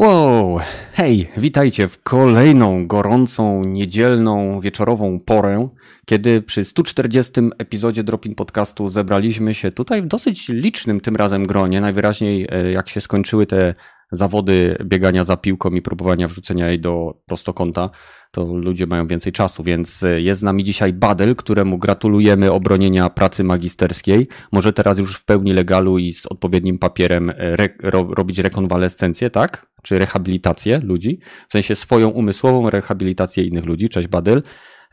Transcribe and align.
Wow, 0.00 0.60
hej, 0.92 1.30
witajcie 1.36 1.88
w 1.88 2.02
kolejną 2.02 2.86
gorącą, 2.86 3.64
niedzielną, 3.64 4.60
wieczorową 4.60 5.18
porę, 5.20 5.68
kiedy 6.06 6.42
przy 6.42 6.64
140 6.64 7.32
epizodzie 7.58 8.02
Dropin 8.04 8.34
Podcastu 8.34 8.88
zebraliśmy 8.88 9.54
się 9.54 9.72
tutaj 9.72 10.02
w 10.02 10.06
dosyć 10.06 10.48
licznym 10.48 11.00
tym 11.00 11.16
razem 11.16 11.46
gronie. 11.46 11.80
Najwyraźniej 11.80 12.48
e, 12.50 12.72
jak 12.72 12.88
się 12.88 13.00
skończyły 13.00 13.46
te 13.46 13.74
zawody 14.12 14.76
biegania 14.84 15.24
za 15.24 15.36
piłką 15.36 15.70
i 15.70 15.82
próbowania 15.82 16.28
wrzucenia 16.28 16.68
jej 16.68 16.80
do 16.80 17.14
prostokąta, 17.26 17.90
to 18.30 18.44
ludzie 18.44 18.86
mają 18.86 19.06
więcej 19.06 19.32
czasu, 19.32 19.62
więc 19.62 20.02
e, 20.02 20.20
jest 20.20 20.40
z 20.40 20.44
nami 20.44 20.64
dzisiaj 20.64 20.92
Badel, 20.92 21.36
któremu 21.36 21.78
gratulujemy 21.78 22.52
obronienia 22.52 23.10
pracy 23.10 23.44
magisterskiej. 23.44 24.28
Może 24.52 24.72
teraz 24.72 24.98
już 24.98 25.16
w 25.16 25.24
pełni 25.24 25.52
legalu 25.52 25.98
i 25.98 26.12
z 26.12 26.26
odpowiednim 26.26 26.78
papierem 26.78 27.30
e, 27.30 27.34
re, 27.38 27.68
ro, 27.82 28.08
robić 28.10 28.38
rekonwalescencję, 28.38 29.30
tak? 29.30 29.66
Czy 29.82 29.98
rehabilitację 29.98 30.80
ludzi, 30.84 31.20
w 31.48 31.52
sensie 31.52 31.74
swoją 31.74 32.08
umysłową 32.08 32.70
rehabilitację 32.70 33.44
innych 33.44 33.64
ludzi. 33.64 33.88
Cześć 33.88 34.08
Badel. 34.08 34.42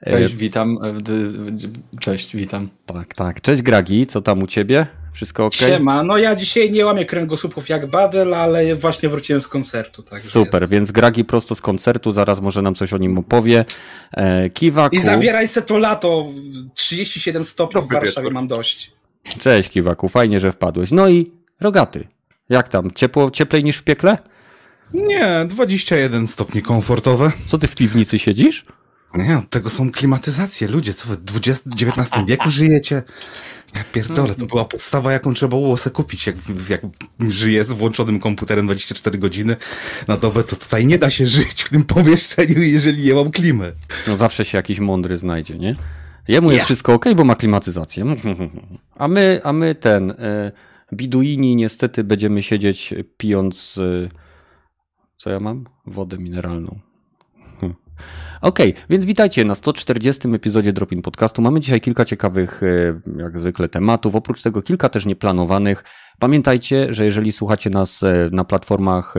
Cześć, 0.05 0.35
witam. 0.35 0.79
Cześć, 1.99 2.35
witam. 2.35 2.69
Tak, 2.85 3.13
tak. 3.13 3.41
Cześć 3.41 3.61
Gragi, 3.61 4.07
co 4.07 4.21
tam 4.21 4.43
u 4.43 4.47
ciebie? 4.47 4.87
Wszystko 5.13 5.45
ok? 5.45 5.53
Siema, 5.53 6.03
no 6.03 6.17
ja 6.17 6.35
dzisiaj 6.35 6.71
nie 6.71 6.85
łamię 6.85 7.05
kręgosłupów 7.05 7.69
jak 7.69 7.87
Badel, 7.87 8.33
ale 8.33 8.75
właśnie 8.75 9.09
wróciłem 9.09 9.41
z 9.41 9.47
koncertu. 9.47 10.03
Tak 10.03 10.21
Super, 10.21 10.61
jest. 10.61 10.71
więc 10.71 10.91
Gragi 10.91 11.25
prosto 11.25 11.55
z 11.55 11.61
koncertu, 11.61 12.11
zaraz 12.11 12.41
może 12.41 12.61
nam 12.61 12.75
coś 12.75 12.93
o 12.93 12.97
nim 12.97 13.17
opowie. 13.17 13.65
E, 14.13 14.49
Kiwaku. 14.49 14.95
I 14.95 15.01
zabieraj 15.01 15.47
se 15.47 15.61
to 15.61 15.77
lato, 15.77 16.27
37 16.73 17.43
stopni 17.43 17.81
w 17.81 17.93
Warszawie 17.93 18.29
mam 18.31 18.47
dość. 18.47 18.91
Cześć 19.39 19.69
Kiwaku, 19.69 20.07
fajnie, 20.07 20.39
że 20.39 20.51
wpadłeś. 20.51 20.91
No 20.91 21.09
i 21.09 21.31
Rogaty, 21.61 22.07
jak 22.49 22.69
tam? 22.69 22.91
Ciepło, 22.91 23.31
cieplej 23.31 23.63
niż 23.63 23.77
w 23.77 23.83
piekle? 23.83 24.17
Nie, 24.93 25.45
21 25.49 26.27
stopni 26.27 26.61
komfortowe. 26.61 27.31
Co 27.45 27.57
ty 27.57 27.67
w 27.67 27.75
piwnicy 27.75 28.19
siedzisz? 28.19 28.65
Nie, 29.17 29.37
od 29.37 29.49
tego 29.49 29.69
są 29.69 29.91
klimatyzacje. 29.91 30.67
Ludzie, 30.67 30.93
co 30.93 31.07
w 31.07 31.37
XIX 31.37 32.09
wieku 32.27 32.49
żyjecie? 32.49 33.03
Ja 33.75 33.83
pierdolę, 33.93 34.35
to 34.35 34.45
była 34.45 34.65
podstawa, 34.65 35.11
jaką 35.11 35.33
trzeba 35.33 35.49
było 35.49 35.77
sobie 35.77 35.93
kupić, 35.93 36.27
jak, 36.27 36.35
jak 36.69 36.81
żyje 37.29 37.63
z 37.63 37.71
włączonym 37.71 38.19
komputerem 38.19 38.65
24 38.65 39.17
godziny 39.17 39.55
na 40.07 40.17
dobę, 40.17 40.43
to 40.43 40.55
tutaj 40.55 40.85
nie 40.85 40.97
da 40.97 41.09
się 41.09 41.27
żyć 41.27 41.63
w 41.63 41.69
tym 41.69 41.83
pomieszczeniu, 41.83 42.61
jeżeli 42.61 43.03
nie 43.03 43.13
mam 43.13 43.31
klimy. 43.31 43.73
No 44.07 44.17
zawsze 44.17 44.45
się 44.45 44.57
jakiś 44.57 44.79
mądry 44.79 45.17
znajdzie, 45.17 45.57
nie? 45.57 45.75
Jemu 46.27 46.51
jest 46.51 46.65
wszystko 46.65 46.93
ok, 46.93 47.05
bo 47.15 47.23
ma 47.23 47.35
klimatyzację. 47.35 48.05
A 48.95 49.07
my, 49.07 49.41
a 49.43 49.53
my 49.53 49.75
ten, 49.75 50.11
e, 50.11 50.51
biduini 50.93 51.55
niestety 51.55 52.03
będziemy 52.03 52.43
siedzieć 52.43 52.93
pijąc, 53.17 53.77
e, 53.77 54.09
co 55.17 55.29
ja 55.29 55.39
mam? 55.39 55.65
Wodę 55.85 56.17
mineralną. 56.17 56.79
Okay, 58.41 58.73
więc 58.89 59.05
witajcie 59.05 59.43
na 59.43 59.55
140 59.55 60.27
epizodzie 60.35 60.73
Dropin 60.73 61.01
Podcastu. 61.01 61.41
Mamy 61.41 61.59
dzisiaj 61.59 61.81
kilka 61.81 62.05
ciekawych, 62.05 62.61
jak 63.17 63.39
zwykle, 63.39 63.69
tematów, 63.69 64.15
oprócz 64.15 64.41
tego 64.41 64.61
kilka 64.61 64.89
też 64.89 65.05
nieplanowanych. 65.05 65.83
Pamiętajcie, 66.19 66.93
że 66.93 67.05
jeżeli 67.05 67.31
słuchacie 67.31 67.69
nas 67.69 68.01
na 68.31 68.43
platformach 68.43 69.13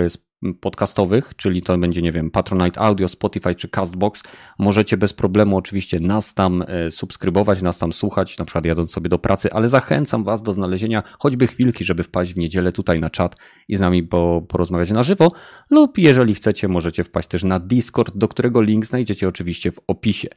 podcastowych, 0.60 1.32
czyli 1.36 1.62
to 1.62 1.78
będzie, 1.78 2.02
nie 2.02 2.12
wiem, 2.12 2.30
Patronite 2.30 2.80
Audio, 2.80 3.08
Spotify 3.08 3.54
czy 3.54 3.68
Castbox, 3.68 4.22
możecie 4.58 4.96
bez 4.96 5.12
problemu 5.12 5.56
oczywiście 5.56 6.00
nas 6.00 6.34
tam 6.34 6.64
e, 6.66 6.90
subskrybować, 6.90 7.62
nas 7.62 7.78
tam 7.78 7.92
słuchać, 7.92 8.38
na 8.38 8.44
przykład 8.44 8.64
jadąc 8.64 8.92
sobie 8.92 9.08
do 9.08 9.18
pracy, 9.18 9.52
ale 9.52 9.68
zachęcam 9.68 10.24
Was 10.24 10.42
do 10.42 10.52
znalezienia 10.52 11.02
choćby 11.18 11.46
chwilki, 11.46 11.84
żeby 11.84 12.02
wpaść 12.02 12.34
w 12.34 12.38
niedzielę 12.38 12.72
tutaj 12.72 13.00
na 13.00 13.10
czat 13.10 13.36
i 13.68 13.76
z 13.76 13.80
nami 13.80 14.08
porozmawiać 14.48 14.90
na 14.90 15.02
żywo, 15.02 15.32
lub 15.70 15.98
jeżeli 15.98 16.34
chcecie, 16.34 16.68
możecie 16.68 17.04
wpaść 17.04 17.28
też 17.28 17.44
na 17.44 17.60
Discord, 17.60 18.16
do 18.16 18.28
którego 18.28 18.62
link 18.62 18.86
znajdziecie 18.86 19.28
oczywiście 19.28 19.72
w 19.72 19.80
opisie. 19.86 20.28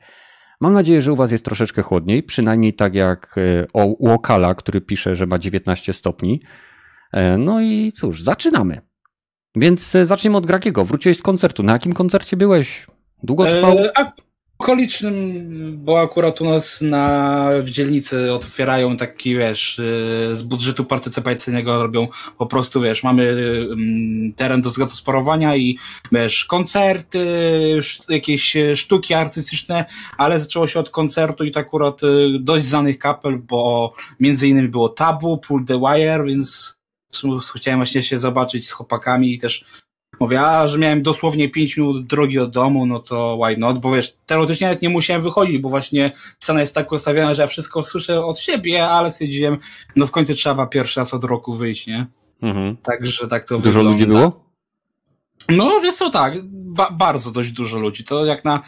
Mam 0.61 0.73
nadzieję, 0.73 1.01
że 1.01 1.13
u 1.13 1.15
Was 1.15 1.31
jest 1.31 1.45
troszeczkę 1.45 1.81
chłodniej, 1.81 2.23
przynajmniej 2.23 2.73
tak 2.73 2.95
jak 2.95 3.35
e, 3.37 3.67
u 3.73 4.09
Okala, 4.09 4.55
który 4.55 4.81
pisze, 4.81 5.15
że 5.15 5.25
ma 5.25 5.39
19 5.39 5.93
stopni. 5.93 6.41
E, 7.13 7.37
no 7.37 7.61
i 7.61 7.91
cóż, 7.91 8.21
zaczynamy. 8.21 8.90
Więc 9.55 9.95
e, 9.95 10.05
zacznijmy 10.05 10.37
od 10.37 10.45
Grakiego. 10.45 10.85
Wróciłeś 10.85 11.17
z 11.17 11.21
koncertu. 11.21 11.63
Na 11.63 11.73
jakim 11.73 11.93
koncercie 11.93 12.37
byłeś? 12.37 12.87
Długo 13.23 13.45
trwał? 13.45 13.77
E, 13.77 14.11
okolicznym, 14.57 15.13
bo 15.77 16.01
akurat 16.01 16.41
u 16.41 16.45
nas 16.45 16.81
na, 16.81 17.47
w 17.61 17.69
dzielnicy 17.69 18.33
otwierają 18.33 18.97
taki, 18.97 19.35
wiesz, 19.35 19.79
e, 19.79 20.35
z 20.35 20.43
budżetu 20.43 20.85
partycypacyjnego 20.85 21.83
robią 21.83 22.07
po 22.37 22.45
prostu, 22.45 22.81
wiesz, 22.81 23.03
mamy 23.03 23.35
teren 24.35 24.61
do 24.61 24.69
zagospodarowania 24.69 25.55
i, 25.55 25.77
wiesz, 26.11 26.45
koncerty, 26.45 27.25
jakieś 28.09 28.57
sztuki 28.75 29.13
artystyczne, 29.13 29.85
ale 30.17 30.39
zaczęło 30.39 30.67
się 30.67 30.79
od 30.79 30.89
koncertu 30.89 31.43
i 31.43 31.51
to 31.51 31.59
akurat 31.59 32.01
dość 32.39 32.65
znanych 32.65 32.99
kapel, 32.99 33.37
bo 33.37 33.93
między 34.19 34.47
innymi 34.47 34.67
było 34.67 34.89
Tabu, 34.89 35.37
Pull 35.37 35.65
the 35.65 35.79
Wire, 35.79 36.25
więc 36.25 36.80
chciałem 37.55 37.79
właśnie 37.79 38.03
się 38.03 38.17
zobaczyć 38.17 38.67
z 38.67 38.71
chłopakami 38.71 39.33
i 39.33 39.39
też 39.39 39.65
mówię, 40.19 40.41
a 40.41 40.67
że 40.67 40.77
miałem 40.77 41.01
dosłownie 41.01 41.49
5 41.49 41.77
minut 41.77 42.07
drogi 42.07 42.39
od 42.39 42.51
domu, 42.51 42.85
no 42.85 42.99
to 42.99 43.39
why 43.43 43.57
not, 43.57 43.79
bo 43.79 43.91
wiesz, 43.91 44.17
teoretycznie 44.25 44.67
nawet 44.67 44.81
nie 44.81 44.89
musiałem 44.89 45.21
wychodzić, 45.21 45.57
bo 45.57 45.69
właśnie 45.69 46.11
scena 46.39 46.61
jest 46.61 46.75
tak 46.75 46.91
ustawiona, 46.91 47.33
że 47.33 47.41
ja 47.41 47.47
wszystko 47.47 47.83
słyszę 47.83 48.25
od 48.25 48.39
siebie, 48.39 48.87
ale 48.89 49.11
stwierdziłem, 49.11 49.57
no 49.95 50.07
w 50.07 50.11
końcu 50.11 50.33
trzeba 50.33 50.67
pierwszy 50.67 50.99
raz 50.99 51.13
od 51.13 51.23
roku 51.23 51.53
wyjść, 51.53 51.87
nie? 51.87 52.07
Mhm. 52.41 52.77
Także 52.77 53.27
tak 53.27 53.47
to 53.47 53.55
Dużo 53.55 53.65
wygląda. 53.67 53.91
ludzi 53.91 54.05
było? 54.05 54.45
No 55.49 55.81
wiesz 55.81 55.95
co, 55.95 56.09
tak, 56.09 56.33
ba 56.51 56.91
bardzo 56.91 57.31
dość 57.31 57.51
dużo 57.51 57.79
ludzi, 57.79 58.03
to 58.03 58.25
jak 58.25 58.45
na 58.45 58.61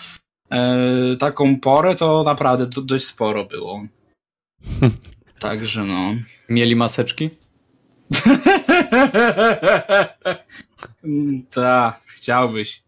e, 0.51 1.15
taką 1.19 1.59
porę, 1.59 1.95
to 1.95 2.23
naprawdę 2.23 2.67
do, 2.67 2.81
dość 2.81 3.05
sporo 3.05 3.45
było. 3.45 3.83
Także 5.39 5.83
no. 5.83 6.13
Mieli 6.49 6.75
maseczki? 6.75 7.29
Tak, 11.53 12.01
chciałbyś. 12.05 12.83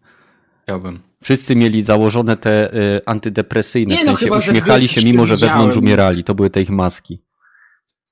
Chciałbym. 0.63 0.99
Wszyscy 1.23 1.55
mieli 1.55 1.83
założone 1.83 2.37
te 2.37 2.73
y, 2.73 3.01
antydepresyjne, 3.05 3.95
nie, 3.95 4.01
w 4.01 4.05
no 4.05 4.17
sensie 4.17 4.25
no, 4.31 4.37
uśmiechali 4.37 4.87
się, 4.87 5.01
mimo 5.01 5.25
że 5.25 5.37
wewnątrz 5.37 5.77
umierali. 5.77 6.23
To 6.23 6.35
były 6.35 6.49
te 6.49 6.61
ich 6.61 6.69
maski. 6.69 7.19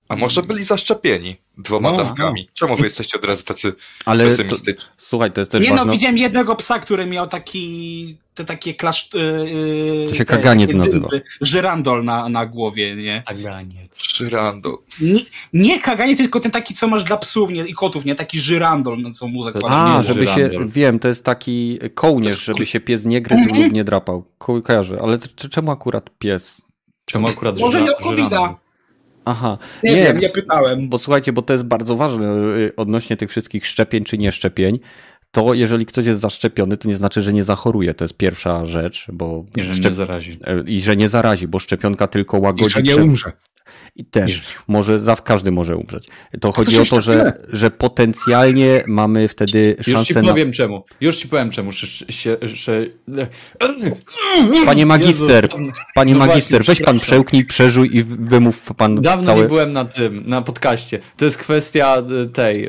A 0.09 0.15
może 0.15 0.41
byli 0.41 0.63
zaszczepieni 0.63 1.37
dwoma 1.57 1.91
no, 1.91 1.97
dawkami? 1.97 2.45
No. 2.47 2.51
Czemu 2.53 2.75
wy 2.75 2.83
jesteście 2.83 3.17
od 3.17 3.25
razu 3.25 3.43
tacy 3.43 3.73
Ale 4.05 4.25
pesymistyczni? 4.25 4.89
To, 4.89 4.93
słuchaj, 4.97 5.31
to 5.31 5.41
jest 5.41 5.51
też 5.51 5.63
Nie 5.63 5.69
ważne. 5.69 5.85
no, 5.85 5.91
widziałem 5.91 6.17
jednego 6.17 6.55
psa, 6.55 6.79
który 6.79 7.05
miał 7.05 7.27
taki 7.27 8.17
te 8.33 8.45
takie 8.45 8.73
klasz... 8.73 9.09
Yy, 9.13 10.07
to 10.09 10.15
się 10.15 10.25
kaganiec 10.25 10.73
nazywa. 10.73 11.09
Żyrandol 11.41 12.03
na, 12.03 12.29
na 12.29 12.45
głowie, 12.45 12.95
nie? 12.95 13.23
Kaganiec. 13.27 13.97
Żyrandol. 14.03 14.77
Nie, 15.01 15.21
nie 15.53 15.79
kaganiec, 15.79 16.17
tylko 16.17 16.39
ten 16.39 16.51
taki, 16.51 16.75
co 16.75 16.87
masz 16.87 17.03
dla 17.03 17.17
psów 17.17 17.51
nie, 17.51 17.65
i 17.65 17.73
kotów, 17.73 18.05
nie? 18.05 18.15
Taki 18.15 18.39
żyrandol, 18.39 18.97
no 19.01 19.11
co 19.11 19.27
mu 19.27 19.43
zakłada. 19.43 19.75
A, 19.75 20.01
żeby 20.01 20.27
żyrandol. 20.27 20.51
się, 20.51 20.67
wiem, 20.67 20.99
to 20.99 21.07
jest 21.07 21.25
taki 21.25 21.79
kołnierz, 21.95 22.43
żeby 22.45 22.65
się 22.65 22.79
pies 22.79 23.05
nie 23.05 23.21
gryzł 23.21 23.53
lub 23.53 23.71
nie 23.71 23.83
drapał. 23.83 24.23
Ko 24.37 24.61
kojarzę, 24.61 24.99
ale 25.01 25.17
czemu 25.35 25.71
akurat 25.71 26.09
pies? 26.19 26.61
Czemu 27.05 27.27
akurat 27.27 27.59
Może 27.59 27.81
nie 27.81 27.97
o 27.97 28.57
Aha. 29.25 29.57
Nie, 29.83 29.91
nie 29.91 30.03
wiem, 30.03 30.17
nie 30.17 30.29
pytałem. 30.29 30.89
Bo 30.89 30.97
słuchajcie, 30.97 31.33
bo 31.33 31.41
to 31.41 31.53
jest 31.53 31.65
bardzo 31.65 31.95
ważne 31.95 32.25
y, 32.57 32.73
odnośnie 32.75 33.17
tych 33.17 33.29
wszystkich 33.29 33.67
szczepień 33.67 34.03
czy 34.03 34.17
nieszczepień 34.17 34.79
to 35.33 35.53
jeżeli 35.53 35.85
ktoś 35.85 36.05
jest 36.05 36.21
zaszczepiony, 36.21 36.77
to 36.77 36.87
nie 36.87 36.95
znaczy, 36.95 37.21
że 37.21 37.33
nie 37.33 37.43
zachoruje. 37.43 37.93
To 37.93 38.03
jest 38.03 38.17
pierwsza 38.17 38.65
rzecz, 38.65 39.07
bo. 39.13 39.45
I 39.55 39.61
że 39.61 39.73
szczep... 39.73 39.85
nie 39.85 39.91
zarazi. 39.91 40.31
E, 40.43 40.63
I 40.67 40.81
że 40.81 40.97
nie 40.97 41.09
zarazi, 41.09 41.47
bo 41.47 41.59
szczepionka 41.59 42.07
tylko 42.07 42.39
łagodzi. 42.39 42.65
I 42.65 42.69
że 42.69 42.81
nie 42.81 42.95
umrze. 42.95 43.31
I 43.95 44.05
też 44.05 44.41
może, 44.67 44.99
za, 44.99 45.15
każdy 45.15 45.51
może 45.51 45.77
umrzeć. 45.77 46.07
To 46.41 46.51
chodzi 46.51 46.75
to 46.75 46.81
o 46.81 46.85
to, 46.85 47.01
że, 47.01 47.33
że 47.51 47.71
potencjalnie 47.71 48.83
mamy 48.87 49.27
wtedy 49.27 49.75
szansę. 49.81 49.91
Już 49.91 50.07
ci 50.07 50.13
powiem 50.13 50.47
na... 50.47 50.53
czemu. 50.53 50.85
Już 51.01 51.17
ci 51.17 51.27
powiem 51.27 51.49
czemu. 51.49 51.71
Się, 51.71 52.37
się... 52.55 52.85
Panie 54.65 54.85
magister, 54.85 55.49
panie 55.95 56.13
no 56.13 56.19
magister, 56.19 56.65
weź 56.65 56.81
pan 56.81 56.99
przełknij, 56.99 57.45
przeżuj 57.45 57.97
i 57.97 58.03
wymów 58.03 58.61
pan 58.77 59.01
Dawno 59.01 59.35
nie 59.35 59.43
byłem 59.43 59.73
na 59.73 59.85
tym, 59.85 60.23
na 60.25 60.41
podcaście. 60.41 60.99
To 61.17 61.25
jest 61.25 61.37
kwestia 61.37 61.97
e, 61.97 62.25
tej, 62.25 62.65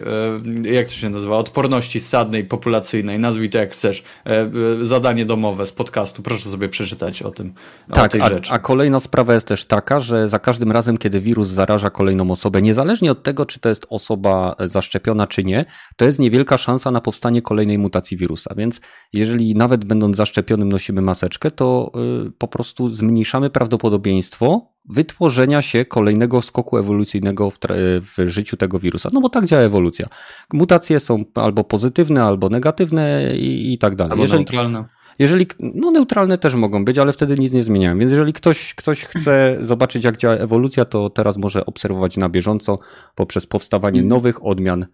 e, 0.67 0.73
jak 0.73 0.87
to 0.87 0.93
się 0.93 1.11
nazywa, 1.11 1.37
odporności 1.37 2.01
stadnej, 2.01 2.45
populacyjnej, 2.45 3.19
nazwij 3.19 3.51
to 3.51 3.59
jak 3.59 3.73
chcesz. 3.73 4.03
E, 4.27 4.51
zadanie 4.81 5.27
domowe 5.27 5.67
z 5.67 5.73
podcastu. 5.73 6.23
Proszę 6.23 6.51
sobie 6.51 6.69
przeczytać 6.69 7.23
o 7.23 7.31
tym, 7.31 7.53
tak, 7.93 8.05
o 8.05 8.09
tej 8.09 8.21
a, 8.21 8.29
rzeczy. 8.29 8.53
a 8.53 8.59
kolejna 8.59 9.01
sprawa 9.01 9.35
jest 9.35 9.49
też 9.49 9.65
taka, 9.65 10.01
że 10.01 10.29
za 10.29 10.39
każdym 10.39 10.73
razem 10.73 10.99
potem, 11.14 11.14
kiedy 11.15 11.25
wirus 11.25 11.49
zaraża 11.49 11.91
kolejną 11.91 12.31
osobę, 12.31 12.63
niezależnie 12.63 13.11
od 13.11 13.23
tego, 13.23 13.47
czy 13.47 13.61
to 13.61 13.69
jest 13.69 13.87
osoba 13.91 14.57
zaszczepiona, 14.61 15.27
czy 15.27 15.45
nie, 15.45 15.65
to 15.97 16.05
jest 16.05 16.19
niewielka 16.19 16.59
szansa 16.59 16.91
na 16.91 17.01
powstanie 17.01 17.43
kolejnej 17.43 17.79
mutacji 17.79 18.17
wirusa. 18.17 18.55
Więc 18.57 18.81
jeżeli 19.13 19.55
nawet 19.55 19.85
będąc 19.85 20.17
zaszczepionym 20.17 20.69
nosimy 20.69 21.03
maseczkę, 21.03 21.51
to 21.51 21.93
y, 22.27 22.31
po 22.31 22.49
prostu 22.49 22.91
zmniejszamy 22.91 23.51
prawdopodobieństwo 23.51 24.75
wytworzenia 24.89 25.63
się 25.63 25.85
kolejnego 25.85 26.41
skoku 26.41 26.79
ewolucyjnego 26.79 27.51
w, 27.51 27.59
w, 28.01 28.29
życiu 28.29 28.57
tego 28.57 28.79
wirusa. 28.79 29.11
No 29.13 29.21
bo 29.21 29.29
tak 29.29 29.47
działa 29.47 29.63
ewolucja. 29.63 30.09
Mutacje 30.53 31.01
są 31.01 31.25
albo 31.35 31.65
pozytywne, 31.65 32.25
albo 32.25 32.49
negatywne 32.49 33.37
i, 33.37 33.73
i 33.73 33.79
tak 33.79 33.97
dalej. 33.97 34.13
Albo 34.13 34.23
jeżeli, 34.25 34.39
neutralne. 34.39 34.85
Jeżeli, 35.19 35.47
no 35.61 35.91
neutralne 35.91 36.39
też 36.39 36.55
mogą 36.55 36.85
być, 36.85 36.99
ale 36.99 37.13
wtedy 37.13 37.35
nic 37.39 37.53
nie 37.53 37.63
zmieniają. 37.63 37.99
Więc 37.99 38.11
jeżeli 38.11 38.33
ktoś, 38.33 38.75
ktoś 38.75 39.05
chce 39.05 39.59
zobaczyć, 39.63 40.05
jak 40.05 40.17
działa 40.17 40.35
ewolucja, 40.35 40.85
to 40.85 41.11
teraz 41.11 41.37
może 41.37 41.67
obserwować 41.67 42.17
na 42.17 42.29
bieżąco 42.29 42.79
poprzez 43.15 43.47
powstawanie 43.47 44.01
mhm. 44.01 44.09
nowych 44.09 44.47
odmian 44.47 44.87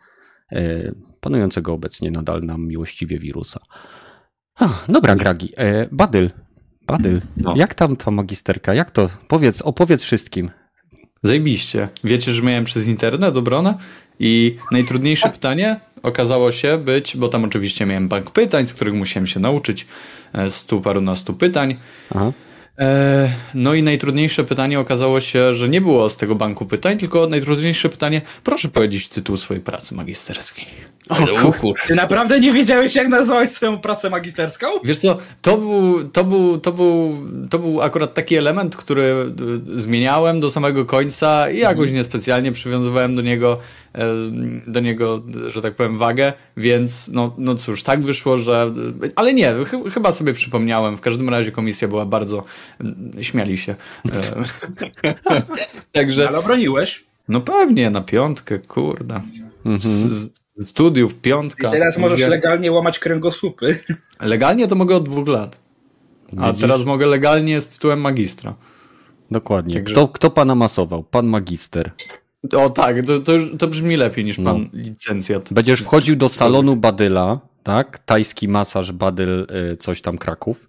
e, 0.52 0.92
panującego 1.20 1.72
obecnie 1.72 2.10
nadal 2.10 2.40
nam 2.42 2.66
miłościwie 2.66 3.18
wirusa. 3.18 3.60
Ach, 4.56 4.84
dobra, 4.88 5.16
Gragi. 5.16 5.52
E, 5.56 5.88
Badyl, 5.92 6.30
Badyl, 6.86 7.20
no. 7.36 7.54
jak 7.56 7.74
tam 7.74 7.96
ta 7.96 8.10
magisterka? 8.10 8.74
Jak 8.74 8.90
to? 8.90 9.08
Powiedz, 9.28 9.62
opowiedz 9.62 10.02
wszystkim. 10.02 10.50
Zajebiście. 11.22 11.88
Wiecie, 12.04 12.32
że 12.32 12.42
miałem 12.42 12.64
przez 12.64 12.86
internet 12.86 13.36
obronę 13.36 13.74
i 14.20 14.56
najtrudniejsze 14.70 15.28
pytanie 15.28 15.76
okazało 16.02 16.52
się 16.52 16.78
być, 16.78 17.16
bo 17.16 17.28
tam 17.28 17.44
oczywiście 17.44 17.86
miałem 17.86 18.08
bank 18.08 18.30
pytań, 18.30 18.66
z 18.66 18.72
których 18.72 18.94
musiałem 18.94 19.26
się 19.26 19.40
nauczyć 19.40 19.86
e, 20.32 20.50
stu 20.50 20.80
parunastu 20.80 21.34
pytań. 21.34 21.76
Aha. 22.14 22.32
E, 22.80 23.28
no 23.54 23.74
i 23.74 23.82
najtrudniejsze 23.82 24.44
pytanie 24.44 24.80
okazało 24.80 25.20
się, 25.20 25.54
że 25.54 25.68
nie 25.68 25.80
było 25.80 26.08
z 26.08 26.16
tego 26.16 26.34
banku 26.34 26.66
pytań, 26.66 26.98
tylko 26.98 27.26
najtrudniejsze 27.26 27.88
pytanie, 27.88 28.22
proszę 28.44 28.68
powiedzieć 28.68 29.08
tytuł 29.08 29.36
swojej 29.36 29.62
pracy 29.62 29.94
magisterskiej. 29.94 30.66
O, 31.44 31.52
kur... 31.52 31.76
Ty 31.86 31.94
naprawdę 31.94 32.40
nie 32.40 32.52
wiedziałeś, 32.52 32.94
jak 32.94 33.08
nazwać 33.08 33.50
swoją 33.50 33.78
pracę 33.78 34.10
magisterską? 34.10 34.66
Wiesz 34.84 34.98
co, 34.98 35.16
to 35.42 35.56
był, 35.56 36.08
to 36.08 36.24
był, 36.24 36.58
to 36.58 36.72
był, 36.72 37.18
to 37.50 37.58
był 37.58 37.82
akurat 37.82 38.14
taki 38.14 38.36
element, 38.36 38.76
który 38.76 39.02
e, 39.02 39.26
zmieniałem 39.76 40.40
do 40.40 40.50
samego 40.50 40.84
końca 40.84 41.50
i 41.50 41.58
jakoś 41.58 41.88
mhm. 41.88 41.96
niespecjalnie 41.96 42.52
przywiązywałem 42.52 43.16
do 43.16 43.22
niego, 43.22 43.58
do 44.66 44.80
niego, 44.80 45.22
że 45.48 45.62
tak 45.62 45.74
powiem, 45.74 45.98
wagę, 45.98 46.32
więc 46.56 47.08
no, 47.08 47.34
no 47.38 47.54
cóż, 47.54 47.82
tak 47.82 48.02
wyszło, 48.02 48.38
że... 48.38 48.72
Ale 49.16 49.34
nie, 49.34 49.54
ch 49.64 49.92
chyba 49.94 50.12
sobie 50.12 50.34
przypomniałem, 50.34 50.96
w 50.96 51.00
każdym 51.00 51.28
razie 51.28 51.52
komisja 51.52 51.88
była 51.88 52.06
bardzo... 52.06 52.44
śmiali 53.20 53.58
się. 53.58 53.74
Także... 55.92 56.28
Ale 56.28 56.38
obroniłeś? 56.38 57.04
No 57.28 57.40
pewnie, 57.40 57.90
na 57.90 58.00
piątkę, 58.00 58.58
kurde. 58.58 59.20
Mhm 59.64 60.30
studiów, 60.64 61.14
piątka. 61.14 61.68
I 61.68 61.70
teraz 61.70 61.98
możesz 61.98 62.20
legalnie 62.20 62.72
łamać 62.72 62.98
kręgosłupy. 62.98 63.78
Legalnie 64.20 64.68
to 64.68 64.74
mogę 64.74 64.96
od 64.96 65.04
dwóch 65.04 65.28
lat. 65.28 65.60
A 66.36 66.46
Widzisz? 66.46 66.60
teraz 66.60 66.84
mogę 66.84 67.06
legalnie 67.06 67.60
z 67.60 67.68
tytułem 67.68 68.00
magistra. 68.00 68.54
Dokładnie. 69.30 69.74
Także... 69.74 69.94
Kto, 69.94 70.08
kto 70.08 70.30
pana 70.30 70.54
masował? 70.54 71.02
Pan 71.02 71.26
magister. 71.26 71.90
O 72.56 72.70
tak, 72.70 73.06
to, 73.06 73.20
to, 73.20 73.32
to 73.58 73.68
brzmi 73.68 73.96
lepiej 73.96 74.24
niż 74.24 74.36
pan 74.36 74.44
no. 74.44 74.68
licencjat. 74.72 75.52
Będziesz 75.52 75.80
wchodził 75.80 76.16
do 76.16 76.28
salonu 76.28 76.76
Badyla, 76.76 77.40
tak? 77.62 77.98
Tajski 77.98 78.48
masaż 78.48 78.92
Badyl, 78.92 79.46
y, 79.72 79.76
coś 79.76 80.02
tam 80.02 80.18
Kraków. 80.18 80.68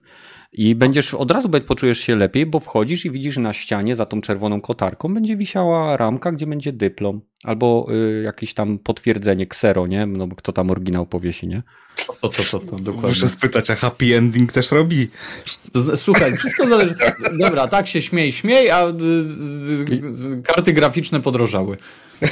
I 0.54 0.76
będziesz 0.76 1.14
od 1.14 1.32
razu 1.32 1.50
poczujesz 1.50 2.00
się 2.00 2.16
lepiej, 2.16 2.46
bo 2.46 2.60
wchodzisz 2.60 3.06
i 3.06 3.12
widzisz 3.12 3.38
na 3.38 3.54
ścianie 3.54 3.96
za 3.96 4.06
tą 4.06 4.22
czerwoną 4.22 4.62
kotarką 4.62 5.14
będzie 5.14 5.36
wisiała 5.36 5.98
ramka, 5.98 6.32
gdzie 6.32 6.48
będzie 6.48 6.74
dyplom 6.74 7.22
albo 7.44 7.88
y, 7.92 8.22
jakieś 8.24 8.54
tam 8.54 8.80
potwierdzenie, 8.80 9.48
ksero, 9.48 9.88
nie? 9.88 10.06
No 10.06 10.28
bo 10.28 10.36
kto 10.36 10.52
tam 10.52 10.72
oryginał 10.72 11.06
powiesi, 11.06 11.48
nie? 11.48 11.64
O 12.22 12.30
co 12.30 12.44
to, 12.44 12.60
to 12.60 12.80
dokładnie? 12.80 13.10
Muszę 13.10 13.28
spytać, 13.28 13.70
a 13.70 13.76
happy 13.76 14.18
ending 14.18 14.52
też 14.52 14.72
robi? 14.72 15.10
Słuchaj, 15.96 16.38
wszystko 16.38 16.68
zależy. 16.68 16.96
Dobra, 17.40 17.68
tak 17.68 17.88
się 17.88 18.02
śmiej, 18.02 18.32
śmiej, 18.32 18.72
a 18.72 18.88
y, 18.88 18.92
y, 19.92 20.42
karty 20.44 20.74
graficzne 20.74 21.20
podrożały. 21.20 21.78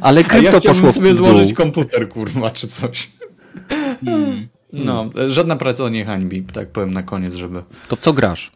Ale 0.00 0.24
krypto 0.24 0.50
a 0.50 0.52
ja 0.54 0.60
poszło 0.60 0.92
sobie 0.92 1.14
złożyć 1.14 1.52
komputer, 1.52 2.08
kurwa, 2.08 2.50
czy 2.50 2.68
coś. 2.68 3.10
Hmm. 4.04 4.48
No, 4.72 5.10
żadna 5.26 5.56
praca 5.56 5.84
o 5.84 5.88
nie 5.88 6.04
hańbi, 6.04 6.42
tak 6.42 6.70
powiem 6.70 6.90
na 6.90 7.02
koniec, 7.02 7.34
żeby... 7.34 7.62
To 7.88 7.96
w 7.96 8.00
co 8.00 8.12
grasz? 8.12 8.52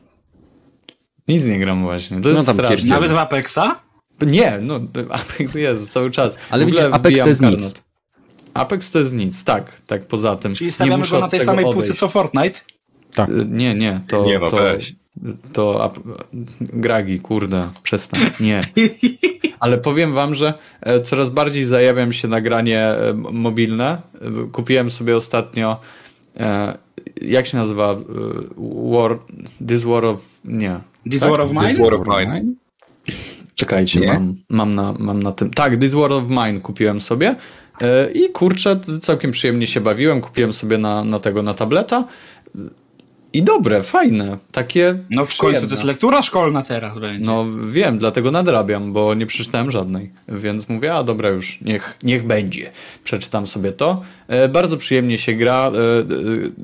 Nic 1.28 1.46
nie 1.46 1.58
gram 1.58 1.82
właśnie, 1.82 2.20
to 2.20 2.28
jest 2.28 2.46
no 2.46 2.54
tam 2.54 2.66
Nawet 2.88 3.12
w 3.12 3.16
Apexa? 3.16 3.80
Nie, 4.26 4.58
no 4.62 4.80
Apex 5.10 5.54
jest 5.54 5.92
cały 5.92 6.10
czas. 6.10 6.38
Ale 6.50 6.66
widzisz, 6.66 6.84
Apex 6.92 7.18
to 7.20 7.28
jest 7.28 7.40
karnot. 7.40 7.60
nic. 7.60 7.82
Apex 8.54 8.90
to 8.90 8.98
jest 8.98 9.12
nic, 9.12 9.44
tak, 9.44 9.80
tak 9.86 10.06
poza 10.06 10.36
tym. 10.36 10.54
Czyli 10.54 10.72
stawiamy 10.72 11.08
go 11.08 11.20
na 11.20 11.28
tej 11.28 11.44
samej 11.44 11.64
półce 11.64 11.94
co 11.94 12.08
Fortnite? 12.08 12.60
Tak. 13.14 13.28
Y, 13.30 13.46
nie, 13.48 13.74
nie, 13.74 14.00
to... 14.08 14.24
Nie 14.24 14.38
no, 14.38 14.50
to, 14.50 14.56
weź. 14.56 14.94
To 15.52 15.92
Gragi, 16.60 17.20
kurde, 17.20 17.68
przestań. 17.82 18.20
Nie. 18.40 18.60
Ale 19.60 19.78
powiem 19.78 20.12
wam, 20.12 20.34
że 20.34 20.54
e, 20.80 21.00
coraz 21.00 21.30
bardziej 21.30 21.64
zajawiam 21.64 22.12
się 22.12 22.28
na 22.28 22.40
granie 22.40 22.80
e, 22.80 23.14
mobilne. 23.32 23.98
Kupiłem 24.52 24.90
sobie 24.90 25.16
ostatnio 25.16 25.80
e, 26.36 26.78
jak 27.22 27.46
się 27.46 27.56
nazywa 27.56 27.96
War 28.92 29.18
This 29.68 29.82
War 29.82 30.04
of 30.04 30.40
nie. 30.44 30.80
This 31.10 31.20
tak? 31.20 31.30
War 31.30 31.40
of 31.40 31.50
Mine? 31.50 31.68
This 31.68 31.78
War 31.78 31.94
of 31.94 32.06
Mine. 32.06 32.44
Czekajcie, 33.54 34.06
mam, 34.06 34.34
mam, 34.48 34.74
na, 34.74 34.94
mam 34.98 35.22
na 35.22 35.32
tym. 35.32 35.50
Tak, 35.50 35.76
This 35.76 35.92
War 35.92 36.12
of 36.12 36.24
Mine 36.28 36.60
kupiłem 36.60 37.00
sobie. 37.00 37.36
I 38.14 38.28
kurczę, 38.28 38.80
całkiem 39.02 39.30
przyjemnie 39.30 39.66
się 39.66 39.80
bawiłem. 39.80 40.20
Kupiłem 40.20 40.52
sobie 40.52 40.78
na, 40.78 41.04
na 41.04 41.18
tego 41.18 41.42
na 41.42 41.54
tableta. 41.54 42.04
I 43.32 43.43
dobre, 43.43 43.82
fajne, 43.82 44.38
takie. 44.53 44.99
No 45.11 45.25
w 45.25 45.29
przyjemne. 45.29 45.59
końcu 45.59 45.69
to 45.69 45.75
jest 45.75 45.85
lektura 45.85 46.23
szkolna 46.23 46.62
teraz 46.62 46.99
będzie. 46.99 47.27
No 47.27 47.47
wiem, 47.67 47.99
dlatego 47.99 48.31
nadrabiam, 48.31 48.93
bo 48.93 49.15
nie 49.15 49.27
przeczytałem 49.27 49.71
żadnej. 49.71 50.11
Więc 50.29 50.69
mówię, 50.69 50.94
a 50.94 51.03
dobra, 51.03 51.29
już 51.29 51.61
niech, 51.61 51.97
niech 52.03 52.27
będzie. 52.27 52.71
Przeczytam 53.05 53.47
sobie 53.47 53.73
to. 53.73 54.03
E, 54.29 54.49
bardzo 54.49 54.77
przyjemnie 54.77 55.19
się 55.19 55.35
gra. 55.35 55.73
E, 55.75 56.00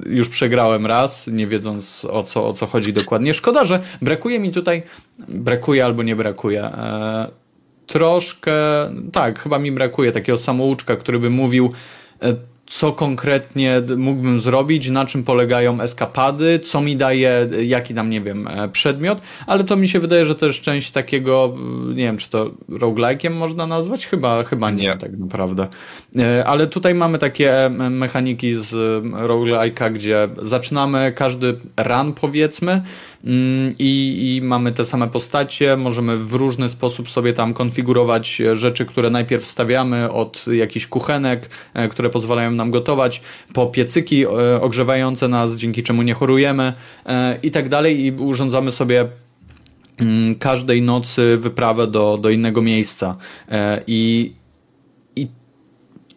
e, 0.09 0.15
już 0.15 0.29
przegrałem 0.29 0.87
raz, 0.87 1.27
nie 1.27 1.47
wiedząc 1.47 2.05
o 2.05 2.23
co, 2.23 2.49
o 2.49 2.53
co 2.53 2.67
chodzi 2.67 2.93
dokładnie. 2.93 3.35
Szkoda, 3.35 3.65
że 3.65 3.81
brakuje 4.03 4.39
mi 4.39 4.51
tutaj. 4.51 4.83
Brakuje 5.29 5.85
albo 5.85 6.03
nie 6.03 6.17
brakuje. 6.17 6.65
E, 6.65 7.27
troszkę. 7.87 8.53
Tak, 9.13 9.39
chyba 9.39 9.59
mi 9.59 9.73
brakuje 9.73 10.13
takiego 10.13 10.39
samouczka, 10.39 10.97
który 10.97 11.19
by 11.19 11.31
mówił 11.31 11.73
e, 12.23 12.35
co 12.67 12.93
konkretnie 12.93 13.83
mógłbym 13.97 14.41
zrobić, 14.41 14.89
na 14.89 15.07
czym 15.07 15.25
polegają 15.25 15.81
eskapady, 15.81 16.59
co 16.59 16.81
mi 16.81 16.97
daje, 16.97 17.49
jaki 17.63 17.95
tam, 17.95 18.11
nie 18.11 18.21
wiem, 18.21 18.49
e, 18.49 18.69
przedmiot, 18.69 19.23
ale 19.47 19.65
to 19.65 19.77
mi 19.77 19.89
się 19.89 20.01
wydaje, 20.01 20.27
że 20.27 20.35
to 20.35 20.47
jest 20.47 20.61
część 20.61 20.91
takiego, 20.91 21.57
nie 21.89 22.05
wiem, 22.05 22.17
czy 22.17 22.31
to 22.31 22.51
roguelike'iem 22.69 23.31
można 23.31 23.67
nazwać? 23.67 24.07
Chyba, 24.07 24.45
chyba 24.45 24.71
nie, 24.71 24.83
nie. 24.83 24.97
tak 24.97 25.19
naprawdę. 25.19 25.69
E, 26.19 26.47
ale 26.47 26.67
tutaj 26.67 26.95
mamy 26.95 27.19
takie 27.19 27.65
e, 27.65 27.71
mechaniki 27.91 28.55
z 28.55 28.71
roguelike'a, 29.15 29.93
gdzie 29.93 30.29
zaczynamy 30.43 31.13
każdy 31.13 31.59
run, 31.77 32.13
powiedzmy, 32.13 32.67
Mm, 32.67 33.16
i, 33.79 34.35
i 34.37 34.47
mamy 34.47 34.73
te 34.73 34.85
same 34.85 35.09
postacie, 35.09 35.77
możemy 35.77 36.17
w 36.17 36.33
różny 36.33 36.69
sposób 36.69 37.11
sobie 37.11 37.33
tam 37.33 37.55
konfigurować 37.55 38.43
rzeczy, 38.53 38.85
które 38.85 39.11
najpierw 39.11 39.47
stawiamy 39.47 40.13
od 40.13 40.45
jakichś 40.47 40.87
kuchenek, 40.87 41.51
e, 41.75 41.89
które 41.89 42.11
pozwalają 42.11 42.51
nam 42.51 42.71
gotować, 42.71 43.23
po 43.53 43.67
piecyki 43.67 44.25
e, 44.25 44.29
ogrzewające 44.61 45.29
nas, 45.29 45.57
dzięki 45.57 45.83
czemu 45.83 46.03
nie 46.03 46.15
chorujemy 46.15 46.73
e, 47.07 47.39
i 47.43 47.51
tak 47.51 47.69
dalej 47.69 48.05
i 48.05 48.13
urządzamy 48.13 48.73
sobie 48.73 49.07
mm, 49.99 50.35
każdej 50.35 50.83
nocy 50.83 51.39
wyprawę 51.39 51.87
do, 51.87 52.19
do 52.19 52.31
innego 52.31 52.63
miejsca. 52.63 53.17
I 53.87 54.33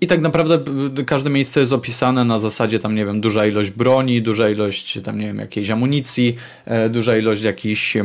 i 0.01 0.07
tak 0.07 0.21
naprawdę 0.21 0.59
każde 1.05 1.29
miejsce 1.29 1.59
jest 1.59 1.73
opisane 1.73 2.25
na 2.25 2.39
zasadzie 2.39 2.79
tam, 2.79 2.95
nie 2.95 3.05
wiem, 3.05 3.21
duża 3.21 3.45
ilość 3.45 3.69
broni, 3.71 4.21
duża 4.21 4.49
ilość 4.49 4.99
tam, 5.03 5.19
nie 5.19 5.27
wiem, 5.27 5.37
jakiejś 5.37 5.69
amunicji, 5.69 6.35
e, 6.65 6.89
duża 6.89 7.17
ilość 7.17 7.41
jakichś 7.41 7.97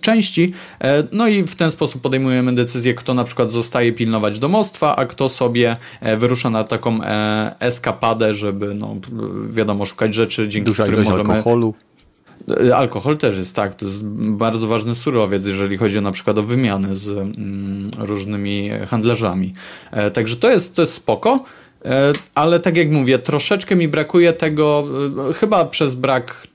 części. 0.00 0.52
E, 0.80 1.04
no 1.12 1.28
i 1.28 1.42
w 1.42 1.54
ten 1.54 1.70
sposób 1.70 2.02
podejmujemy 2.02 2.54
decyzję, 2.54 2.94
kto 2.94 3.14
na 3.14 3.24
przykład 3.24 3.50
zostaje 3.50 3.92
pilnować 3.92 4.38
domostwa, 4.38 4.96
a 4.96 5.06
kto 5.06 5.28
sobie 5.28 5.76
e, 6.00 6.16
wyrusza 6.16 6.50
na 6.50 6.64
taką 6.64 7.00
eskapadę, 7.58 8.34
żeby, 8.34 8.74
no, 8.74 8.96
wiadomo, 9.50 9.86
szukać 9.86 10.14
rzeczy, 10.14 10.48
dzięki 10.48 10.66
duża 10.66 10.82
którym 10.82 11.04
możemy... 11.04 11.34
alkoholu. 11.34 11.74
Alkohol 12.74 13.16
też 13.16 13.36
jest, 13.36 13.54
tak. 13.54 13.74
To 13.74 13.86
jest 13.86 14.04
bardzo 14.14 14.66
ważny 14.66 14.94
surowiec, 14.94 15.46
jeżeli 15.46 15.76
chodzi 15.76 16.00
na 16.00 16.12
przykład 16.12 16.38
o 16.38 16.42
wymiany 16.42 16.94
z 16.94 17.08
mm, 17.08 17.88
różnymi 17.98 18.70
handlarzami. 18.88 19.52
E, 19.90 20.10
także 20.10 20.36
to 20.36 20.50
jest, 20.50 20.74
to 20.74 20.82
jest 20.82 20.94
spoko. 20.94 21.44
E, 21.84 22.12
ale 22.34 22.60
tak 22.60 22.76
jak 22.76 22.90
mówię, 22.90 23.18
troszeczkę 23.18 23.76
mi 23.76 23.88
brakuje 23.88 24.32
tego, 24.32 24.84
e, 25.30 25.32
chyba 25.32 25.64
przez 25.64 25.94
brak 25.94 26.46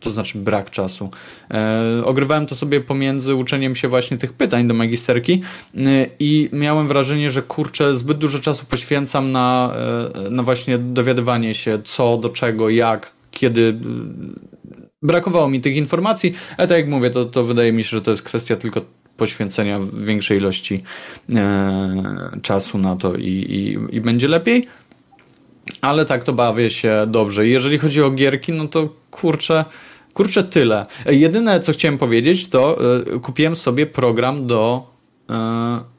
to 0.00 0.10
znaczy 0.10 0.38
brak 0.38 0.70
czasu. 0.70 1.10
E, 1.50 2.02
ogrywałem 2.04 2.46
to 2.46 2.54
sobie 2.54 2.80
pomiędzy 2.80 3.34
uczeniem 3.34 3.76
się 3.76 3.88
właśnie 3.88 4.18
tych 4.18 4.32
pytań 4.32 4.68
do 4.68 4.74
magisterki 4.74 5.42
e, 5.76 5.80
i 6.18 6.48
miałem 6.52 6.88
wrażenie, 6.88 7.30
że 7.30 7.42
kurczę, 7.42 7.96
zbyt 7.96 8.18
dużo 8.18 8.38
czasu 8.38 8.66
poświęcam 8.66 9.32
na, 9.32 9.74
e, 10.26 10.30
na 10.30 10.42
właśnie 10.42 10.78
dowiadywanie 10.78 11.54
się 11.54 11.78
co, 11.84 12.16
do 12.16 12.28
czego, 12.28 12.70
jak, 12.70 13.12
kiedy 13.30 13.78
brakowało 15.02 15.48
mi 15.48 15.60
tych 15.60 15.76
informacji, 15.76 16.34
ale 16.56 16.68
tak 16.68 16.76
jak 16.76 16.88
mówię, 16.88 17.10
to, 17.10 17.24
to 17.24 17.44
wydaje 17.44 17.72
mi 17.72 17.84
się, 17.84 17.90
że 17.90 18.00
to 18.00 18.10
jest 18.10 18.22
kwestia 18.22 18.56
tylko 18.56 18.80
poświęcenia 19.16 19.80
większej 19.92 20.38
ilości 20.38 20.82
e, 21.34 22.38
czasu 22.42 22.78
na 22.78 22.96
to 22.96 23.14
i, 23.14 23.28
i, 23.28 23.96
i 23.96 24.00
będzie 24.00 24.28
lepiej. 24.28 24.66
Ale 25.80 26.04
tak, 26.04 26.24
to 26.24 26.32
bawię 26.32 26.70
się 26.70 27.04
dobrze. 27.06 27.48
Jeżeli 27.48 27.78
chodzi 27.78 28.02
o 28.02 28.10
gierki, 28.10 28.52
no 28.52 28.68
to 28.68 28.88
kurczę, 29.10 29.64
kurczę 30.14 30.44
tyle. 30.44 30.86
Jedyne, 31.06 31.60
co 31.60 31.72
chciałem 31.72 31.98
powiedzieć, 31.98 32.48
to 32.48 32.78
y, 33.16 33.20
kupiłem 33.20 33.56
sobie 33.56 33.86
program 33.86 34.46
do 34.46 34.90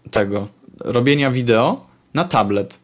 y, 0.06 0.10
tego, 0.10 0.48
robienia 0.80 1.32
wideo 1.32 1.86
na 2.14 2.24
tablet. 2.24 2.80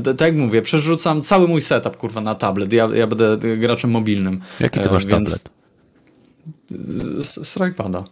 Tak 0.00 0.20
jak 0.20 0.36
mówię, 0.36 0.62
przerzucam 0.62 1.22
cały 1.22 1.48
mój 1.48 1.60
setup, 1.60 1.96
kurwa, 1.96 2.20
na 2.20 2.34
tablet. 2.34 2.72
Ja, 2.72 2.88
ja 2.94 3.06
będę 3.06 3.38
graczem 3.58 3.90
mobilnym. 3.90 4.40
Jaki 4.60 4.80
ty 4.80 4.90
masz 4.90 5.06
więc... 5.06 5.30
tablet? 5.30 5.50
IPada. 7.70 8.04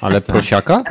Ale 0.00 0.20
prosiaka? 0.20 0.82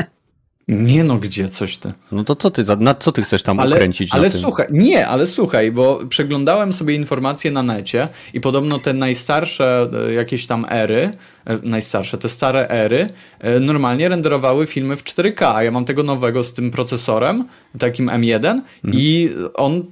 Nie 0.67 1.03
no, 1.03 1.17
gdzie 1.17 1.49
coś 1.49 1.77
ty. 1.77 1.93
No 2.11 2.23
to 2.23 2.35
co 2.35 2.51
ty, 2.51 2.63
na 2.79 2.95
co 2.95 3.11
ty 3.11 3.21
chcesz 3.21 3.43
tam 3.43 3.59
ale, 3.59 3.75
ukręcić? 3.75 4.09
Ale 4.13 4.29
słuchaj, 4.29 4.67
nie, 4.71 5.07
ale 5.07 5.27
słuchaj, 5.27 5.71
bo 5.71 5.99
przeglądałem 6.09 6.73
sobie 6.73 6.95
informacje 6.95 7.51
na 7.51 7.63
necie 7.63 8.07
i 8.33 8.41
podobno 8.41 8.79
te 8.79 8.93
najstarsze 8.93 9.89
e, 10.09 10.13
jakieś 10.13 10.45
tam 10.45 10.65
ery, 10.69 11.17
e, 11.45 11.59
najstarsze, 11.63 12.17
te 12.17 12.29
stare 12.29 12.67
ery, 12.67 13.09
e, 13.39 13.59
normalnie 13.59 14.09
renderowały 14.09 14.67
filmy 14.67 14.95
w 14.95 15.03
4K, 15.03 15.55
a 15.55 15.63
ja 15.63 15.71
mam 15.71 15.85
tego 15.85 16.03
nowego 16.03 16.43
z 16.43 16.53
tym 16.53 16.71
procesorem, 16.71 17.47
takim 17.79 18.07
M1 18.07 18.45
mhm. 18.45 18.61
i 18.93 19.29
on 19.53 19.83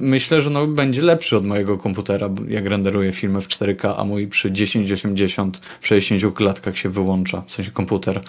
myślę, 0.00 0.42
że 0.42 0.50
no, 0.50 0.66
będzie 0.66 1.02
lepszy 1.02 1.36
od 1.36 1.44
mojego 1.44 1.78
komputera, 1.78 2.30
jak 2.48 2.66
renderuję 2.66 3.12
filmy 3.12 3.40
w 3.40 3.48
4K, 3.48 3.94
a 3.96 4.04
mój 4.04 4.26
przy 4.26 4.50
1080 4.50 5.60
w 5.80 5.86
60 5.86 6.34
klatkach 6.34 6.78
się 6.78 6.88
wyłącza, 6.88 7.42
w 7.46 7.50
sensie 7.50 7.70
komputer, 7.70 8.20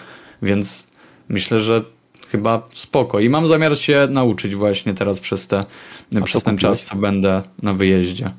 więc 0.42 0.93
myślę, 1.28 1.60
że 1.60 1.82
chyba 2.28 2.68
spoko. 2.70 3.20
I 3.20 3.28
mam 3.28 3.46
zamiar 3.46 3.78
się 3.78 4.08
nauczyć 4.10 4.54
właśnie 4.54 4.94
teraz 4.94 5.20
przez, 5.20 5.46
te, 5.46 5.64
przez 6.24 6.42
ten 6.42 6.58
czas, 6.58 6.84
co 6.84 6.96
będę 6.96 7.42
na 7.62 7.74
wyjeździe, 7.74 8.30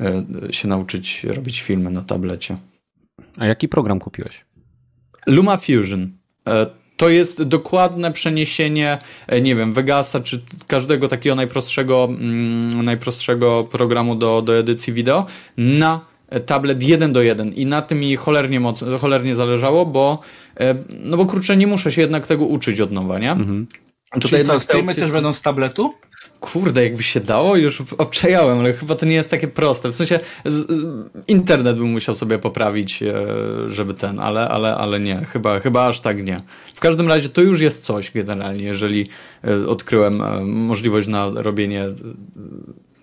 e, 0.00 0.24
się 0.52 0.68
nauczyć 0.68 1.24
robić 1.24 1.62
filmy 1.62 1.90
na 1.90 2.02
tablecie. 2.02 2.56
A 3.36 3.46
jaki 3.46 3.68
program 3.68 3.98
kupiłeś? 3.98 4.44
Luma 5.26 5.56
Fusion. 5.56 6.10
E, 6.48 6.66
to 6.96 7.08
jest 7.08 7.42
dokładne 7.42 8.12
przeniesienie, 8.12 8.98
e, 9.26 9.40
nie 9.40 9.56
wiem, 9.56 9.72
Vegasa, 9.72 10.20
czy 10.20 10.42
każdego 10.66 11.08
takiego 11.08 11.36
najprostszego, 11.36 12.04
mm, 12.10 12.82
najprostszego 12.82 13.64
programu 13.64 14.14
do, 14.14 14.42
do 14.42 14.58
edycji 14.58 14.92
wideo 14.92 15.26
na 15.56 16.13
tablet 16.46 16.82
jeden 16.82 17.12
do 17.12 17.22
jeden 17.22 17.52
i 17.52 17.66
na 17.66 17.82
tym 17.82 18.00
mi 18.00 18.16
cholernie, 18.16 18.60
moc, 18.60 18.84
cholernie 19.00 19.36
zależało, 19.36 19.86
bo 19.86 20.20
e, 20.60 20.74
no 20.88 21.16
bo 21.16 21.26
kurczę, 21.26 21.56
nie 21.56 21.66
muszę 21.66 21.92
się 21.92 22.00
jednak 22.00 22.26
tego 22.26 22.44
uczyć 22.44 22.80
od 22.80 22.92
nowa, 22.92 23.18
nie? 23.18 23.32
Mhm. 23.32 23.66
Tutaj 24.20 24.44
co, 24.44 24.60
streamy 24.60 24.94
też 24.94 25.10
będą 25.10 25.32
z 25.32 25.42
tabletu? 25.42 25.94
Kurde, 26.40 26.84
jakby 26.84 27.02
się 27.02 27.20
dało, 27.20 27.56
już 27.56 27.82
obczajałem, 27.98 28.58
ale 28.58 28.72
chyba 28.72 28.94
to 28.94 29.06
nie 29.06 29.14
jest 29.14 29.30
takie 29.30 29.48
proste. 29.48 29.88
W 29.88 29.94
sensie 29.94 30.20
internet 31.28 31.76
bym 31.76 31.86
musiał 31.90 32.14
sobie 32.14 32.38
poprawić, 32.38 33.02
e, 33.02 33.14
żeby 33.66 33.94
ten, 33.94 34.20
ale, 34.20 34.48
ale, 34.48 34.76
ale 34.76 35.00
nie, 35.00 35.24
chyba, 35.24 35.60
chyba 35.60 35.86
aż 35.86 36.00
tak 36.00 36.24
nie. 36.24 36.42
W 36.74 36.80
każdym 36.80 37.08
razie 37.08 37.28
to 37.28 37.42
już 37.42 37.60
jest 37.60 37.84
coś 37.84 38.10
generalnie, 38.10 38.64
jeżeli 38.64 39.08
e, 39.44 39.66
odkryłem 39.66 40.22
możliwość 40.46 41.08
na 41.08 41.30
robienie 41.34 41.84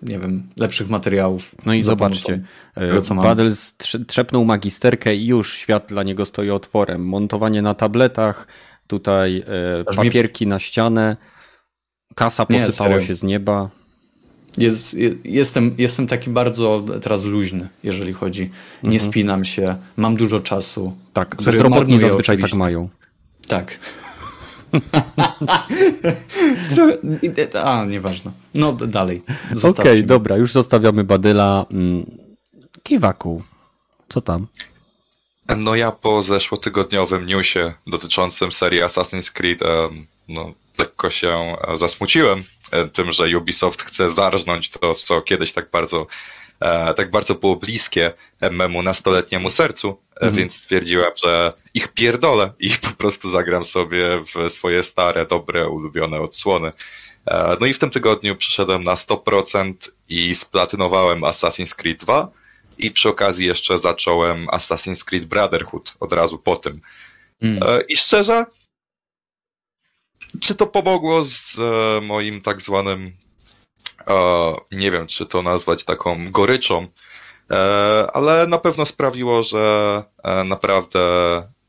nie 0.02 0.18
wiem, 0.18 0.48
lepszych 0.56 0.88
materiałów. 0.88 1.54
No 1.66 1.74
i 1.74 1.82
zobaczcie, 1.82 2.42
Badel 3.14 3.52
trzepnął 4.06 4.44
magisterkę 4.44 5.16
i 5.16 5.26
już 5.26 5.56
świat 5.56 5.86
dla 5.88 6.02
niego 6.02 6.26
stoi 6.26 6.50
otworem. 6.50 7.06
Montowanie 7.06 7.62
na 7.62 7.74
tabletach, 7.74 8.46
tutaj 8.86 9.44
e, 9.88 9.94
papierki 9.96 10.46
mi... 10.46 10.50
na 10.50 10.58
ścianę, 10.58 11.16
kasa 12.14 12.46
posypała 12.46 13.00
się 13.00 13.14
z 13.14 13.22
nieba. 13.22 13.70
Jest, 14.58 14.96
jestem, 15.24 15.74
jestem 15.78 16.06
taki 16.06 16.30
bardzo 16.30 16.84
teraz 17.02 17.24
luźny, 17.24 17.68
jeżeli 17.82 18.12
chodzi. 18.12 18.50
Nie 18.82 18.92
mhm. 18.92 19.10
spinam 19.10 19.44
się, 19.44 19.76
mam 19.96 20.16
dużo 20.16 20.40
czasu. 20.40 20.96
Tak, 21.12 21.36
bezrobotni 21.42 21.98
zazwyczaj 21.98 22.36
tak 22.36 22.44
oczywiście. 22.44 22.50
tak 22.50 22.58
mają. 22.58 22.88
Tak. 23.48 23.78
A, 27.64 27.84
nieważne. 27.84 28.30
No 28.54 28.72
dalej. 28.72 29.22
Okej, 29.50 29.70
okay, 29.70 30.02
dobra, 30.02 30.36
już 30.36 30.52
zostawiamy 30.52 31.04
Badyla. 31.04 31.66
Mm, 31.70 32.18
Kiwaku, 32.82 33.42
co 34.08 34.20
tam? 34.20 34.46
No 35.56 35.74
ja 35.74 35.92
po 35.92 36.22
zeszłotygodniowym 36.22 37.26
newsie 37.26 37.72
dotyczącym 37.86 38.52
serii 38.52 38.80
Assassin's 38.82 39.32
Creed 39.32 39.60
no, 40.28 40.52
lekko 40.78 41.10
się 41.10 41.56
zasmuciłem 41.74 42.42
e, 42.70 42.88
tym, 42.88 43.12
że 43.12 43.38
Ubisoft 43.38 43.82
chce 43.82 44.10
zarżnąć 44.10 44.70
to, 44.70 44.94
co 44.94 45.22
kiedyś 45.22 45.52
tak 45.52 45.70
bardzo 45.70 46.06
E, 46.06 46.06
tak 46.96 47.10
bardzo 47.10 47.34
było 47.34 47.56
bliskie 47.56 48.12
memu 48.50 48.82
nastoletniemu 48.82 49.50
sercu, 49.50 49.88
e, 49.88 50.14
mhm. 50.14 50.34
więc 50.34 50.56
stwierdziłem, 50.56 51.10
że 51.24 51.52
ich 51.74 51.88
pierdolę 51.88 52.52
i 52.58 52.70
po 52.70 52.90
prostu 52.90 53.30
zagram 53.30 53.64
sobie 53.64 54.24
w 54.34 54.52
swoje 54.52 54.82
stare, 54.82 55.26
dobre, 55.26 55.68
ulubione 55.68 56.20
odsłony. 56.20 56.70
E, 57.26 57.56
no 57.60 57.66
i 57.66 57.74
w 57.74 57.78
tym 57.78 57.90
tygodniu 57.90 58.36
przeszedłem 58.36 58.84
na 58.84 58.94
100% 58.94 59.74
i 60.08 60.34
splatynowałem 60.34 61.20
Assassin's 61.20 61.74
Creed 61.74 62.00
2 62.00 62.30
i 62.78 62.90
przy 62.90 63.08
okazji 63.08 63.46
jeszcze 63.46 63.78
zacząłem 63.78 64.46
Assassin's 64.46 65.04
Creed 65.04 65.26
Brotherhood 65.26 65.94
od 66.00 66.12
razu 66.12 66.38
po 66.38 66.56
tym. 66.56 66.80
Mm. 67.42 67.62
I 67.88 67.96
szczerze, 67.96 68.44
czy 70.40 70.54
to 70.54 70.66
pomogło 70.66 71.24
z 71.24 71.56
moim 72.02 72.40
tak 72.40 72.60
zwanym 72.60 73.12
nie 74.72 74.90
wiem, 74.90 75.06
czy 75.06 75.26
to 75.26 75.42
nazwać 75.42 75.84
taką 75.84 76.30
goryczą, 76.30 76.86
e, 77.50 78.06
ale 78.14 78.46
na 78.46 78.58
pewno 78.58 78.86
sprawiło, 78.86 79.42
że 79.42 80.04
e, 80.24 80.44
naprawdę, 80.44 81.00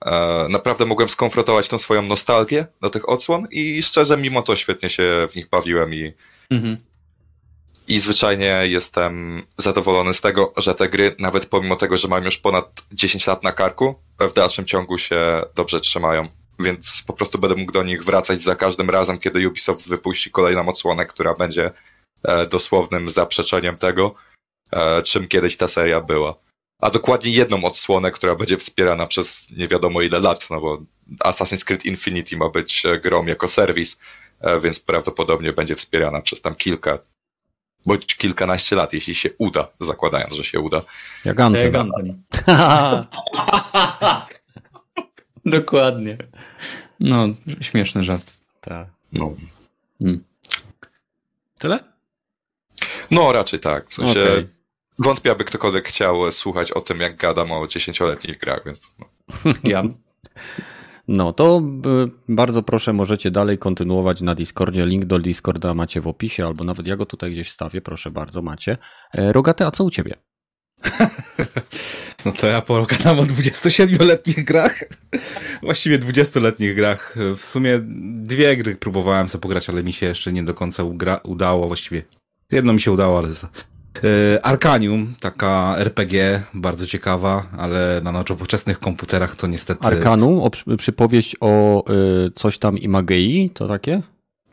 e, 0.06 0.48
naprawdę 0.50 0.86
mogłem 0.86 1.10
skonfrontować 1.10 1.68
tą 1.68 1.78
swoją 1.78 2.02
nostalgię 2.02 2.66
do 2.82 2.90
tych 2.90 3.10
odsłon 3.10 3.46
i 3.52 3.84
szczerze, 3.84 4.18
mimo 4.18 4.42
to 4.42 4.56
świetnie 4.56 4.90
się 4.90 5.28
w 5.32 5.36
nich 5.36 5.50
bawiłem 5.50 5.94
i, 5.94 6.14
mhm. 6.50 6.78
i 7.88 8.00
zwyczajnie 8.00 8.60
jestem 8.64 9.44
zadowolony 9.58 10.14
z 10.14 10.22
tego, 10.22 10.54
że 10.58 10.76
te 10.76 10.90
gry, 10.90 11.16
nawet 11.20 11.46
pomimo 11.46 11.76
tego, 11.76 11.98
że 11.98 12.08
mam 12.08 12.24
już 12.24 12.38
ponad 12.38 12.84
10 12.92 13.28
lat 13.28 13.44
na 13.44 13.52
karku, 13.52 13.96
w 14.20 14.34
dalszym 14.34 14.66
ciągu 14.66 14.98
się 14.98 15.42
dobrze 15.56 15.80
trzymają. 15.80 16.28
Więc 16.60 17.04
po 17.08 17.14
prostu 17.14 17.40
będę 17.40 17.56
mógł 17.56 17.72
do 17.72 17.84
nich 17.84 18.04
wracać 18.04 18.42
za 18.42 18.56
każdym 18.56 18.90
razem, 18.90 19.20
kiedy 19.20 19.48
Ubisoft 19.48 19.88
wypuści 19.90 20.32
kolejną 20.32 20.68
odsłonę, 20.68 21.06
która 21.06 21.34
będzie 21.34 21.72
dosłownym 22.50 23.10
zaprzeczeniem 23.10 23.78
tego, 23.78 24.16
e, 24.72 25.04
czym 25.04 25.28
kiedyś 25.28 25.58
ta 25.58 25.68
seria 25.68 26.02
była. 26.02 26.36
A 26.82 26.90
dokładnie 26.90 27.32
jedną 27.32 27.64
odsłonę, 27.64 28.12
która 28.12 28.36
będzie 28.36 28.58
wspierana 28.58 29.08
przez 29.08 29.48
nie 29.52 29.68
wiadomo 29.68 30.02
ile 30.02 30.20
lat, 30.20 30.50
no 30.50 30.62
bo 30.62 30.82
Assassin's 31.24 31.64
Creed 31.64 31.86
Infinity 31.86 32.38
ma 32.38 32.50
być 32.50 32.86
e, 32.86 33.00
grą 33.00 33.26
jako 33.26 33.48
serwis, 33.48 34.00
więc 34.62 34.80
prawdopodobnie 34.80 35.54
będzie 35.54 35.76
wspierana 35.76 36.22
przez 36.22 36.42
tam 36.42 36.56
kilka 36.56 37.00
bądź 37.86 38.16
kilkanaście 38.16 38.76
lat, 38.76 38.94
jeśli 38.94 39.16
się 39.16 39.30
uda, 39.38 39.68
zakładając, 39.80 40.34
że 40.34 40.44
się 40.44 40.60
uda. 40.60 40.82
Jak 41.26 41.40
Anthem. 41.40 41.74
Dokładnie. 45.46 46.18
No, 47.00 47.28
śmieszny 47.62 48.04
żart. 48.04 48.34
Tak. 48.62 48.88
No. 49.14 49.36
Hmm. 50.00 50.24
Tyle? 51.60 51.80
No, 53.12 53.34
raczej 53.34 53.60
tak. 53.60 53.90
W 53.90 53.94
sensie 53.94 54.24
okay. 54.24 54.48
wątpię, 55.00 55.32
aby 55.32 55.44
ktokolwiek 55.44 55.88
chciał 55.88 56.32
słuchać 56.32 56.72
o 56.72 56.82
tym, 56.82 57.00
jak 57.00 57.16
gadam 57.16 57.52
o 57.52 57.68
dziesięcioletnich 57.68 58.38
grach, 58.38 58.62
więc. 58.66 58.82
No. 59.00 59.06
Ja. 59.64 59.84
No 61.08 61.34
to 61.34 61.62
y, 62.06 62.34
bardzo 62.34 62.64
proszę, 62.64 62.94
możecie 62.94 63.32
dalej 63.32 63.58
kontynuować 63.58 64.22
na 64.22 64.36
Discordzie. 64.36 64.86
Link 64.86 65.06
do 65.06 65.20
Discorda 65.20 65.74
macie 65.74 66.02
w 66.02 66.08
opisie, 66.08 66.46
albo 66.46 66.64
nawet 66.64 66.88
ja 66.88 66.96
go 66.96 67.06
tutaj 67.06 67.32
gdzieś 67.32 67.52
stawię, 67.52 67.82
proszę 67.82 68.12
bardzo, 68.12 68.42
macie. 68.42 68.78
E, 69.14 69.34
Rogaty, 69.34 69.66
a 69.66 69.72
co 69.72 69.84
u 69.84 69.90
ciebie? 69.90 70.14
No 72.26 72.32
to 72.32 72.48
ja 72.48 72.62
pogadam 72.62 73.20
o 73.20 73.24
27-letnich 73.24 74.44
grach. 74.44 74.84
Właściwie 75.64 76.00
20-letnich 76.00 76.76
grach. 76.76 77.16
W 77.38 77.46
sumie 77.46 77.80
dwie 78.24 78.58
gry 78.58 78.76
próbowałem 78.76 79.28
sobie 79.28 79.42
pograć, 79.42 79.70
ale 79.70 79.84
mi 79.84 79.94
się 79.94 80.06
jeszcze 80.06 80.34
nie 80.34 80.44
do 80.44 80.54
końca 80.54 80.84
udało. 81.24 81.68
Właściwie 81.68 82.04
Jedno 82.54 82.74
mi 82.74 82.82
się 82.82 82.92
udało, 82.92 83.18
ale 83.18 83.28
E, 84.04 84.46
Arkanium, 84.46 85.16
taka 85.20 85.76
RPG, 85.78 86.44
bardzo 86.54 86.88
ciekawa, 86.88 87.46
ale 87.58 88.02
na 88.04 88.12
nowoczesnych 88.12 88.80
komputerach 88.80 89.36
to 89.36 89.48
niestety... 89.48 89.88
Arkanum, 89.88 90.50
przypowieść 90.78 91.36
o 91.40 91.84
y, 92.28 92.32
coś 92.36 92.58
tam 92.58 92.78
Imagei, 92.78 93.50
to 93.50 93.68
takie? 93.68 94.02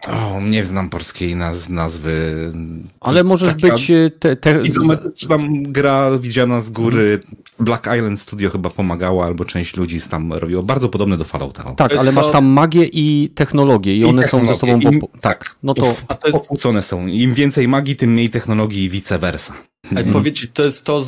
O, 0.09 0.41
nie 0.41 0.65
znam 0.65 0.91
polskiej 0.91 1.37
naz 1.37 1.69
nazwy. 1.69 2.53
Ale 3.01 3.25
możesz 3.25 3.49
Taka 3.49 3.75
być... 3.75 3.91
Y, 3.91 4.11
te, 4.19 4.37
te... 4.37 4.63
tam 5.29 5.63
gra 5.63 6.19
widziana 6.19 6.61
z 6.61 6.71
góry. 6.71 7.21
Black 7.59 7.87
Island 7.97 8.21
Studio 8.21 8.51
chyba 8.51 8.71
pomagało, 8.71 9.25
albo 9.25 9.45
część 9.45 9.77
ludzi 9.77 10.01
tam 10.01 10.33
robiło. 10.33 10.63
Bardzo 10.63 10.89
podobne 10.89 11.17
do 11.17 11.25
Fallouta. 11.25 11.75
Tak, 11.75 11.97
ale 11.97 12.13
masz 12.13 12.31
tam 12.31 12.47
magię 12.47 12.85
i 12.93 13.31
technologię 13.35 13.97
i, 13.97 13.99
I 13.99 14.05
one 14.05 14.29
są 14.29 14.47
ze 14.47 14.55
sobą... 14.55 14.81
Im, 14.81 15.01
tak, 15.21 15.57
no 15.63 15.75
to... 15.75 15.97
Ukłócone 16.33 16.83
są. 16.83 17.07
Im 17.07 17.35
więcej 17.35 17.69
magii, 17.69 17.97
tym 17.97 18.13
mniej 18.13 18.31
technologii 18.31 18.85
i 18.85 18.89
vice 18.89 19.19
versa. 19.19 19.55
Powiedz, 20.13 20.39
to 20.53 20.63
jest 20.63 20.85
to, 20.85 21.05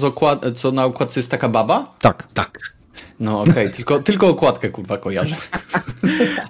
co 0.57 0.73
na 0.73 0.87
układce 0.87 1.21
jest 1.21 1.31
taka 1.31 1.49
baba? 1.49 1.95
Tak. 2.01 2.29
Tak. 2.35 2.82
No 3.23 3.41
okej, 3.41 3.53
okay. 3.53 3.71
tylko, 3.71 3.99
tylko 3.99 4.29
okładkę 4.29 4.69
kurwa 4.69 4.99
kojarzę. 4.99 5.37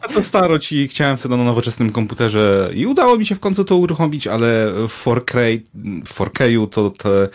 A 0.03 0.09
to 0.09 0.23
staro 0.23 0.59
ci 0.59 0.89
chciałem 0.89 1.19
sobie 1.19 1.37
na 1.37 1.45
nowoczesnym 1.45 1.93
komputerze 1.93 2.71
i 2.75 2.87
udało 2.87 3.17
mi 3.17 3.27
się 3.27 3.35
w 3.35 3.41
końcu 3.41 3.65
to 3.65 3.77
uruchomić, 3.77 4.27
ale 4.27 4.73
w 4.89 5.05
4K, 5.05 5.61
4K 6.05 6.69
to 6.69 6.91
te 6.91 7.29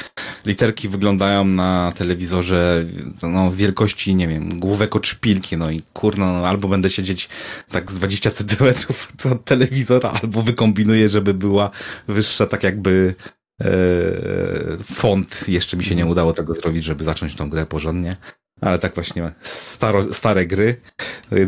literki 0.46 0.90
wyglądają 0.90 1.46
na 1.46 1.94
telewizorze 1.96 2.86
no, 3.24 3.52
wielkości, 3.52 4.16
nie 4.16 4.28
wiem, 4.28 4.60
główek 4.60 4.96
od 4.96 5.08
szpilki, 5.08 5.58
no 5.58 5.72
i 5.72 5.82
kurno, 5.94 6.34
no, 6.34 6.48
albo 6.48 6.68
będę 6.68 6.90
siedzieć 6.90 7.30
tak 7.72 7.92
z 7.92 7.96
20 7.96 8.32
cm 8.32 8.66
od 9.34 9.46
telewizora, 9.46 10.10
albo 10.22 10.42
wykombinuję, 10.42 11.10
żeby 11.10 11.34
była 11.34 11.72
wyższa, 12.08 12.46
tak 12.46 12.64
jakby 12.64 13.16
e, 13.62 13.68
font. 14.94 15.46
Jeszcze 15.48 15.78
mi 15.78 15.84
się 15.84 15.96
nie 15.96 16.06
udało 16.06 16.34
tego 16.34 16.54
zrobić, 16.54 16.84
żeby 16.84 17.04
zacząć 17.04 17.36
tą 17.36 17.50
grę 17.50 17.66
porządnie 17.66 18.18
ale 18.62 18.80
tak 18.80 18.96
właśnie 18.96 19.32
staro, 19.42 20.14
stare 20.14 20.46
gry. 20.46 20.82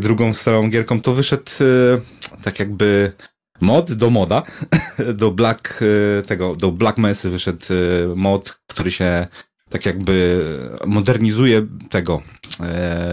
Drugą 0.00 0.34
starą 0.34 0.70
gierką 0.70 1.00
to 1.00 1.12
wyszedł 1.12 1.50
e, 1.60 2.42
tak 2.42 2.58
jakby 2.58 3.12
mod 3.60 3.92
do 3.92 4.10
moda, 4.10 4.42
do 5.14 5.30
Black 5.30 5.80
e, 5.82 6.22
tego, 6.22 6.56
do 6.56 6.72
Black 6.72 6.98
Mesy 6.98 7.30
wyszedł 7.30 7.66
e, 7.70 8.16
mod, 8.16 8.60
który 8.66 8.90
się 8.90 9.26
tak 9.68 9.86
jakby 9.86 10.44
modernizuje 10.86 11.66
tego 11.90 12.22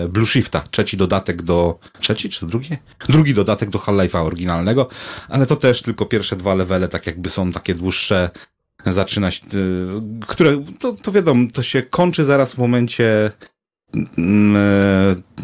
Blue 0.10 0.26
Shifta, 0.26 0.64
trzeci 0.72 0.98
dodatek 0.98 1.42
do, 1.42 1.80
trzeci 2.00 2.30
czy 2.30 2.46
drugi? 2.46 2.78
Drugi 3.10 3.34
dodatek 3.34 3.70
do 3.70 3.80
Half-Life'a 3.80 4.26
oryginalnego, 4.26 4.88
ale 5.30 5.46
to 5.46 5.56
też 5.56 5.82
tylko 5.82 6.06
pierwsze 6.06 6.36
dwa 6.36 6.56
levele 6.56 6.88
tak 6.88 7.08
jakby 7.08 7.30
są 7.30 7.52
takie 7.52 7.76
dłuższe, 7.76 8.30
zaczynać, 8.86 9.42
które, 10.28 10.64
to, 10.80 10.94
to 10.94 11.12
wiadomo, 11.12 11.48
to 11.54 11.64
się 11.64 11.84
kończy 11.84 12.26
zaraz 12.26 12.54
w 12.54 12.58
momencie 12.58 13.26
e, 13.26 13.32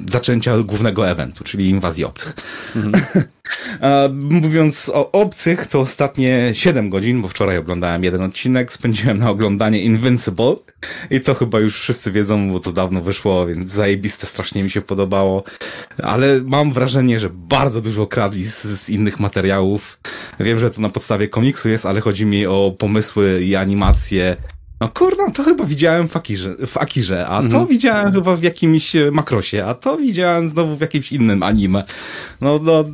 zaczęcia 0.10 0.58
głównego 0.58 1.10
eventu, 1.10 1.44
czyli 1.44 1.70
inwazji 1.70 2.06
obcych. 2.06 2.36
Mhm. 2.76 3.04
mówiąc 4.42 4.92
o 4.94 5.12
obcych, 5.12 5.68
to 5.68 5.80
ostatnie 5.80 6.50
7 6.54 6.90
godzin, 6.90 7.22
bo 7.22 7.28
wczoraj 7.28 7.58
oglądałem 7.58 8.04
jeden 8.04 8.22
odcinek, 8.22 8.72
spędziłem 8.72 9.18
na 9.18 9.30
oglądanie 9.30 9.82
Invincible 9.82 10.56
i 11.10 11.22
to 11.22 11.34
chyba 11.34 11.60
już 11.60 11.82
wszyscy 11.82 12.12
wiedzą, 12.12 12.52
bo 12.52 12.60
to 12.60 12.72
dawno 12.72 13.02
wyszło, 13.02 13.46
więc 13.48 13.72
zajebiste 13.72 14.28
strasznie 14.28 14.64
mi 14.64 14.70
się 14.70 14.82
podobało, 14.82 15.44
ale 16.04 16.42
mam 16.42 16.74
wrażenie, 16.74 17.20
że 17.20 17.30
bardzo 17.30 17.82
dużo 17.82 18.08
kradli 18.08 18.46
z, 18.46 18.62
z 18.62 18.90
innych 18.90 19.20
materiałów. 19.20 20.00
Wiem, 20.40 20.60
że 20.60 20.72
to 20.72 20.82
na 20.82 20.90
podstawie 20.90 21.28
komiksu 21.28 21.70
jest, 21.70 21.86
ale 21.86 22.02
chodzi 22.02 22.26
mi 22.26 22.46
o 22.46 22.76
pomysły 22.78 23.42
i 23.44 23.56
animacje 23.56 24.36
no 24.82 24.90
kurno, 24.90 25.32
to 25.32 25.44
chyba 25.44 25.66
widziałem 25.66 26.08
w 26.08 26.18
Akirze, 26.18 26.56
w 26.68 26.78
Akirze 26.78 27.28
a 27.28 27.40
to 27.40 27.46
mhm. 27.46 27.68
widziałem 27.68 28.14
chyba 28.14 28.36
w 28.36 28.44
jakimś 28.44 28.96
e, 28.96 29.12
makrosie, 29.12 29.66
a 29.66 29.74
to 29.74 29.98
widziałem 29.98 30.50
znowu 30.50 30.76
w 30.76 30.82
jakimś 30.82 31.12
innym 31.12 31.44
anime. 31.44 31.84
No, 32.42 32.60
no 32.64 32.86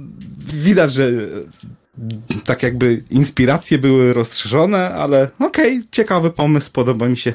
widać, 0.54 0.94
że 0.94 1.08
e, 1.08 1.10
tak 2.46 2.64
jakby 2.64 3.04
inspiracje 3.10 3.78
były 3.78 4.14
rozszerzone, 4.14 4.90
ale 4.96 5.30
okej, 5.40 5.78
okay, 5.78 5.90
ciekawy 5.92 6.32
pomysł, 6.32 6.72
podoba 6.72 7.08
mi 7.08 7.18
się. 7.18 7.34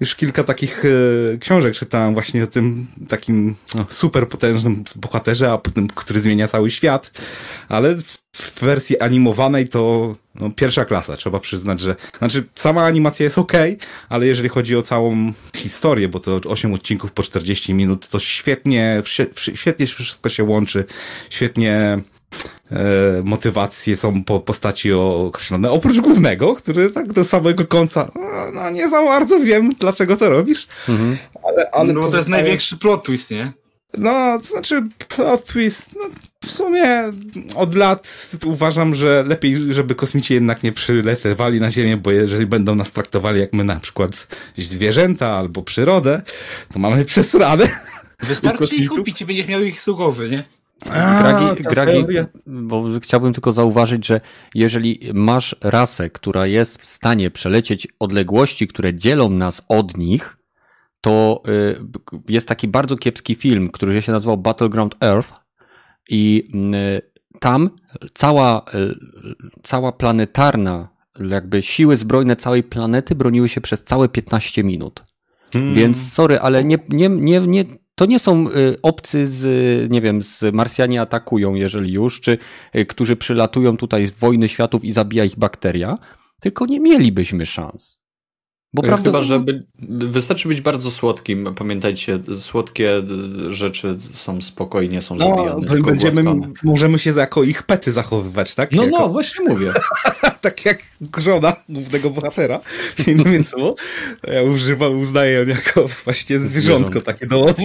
Już 0.00 0.14
kilka 0.14 0.44
takich 0.44 0.84
e, 0.84 1.38
książek 1.38 1.74
czytałem 1.74 2.14
właśnie 2.14 2.44
o 2.44 2.46
tym 2.46 2.86
takim 3.08 3.54
no, 3.74 3.86
super 3.88 4.28
potężnym 4.28 4.84
bohaterze, 4.96 5.52
a 5.52 5.58
potem, 5.58 5.88
który 5.88 6.20
zmienia 6.20 6.48
cały 6.48 6.70
świat, 6.70 7.10
ale 7.68 7.96
w 8.32 8.60
wersji 8.60 9.00
animowanej 9.00 9.68
to 9.68 10.14
no, 10.40 10.50
pierwsza 10.50 10.84
klasa, 10.84 11.16
trzeba 11.16 11.40
przyznać, 11.40 11.80
że 11.80 11.96
znaczy 12.18 12.44
sama 12.54 12.84
animacja 12.84 13.24
jest 13.24 13.38
ok, 13.38 13.52
ale 14.08 14.26
jeżeli 14.26 14.48
chodzi 14.48 14.76
o 14.76 14.82
całą 14.82 15.32
historię, 15.56 16.08
bo 16.08 16.18
to 16.18 16.40
8 16.46 16.74
odcinków 16.74 17.12
po 17.12 17.22
40 17.22 17.74
minut, 17.74 18.08
to 18.08 18.18
świetnie, 18.18 19.02
świetnie 19.54 19.86
wszystko 19.86 20.28
się 20.28 20.44
łączy, 20.44 20.84
świetnie 21.30 21.98
e, 22.72 23.22
motywacje 23.24 23.96
są 23.96 24.24
po 24.24 24.40
postaci 24.40 24.92
określone, 24.92 25.70
oprócz 25.70 26.00
głównego, 26.00 26.54
który 26.54 26.90
tak 26.90 27.12
do 27.12 27.24
samego 27.24 27.66
końca, 27.66 28.10
no, 28.54 28.70
nie 28.70 28.88
za 28.88 29.02
bardzo 29.02 29.40
wiem, 29.40 29.70
dlaczego 29.80 30.16
to 30.16 30.28
robisz, 30.28 30.66
mhm. 30.88 31.18
ale, 31.42 31.70
ale 31.70 31.92
no, 31.92 32.10
to 32.10 32.16
jest 32.16 32.28
największy 32.28 32.76
plot 32.76 33.04
twist, 33.04 33.30
nie? 33.30 33.52
No, 33.98 34.38
to 34.38 34.44
znaczy 34.44 34.88
plot 35.08 35.44
twist, 35.44 35.90
no, 35.96 36.04
w 36.44 36.50
sumie 36.50 37.12
od 37.54 37.74
lat 37.74 38.30
uważam, 38.44 38.94
że 38.94 39.24
lepiej, 39.26 39.72
żeby 39.72 39.94
kosmici 39.94 40.34
jednak 40.34 40.62
nie 40.62 40.72
przyletewali 40.72 41.60
na 41.60 41.70
Ziemię, 41.70 41.96
bo 41.96 42.10
jeżeli 42.10 42.46
będą 42.46 42.74
nas 42.74 42.92
traktowali 42.92 43.40
jak 43.40 43.52
my 43.52 43.64
na 43.64 43.80
przykład 43.80 44.26
zwierzęta 44.58 45.28
albo 45.28 45.62
przyrodę, 45.62 46.22
to 46.72 46.78
mamy 46.78 47.04
przesradę. 47.14 47.68
Wystarczy 48.20 48.76
ich 48.76 48.88
kupić 48.88 49.20
i 49.20 49.26
będziesz 49.26 49.48
miał 49.48 49.62
ich 49.62 49.80
sługowy, 49.80 50.30
nie? 50.30 50.44
Gragi, 50.86 51.62
Gragi, 51.62 52.04
bo 52.46 52.84
chciałbym 53.02 53.32
tylko 53.32 53.52
zauważyć, 53.52 54.06
że 54.06 54.20
jeżeli 54.54 55.10
masz 55.14 55.56
rasę, 55.60 56.10
która 56.10 56.46
jest 56.46 56.78
w 56.78 56.86
stanie 56.86 57.30
przelecieć 57.30 57.88
odległości, 57.98 58.68
które 58.68 58.94
dzielą 58.94 59.30
nas 59.30 59.62
od 59.68 59.96
nich, 59.96 60.37
to 61.00 61.42
y, 61.48 61.80
jest 62.28 62.48
taki 62.48 62.68
bardzo 62.68 62.96
kiepski 62.96 63.34
film, 63.34 63.70
który 63.70 64.02
się 64.02 64.12
nazywał 64.12 64.36
Battleground 64.36 64.94
Earth 65.00 65.32
i 66.10 66.50
y, 66.74 67.38
tam 67.40 67.70
cała, 68.14 68.64
y, 68.74 68.94
cała 69.62 69.92
planetarna, 69.92 70.88
jakby 71.30 71.62
siły 71.62 71.96
zbrojne 71.96 72.36
całej 72.36 72.62
planety 72.62 73.14
broniły 73.14 73.48
się 73.48 73.60
przez 73.60 73.84
całe 73.84 74.08
15 74.08 74.64
minut. 74.64 75.02
Hmm. 75.52 75.74
Więc 75.74 76.12
sorry, 76.12 76.40
ale 76.40 76.64
nie, 76.64 76.78
nie, 76.88 77.08
nie, 77.08 77.40
nie, 77.40 77.64
to 77.94 78.06
nie 78.06 78.18
są 78.18 78.46
obcy 78.82 79.28
z, 79.28 79.90
nie 79.90 80.00
wiem, 80.00 80.22
z 80.22 80.54
Marsjanie 80.54 81.00
atakują, 81.00 81.54
jeżeli 81.54 81.92
już, 81.92 82.20
czy 82.20 82.38
którzy 82.88 83.16
przylatują 83.16 83.76
tutaj 83.76 84.06
z 84.06 84.12
wojny 84.12 84.48
światów 84.48 84.84
i 84.84 84.92
zabija 84.92 85.24
ich 85.24 85.36
bakteria, 85.36 85.98
tylko 86.40 86.66
nie 86.66 86.80
mielibyśmy 86.80 87.46
szans. 87.46 87.97
Bo 88.74 88.82
prawda... 88.82 89.04
Chyba, 89.04 89.22
że 89.22 89.40
by, 89.40 89.66
wystarczy 90.08 90.48
być 90.48 90.60
bardzo 90.60 90.90
słodkim. 90.90 91.54
Pamiętajcie, 91.54 92.18
słodkie 92.40 93.02
rzeczy 93.48 93.96
są 94.12 94.40
spokojnie, 94.40 95.02
są 95.02 95.14
no, 95.14 95.28
zabijane. 95.28 95.82
Będziemy, 95.82 96.24
możemy 96.62 96.98
się 96.98 97.10
jako 97.10 97.42
ich 97.42 97.62
pety 97.62 97.92
zachowywać, 97.92 98.54
tak? 98.54 98.72
No, 98.72 98.84
jako... 98.84 98.98
no, 98.98 99.08
właśnie 99.08 99.44
mówię. 99.48 99.72
tak 100.40 100.64
jak 100.64 100.78
żona 101.18 101.56
głównego 101.68 102.10
bohatera. 102.10 102.60
No 103.16 103.24
więc 103.24 103.54
no, 103.58 103.74
ja 104.32 104.42
używam, 104.42 105.00
uznaję 105.00 105.32
ją 105.32 105.46
jako 105.46 105.86
właśnie 106.04 106.40
zwierzątko 106.40 107.00
takie 107.00 107.26
domowe. 107.26 107.62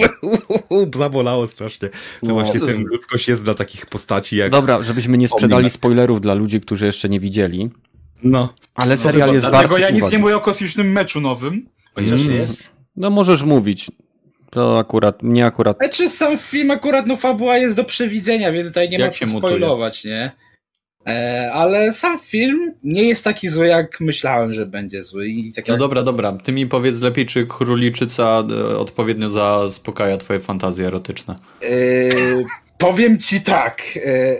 Zabolało 0.96 1.46
strasznie. 1.46 1.88
Że 2.22 2.28
no. 2.28 2.34
właśnie 2.34 2.60
ten 2.60 2.84
ludzkość 2.84 3.28
jest 3.28 3.42
dla 3.42 3.54
takich 3.54 3.86
postaci 3.86 4.36
jak... 4.36 4.50
Dobra, 4.50 4.82
żebyśmy 4.82 5.18
nie 5.18 5.28
sprzedali 5.28 5.70
spoilerów 5.70 6.20
dla 6.20 6.34
ludzi, 6.34 6.60
którzy 6.60 6.86
jeszcze 6.86 7.08
nie 7.08 7.20
widzieli. 7.20 7.70
No. 8.24 8.54
Ale 8.74 8.96
serial 8.96 9.28
no, 9.28 9.34
jest 9.34 9.42
bardzo 9.42 9.58
Dlatego 9.58 9.78
ja 9.78 9.90
nic 9.90 10.12
nie 10.12 10.18
mówię 10.18 10.36
o 10.36 10.40
kosmicznym 10.40 10.92
meczu 10.92 11.20
nowym, 11.20 11.68
chociaż 11.94 12.20
mm. 12.20 12.32
jest. 12.32 12.70
No 12.96 13.10
możesz 13.10 13.42
mówić. 13.42 13.90
To 14.50 14.78
akurat, 14.78 15.22
nie 15.22 15.46
akurat. 15.46 15.78
czy 15.78 15.84
znaczy, 15.84 16.08
sam 16.08 16.38
film 16.38 16.70
akurat, 16.70 17.06
no 17.06 17.16
fabuła 17.16 17.56
jest 17.58 17.76
do 17.76 17.84
przewidzenia, 17.84 18.52
więc 18.52 18.66
tutaj 18.66 18.88
nie 18.88 18.98
jak 18.98 19.20
ma 19.20 19.32
co 19.32 19.38
spoilować, 19.38 20.04
nie? 20.04 20.32
E, 21.06 21.50
ale 21.52 21.92
sam 21.92 22.18
film 22.18 22.72
nie 22.82 23.02
jest 23.02 23.24
taki 23.24 23.48
zły, 23.48 23.66
jak 23.66 24.00
myślałem, 24.00 24.52
że 24.52 24.66
będzie 24.66 25.02
zły. 25.02 25.28
I 25.28 25.52
tak 25.52 25.68
no 25.68 25.74
jak... 25.74 25.78
dobra, 25.78 26.02
dobra. 26.02 26.32
Ty 26.32 26.52
mi 26.52 26.66
powiedz 26.66 27.00
lepiej, 27.00 27.26
czy 27.26 27.46
króliczyca 27.46 28.44
e, 28.50 28.78
odpowiednio 28.78 29.30
zaspokaja 29.30 30.16
twoje 30.16 30.40
fantazje 30.40 30.86
erotyczne. 30.86 31.36
E, 31.62 31.68
powiem 32.78 33.18
ci 33.18 33.40
tak. 33.40 33.82
E, 34.04 34.36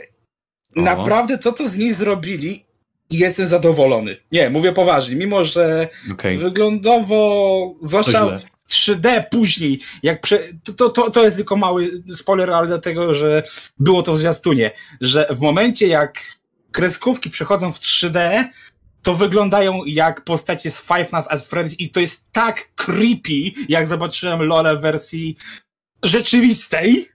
naprawdę 0.83 1.39
to, 1.39 1.53
co 1.53 1.69
z 1.69 1.77
niej 1.77 1.95
zrobili, 1.95 2.65
i 3.11 3.19
jestem 3.19 3.49
zadowolony. 3.49 4.17
Nie, 4.33 4.51
mówię 4.51 4.73
poważnie, 4.73 5.17
mimo 5.17 5.45
że 5.45 5.89
okay. 6.13 6.39
wyglądowo, 6.39 7.75
zwłaszcza 7.83 8.39
w 8.39 8.73
3D 8.73 9.25
później, 9.31 9.81
jak 10.03 10.21
prze, 10.21 10.41
to, 10.77 10.91
to, 10.91 11.11
to 11.11 11.25
jest 11.25 11.37
tylko 11.37 11.57
mały 11.57 12.03
spoiler, 12.13 12.51
ale 12.51 12.67
dlatego, 12.67 13.15
że 13.15 13.43
było 13.79 14.03
to 14.03 14.13
w 14.13 14.19
zwiastunie, 14.19 14.71
że 15.01 15.27
w 15.31 15.41
momencie 15.41 15.87
jak 15.87 16.21
kreskówki 16.73 17.31
przechodzą 17.31 17.73
w 17.73 17.79
3D, 17.79 18.45
to 19.03 19.15
wyglądają 19.15 19.85
jak 19.87 20.25
postacie 20.25 20.71
z 20.71 20.81
Five 20.81 21.13
Nights 21.13 21.31
at 21.31 21.41
Freddy's 21.41 21.75
i 21.79 21.91
to 21.91 22.01
jest 22.01 22.33
tak 22.33 22.75
creepy, 22.75 23.53
jak 23.69 23.87
zobaczyłem 23.87 24.43
LoL 24.43 24.79
w 24.79 24.81
wersji 24.81 25.37
rzeczywistej, 26.03 27.09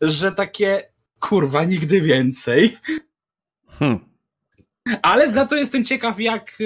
że 0.00 0.32
takie 0.32 0.82
kurwa 1.20 1.64
nigdy 1.64 2.00
więcej. 2.00 2.76
Hmm. 3.68 4.15
Ale 5.02 5.32
za 5.32 5.46
to 5.46 5.56
jestem 5.56 5.84
ciekaw, 5.84 6.20
jak 6.20 6.58
e, 6.60 6.64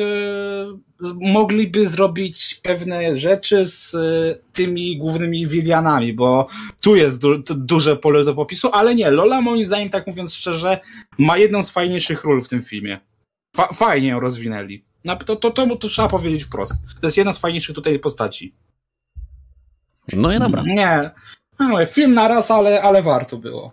mogliby 1.14 1.88
zrobić 1.88 2.60
pewne 2.62 3.16
rzeczy 3.16 3.68
z 3.68 3.94
e, 3.94 3.98
tymi 4.52 4.98
głównymi 4.98 5.46
Wilianami, 5.46 6.12
bo 6.12 6.46
tu 6.80 6.96
jest 6.96 7.18
du 7.18 7.38
duże 7.38 7.96
pole 7.96 8.24
do 8.24 8.34
popisu, 8.34 8.68
ale 8.72 8.94
nie, 8.94 9.10
Lola 9.10 9.40
moim 9.40 9.64
zdaniem, 9.64 9.88
tak 9.88 10.06
mówiąc 10.06 10.34
szczerze, 10.34 10.80
ma 11.18 11.38
jedną 11.38 11.62
z 11.62 11.70
fajniejszych 11.70 12.24
ról 12.24 12.42
w 12.42 12.48
tym 12.48 12.62
filmie. 12.62 13.00
Fa 13.56 13.72
fajnie 13.72 14.08
ją 14.08 14.20
rozwinęli. 14.20 14.84
No, 15.04 15.16
to, 15.16 15.36
to, 15.36 15.50
to, 15.50 15.76
to 15.76 15.88
trzeba 15.88 16.08
powiedzieć 16.08 16.44
wprost. 16.44 16.72
To 17.00 17.06
jest 17.06 17.16
jedna 17.16 17.32
z 17.32 17.38
fajniejszych 17.38 17.74
tutaj 17.74 17.98
postaci. 17.98 18.54
No 20.12 20.32
i 20.32 20.38
dobra. 20.38 20.62
Nie. 20.66 21.10
No, 21.58 21.86
film 21.86 22.14
na 22.14 22.28
raz, 22.28 22.50
ale, 22.50 22.82
ale 22.82 23.02
warto 23.02 23.36
było. 23.36 23.72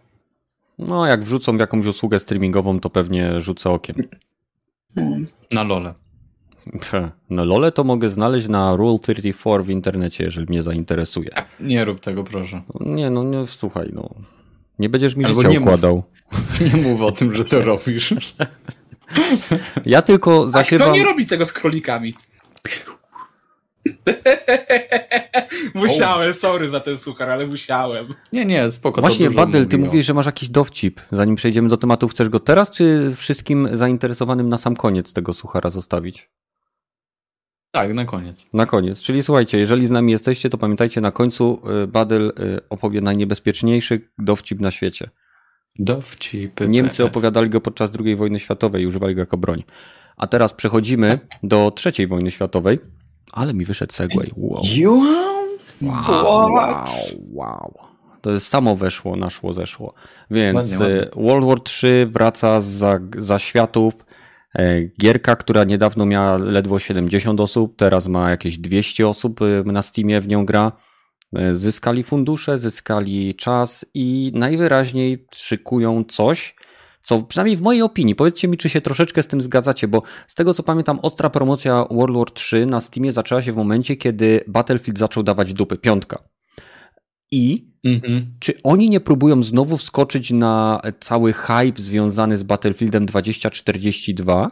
No, 0.80 1.06
jak 1.06 1.24
wrzucą 1.24 1.58
w 1.58 1.60
jakąś 1.60 1.86
usługę 1.86 2.20
streamingową, 2.20 2.80
to 2.80 2.90
pewnie 2.90 3.42
rzucę 3.42 3.70
okiem. 3.70 3.96
Na 5.52 5.64
lole. 5.64 5.94
Na 7.30 7.44
lole 7.44 7.72
to 7.72 7.84
mogę 7.84 8.10
znaleźć 8.10 8.48
na 8.48 8.74
Rule 8.74 9.00
34 9.00 9.64
w 9.64 9.70
internecie, 9.70 10.24
jeżeli 10.24 10.48
mnie 10.50 10.64
zainteresuje. 10.64 11.30
Nie 11.60 11.86
rób 11.86 12.00
tego, 12.00 12.24
proszę. 12.24 12.62
Nie, 12.80 13.10
no 13.10 13.24
nie, 13.24 13.46
słuchaj, 13.46 13.90
no. 13.94 14.10
Nie 14.80 14.90
będziesz 14.90 15.16
mi 15.16 15.26
Albo 15.26 15.42
życia 15.42 15.54
nie 15.54 15.60
układał. 15.60 16.04
Mów, 16.32 16.62
nie 16.74 16.82
mów 16.82 17.02
o 17.02 17.12
tym, 17.12 17.34
że 17.34 17.46
to 17.46 17.62
robisz. 17.72 18.14
Ja 19.86 20.02
tylko 20.02 20.50
zasiewam... 20.50 20.88
A 20.88 20.92
kto 20.92 21.00
nie 21.00 21.06
robi 21.06 21.26
tego 21.26 21.46
z 21.46 21.54
królikami? 21.54 22.14
musiałem, 25.74 26.34
sorry 26.34 26.70
za 26.70 26.80
ten 26.80 26.98
suchar, 26.98 27.30
ale 27.30 27.48
musiałem. 27.48 28.08
Nie, 28.34 28.46
nie, 28.46 28.72
spoko. 28.72 29.02
Właśnie, 29.02 29.32
Badel, 29.32 29.68
ty 29.68 29.78
mówisz, 29.78 30.06
że 30.06 30.14
masz 30.14 30.26
jakiś 30.26 30.50
dowcip. 30.50 31.02
Zanim 31.12 31.36
przejdziemy 31.36 31.70
do 31.70 31.78
tematu, 31.78 32.08
chcesz 32.08 32.30
go 32.30 32.40
teraz, 32.40 32.72
czy 32.72 33.14
wszystkim 33.16 33.70
zainteresowanym 33.74 34.50
na 34.50 34.58
sam 34.58 34.76
koniec 34.76 35.14
tego 35.14 35.34
suchara 35.34 35.70
zostawić? 35.70 36.30
Tak, 37.72 37.94
na 37.94 38.06
koniec. 38.06 38.46
Na 38.54 38.66
koniec. 38.66 39.02
Czyli 39.02 39.24
słuchajcie, 39.24 39.58
jeżeli 39.58 39.88
z 39.88 39.92
nami 39.92 40.12
jesteście, 40.12 40.50
to 40.50 40.58
pamiętajcie, 40.58 41.02
na 41.02 41.12
końcu 41.12 41.62
y, 41.84 41.88
Badel 41.88 42.34
y, 42.40 42.70
opowie 42.70 43.02
najniebezpieczniejszy 43.02 44.02
dowcip 44.18 44.60
na 44.60 44.72
świecie. 44.72 45.10
Dowcip. 45.80 46.60
Niemcy 46.68 47.04
opowiadali 47.04 47.50
go 47.50 47.62
podczas 47.62 47.92
II 48.06 48.16
wojny 48.16 48.40
światowej 48.40 48.84
i 48.84 48.88
używali 48.88 49.16
go 49.16 49.22
jako 49.22 49.38
broń. 49.38 49.64
A 50.18 50.28
teraz 50.28 50.54
przechodzimy 50.54 51.20
do 51.44 51.76
III 51.86 52.08
wojny 52.08 52.32
światowej. 52.32 52.80
Ale 53.32 53.54
mi 53.54 53.66
wyszedł 53.66 53.94
segway. 53.94 54.32
Wow. 54.38 54.64
Wow, 55.82 56.52
wow, 56.52 56.86
wow. 57.34 57.74
To 58.22 58.32
jest 58.32 58.48
samo 58.48 58.76
weszło, 58.76 59.16
naszło, 59.16 59.54
zeszło. 59.54 59.94
Więc 60.32 60.56
ładnie, 60.56 60.96
ładnie. 60.96 61.24
World 61.24 61.46
War 61.46 61.58
III 61.84 62.06
wraca 62.06 62.62
za, 62.62 63.00
za 63.18 63.40
światów. 63.40 64.06
E, 64.56 64.84
gierka, 65.02 65.36
która 65.36 65.64
niedawno 65.64 66.06
miała 66.06 66.38
ledwo 66.38 66.80
70 66.80 67.40
osób, 67.40 67.76
teraz 67.78 68.08
ma 68.08 68.30
jakieś 68.30 68.58
200 68.58 69.08
osób 69.08 69.42
e, 69.42 69.64
na 69.72 69.82
Steamie 69.82 70.22
w 70.22 70.28
nią 70.28 70.46
gra. 70.46 70.72
E, 71.36 71.56
zyskali 71.56 72.04
fundusze, 72.04 72.60
zyskali 72.60 73.36
czas 73.36 73.86
i 73.94 74.32
najwyraźniej 74.36 75.26
szykują 75.34 76.04
coś, 76.04 76.56
co 77.08 77.22
przynajmniej 77.22 77.58
w 77.58 77.62
mojej 77.62 77.82
opinii, 77.82 78.16
powiedzcie 78.16 78.48
mi, 78.48 78.58
czy 78.58 78.70
się 78.70 78.82
troszeczkę 78.82 79.24
z 79.24 79.28
tym 79.28 79.42
zgadzacie, 79.42 79.88
bo 79.88 80.02
z 80.28 80.36
tego 80.36 80.54
co 80.54 80.64
pamiętam, 80.64 81.00
ostra 81.02 81.30
promocja 81.30 81.86
World 81.92 82.18
War 82.18 82.32
3 82.32 82.66
na 82.66 82.82
Steamie 82.82 83.12
zaczęła 83.12 83.42
się 83.42 83.54
w 83.54 83.56
momencie, 83.56 83.96
kiedy 83.96 84.44
Battlefield 84.48 85.00
zaczął 85.00 85.24
dawać 85.24 85.54
dupy, 85.54 85.78
piątka. 85.78 86.20
I 87.32 87.72
mhm. 87.84 88.36
czy 88.40 88.54
oni 88.64 88.90
nie 88.90 89.00
próbują 89.00 89.44
znowu 89.44 89.78
wskoczyć 89.78 90.32
na 90.32 90.80
cały 91.00 91.34
hype 91.34 91.82
związany 91.82 92.38
z 92.38 92.44
Battlefieldem 92.44 93.06
2042? 93.06 94.48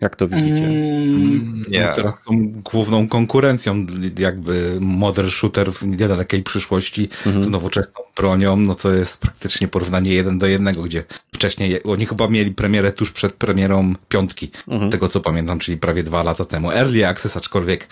Jak 0.00 0.16
to 0.16 0.28
widzicie? 0.28 0.66
Mm, 0.66 1.64
nie. 1.68 1.80
No 1.80 1.94
teraz 1.94 2.14
tą 2.24 2.52
główną 2.72 3.08
konkurencją 3.08 3.86
jakby 4.18 4.78
modern 4.80 5.28
shooter 5.28 5.72
w 5.72 5.82
niedalekiej 5.82 6.42
przyszłości 6.42 7.08
mhm. 7.26 7.44
z 7.44 7.50
nowoczesną 7.50 8.00
bronią, 8.16 8.56
no 8.56 8.74
to 8.74 8.92
jest 8.94 9.18
praktycznie 9.18 9.68
porównanie 9.68 10.14
jeden 10.14 10.38
do 10.38 10.46
jednego, 10.46 10.82
gdzie 10.82 11.04
wcześniej 11.34 11.82
oni 11.82 12.06
chyba 12.06 12.28
mieli 12.28 12.50
premierę 12.50 12.92
tuż 12.92 13.12
przed 13.12 13.32
premierą 13.32 13.94
piątki, 14.08 14.50
mhm. 14.68 14.90
tego 14.90 15.08
co 15.08 15.20
pamiętam, 15.20 15.58
czyli 15.58 15.78
prawie 15.78 16.02
dwa 16.02 16.22
lata 16.22 16.44
temu. 16.44 16.72
Early 16.72 17.06
Access, 17.06 17.36
aczkolwiek 17.36 17.88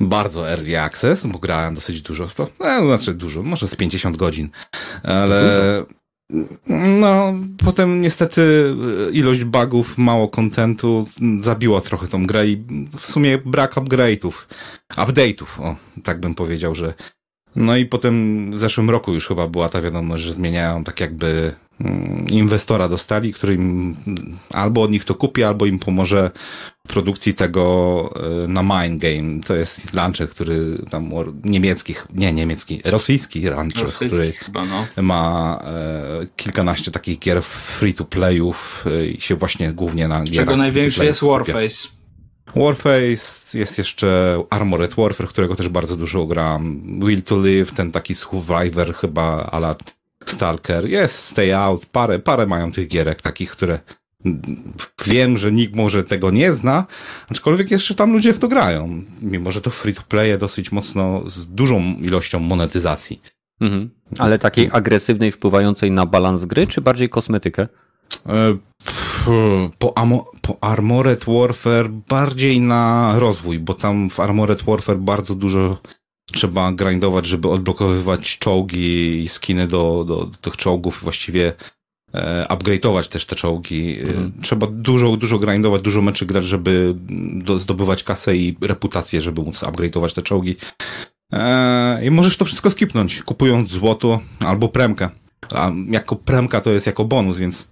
bardzo 0.00 0.50
early 0.50 0.80
access, 0.80 1.26
bo 1.26 1.38
grałem 1.38 1.74
dosyć 1.74 2.02
dużo 2.02 2.28
w 2.28 2.34
to, 2.34 2.48
no, 2.60 2.86
znaczy 2.86 3.14
dużo, 3.14 3.42
może 3.42 3.68
z 3.68 3.76
50 3.76 4.16
godzin, 4.16 4.48
ale 5.02 5.84
no, 7.00 7.34
potem 7.64 8.00
niestety 8.00 8.74
ilość 9.12 9.44
bugów, 9.44 9.98
mało 9.98 10.28
kontentu 10.28 11.06
zabiło 11.40 11.80
trochę 11.80 12.08
tą 12.08 12.26
grę 12.26 12.48
i 12.48 12.64
w 12.98 13.06
sumie 13.06 13.38
brak 13.38 13.74
upgrade'ów, 13.74 14.32
update'ów, 14.96 15.60
o, 15.60 15.76
tak 16.04 16.20
bym 16.20 16.34
powiedział, 16.34 16.74
że 16.74 16.94
no 17.56 17.76
i 17.76 17.86
potem 17.86 18.50
w 18.50 18.58
zeszłym 18.58 18.90
roku 18.90 19.14
już 19.14 19.28
chyba 19.28 19.48
była 19.48 19.68
ta 19.68 19.82
wiadomość, 19.82 20.22
że 20.22 20.32
zmieniają 20.32 20.84
tak 20.84 21.00
jakby 21.00 21.54
inwestora 22.28 22.88
dostali, 22.88 23.32
który 23.32 23.54
im 23.54 23.96
albo 24.50 24.82
od 24.82 24.90
nich 24.90 25.04
to 25.04 25.14
kupi, 25.14 25.44
albo 25.44 25.66
im 25.66 25.78
pomoże 25.78 26.30
w 26.86 26.88
produkcji 26.88 27.34
tego 27.34 28.14
e, 28.44 28.48
na 28.48 28.62
Mind 28.62 29.02
Game. 29.02 29.40
To 29.46 29.54
jest 29.54 29.92
launcher, 29.92 30.28
który 30.28 30.78
tam 30.90 31.10
niemiecki, 31.44 31.94
nie 32.14 32.32
niemiecki, 32.32 32.80
rosyjski 32.84 33.40
launcher, 33.40 33.82
rosyjski 33.82 34.06
który 34.06 34.32
chyba, 34.32 34.64
no. 34.64 35.02
ma 35.02 35.58
e, 35.64 36.26
kilkanaście 36.36 36.90
takich 36.90 37.18
gier 37.18 37.42
free 37.42 37.94
to 37.94 38.04
playów 38.04 38.84
e, 38.86 39.06
i 39.06 39.20
się 39.20 39.34
właśnie 39.36 39.72
głównie 39.72 40.08
na 40.08 40.22
gierach. 40.22 40.46
Czego 40.46 40.56
największy 40.56 41.04
jest 41.04 41.24
Warface. 41.24 41.88
Warface, 42.56 43.58
jest 43.58 43.78
jeszcze 43.78 44.42
Armored 44.50 44.94
Warfare, 44.94 45.28
którego 45.28 45.54
też 45.54 45.68
bardzo 45.68 45.96
dużo 45.96 46.26
gram. 46.26 46.82
Will 47.00 47.22
to 47.22 47.36
Live, 47.36 47.72
ten 47.72 47.92
taki 47.92 48.14
survivor 48.14 48.94
chyba 48.94 49.50
ala 49.52 49.74
Stalker. 50.30 50.90
Jest 50.90 51.14
Stay 51.14 51.56
Out, 51.56 51.86
parę, 51.86 52.18
parę 52.18 52.46
mają 52.46 52.72
tych 52.72 52.88
gierek 52.88 53.22
takich, 53.22 53.50
które 53.50 53.78
wiem, 55.06 55.38
że 55.38 55.52
nikt 55.52 55.76
może 55.76 56.04
tego 56.04 56.30
nie 56.30 56.52
zna, 56.52 56.86
aczkolwiek 57.30 57.70
jeszcze 57.70 57.94
tam 57.94 58.12
ludzie 58.12 58.32
w 58.32 58.38
to 58.38 58.48
grają. 58.48 59.02
Mimo, 59.22 59.52
że 59.52 59.60
to 59.60 59.70
free 59.70 59.94
to 59.94 60.02
play 60.08 60.38
dosyć 60.38 60.72
mocno 60.72 61.22
z 61.30 61.46
dużą 61.46 61.80
ilością 61.80 62.38
monetyzacji. 62.38 63.22
Mhm. 63.60 63.90
Ale 64.18 64.38
takiej 64.38 64.68
agresywnej, 64.72 65.32
wpływającej 65.32 65.90
na 65.90 66.06
balans 66.06 66.44
gry, 66.44 66.66
czy 66.66 66.80
bardziej 66.80 67.08
kosmetykę? 67.08 67.68
E, 68.26 68.56
po, 69.78 69.98
amo, 69.98 70.30
po 70.42 70.56
Armored 70.60 71.24
Warfare 71.24 71.88
bardziej 71.88 72.60
na 72.60 73.12
rozwój, 73.16 73.58
bo 73.58 73.74
tam 73.74 74.10
w 74.10 74.20
Armored 74.20 74.62
Warfare 74.62 74.98
bardzo 74.98 75.34
dużo 75.34 75.78
trzeba 76.32 76.72
grindować, 76.72 77.26
żeby 77.26 77.48
odblokowywać 77.48 78.38
czołgi 78.38 79.22
i 79.22 79.28
skiny 79.28 79.66
do, 79.66 80.04
do, 80.08 80.16
do 80.26 80.36
tych 80.40 80.56
czołgów, 80.56 81.00
właściwie 81.02 81.52
e, 82.14 82.46
upgrade'ować 82.50 83.08
też 83.08 83.26
te 83.26 83.36
czołgi. 83.36 83.98
E, 84.00 84.02
mhm. 84.02 84.32
Trzeba 84.42 84.66
dużo, 84.66 85.16
dużo 85.16 85.38
grindować, 85.38 85.82
dużo 85.82 86.02
meczy 86.02 86.26
grać, 86.26 86.44
żeby 86.44 86.94
do, 87.32 87.58
zdobywać 87.58 88.04
kasę 88.04 88.36
i 88.36 88.56
reputację, 88.60 89.20
żeby 89.20 89.42
móc 89.42 89.60
upgrade'ować 89.60 90.14
te 90.14 90.22
czołgi. 90.22 90.56
E, 91.32 92.04
I 92.04 92.10
możesz 92.10 92.36
to 92.36 92.44
wszystko 92.44 92.70
skipnąć, 92.70 93.22
kupując 93.22 93.70
złoto 93.70 94.20
albo 94.40 94.68
premkę. 94.68 95.08
A 95.54 95.72
jako 95.90 96.16
premka 96.16 96.60
to 96.60 96.70
jest 96.70 96.86
jako 96.86 97.04
bonus, 97.04 97.36
więc 97.36 97.68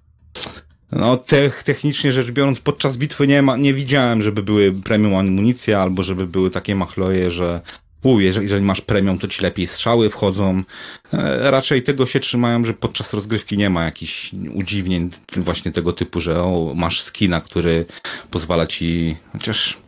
no, 0.92 1.16
te, 1.16 1.50
technicznie 1.50 2.12
rzecz 2.12 2.30
biorąc, 2.30 2.60
podczas 2.60 2.96
bitwy 2.96 3.26
nie, 3.26 3.42
ma, 3.42 3.56
nie 3.56 3.74
widziałem, 3.74 4.22
żeby 4.22 4.42
były 4.42 4.72
premium 4.72 5.14
amunicja, 5.14 5.82
albo 5.82 6.02
żeby 6.02 6.26
były 6.26 6.50
takie 6.50 6.74
machloje, 6.74 7.30
że 7.30 7.60
u, 8.02 8.20
jeżeli, 8.20 8.44
jeżeli 8.44 8.62
masz 8.62 8.80
premium, 8.80 9.18
to 9.18 9.28
ci 9.28 9.42
lepiej 9.42 9.66
strzały 9.66 10.10
wchodzą. 10.10 10.62
E, 11.12 11.50
raczej 11.50 11.82
tego 11.82 12.06
się 12.06 12.20
trzymają, 12.20 12.64
że 12.64 12.74
podczas 12.74 13.12
rozgrywki 13.12 13.58
nie 13.58 13.70
ma 13.70 13.84
jakichś 13.84 14.30
udziwnień 14.54 15.10
właśnie 15.36 15.72
tego 15.72 15.92
typu, 15.92 16.20
że 16.20 16.42
o, 16.42 16.72
masz 16.76 17.02
skina, 17.02 17.40
który 17.40 17.86
pozwala 18.30 18.66
ci, 18.66 19.16
chociaż 19.32 19.78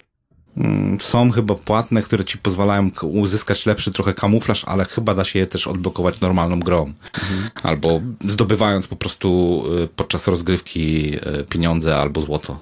Mm, 0.57 1.01
są 1.01 1.31
chyba 1.31 1.55
płatne, 1.55 2.03
które 2.03 2.25
ci 2.25 2.39
pozwalają 2.39 2.91
uzyskać 3.03 3.67
lepszy 3.67 3.93
trochę 3.93 4.15
kamuflaż, 4.15 4.65
ale 4.65 4.85
chyba 4.85 5.15
da 5.15 5.25
się 5.25 5.39
je 5.39 5.47
też 5.47 5.67
odblokować 5.67 6.21
normalną 6.21 6.61
grą. 6.61 6.93
Mhm. 7.15 7.51
Albo 7.63 8.01
zdobywając 8.29 8.87
po 8.87 8.97
prostu 8.97 9.63
y, 9.85 9.89
podczas 9.89 10.27
rozgrywki 10.27 11.15
y, 11.15 11.45
pieniądze 11.45 11.97
albo 11.97 12.21
złoto. 12.21 12.59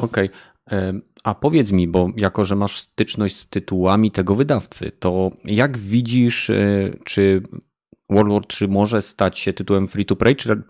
Okej. 0.00 0.30
Okay. 0.66 1.02
A 1.22 1.34
powiedz 1.34 1.72
mi, 1.72 1.88
bo 1.88 2.10
jako, 2.16 2.44
że 2.44 2.56
masz 2.56 2.80
styczność 2.80 3.36
z 3.36 3.48
tytułami 3.48 4.10
tego 4.10 4.34
wydawcy, 4.34 4.92
to 4.98 5.30
jak 5.44 5.78
widzisz, 5.78 6.50
y, 6.50 6.98
czy 7.04 7.42
World 8.10 8.32
War 8.32 8.46
3 8.46 8.68
może 8.68 9.02
stać 9.02 9.38
się 9.38 9.52
tytułem 9.52 9.88
free 9.88 10.04
to 10.04 10.16
play, 10.16 10.36
czy 10.36 10.62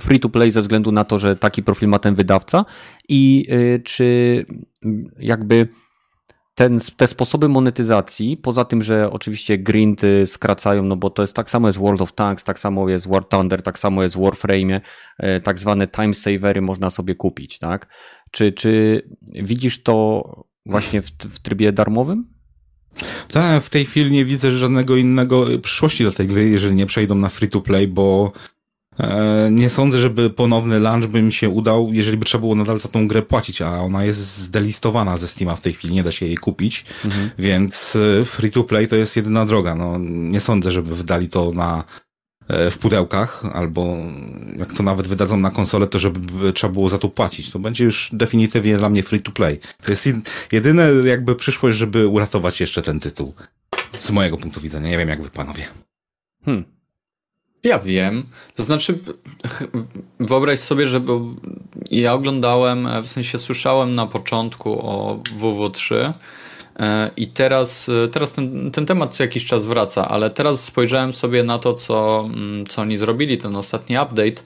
free 0.00 0.20
to 0.20 0.28
play 0.28 0.50
ze 0.50 0.62
względu 0.62 0.92
na 0.92 1.04
to, 1.04 1.18
że 1.18 1.36
taki 1.36 1.62
profil 1.62 1.88
ma 1.88 1.98
ten 1.98 2.14
wydawca? 2.14 2.64
I 3.08 3.46
y, 3.52 3.82
czy 3.84 4.46
jakby 5.18 5.68
ten, 6.60 6.78
te 6.96 7.06
sposoby 7.06 7.48
monetyzacji, 7.48 8.36
poza 8.36 8.64
tym, 8.64 8.82
że 8.82 9.10
oczywiście 9.10 9.58
grindy 9.58 10.26
skracają, 10.26 10.84
no 10.84 10.96
bo 10.96 11.10
to 11.10 11.22
jest 11.22 11.34
tak 11.34 11.50
samo 11.50 11.66
jest 11.66 11.78
World 11.78 12.02
of 12.02 12.12
Tanks, 12.12 12.44
tak 12.44 12.58
samo 12.58 12.88
jest 12.88 13.08
War 13.08 13.24
Thunder, 13.24 13.62
tak 13.62 13.78
samo 13.78 14.02
jest 14.02 14.16
Warframe, 14.18 14.80
e, 15.18 15.40
tak 15.40 15.58
zwane 15.58 15.86
time 15.86 16.14
savery 16.14 16.60
można 16.60 16.90
sobie 16.90 17.14
kupić, 17.14 17.58
tak? 17.58 17.88
Czy, 18.30 18.52
czy 18.52 19.02
widzisz 19.22 19.82
to 19.82 20.24
właśnie 20.66 21.02
w, 21.02 21.10
w 21.10 21.38
trybie 21.38 21.72
darmowym? 21.72 22.28
Tak, 23.32 23.64
w 23.64 23.70
tej 23.70 23.84
chwili 23.84 24.10
nie 24.10 24.24
widzę 24.24 24.50
żadnego 24.50 24.96
innego 24.96 25.46
przyszłości 25.62 26.04
do 26.04 26.12
tej 26.12 26.26
gry, 26.26 26.48
jeżeli 26.48 26.74
nie 26.74 26.86
przejdą 26.86 27.14
na 27.14 27.28
free 27.28 27.48
to 27.48 27.60
play, 27.60 27.88
bo 27.88 28.32
nie 29.50 29.70
sądzę, 29.70 29.98
żeby 29.98 30.30
ponowny 30.30 30.80
launch 30.80 31.06
by 31.06 31.22
mi 31.22 31.32
się 31.32 31.48
udał, 31.48 31.88
jeżeli 31.92 32.16
by 32.16 32.24
trzeba 32.24 32.40
było 32.40 32.54
nadal 32.54 32.80
za 32.80 32.88
tą 32.88 33.08
grę 33.08 33.22
płacić, 33.22 33.62
a 33.62 33.80
ona 33.80 34.04
jest 34.04 34.38
zdelistowana 34.38 35.16
ze 35.16 35.28
Steama 35.28 35.56
w 35.56 35.60
tej 35.60 35.72
chwili, 35.72 35.94
nie 35.94 36.02
da 36.02 36.12
się 36.12 36.26
jej 36.26 36.36
kupić, 36.36 36.84
mhm. 37.04 37.30
więc 37.38 37.96
e, 38.20 38.24
free 38.24 38.50
to 38.50 38.64
play 38.64 38.88
to 38.88 38.96
jest 38.96 39.16
jedyna 39.16 39.46
droga. 39.46 39.74
No, 39.74 39.98
nie 40.00 40.40
sądzę, 40.40 40.70
żeby 40.70 40.96
wydali 40.96 41.28
to 41.28 41.50
na 41.54 41.84
e, 42.48 42.70
w 42.70 42.78
pudełkach, 42.78 43.44
albo 43.52 43.96
jak 44.58 44.72
to 44.72 44.82
nawet 44.82 45.06
wydadzą 45.06 45.36
na 45.36 45.50
konsolę, 45.50 45.86
to 45.86 45.98
żeby 45.98 46.52
trzeba 46.52 46.72
było 46.72 46.88
za 46.88 46.98
to 46.98 47.08
płacić. 47.08 47.50
To 47.50 47.58
będzie 47.58 47.84
już 47.84 48.10
definitywnie 48.12 48.76
dla 48.76 48.88
mnie 48.88 49.02
free 49.02 49.20
to 49.20 49.32
play. 49.32 49.60
To 49.82 49.92
jest 49.92 50.08
jedyne 50.52 50.88
jakby 51.04 51.36
przyszłość, 51.36 51.76
żeby 51.76 52.06
uratować 52.08 52.60
jeszcze 52.60 52.82
ten 52.82 53.00
tytuł. 53.00 53.34
Z 54.00 54.10
mojego 54.10 54.36
punktu 54.36 54.60
widzenia. 54.60 54.90
Nie 54.90 54.98
wiem 54.98 55.08
jak 55.08 55.22
wy 55.22 55.30
panowie. 55.30 55.64
Hmm. 56.44 56.79
Ja 57.64 57.78
wiem. 57.78 58.22
To 58.54 58.62
znaczy, 58.62 58.98
wyobraź 60.20 60.60
sobie, 60.60 60.86
że 60.86 61.00
ja 61.90 62.14
oglądałem, 62.14 62.88
w 63.02 63.08
sensie 63.08 63.38
słyszałem 63.38 63.94
na 63.94 64.06
początku 64.06 64.86
o 64.86 65.20
WW3 65.40 66.12
e, 66.78 67.10
i 67.16 67.26
teraz, 67.26 67.86
teraz 68.12 68.32
ten, 68.32 68.70
ten 68.70 68.86
temat 68.86 69.16
co 69.16 69.22
jakiś 69.22 69.46
czas 69.46 69.66
wraca, 69.66 70.08
ale 70.08 70.30
teraz 70.30 70.64
spojrzałem 70.64 71.12
sobie 71.12 71.42
na 71.42 71.58
to, 71.58 71.74
co, 71.74 72.24
mm, 72.34 72.66
co 72.66 72.82
oni 72.82 72.98
zrobili, 72.98 73.38
ten 73.38 73.56
ostatni 73.56 73.96
update 73.96 74.42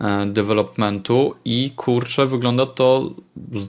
e, 0.00 0.26
developmentu 0.26 1.34
i 1.44 1.70
kurczę, 1.76 2.26
wygląda 2.26 2.66
to 2.66 3.10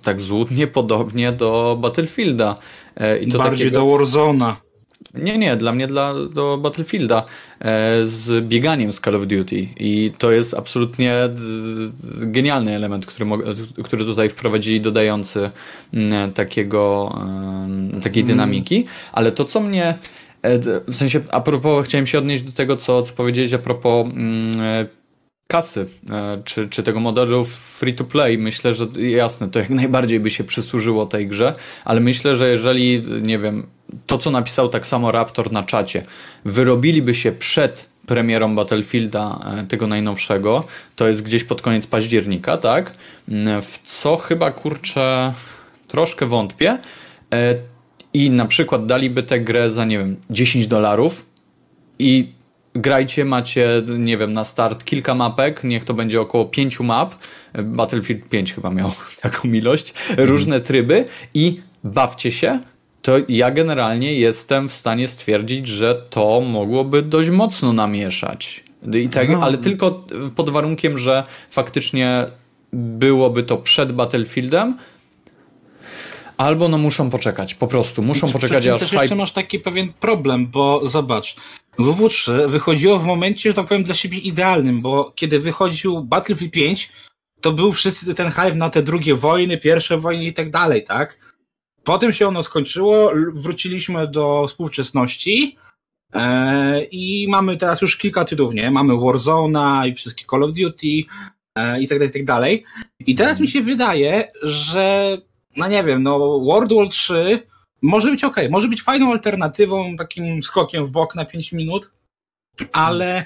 tak 0.02 0.22
złudnie 0.22 0.68
podobnie 0.68 1.32
do 1.32 1.78
Battlefielda. 1.82 2.56
E, 2.96 3.20
I 3.20 3.28
to 3.28 3.38
Bardziej 3.38 3.72
takiego... 3.72 3.86
do 3.86 3.98
Warzona. 3.98 4.65
Nie, 5.14 5.38
nie, 5.38 5.56
dla 5.56 5.72
mnie 5.72 5.88
dla, 5.88 6.14
do 6.34 6.58
Battlefielda 6.58 7.26
e, 7.60 8.06
z 8.06 8.46
bieganiem 8.46 8.94
z 8.94 9.00
Call 9.00 9.16
of 9.16 9.28
Duty 9.28 9.68
i 9.80 10.12
to 10.18 10.32
jest 10.32 10.54
absolutnie 10.54 11.16
genialny 12.04 12.76
element, 12.76 13.06
który, 13.06 13.26
który 13.84 14.06
tutaj 14.06 14.30
wprowadzili, 14.30 14.82
dodający 14.82 15.50
takiego, 16.34 17.16
takiej 18.04 18.24
mm. 18.24 18.28
dynamiki, 18.28 18.86
ale 19.12 19.32
to 19.32 19.46
co 19.46 19.62
mnie 19.62 19.98
e, 20.42 20.60
w 20.88 20.96
sensie, 20.96 21.22
a 21.32 21.42
propos, 21.42 21.86
chciałem 21.86 22.08
się 22.08 22.18
odnieść 22.18 22.44
do 22.44 22.52
tego, 22.52 22.78
co, 22.78 23.02
co 23.02 23.14
powiedziałeś 23.14 23.54
a 23.54 23.60
propos 23.60 24.08
mm, 24.08 24.88
kasy, 25.48 25.88
e, 26.10 26.42
czy, 26.44 26.70
czy 26.70 26.84
tego 26.84 27.00
modelu 27.00 27.44
free 27.44 27.94
to 27.94 28.04
play, 28.04 28.38
myślę, 28.38 28.74
że 28.74 28.88
jasne, 28.98 29.50
to 29.50 29.60
jak 29.60 29.70
najbardziej 29.84 30.20
by 30.20 30.30
się 30.30 30.44
przysłużyło 30.44 31.06
tej 31.06 31.28
grze, 31.28 31.56
ale 31.86 32.00
myślę, 32.00 32.38
że 32.38 32.50
jeżeli, 32.50 33.04
nie 33.22 33.40
wiem, 33.40 33.68
to 34.06 34.18
co 34.18 34.32
napisał 34.32 34.70
tak 34.70 34.88
samo 34.88 35.12
Raptor 35.12 35.52
na 35.52 35.64
czacie, 35.64 36.04
wyrobiliby 36.46 37.16
się 37.16 37.32
przed 37.32 37.90
premierą 38.06 38.56
Battlefielda 38.56 39.40
e, 39.60 39.64
tego 39.64 39.88
najnowszego, 39.88 40.64
to 40.96 41.08
jest 41.08 41.22
gdzieś 41.22 41.44
pod 41.44 41.62
koniec 41.62 41.88
października, 41.88 42.58
tak? 42.58 42.94
Mm, 43.30 43.62
w 43.62 43.80
co 43.84 44.18
chyba 44.18 44.52
kurczę 44.52 45.34
troszkę 45.88 46.26
wątpię. 46.26 46.80
E, 47.34 47.56
I 48.14 48.30
na 48.30 48.46
przykład 48.46 48.86
daliby 48.86 49.24
tę 49.24 49.40
grę 49.40 49.70
za, 49.70 49.86
nie 49.86 49.98
wiem, 49.98 50.16
10 50.30 50.68
dolarów 50.68 51.26
i 52.00 52.35
grajcie, 52.76 53.26
macie, 53.26 53.82
nie 53.98 54.18
wiem, 54.18 54.34
na 54.34 54.44
start 54.44 54.84
kilka 54.84 55.16
mapek, 55.16 55.64
niech 55.64 55.86
to 55.86 55.94
będzie 55.94 56.22
około 56.22 56.46
pięciu 56.46 56.84
map. 56.84 57.16
Battlefield 57.64 58.30
5 58.30 58.54
chyba 58.54 58.70
miał 58.70 58.92
taką 59.22 59.52
ilość, 59.52 59.94
mhm. 60.10 60.30
różne 60.30 60.62
tryby 60.62 61.06
i 61.34 61.62
bawcie 61.84 62.32
się. 62.32 62.60
To 63.02 63.12
ja 63.30 63.52
generalnie 63.52 64.14
jestem 64.14 64.70
w 64.70 64.74
stanie 64.74 65.08
stwierdzić, 65.08 65.68
że 65.68 65.96
to 66.10 66.42
mogłoby 66.42 67.02
dość 67.02 67.30
mocno 67.30 67.74
namieszać. 67.74 68.64
I 68.94 69.10
tak, 69.10 69.30
no. 69.30 69.44
Ale 69.44 69.58
tylko 69.58 70.06
pod 70.36 70.50
warunkiem, 70.50 70.98
że 70.98 71.24
faktycznie 71.50 72.26
byłoby 72.74 73.44
to 73.44 73.58
przed 73.58 73.92
Battlefieldem, 73.92 74.78
Albo 76.38 76.70
no 76.70 76.78
muszą 76.78 77.10
poczekać, 77.10 77.56
po 77.56 77.68
prostu 77.68 78.02
muszą 78.02 78.32
poczekać 78.32 78.68
aż 78.68 78.80
też 78.80 78.90
hype... 78.90 79.02
jeszcze 79.02 79.16
masz 79.16 79.32
taki 79.32 79.60
pewien 79.60 79.94
problem, 79.94 80.48
bo 80.48 80.88
zobacz, 80.88 81.36
WW3 81.80 82.50
wychodziło 82.50 83.00
w 83.00 83.06
momencie, 83.06 83.50
że 83.50 83.54
tak 83.54 83.68
powiem, 83.68 83.84
dla 83.84 83.96
siebie 83.96 84.18
idealnym, 84.18 84.82
bo 84.82 85.12
kiedy 85.16 85.40
wychodził 85.40 86.04
Battlefield 86.04 86.54
5, 86.54 86.92
to 87.42 87.52
był 87.52 87.72
wszyscy 87.72 88.16
ten 88.16 88.32
hype 88.32 88.56
na 88.56 88.70
te 88.70 88.84
drugie 88.84 89.16
wojny, 89.16 89.58
pierwsze 89.58 89.98
wojny 89.98 90.26
i 90.26 90.34
tak 90.34 90.50
dalej, 90.50 90.84
tak? 90.84 91.36
Potem 91.84 92.14
się 92.14 92.28
ono 92.28 92.44
skończyło, 92.44 93.12
wróciliśmy 93.34 94.08
do 94.08 94.48
współczesności 94.48 95.58
e, 96.14 96.84
i 96.84 97.28
mamy 97.30 97.58
teraz 97.58 97.82
już 97.82 97.98
kilka 97.98 98.26
tytułów, 98.26 98.54
nie? 98.54 98.72
Mamy 98.72 98.98
Warzona 98.98 99.88
i 99.88 99.94
wszystkie 99.94 100.26
Call 100.32 100.44
of 100.44 100.54
Duty 100.54 101.04
e, 101.56 101.82
i 101.82 101.88
tak 101.88 101.98
dalej, 102.00 102.10
i 102.10 102.14
tak 102.14 102.26
dalej. 102.26 102.64
I 103.00 103.16
teraz 103.16 103.40
mi 103.40 103.48
się 103.48 103.62
wydaje, 103.62 104.32
że 104.44 105.18
no 105.58 105.68
nie 105.68 105.84
wiem, 105.84 106.04
no 106.04 106.40
World 106.40 106.74
War 106.74 106.90
3 106.90 107.48
może 107.82 108.12
być 108.12 108.24
ok, 108.24 108.36
może 108.50 108.68
być 108.68 108.84
fajną 108.84 109.12
alternatywą, 109.12 109.96
takim 109.96 110.44
skokiem 110.44 110.86
w 110.86 110.92
bok 110.92 111.16
na 111.16 111.26
5 111.26 111.52
minut, 111.52 111.92
ale 112.72 113.26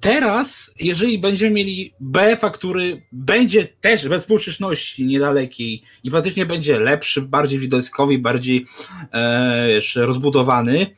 teraz, 0.00 0.70
jeżeli 0.80 1.18
będziemy 1.18 1.50
mieli 1.50 1.94
BF-a, 2.00 2.50
który 2.50 3.02
będzie 3.12 3.64
też 3.64 4.08
bez 4.08 4.20
współczesności 4.20 5.06
niedalekiej 5.06 5.82
i 6.04 6.10
praktycznie 6.10 6.46
będzie 6.46 6.80
lepszy, 6.80 7.22
bardziej 7.22 7.58
widowiskowy, 7.58 8.18
bardziej 8.18 8.66
e, 9.12 9.80
rozbudowany, 9.96 10.96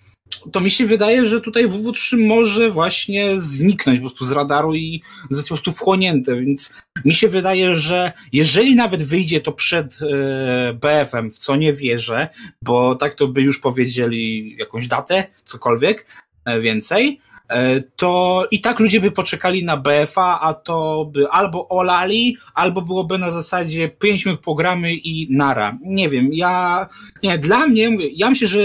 to 0.52 0.60
mi 0.60 0.70
się 0.70 0.86
wydaje, 0.86 1.26
że 1.26 1.40
tutaj 1.40 1.68
WW3 1.68 2.26
może 2.26 2.70
właśnie 2.70 3.40
zniknąć 3.40 3.98
po 3.98 4.04
prostu 4.06 4.24
z 4.24 4.30
radaru 4.30 4.74
i 4.74 5.02
zostać 5.30 5.48
po 5.48 5.54
prostu 5.54 5.72
wchłonięte, 5.72 6.36
więc 6.36 6.72
mi 7.04 7.14
się 7.14 7.28
wydaje, 7.28 7.74
że 7.74 8.12
jeżeli 8.32 8.74
nawet 8.74 9.02
wyjdzie 9.02 9.40
to 9.40 9.52
przed 9.52 9.98
e, 10.02 10.74
BF-em, 10.74 11.30
w 11.30 11.38
co 11.38 11.56
nie 11.56 11.72
wierzę, 11.72 12.28
bo 12.62 12.94
tak 12.94 13.14
to 13.14 13.28
by 13.28 13.42
już 13.42 13.58
powiedzieli 13.58 14.56
jakąś 14.58 14.88
datę, 14.88 15.24
cokolwiek 15.44 16.06
e, 16.44 16.60
więcej, 16.60 17.20
e, 17.48 17.80
to 17.80 18.44
i 18.50 18.60
tak 18.60 18.80
ludzie 18.80 19.00
by 19.00 19.10
poczekali 19.10 19.64
na 19.64 19.76
BF-a, 19.76 20.40
a 20.40 20.54
to 20.54 21.04
by 21.12 21.28
albo 21.28 21.68
olali, 21.68 22.36
albo 22.54 22.82
byłoby 22.82 23.18
na 23.18 23.30
zasadzie 23.30 23.88
5 23.88 24.24
minut 24.24 24.40
programy 24.40 24.94
i 24.94 25.26
nara. 25.30 25.78
Nie 25.82 26.08
wiem, 26.08 26.28
ja, 26.32 26.86
nie, 27.22 27.38
dla 27.38 27.66
mnie, 27.66 27.90
ja 28.12 28.30
myślę, 28.30 28.48
że 28.48 28.60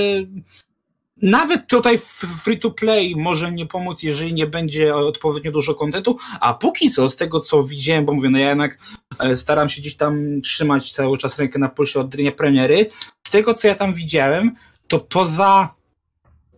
nawet 1.23 1.67
tutaj 1.67 1.99
free 2.43 2.59
to 2.59 2.71
play 2.71 3.15
może 3.15 3.51
nie 3.51 3.65
pomóc, 3.65 4.03
jeżeli 4.03 4.33
nie 4.33 4.47
będzie 4.47 4.95
odpowiednio 4.95 5.51
dużo 5.51 5.75
kontentu, 5.75 6.17
a 6.39 6.53
póki 6.53 6.91
co, 6.91 7.09
z 7.09 7.15
tego 7.15 7.39
co 7.39 7.63
widziałem, 7.63 8.05
bo 8.05 8.13
mówię, 8.13 8.29
no 8.29 8.37
ja 8.37 8.49
jednak 8.49 8.77
e, 9.19 9.35
staram 9.35 9.69
się 9.69 9.81
gdzieś 9.81 9.95
tam 9.95 10.41
trzymać 10.41 10.91
cały 10.91 11.17
czas 11.17 11.39
rękę 11.39 11.59
na 11.59 11.69
pulsie 11.69 11.99
od 11.99 12.15
dnia 12.15 12.31
premiery, 12.31 12.85
z 13.27 13.29
tego 13.29 13.53
co 13.53 13.67
ja 13.67 13.75
tam 13.75 13.93
widziałem, 13.93 14.55
to 14.87 14.99
poza 14.99 15.69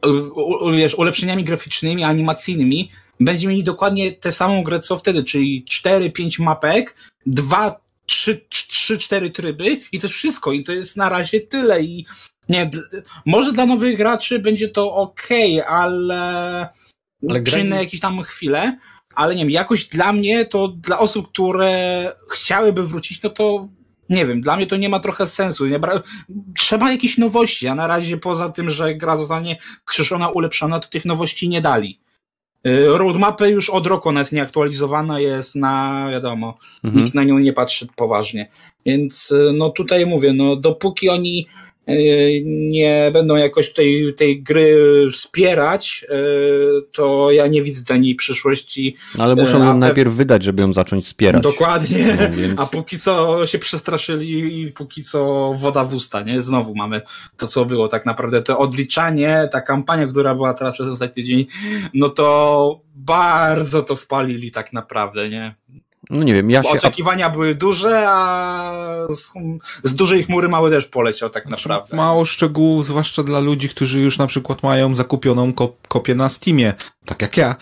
e, 0.05 0.71
wiesz, 0.77 0.95
ulepszeniami 0.95 1.43
graficznymi, 1.43 2.03
animacyjnymi, 2.03 2.91
będzie 3.19 3.47
mieli 3.47 3.63
dokładnie 3.63 4.11
tę 4.11 4.31
samą 4.31 4.63
grę 4.63 4.79
co 4.79 4.97
wtedy, 4.97 5.23
czyli 5.23 5.65
4-5 5.83 6.41
mapek, 6.41 6.95
2 7.25 7.85
3-4 8.07 9.31
tryby 9.31 9.79
i 9.91 9.99
to 9.99 10.09
wszystko. 10.09 10.51
I 10.51 10.63
to 10.63 10.73
jest 10.73 10.95
na 10.95 11.09
razie 11.09 11.39
tyle. 11.39 11.83
I 11.83 12.05
nie, 12.49 12.69
może 13.25 13.51
dla 13.51 13.65
nowych 13.65 13.97
graczy 13.97 14.39
będzie 14.39 14.69
to 14.69 14.93
ok, 14.93 15.27
ale, 15.67 16.69
ale 17.29 17.63
na 17.63 17.79
jakieś 17.79 17.99
tam 17.99 18.21
chwilę, 18.21 18.77
ale 19.15 19.35
nie 19.35 19.41
wiem, 19.41 19.51
jakoś 19.51 19.85
dla 19.85 20.13
mnie 20.13 20.45
to 20.45 20.67
dla 20.67 20.99
osób, 20.99 21.29
które 21.29 22.13
chciałyby 22.31 22.87
wrócić, 22.87 23.21
no 23.21 23.29
to 23.29 23.67
nie 24.09 24.25
wiem, 24.25 24.41
dla 24.41 24.55
mnie 24.55 24.67
to 24.67 24.77
nie 24.77 24.89
ma 24.89 24.99
trochę 24.99 25.27
sensu. 25.27 25.65
Bra... 25.79 26.01
Trzeba 26.57 26.91
jakiejś 26.91 27.17
nowości, 27.17 27.67
a 27.67 27.75
na 27.75 27.87
razie 27.87 28.17
poza 28.17 28.49
tym, 28.49 28.69
że 28.69 28.95
gra 28.95 29.17
zostanie 29.17 29.57
krzyżona, 29.85 30.29
ulepszona, 30.29 30.79
to 30.79 30.87
tych 30.89 31.05
nowości 31.05 31.49
nie 31.49 31.61
dali. 31.61 31.99
Y, 32.67 32.97
roadmapy 32.97 33.49
już 33.49 33.69
od 33.69 33.87
roku 33.87 34.09
ona 34.09 34.19
jest 34.19 34.31
nieaktualizowana, 34.31 35.19
jest 35.19 35.55
na, 35.55 36.07
wiadomo, 36.11 36.57
mhm. 36.83 37.03
nikt 37.03 37.15
na 37.15 37.23
nią 37.23 37.39
nie 37.39 37.53
patrzy 37.53 37.87
poważnie. 37.95 38.49
Więc 38.85 39.31
y, 39.31 39.51
no 39.53 39.69
tutaj 39.69 40.05
mówię, 40.05 40.33
no 40.33 40.55
dopóki 40.55 41.09
oni 41.09 41.47
nie 42.45 43.09
będą 43.13 43.35
jakoś 43.35 43.73
tej, 43.73 44.13
tej 44.13 44.43
gry 44.43 44.77
wspierać, 45.13 46.05
to 46.91 47.31
ja 47.31 47.47
nie 47.47 47.61
widzę 47.61 47.81
dla 47.81 47.97
niej 47.97 48.15
przyszłości. 48.15 48.95
No 49.17 49.23
ale 49.23 49.35
muszą 49.35 49.65
ją 49.65 49.77
najpierw 49.77 50.13
wydać, 50.13 50.43
żeby 50.43 50.61
ją 50.61 50.73
zacząć 50.73 51.05
wspierać. 51.05 51.43
Dokładnie, 51.43 52.17
no, 52.21 52.37
więc... 52.37 52.59
a 52.59 52.65
póki 52.65 52.99
co 52.99 53.45
się 53.45 53.59
przestraszyli 53.59 54.61
i 54.61 54.71
póki 54.71 55.03
co 55.03 55.53
woda 55.57 55.85
w 55.85 55.93
usta, 55.93 56.21
nie? 56.21 56.41
Znowu 56.41 56.75
mamy 56.75 57.01
to, 57.37 57.47
co 57.47 57.65
było 57.65 57.87
tak 57.87 58.05
naprawdę, 58.05 58.41
to 58.41 58.57
odliczanie, 58.57 59.49
ta 59.51 59.61
kampania, 59.61 60.07
która 60.07 60.35
była 60.35 60.53
teraz 60.53 60.73
przez 60.73 60.87
ostatni 60.87 61.15
tydzień, 61.15 61.45
no 61.93 62.09
to 62.09 62.79
bardzo 62.95 63.81
to 63.81 63.95
wpalili 63.95 64.51
tak 64.51 64.73
naprawdę, 64.73 65.29
nie? 65.29 65.55
No 66.09 66.23
nie 66.23 66.33
wiem, 66.33 66.49
ja 66.49 66.63
się... 66.63 66.69
Oczekiwania 66.69 67.29
były 67.29 67.55
duże, 67.55 68.05
a 68.09 69.07
z, 69.09 69.31
z 69.83 69.95
dużej 69.95 70.23
chmury 70.23 70.49
mały 70.49 70.69
też 70.69 70.85
poleciał 70.85 71.29
tak 71.29 71.47
znaczy, 71.47 71.69
naprawdę. 71.69 71.97
Mało 71.97 72.25
szczegółów, 72.25 72.85
zwłaszcza 72.85 73.23
dla 73.23 73.39
ludzi, 73.39 73.69
którzy 73.69 73.99
już 73.99 74.17
na 74.17 74.27
przykład 74.27 74.63
mają 74.63 74.95
zakupioną 74.95 75.53
kop 75.53 75.87
kopię 75.87 76.15
na 76.15 76.29
Steamie, 76.29 76.73
tak 77.05 77.21
jak 77.21 77.37
ja. 77.37 77.55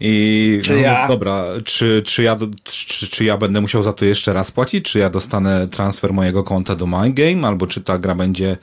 I 0.00 0.60
czy 0.64 0.72
no, 0.72 0.78
ja? 0.78 1.08
dobra, 1.08 1.44
czy, 1.64 2.02
czy, 2.06 2.22
ja, 2.22 2.36
czy, 2.64 3.06
czy 3.06 3.24
ja 3.24 3.36
będę 3.36 3.60
musiał 3.60 3.82
za 3.82 3.92
to 3.92 4.04
jeszcze 4.04 4.32
raz 4.32 4.50
płacić? 4.50 4.84
Czy 4.84 4.98
ja 4.98 5.10
dostanę 5.10 5.68
transfer 5.68 6.12
mojego 6.12 6.44
konta 6.44 6.76
do 6.76 6.86
MyGame? 6.86 7.48
Albo 7.48 7.66
czy 7.66 7.80
ta 7.80 7.98
gra 7.98 8.14
będzie 8.14 8.56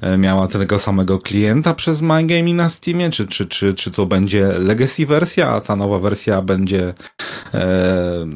e, 0.00 0.18
miała 0.18 0.48
tego 0.48 0.78
samego 0.78 1.18
klienta 1.18 1.74
przez 1.74 2.00
MyGame 2.00 2.54
na 2.54 2.68
Steamie? 2.68 3.10
Czy, 3.10 3.26
czy, 3.26 3.46
czy, 3.46 3.74
czy 3.74 3.90
to 3.90 4.06
będzie 4.06 4.46
legacy 4.58 5.06
wersja, 5.06 5.48
a 5.48 5.60
ta 5.60 5.76
nowa 5.76 5.98
wersja 5.98 6.42
będzie 6.42 6.94
e, 7.54 8.26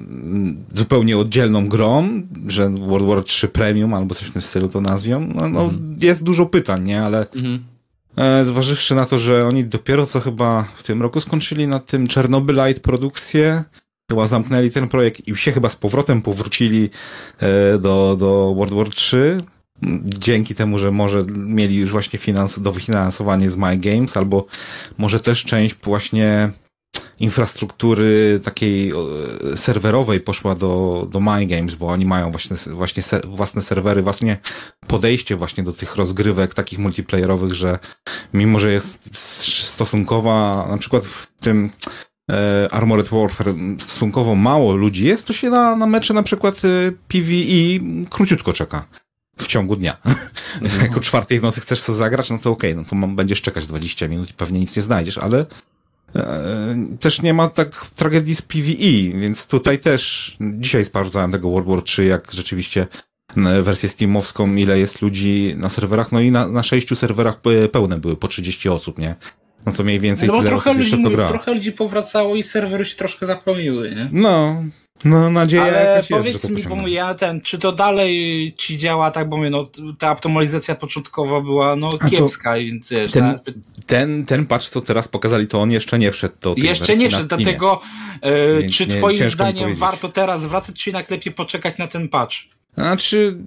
zupełnie 0.72 1.18
oddzielną 1.18 1.68
grą, 1.68 2.22
że 2.46 2.70
World 2.70 3.06
War 3.06 3.24
3 3.24 3.48
Premium 3.48 3.94
albo 3.94 4.14
coś 4.14 4.28
w 4.28 4.32
tym 4.32 4.42
stylu 4.42 4.68
to 4.68 4.80
nazwią? 4.80 5.20
No, 5.20 5.48
no 5.48 5.62
mhm. 5.62 5.96
jest 6.00 6.22
dużo 6.22 6.46
pytań, 6.46 6.84
nie? 6.84 7.02
Ale 7.02 7.26
mhm. 7.37 7.78
E, 8.16 8.44
zważywszy 8.44 8.94
na 8.94 9.05
to, 9.05 9.18
że 9.18 9.47
oni 9.47 9.64
dopiero 9.64 10.07
co 10.07 10.21
chyba 10.21 10.62
w 10.77 10.83
tym 10.83 11.03
roku 11.03 11.21
skończyli 11.21 11.68
na 11.68 11.81
tym 11.81 12.07
Chernobylite 12.07 12.81
produkcję, 12.81 13.64
chyba 14.11 14.27
zamknęli 14.27 14.71
ten 14.71 14.88
projekt 14.88 15.29
i 15.29 15.37
się 15.37 15.53
chyba 15.53 15.68
z 15.68 15.77
powrotem 15.77 16.23
powrócili 16.23 16.90
e, 17.38 17.79
do, 17.79 18.16
do 18.18 18.55
World 18.55 18.75
War 18.75 18.88
3 18.88 19.42
dzięki 20.05 20.55
temu, 20.55 20.79
że 20.79 20.90
może 20.90 21.25
mieli 21.37 21.77
już 21.77 21.90
właśnie 21.90 22.18
finans, 22.18 22.59
dofinansowanie 22.59 23.51
z 23.51 23.57
My 23.57 23.77
Games, 23.77 24.16
albo 24.16 24.47
może 24.99 25.21
też 25.21 25.44
część 25.44 25.75
właśnie 25.83 26.51
infrastruktury 27.20 28.40
takiej 28.44 28.92
serwerowej 29.57 30.20
poszła 30.20 30.54
do, 30.54 31.07
do 31.11 31.20
My 31.20 31.46
Games, 31.46 31.74
bo 31.74 31.87
oni 31.87 32.07
mają 32.07 32.31
właśnie, 32.31 32.57
właśnie 32.66 33.02
własne 33.24 33.62
serwery, 33.62 34.02
właśnie 34.02 34.38
podejście 34.87 35.37
właśnie 35.37 35.64
do 35.64 35.72
tych 35.72 35.96
rozgrywek 35.96 36.54
takich 36.54 36.78
multiplayerowych, 36.78 37.54
że 37.54 37.78
mimo, 38.35 38.59
że 38.59 38.72
jest 38.72 39.16
stosunkowa, 39.57 40.66
na 40.70 40.78
przykład 40.78 41.04
w 41.04 41.26
tym 41.40 41.70
e, 42.31 42.68
Armored 42.70 43.09
Warfare 43.09 43.54
stosunkowo 43.81 44.35
mało 44.35 44.74
ludzi 44.74 45.07
jest, 45.07 45.26
to 45.26 45.33
się 45.33 45.50
na, 45.50 45.76
na 45.76 45.87
mecze 45.87 46.14
na 46.14 46.22
przykład 46.22 46.62
e, 46.64 46.92
PvE 47.09 48.07
króciutko 48.11 48.52
czeka 48.52 48.85
w 49.38 49.46
ciągu 49.46 49.76
dnia. 49.76 49.96
Mhm. 50.62 50.83
Jak 50.83 50.96
o 50.96 51.00
czwartej 51.00 51.40
w 51.40 51.42
nocy 51.42 51.61
chcesz 51.61 51.83
co 51.83 51.94
zagrać, 51.94 52.31
no 52.31 52.38
to 52.38 52.50
okej, 52.50 52.72
okay, 52.72 52.85
no 53.00 53.07
to 53.07 53.07
będziesz 53.07 53.42
czekać 53.42 53.66
20 53.66 54.09
minut 54.09 54.31
i 54.31 54.35
pewnie 54.35 54.61
nic 54.61 54.76
nie 54.76 54.83
znajdziesz, 54.83 55.18
ale 55.18 55.38
E, 55.38 55.46
też 57.01 57.23
nie 57.23 57.35
ma 57.35 57.49
tak 57.49 57.87
tragedii 57.97 58.35
z 58.35 58.42
PvE, 58.42 59.18
więc 59.21 59.47
tutaj 59.47 59.79
też 59.79 60.37
dzisiaj 60.40 60.85
sprawdzałem 60.85 61.33
tego 61.33 61.51
World 61.51 61.68
War 61.68 61.83
3, 61.83 62.05
jak 62.05 62.33
rzeczywiście 62.33 62.87
wersję 63.62 63.88
Steamowską, 63.88 64.55
ile 64.55 64.79
jest 64.79 65.03
ludzi 65.03 65.55
na 65.59 65.68
serwerach, 65.68 66.12
no 66.12 66.21
i 66.21 66.31
na, 66.31 66.49
na 66.49 66.62
sześciu 66.62 66.97
serwerach 66.97 67.40
pełne 67.73 67.99
były, 67.99 68.16
po 68.16 68.29
30 68.29 68.68
osób, 68.68 68.99
nie? 68.99 69.14
No 69.66 69.73
to 69.73 69.85
mniej 69.85 70.01
więcej 70.01 70.29
no, 70.29 70.37
tyle 70.37 70.49
trochę 70.49 70.73
ludzi. 70.73 71.05
Trochę 71.29 71.55
ludzi 71.55 71.73
powracało 71.73 72.37
i 72.37 72.42
serwery 72.42 72.85
się 72.85 72.97
troszkę 72.97 73.27
zapełniły, 73.27 73.90
nie? 73.90 74.09
No, 74.12 74.62
no, 75.04 75.30
nadzieja 75.30 75.62
Ale 75.62 75.84
jakaś 75.84 76.08
powiedz 76.08 76.32
jest, 76.32 76.50
mi, 76.50 76.62
bo 76.62 76.88
ja 76.88 77.14
ten, 77.14 77.40
czy 77.40 77.58
to 77.58 77.72
dalej 77.72 78.52
ci 78.56 78.78
działa? 78.78 79.11
Tak, 79.11 79.28
bo 79.28 79.37
mówię, 79.37 79.50
no, 79.50 79.64
ta 79.98 80.11
optymalizacja 80.11 80.74
początkowa 80.74 81.40
była 81.40 81.76
no 81.76 81.90
kiepska, 82.11 82.56
więc 82.56 82.90
wiesz, 82.90 83.12
ten, 83.12 83.37
zbyt... 83.37 83.56
ten, 83.87 84.26
ten 84.26 84.46
patch, 84.46 84.68
co 84.68 84.80
teraz 84.80 85.08
pokazali, 85.08 85.46
to 85.46 85.61
on 85.61 85.70
jeszcze 85.70 85.98
nie 85.98 86.12
wszedł 86.12 86.34
do 86.40 86.54
Jeszcze 86.56 86.96
nie 86.96 87.08
wszedł, 87.08 87.28
dlatego 87.28 87.80
e, 88.22 88.68
czy 88.68 88.87
nie, 88.87 88.96
twoim 88.96 89.30
zdaniem 89.30 89.74
warto 89.74 90.08
teraz 90.08 90.44
wracać, 90.44 90.76
czy 90.76 90.90
jednak 90.90 91.11
lepiej 91.11 91.32
poczekać 91.32 91.78
na 91.78 91.87
ten 91.87 92.08
patch? 92.08 92.34
Znaczy, 92.78 93.38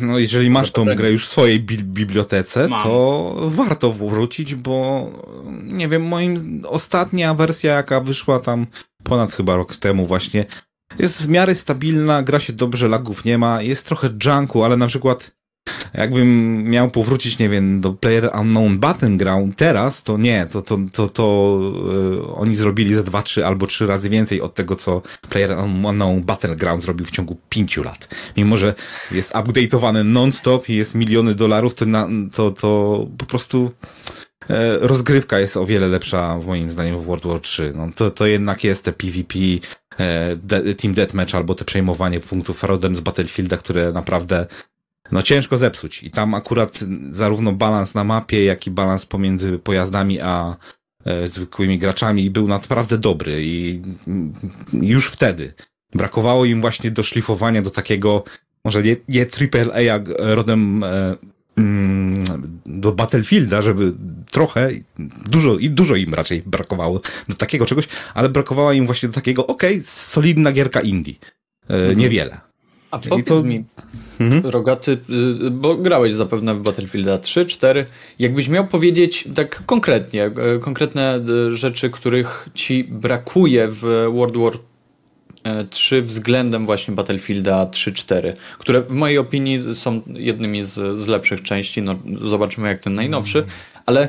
no 0.00 0.18
jeżeli 0.18 0.50
masz 0.50 0.70
tą 0.70 0.84
grę 0.84 1.10
już 1.10 1.26
w 1.26 1.30
swojej 1.30 1.60
bi 1.60 1.78
bibliotece, 1.78 2.68
Mam. 2.68 2.82
to 2.82 3.34
warto 3.48 3.92
wrócić, 3.92 4.54
bo 4.54 5.10
nie 5.62 5.88
wiem, 5.88 6.06
moim 6.06 6.62
ostatnia 6.68 7.34
wersja, 7.34 7.72
jaka 7.72 8.00
wyszła 8.00 8.40
tam 8.40 8.66
ponad 9.04 9.32
chyba 9.32 9.56
rok 9.56 9.76
temu 9.76 10.06
właśnie, 10.06 10.44
jest 10.98 11.22
w 11.22 11.28
miarę 11.28 11.54
stabilna, 11.54 12.22
gra 12.22 12.40
się 12.40 12.52
dobrze, 12.52 12.88
lagów 12.88 13.24
nie 13.24 13.38
ma, 13.38 13.62
jest 13.62 13.84
trochę 13.84 14.10
junku, 14.24 14.64
ale 14.64 14.76
na 14.76 14.86
przykład 14.86 15.38
jakbym 15.94 16.62
miał 16.64 16.90
powrócić, 16.90 17.38
nie 17.38 17.48
wiem, 17.48 17.80
do 17.80 17.92
Player 17.92 18.30
Unknown 18.40 18.78
Battleground 18.78 19.56
teraz, 19.56 20.02
to 20.02 20.18
nie, 20.18 20.46
to, 20.46 20.62
to, 20.62 20.78
to, 20.92 21.08
to 21.08 21.58
yy, 22.12 22.34
oni 22.34 22.54
zrobili 22.54 22.94
ze 22.94 23.04
dwa, 23.04 23.22
trzy 23.22 23.46
albo 23.46 23.66
trzy 23.66 23.86
razy 23.86 24.08
więcej 24.08 24.40
od 24.40 24.54
tego, 24.54 24.76
co 24.76 25.02
Player 25.28 25.58
Unknown 25.58 26.22
Battleground 26.22 26.82
zrobił 26.82 27.06
w 27.06 27.10
ciągu 27.10 27.36
pięciu 27.48 27.82
lat. 27.82 28.08
Mimo, 28.36 28.56
że 28.56 28.74
jest 29.10 29.32
update'owany 29.32 30.04
non-stop 30.04 30.68
i 30.68 30.74
jest 30.74 30.94
miliony 30.94 31.34
dolarów, 31.34 31.74
to, 31.74 31.86
na, 31.86 32.08
to, 32.34 32.50
to 32.50 33.06
po 33.18 33.26
prostu 33.26 33.70
rozgrywka 34.80 35.38
jest 35.38 35.56
o 35.56 35.66
wiele 35.66 35.88
lepsza, 35.88 36.38
w 36.38 36.46
moim 36.46 36.70
zdaniem, 36.70 37.00
w 37.00 37.04
World 37.04 37.26
War 37.26 37.40
3. 37.40 37.72
No, 37.76 37.90
to, 37.94 38.10
to 38.10 38.26
jednak 38.26 38.64
jest 38.64 38.84
te 38.84 38.92
PvP, 38.92 39.38
E, 39.98 40.74
Team 40.74 40.94
Deathmatch 40.94 41.34
albo 41.34 41.54
te 41.54 41.64
przejmowanie 41.64 42.20
punktów 42.20 42.62
rodem 42.62 42.94
z 42.94 43.00
Battlefielda, 43.00 43.56
które 43.56 43.92
naprawdę 43.92 44.46
no 45.12 45.22
ciężko 45.22 45.56
zepsuć. 45.56 46.02
I 46.02 46.10
tam 46.10 46.34
akurat 46.34 46.78
zarówno 47.10 47.52
balans 47.52 47.94
na 47.94 48.04
mapie, 48.04 48.44
jak 48.44 48.66
i 48.66 48.70
balans 48.70 49.06
pomiędzy 49.06 49.58
pojazdami 49.58 50.20
a 50.20 50.56
e, 51.04 51.26
zwykłymi 51.26 51.78
graczami 51.78 52.30
był 52.30 52.48
naprawdę 52.48 52.98
dobry 52.98 53.44
i 53.44 53.82
już 54.72 55.10
wtedy 55.10 55.54
brakowało 55.94 56.44
im 56.44 56.60
właśnie 56.60 56.90
do 56.90 57.02
szlifowania 57.02 57.62
do 57.62 57.70
takiego, 57.70 58.24
może 58.64 58.82
nie, 58.82 58.96
nie 59.08 59.26
AAA 59.26 59.80
jak 59.80 60.02
rodem 60.18 60.84
e, 60.84 61.16
Mm, 61.16 61.37
do 62.66 62.92
Battlefielda, 62.92 63.62
żeby 63.62 63.92
trochę, 64.30 64.70
dużo 65.30 65.58
i 65.58 65.70
dużo 65.70 65.96
im 65.96 66.14
raczej 66.14 66.42
brakowało 66.46 67.00
do 67.28 67.34
takiego 67.34 67.66
czegoś, 67.66 67.88
ale 68.14 68.28
brakowało 68.28 68.72
im 68.72 68.86
właśnie 68.86 69.08
do 69.08 69.14
takiego, 69.14 69.46
okej, 69.46 69.74
okay, 69.74 69.86
solidna 69.86 70.52
gierka 70.52 70.80
indie. 70.80 71.14
E, 71.70 71.74
mhm. 71.74 71.98
Niewiele. 71.98 72.40
A 72.90 72.98
powiedz 72.98 73.26
to... 73.26 73.42
mi, 73.42 73.64
mhm. 74.20 74.46
Rogaty, 74.46 74.98
y, 75.46 75.50
bo 75.50 75.76
grałeś 75.76 76.12
zapewne 76.12 76.54
w 76.54 76.62
Battlefielda 76.62 77.18
3, 77.18 77.46
4. 77.46 77.86
Jakbyś 78.18 78.48
miał 78.48 78.66
powiedzieć 78.66 79.28
tak 79.34 79.62
konkretnie, 79.66 80.24
e, 80.24 80.58
konkretne 80.58 81.20
y, 81.48 81.56
rzeczy, 81.56 81.90
których 81.90 82.48
ci 82.54 82.84
brakuje 82.84 83.68
w 83.68 83.80
World 84.12 84.36
War 84.36 84.52
3 85.70 85.96
e, 85.96 86.02
względem 86.02 86.66
właśnie 86.66 86.94
Battlefielda 86.94 87.66
3-4, 87.66 88.32
które 88.58 88.82
w 88.82 88.92
mojej 88.92 89.18
opinii 89.18 89.74
są 89.74 90.02
jednymi 90.06 90.64
z, 90.64 90.98
z 90.98 91.06
lepszych 91.06 91.42
części. 91.42 91.82
No, 91.82 91.94
zobaczymy 92.22 92.68
jak 92.68 92.80
ten 92.80 92.94
najnowszy, 92.94 93.44
ale 93.86 94.08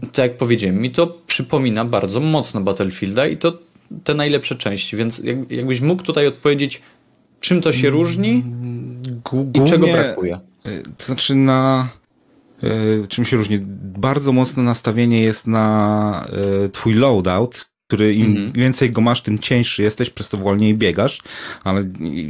tak 0.00 0.18
jak 0.18 0.36
powiedziałem, 0.36 0.80
mi 0.80 0.90
to 0.90 1.18
przypomina 1.26 1.84
bardzo 1.84 2.20
mocno 2.20 2.60
Battlefielda 2.60 3.26
i 3.26 3.36
to 3.36 3.58
te 4.04 4.14
najlepsze 4.14 4.54
części, 4.54 4.96
więc 4.96 5.18
jak, 5.18 5.50
jakbyś 5.50 5.80
mógł 5.80 6.02
tutaj 6.02 6.26
odpowiedzieć, 6.26 6.82
czym 7.40 7.60
to 7.60 7.72
się 7.72 7.90
różni 7.90 8.44
Głównie, 9.30 9.64
i 9.64 9.68
czego 9.68 9.86
brakuje? 9.86 10.34
E, 10.34 10.40
to 10.96 11.04
znaczy 11.04 11.34
na 11.34 11.88
e, 12.62 13.06
czym 13.06 13.24
się 13.24 13.36
różni? 13.36 13.58
Bardzo 13.98 14.32
mocne 14.32 14.62
nastawienie 14.62 15.22
jest 15.22 15.46
na 15.46 16.26
twój 16.72 16.94
loadout, 16.94 17.69
który 17.90 18.14
im 18.14 18.34
-hmm. 18.34 18.56
więcej 18.56 18.90
go 18.90 19.00
masz, 19.00 19.22
tym 19.22 19.38
cieńszy 19.38 19.82
jesteś, 19.82 20.10
przez 20.10 20.28
to 20.28 20.36
wolniej 20.36 20.74
biegasz, 20.74 21.22
ale 21.64 21.84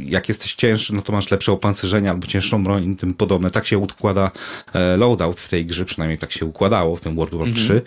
jak 0.05 0.29
jesteś 0.29 0.55
cięższy, 0.55 0.95
no 0.95 1.01
to 1.01 1.13
masz 1.13 1.31
lepsze 1.31 1.51
opancerzenie 1.51 2.09
albo 2.09 2.27
cięższą 2.27 2.63
broń 2.63 2.91
i 2.91 2.95
tym 2.95 3.13
podobne. 3.13 3.51
Tak 3.51 3.67
się 3.67 3.77
układa 3.77 4.31
e, 4.73 4.97
loadout 4.97 5.39
w 5.39 5.49
tej 5.49 5.65
grze, 5.65 5.85
przynajmniej 5.85 6.17
tak 6.17 6.31
się 6.31 6.45
układało 6.45 6.95
w 6.95 7.01
tym 7.01 7.15
World 7.15 7.35
War 7.35 7.47
-hmm. 7.47 7.55
3 7.55 7.81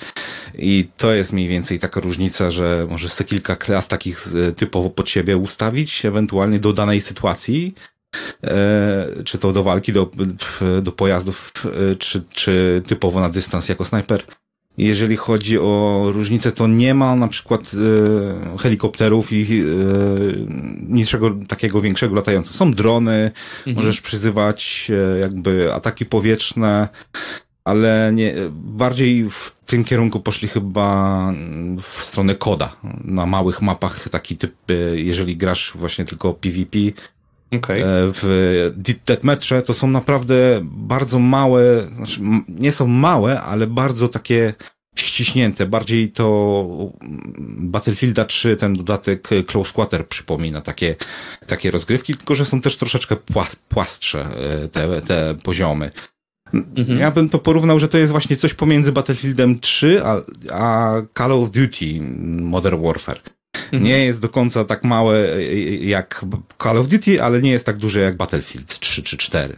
i 0.58 0.88
to 0.96 1.12
jest 1.12 1.32
mniej 1.32 1.48
więcej 1.48 1.78
taka 1.78 2.00
różnica, 2.00 2.50
że 2.50 2.87
możesz 2.90 3.12
sobie 3.12 3.28
kilka 3.28 3.56
klas 3.56 3.88
takich 3.88 4.28
e, 4.48 4.52
typowo 4.52 4.90
pod 4.90 5.08
siebie 5.08 5.37
ustawić, 5.37 6.04
ewentualnie 6.04 6.58
do 6.58 6.72
danej 6.72 7.00
sytuacji, 7.00 7.75
e, 8.44 9.06
czy 9.25 9.38
to 9.38 9.52
do 9.52 9.62
walki, 9.62 9.92
do, 9.92 10.10
do 10.83 10.92
pojazdów, 10.92 11.52
czy, 11.98 12.22
czy 12.33 12.83
typowo 12.87 13.20
na 13.20 13.29
dystans 13.29 13.68
jako 13.68 13.85
snajper 13.85 14.22
Jeżeli 14.79 15.16
chodzi 15.16 15.58
o 15.58 16.04
różnice, 16.12 16.52
to 16.52 16.66
nie 16.66 16.94
ma 16.94 17.16
na 17.16 17.29
przykład 17.29 17.60
e, 18.54 18.58
helikopterów 18.58 19.33
i 19.33 19.60
e, 19.60 19.64
niczego 20.88 21.31
takiego 21.48 21.81
większego 21.81 22.14
latającego. 22.14 22.58
Są 22.58 22.72
drony, 22.72 23.31
mhm. 23.58 23.77
możesz 23.77 24.00
przyzywać 24.00 24.90
e, 24.90 25.18
jakby 25.18 25.75
ataki 25.75 26.04
powietrzne, 26.06 26.88
ale 27.64 28.10
nie, 28.14 28.35
bardziej 28.52 29.31
w 29.31 29.52
tym 29.66 29.85
kierunku 29.85 30.20
poszli 30.20 30.48
chyba 30.48 31.33
w 31.83 32.04
stronę 32.04 32.35
koda. 32.35 32.77
Na 33.04 33.27
małych 33.27 33.62
mapach 33.62 34.08
taki 34.08 34.37
typ, 34.37 34.54
jeżeli 34.94 35.37
grasz 35.37 35.72
właśnie 35.75 36.04
tylko 36.04 36.35
PvP, 36.35 36.79
Okay. 37.57 37.83
W 37.87 38.73
Deathmatche 39.07 39.63
to 39.63 39.75
są 39.75 39.87
naprawdę 39.87 40.61
bardzo 40.63 41.19
małe, 41.19 41.63
znaczy 41.96 42.21
nie 42.48 42.73
są 42.73 42.87
małe, 42.87 43.40
ale 43.40 43.67
bardzo 43.67 44.09
takie 44.09 44.55
ściśnięte. 44.96 45.67
Bardziej 45.67 46.13
to 46.13 46.67
Battlefielda 47.48 48.25
3, 48.25 48.57
ten 48.57 48.75
dodatek 48.75 49.29
Close 49.46 49.73
Quarter 49.73 50.09
przypomina 50.09 50.61
takie, 50.61 50.96
takie 51.46 51.71
rozgrywki, 51.71 52.15
tylko 52.15 52.35
że 52.35 52.44
są 52.44 52.61
też 52.61 52.77
troszeczkę 52.77 53.17
płastsze 53.69 54.21
e, 54.21 54.69
te, 54.69 55.00
te 55.00 55.35
poziomy. 55.44 55.90
Mhm. 56.77 56.98
Ja 56.98 57.11
bym 57.11 57.29
to 57.29 57.38
porównał, 57.38 57.79
że 57.79 57.88
to 57.88 57.98
jest 57.98 58.13
właśnie 58.13 58.37
coś 58.37 58.55
pomiędzy 58.55 58.92
Battlefieldem 58.92 59.61
3 59.61 60.02
a, 60.05 60.17
a 60.52 60.94
Call 61.19 61.33
of 61.33 61.50
Duty 61.50 62.00
Modern 62.40 62.83
Warfare. 62.83 63.21
Nie 63.73 64.05
jest 64.05 64.21
do 64.21 64.29
końca 64.29 64.65
tak 64.65 64.85
małe 64.85 65.42
jak 65.81 66.25
Call 66.63 66.79
of 66.79 66.88
Duty, 66.88 67.23
ale 67.23 67.42
nie 67.42 67.50
jest 67.50 67.67
tak 67.67 67.77
duże 67.77 68.00
jak 68.00 68.17
Battlefield 68.17 68.79
3 68.79 69.02
czy 69.02 69.17
4. 69.17 69.57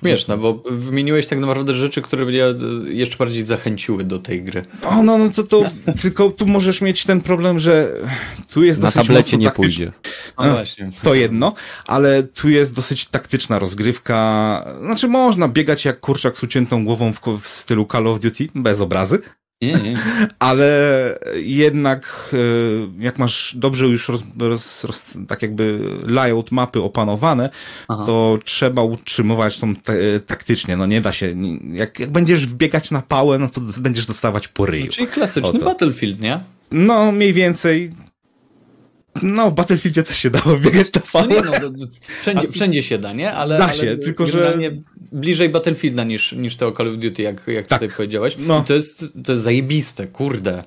Śmieszne, 0.00 0.38
bo 0.38 0.62
wymieniłeś 0.70 1.26
tak 1.26 1.38
naprawdę 1.38 1.74
rzeczy, 1.74 2.02
które 2.02 2.24
mnie 2.24 2.42
jeszcze 2.88 3.16
bardziej 3.16 3.46
zachęciły 3.46 4.04
do 4.04 4.18
tej 4.18 4.42
gry. 4.42 4.64
O, 4.82 5.02
no, 5.02 5.18
no 5.18 5.30
to, 5.30 5.42
to 5.42 5.62
tylko 6.02 6.30
tu 6.30 6.46
możesz 6.46 6.80
mieć 6.80 7.04
ten 7.04 7.20
problem, 7.20 7.58
że 7.58 7.92
tu 8.52 8.64
jest 8.64 8.80
Na 8.80 8.92
tablecie 8.92 9.36
nie 9.36 9.50
pójdzie. 9.50 9.92
No, 10.38 10.52
właśnie. 10.52 10.90
To 11.02 11.14
jedno, 11.14 11.54
ale 11.86 12.22
tu 12.22 12.48
jest 12.48 12.74
dosyć 12.74 13.06
taktyczna 13.06 13.58
rozgrywka. 13.58 14.76
Znaczy 14.84 15.08
można 15.08 15.48
biegać 15.48 15.84
jak 15.84 16.00
kurczak 16.00 16.36
z 16.36 16.42
uciętą 16.42 16.84
głową 16.84 17.12
w, 17.12 17.20
w 17.40 17.48
stylu 17.48 17.86
Call 17.92 18.06
of 18.06 18.20
Duty, 18.20 18.46
bez 18.54 18.80
obrazy. 18.80 19.18
Ale 20.38 21.18
jednak 21.34 22.30
e, 22.32 23.02
jak 23.02 23.18
masz 23.18 23.56
dobrze 23.56 23.86
już 23.86 24.08
roz, 24.08 24.22
roz, 24.38 24.84
roz, 24.84 25.04
tak 25.28 25.42
jakby 25.42 25.80
layout 26.06 26.52
mapy 26.52 26.82
opanowane, 26.82 27.50
Aha. 27.88 28.04
to 28.06 28.38
trzeba 28.44 28.82
utrzymywać 28.82 29.58
tą 29.58 29.76
te, 29.76 30.20
taktycznie. 30.20 30.76
No 30.76 30.86
nie 30.86 31.00
da 31.00 31.12
się. 31.12 31.34
Jak, 31.72 32.00
jak 32.00 32.10
będziesz 32.10 32.46
wbiegać 32.46 32.90
na 32.90 33.02
pałę, 33.02 33.38
no 33.38 33.48
to 33.48 33.60
będziesz 33.78 34.06
dostawać 34.06 34.48
po 34.48 34.66
ryju. 34.66 34.84
No, 34.84 34.92
czyli 34.92 35.06
klasyczny 35.06 35.60
Battlefield, 35.60 36.20
nie? 36.20 36.40
No 36.72 37.12
mniej 37.12 37.32
więcej 37.32 37.90
no, 39.22 39.50
w 39.50 39.54
Battlefieldzie 39.54 40.02
też 40.02 40.16
się 40.18 40.30
dało 40.30 40.56
biegać 40.56 40.92
na 40.92 41.00
fałę. 41.00 41.26
No 41.28 41.34
nie, 41.34 41.60
no, 41.60 41.86
wszędzie, 42.20 42.48
wszędzie 42.48 42.82
się 42.82 42.98
da, 42.98 43.12
nie? 43.12 43.32
Ale, 43.32 43.58
da 43.58 43.72
się, 43.72 43.88
ale 43.88 43.96
tylko 43.96 44.26
że... 44.26 44.58
Bliżej 45.12 45.48
Battlefielda 45.48 46.04
niż, 46.04 46.32
niż 46.32 46.56
tego 46.56 46.72
Call 46.72 46.88
of 46.88 46.96
Duty, 46.96 47.22
jak, 47.22 47.46
jak 47.46 47.66
tak. 47.66 47.80
tutaj 47.80 47.96
powiedziałeś. 47.96 48.36
No. 48.38 48.60
I 48.60 48.64
to 48.64 48.74
jest, 48.74 49.04
to 49.24 49.32
jest 49.32 49.44
zajebiste, 49.44 50.06
kurde. 50.06 50.62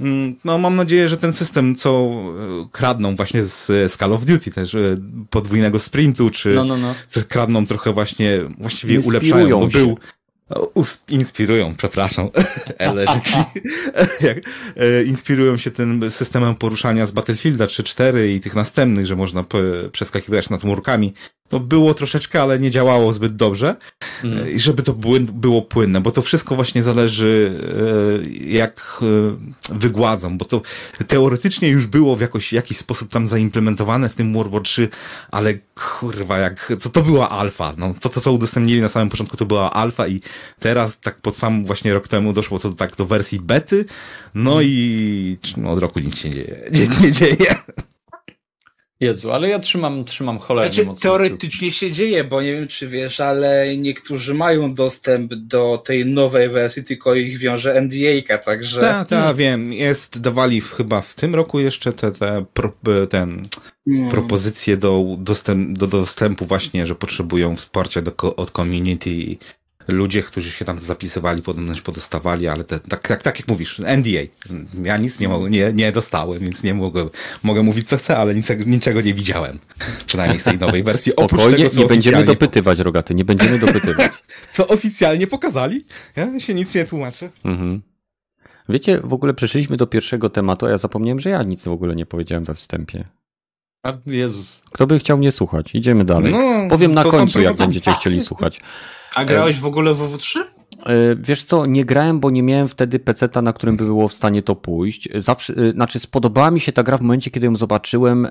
Mm, 0.00 0.36
no, 0.44 0.58
mam 0.58 0.76
nadzieję, 0.76 1.08
że 1.08 1.16
ten 1.16 1.32
system, 1.32 1.76
co 1.76 1.90
e, 1.90 2.68
kradną 2.72 3.16
właśnie 3.16 3.42
z, 3.42 3.66
z 3.66 3.96
Call 3.96 4.12
of 4.12 4.24
Duty 4.24 4.50
też, 4.50 4.74
e, 4.74 4.96
podwójnego 5.30 5.78
sprintu, 5.78 6.30
czy 6.30 6.54
no, 6.54 6.64
no, 6.64 6.76
no. 6.76 6.94
kradną 7.28 7.66
trochę 7.66 7.92
właśnie, 7.92 8.38
właściwie 8.58 9.00
ulepszają, 9.00 9.60
bo 9.60 9.66
był, 9.66 9.98
inspirują, 11.08 11.74
przepraszam, 11.76 12.28
e, 14.76 15.02
inspirują 15.02 15.56
się 15.56 15.70
tym 15.70 16.10
systemem 16.10 16.54
poruszania 16.54 17.06
z 17.06 17.10
Battlefielda 17.10 17.64
3.4 17.64 18.28
i 18.28 18.40
tych 18.40 18.54
następnych, 18.54 19.06
że 19.06 19.16
można 19.16 19.44
przeskakiwać 19.92 20.50
nad 20.50 20.64
murkami 20.64 21.14
to 21.48 21.60
było 21.60 21.94
troszeczkę, 21.94 22.42
ale 22.42 22.58
nie 22.58 22.70
działało 22.70 23.12
zbyt 23.12 23.36
dobrze. 23.36 23.76
Mm. 24.24 24.50
I 24.50 24.60
żeby 24.60 24.82
to 24.82 24.94
było 25.32 25.62
płynne, 25.62 26.00
bo 26.00 26.10
to 26.10 26.22
wszystko 26.22 26.54
właśnie 26.54 26.82
zależy 26.82 27.52
e, 28.42 28.48
jak 28.48 29.00
e, 29.02 29.74
wygładzą, 29.74 30.38
bo 30.38 30.44
to 30.44 30.62
teoretycznie 31.06 31.68
już 31.68 31.86
było 31.86 32.16
w 32.16 32.20
jakoś, 32.20 32.52
jakiś 32.52 32.78
sposób 32.78 33.10
tam 33.10 33.28
zaimplementowane 33.28 34.08
w 34.08 34.14
tym 34.14 34.32
World 34.32 34.52
War 34.52 34.62
3, 34.62 34.88
ale 35.30 35.54
kurwa, 35.98 36.38
jak, 36.38 36.72
to, 36.82 36.90
to 36.90 37.02
była 37.02 37.30
alfa, 37.30 37.74
no, 37.78 37.94
to, 38.00 38.08
to 38.08 38.20
co 38.20 38.32
udostępnili 38.32 38.80
na 38.80 38.88
samym 38.88 39.08
początku 39.08 39.36
to 39.36 39.46
była 39.46 39.72
alfa 39.72 40.08
i 40.08 40.20
teraz 40.60 40.98
tak 41.00 41.20
pod 41.20 41.36
sam 41.36 41.64
właśnie 41.64 41.94
rok 41.94 42.08
temu 42.08 42.32
doszło 42.32 42.58
to 42.58 42.72
tak 42.72 42.96
do 42.96 43.04
wersji 43.04 43.40
bety, 43.40 43.84
no 44.34 44.52
mm. 44.52 44.64
i 44.66 45.38
no, 45.56 45.70
od 45.70 45.78
roku 45.78 46.00
nic 46.00 46.18
się 46.18 46.30
nie. 46.30 46.44
Nie, 46.72 46.86
nie 47.00 47.12
dzieje. 47.12 47.54
Jezu, 49.00 49.32
ale 49.32 49.48
ja 49.48 49.58
trzymam, 49.58 50.04
trzymam 50.04 50.38
cholernie 50.38 50.72
znaczy, 50.72 50.86
mocno. 50.86 51.02
Teoretycznie 51.02 51.70
się 51.70 51.92
dzieje, 51.92 52.24
bo 52.24 52.42
nie 52.42 52.52
wiem 52.52 52.68
czy 52.68 52.88
wiesz, 52.88 53.20
ale 53.20 53.76
niektórzy 53.76 54.34
mają 54.34 54.74
dostęp 54.74 55.34
do 55.34 55.82
tej 55.84 56.06
nowej 56.06 56.48
wersji, 56.48 56.84
tylko 56.84 57.14
ich 57.14 57.38
wiąże 57.38 57.80
NDA, 57.82 58.38
także... 58.44 58.80
Tak, 58.80 59.08
tak, 59.08 59.36
wiem. 59.36 59.72
Jest, 59.72 60.20
dawali 60.20 60.60
chyba 60.60 61.00
w 61.00 61.14
tym 61.14 61.34
roku 61.34 61.60
jeszcze 61.60 61.92
te, 61.92 62.12
te 62.12 62.44
pro, 62.54 62.72
ten, 63.10 63.48
hmm. 63.84 64.10
propozycje 64.10 64.76
do, 64.76 65.04
dostęp, 65.18 65.78
do 65.78 65.86
dostępu 65.86 66.46
właśnie, 66.46 66.86
że 66.86 66.94
potrzebują 66.94 67.56
wsparcia 67.56 68.02
do, 68.02 68.36
od 68.36 68.50
community 68.50 69.36
ludzie, 69.88 70.22
którzy 70.22 70.50
się 70.50 70.64
tam 70.64 70.82
zapisywali, 70.82 71.42
podobność 71.42 71.80
podostawali, 71.80 72.48
ale 72.48 72.64
te, 72.64 72.80
tak, 72.80 73.08
tak, 73.08 73.22
tak 73.22 73.38
jak 73.38 73.48
mówisz, 73.48 73.78
NDA. 73.78 74.20
Ja 74.82 74.96
nic 74.96 75.20
nie, 75.20 75.28
mogę, 75.28 75.50
nie, 75.50 75.72
nie 75.72 75.92
dostałem, 75.92 76.38
więc 76.38 76.62
nie 76.62 76.74
mogę, 76.74 77.08
mogę 77.42 77.62
mówić 77.62 77.88
co 77.88 77.96
chcę, 77.96 78.16
ale 78.16 78.34
niczego, 78.34 78.64
niczego 78.64 79.00
nie 79.00 79.14
widziałem. 79.14 79.58
Przynajmniej 80.06 80.40
z 80.40 80.44
tej 80.44 80.58
nowej 80.58 80.82
wersji. 80.92 81.12
Spokojnie, 81.12 81.70
tego, 81.70 81.82
nie 81.82 81.86
będziemy 81.86 82.24
dopytywać, 82.24 82.78
Rogaty, 82.78 83.14
nie 83.14 83.24
będziemy 83.24 83.58
dopytywać. 83.58 84.12
co 84.52 84.68
oficjalnie 84.68 85.26
pokazali? 85.26 85.84
Ja 86.16 86.40
się 86.40 86.54
nic 86.54 86.74
nie 86.74 86.84
tłumaczę. 86.84 87.30
Mhm. 87.44 87.82
Wiecie, 88.68 89.00
w 89.04 89.12
ogóle 89.12 89.34
przeszliśmy 89.34 89.76
do 89.76 89.86
pierwszego 89.86 90.28
tematu, 90.28 90.66
a 90.66 90.70
ja 90.70 90.78
zapomniałem, 90.78 91.20
że 91.20 91.30
ja 91.30 91.42
nic 91.42 91.64
w 91.64 91.68
ogóle 91.68 91.96
nie 91.96 92.06
powiedziałem 92.06 92.44
we 92.44 92.54
wstępie. 92.54 93.04
A 93.82 93.92
Jezus. 94.06 94.60
Kto 94.70 94.86
by 94.86 94.98
chciał 94.98 95.18
mnie 95.18 95.32
słuchać? 95.32 95.74
Idziemy 95.74 96.04
dalej. 96.04 96.32
No, 96.32 96.68
Powiem 96.70 96.92
na 96.92 97.04
końcu, 97.04 97.40
jak 97.40 97.56
będziecie 97.56 97.92
chcieli 97.92 98.20
słuchać. 98.20 98.60
A 99.16 99.24
grałeś 99.24 99.60
w 99.60 99.66
ogóle 99.66 99.94
w 99.94 99.98
WW3? 99.98 100.40
E, 100.86 101.16
wiesz 101.16 101.44
co, 101.44 101.66
nie 101.66 101.84
grałem, 101.84 102.20
bo 102.20 102.30
nie 102.30 102.42
miałem 102.42 102.68
wtedy 102.68 102.98
peceta, 102.98 103.42
na 103.42 103.52
którym 103.52 103.76
by 103.76 103.84
było 103.84 104.08
w 104.08 104.12
stanie 104.12 104.42
to 104.42 104.56
pójść. 104.56 105.08
Zawsze, 105.14 105.54
e, 105.56 105.72
znaczy 105.72 105.98
spodobała 105.98 106.50
mi 106.50 106.60
się 106.60 106.72
ta 106.72 106.82
gra 106.82 106.98
w 106.98 107.00
momencie, 107.00 107.30
kiedy 107.30 107.46
ją 107.46 107.56
zobaczyłem 107.56 108.26
e, 108.26 108.30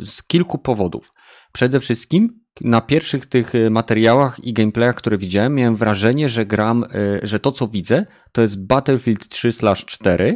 z 0.00 0.22
kilku 0.22 0.58
powodów. 0.58 1.12
Przede 1.52 1.80
wszystkim 1.80 2.40
na 2.60 2.80
pierwszych 2.80 3.26
tych 3.26 3.52
materiałach 3.70 4.44
i 4.44 4.52
gameplayach, 4.52 4.94
które 4.94 5.18
widziałem, 5.18 5.54
miałem 5.54 5.76
wrażenie, 5.76 6.28
że 6.28 6.46
gram, 6.46 6.84
że 7.22 7.40
to 7.40 7.52
co 7.52 7.68
widzę, 7.68 8.06
to 8.32 8.42
jest 8.42 8.66
Battlefield 8.66 9.28
3/4, 9.28 10.34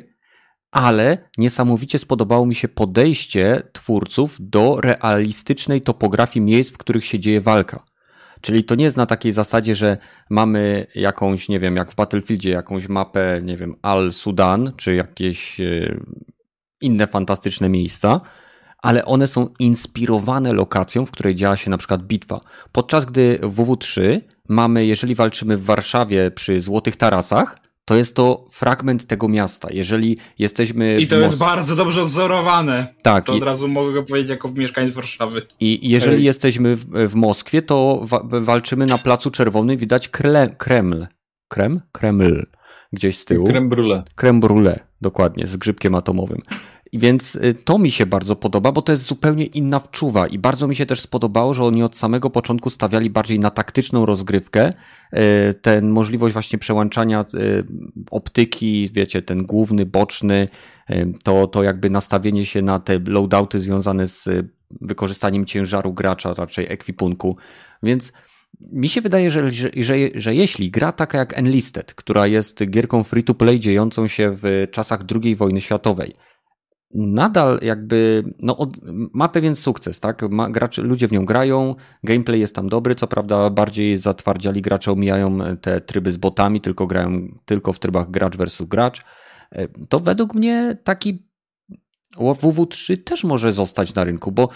ale 0.70 1.30
niesamowicie 1.38 1.98
spodobało 1.98 2.46
mi 2.46 2.54
się 2.54 2.68
podejście 2.68 3.62
twórców 3.72 4.36
do 4.40 4.80
realistycznej 4.80 5.80
topografii 5.80 6.44
miejsc, 6.44 6.72
w 6.72 6.78
których 6.78 7.04
się 7.04 7.18
dzieje 7.18 7.40
walka. 7.40 7.84
Czyli 8.40 8.64
to 8.64 8.74
nie 8.74 8.84
jest 8.84 8.96
na 8.96 9.06
takiej 9.06 9.32
zasadzie, 9.32 9.74
że 9.74 9.96
mamy 10.30 10.86
jakąś, 10.94 11.48
nie 11.48 11.60
wiem, 11.60 11.76
jak 11.76 11.90
w 11.90 11.94
Battlefieldzie, 11.94 12.50
jakąś 12.50 12.88
mapę, 12.88 13.40
nie 13.42 13.56
wiem, 13.56 13.74
Al-Sudan, 13.82 14.72
czy 14.76 14.94
jakieś 14.94 15.60
e, 15.60 16.00
inne 16.80 17.06
fantastyczne 17.06 17.68
miejsca, 17.68 18.20
ale 18.82 19.04
one 19.04 19.26
są 19.26 19.48
inspirowane 19.58 20.52
lokacją, 20.52 21.06
w 21.06 21.10
której 21.10 21.34
działa 21.34 21.56
się 21.56 21.70
na 21.70 21.78
przykład 21.78 22.02
bitwa. 22.02 22.40
Podczas 22.72 23.04
gdy 23.04 23.38
w 23.42 23.54
WW3 23.54 24.20
mamy, 24.48 24.86
jeżeli 24.86 25.14
walczymy 25.14 25.56
w 25.56 25.64
Warszawie 25.64 26.30
przy 26.30 26.60
Złotych 26.60 26.96
Tarasach, 26.96 27.69
to 27.84 27.96
jest 27.96 28.16
to 28.16 28.46
fragment 28.50 29.06
tego 29.06 29.28
miasta. 29.28 29.68
Jeżeli 29.72 30.18
jesteśmy. 30.38 31.00
I 31.00 31.06
to 31.06 31.16
jest 31.16 31.38
bardzo 31.38 31.76
dobrze 31.76 32.02
odzorowane. 32.02 32.94
Tak. 33.02 33.24
To 33.24 33.34
od 33.34 33.42
razu 33.42 33.68
mogę 33.68 33.92
go 33.92 34.02
powiedzieć 34.02 34.30
jako 34.30 34.52
mieszkaniec 34.52 34.94
Warszawy. 34.94 35.46
I 35.60 35.90
jeżeli 35.90 36.16
Ej. 36.16 36.24
jesteśmy 36.24 36.76
w, 36.76 36.84
w, 36.84 37.14
Moskwie, 37.14 37.62
to 37.62 38.00
wa 38.04 38.22
walczymy 38.24 38.86
na 38.86 38.98
Placu 38.98 39.30
Czerwonym, 39.30 39.76
widać 39.76 40.08
Kreml. 40.58 41.06
Krem? 41.48 41.80
Kreml. 41.92 42.46
Gdzieś 42.92 43.18
z 43.18 43.24
tyłu. 43.24 43.46
Krem 43.46 43.68
brule. 43.68 44.02
Krem 44.14 44.40
brule, 44.40 44.80
dokładnie, 45.00 45.46
z 45.46 45.56
grzybkiem 45.56 45.94
atomowym. 45.94 46.38
Więc 46.92 47.34
y, 47.34 47.54
to 47.64 47.78
mi 47.78 47.90
się 47.90 48.06
bardzo 48.06 48.36
podoba, 48.36 48.72
bo 48.72 48.82
to 48.82 48.92
jest 48.92 49.04
zupełnie 49.04 49.46
inna 49.46 49.78
wczuwa 49.78 50.26
i 50.26 50.38
bardzo 50.38 50.68
mi 50.68 50.76
się 50.76 50.86
też 50.86 51.00
spodobało, 51.00 51.54
że 51.54 51.64
oni 51.64 51.82
od 51.82 51.96
samego 51.96 52.30
początku 52.30 52.70
stawiali 52.70 53.10
bardziej 53.10 53.40
na 53.40 53.50
taktyczną 53.50 54.06
rozgrywkę. 54.06 54.72
Y, 54.72 55.54
ten 55.54 55.90
możliwość 55.90 56.32
właśnie 56.32 56.58
przełączania 56.58 57.24
y, 57.34 57.64
optyki, 58.10 58.88
wiecie, 58.92 59.22
ten 59.22 59.46
główny, 59.46 59.86
boczny, 59.86 60.48
to, 61.24 61.46
to 61.46 61.62
jakby 61.62 61.90
nastawienie 61.90 62.46
się 62.46 62.62
na 62.62 62.78
te 62.78 62.98
loadouty 63.06 63.60
związane 63.60 64.06
z 64.06 64.28
wykorzystaniem 64.80 65.46
ciężaru 65.46 65.92
gracza, 65.92 66.34
raczej 66.34 66.66
ekwipunku. 66.72 67.36
Więc 67.82 68.12
mi 68.60 68.88
się 68.88 69.00
wydaje, 69.00 69.30
że, 69.30 69.52
że, 69.52 69.70
że, 69.76 69.94
że 70.14 70.34
jeśli 70.34 70.70
gra 70.70 70.92
taka 70.92 71.18
jak 71.18 71.38
Enlisted, 71.38 71.94
która 71.94 72.26
jest 72.26 72.64
gierką 72.70 73.02
free-to-play 73.02 73.60
dziejącą 73.60 74.06
się 74.06 74.30
w 74.42 74.66
czasach 74.70 75.00
II 75.22 75.36
wojny 75.36 75.60
światowej, 75.60 76.14
nadal 76.94 77.58
jakby 77.62 78.24
no, 78.42 78.56
od, 78.56 78.70
ma 79.14 79.28
pewien 79.28 79.56
sukces, 79.56 80.00
tak? 80.00 80.22
Ma, 80.30 80.50
gracze, 80.50 80.82
ludzie 80.82 81.08
w 81.08 81.12
nią 81.12 81.24
grają, 81.24 81.74
gameplay 82.04 82.40
jest 82.40 82.54
tam 82.54 82.68
dobry, 82.68 82.94
co 82.94 83.06
prawda 83.06 83.50
bardziej 83.50 83.96
zatwardziali 83.96 84.62
gracze 84.62 84.92
omijają 84.92 85.38
te 85.60 85.80
tryby 85.80 86.12
z 86.12 86.16
botami, 86.16 86.60
tylko 86.60 86.86
grają 86.86 87.28
tylko 87.44 87.72
w 87.72 87.78
trybach 87.78 88.10
gracz 88.10 88.36
versus 88.36 88.68
gracz. 88.68 89.04
E, 89.52 89.68
to 89.88 90.00
według 90.00 90.34
mnie 90.34 90.76
taki 90.84 91.30
WW3 92.16 93.02
też 93.04 93.24
może 93.24 93.52
zostać 93.52 93.94
na 93.94 94.04
rynku, 94.04 94.32
bo 94.32 94.48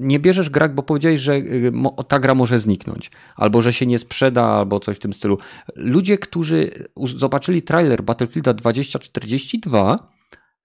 nie 0.00 0.20
bierzesz 0.20 0.50
gra, 0.50 0.68
bo 0.68 0.82
powiedziałeś, 0.82 1.20
że 1.20 1.34
y, 1.34 1.72
ta 2.08 2.18
gra 2.18 2.34
może 2.34 2.58
zniknąć, 2.58 3.10
albo 3.36 3.62
że 3.62 3.72
się 3.72 3.86
nie 3.86 3.98
sprzeda, 3.98 4.44
albo 4.44 4.80
coś 4.80 4.96
w 4.96 5.00
tym 5.00 5.12
stylu. 5.12 5.38
Ludzie, 5.76 6.18
którzy 6.18 6.70
zobaczyli 6.96 7.62
trailer 7.62 8.02
Battlefielda 8.02 8.54
2042, 8.54 9.96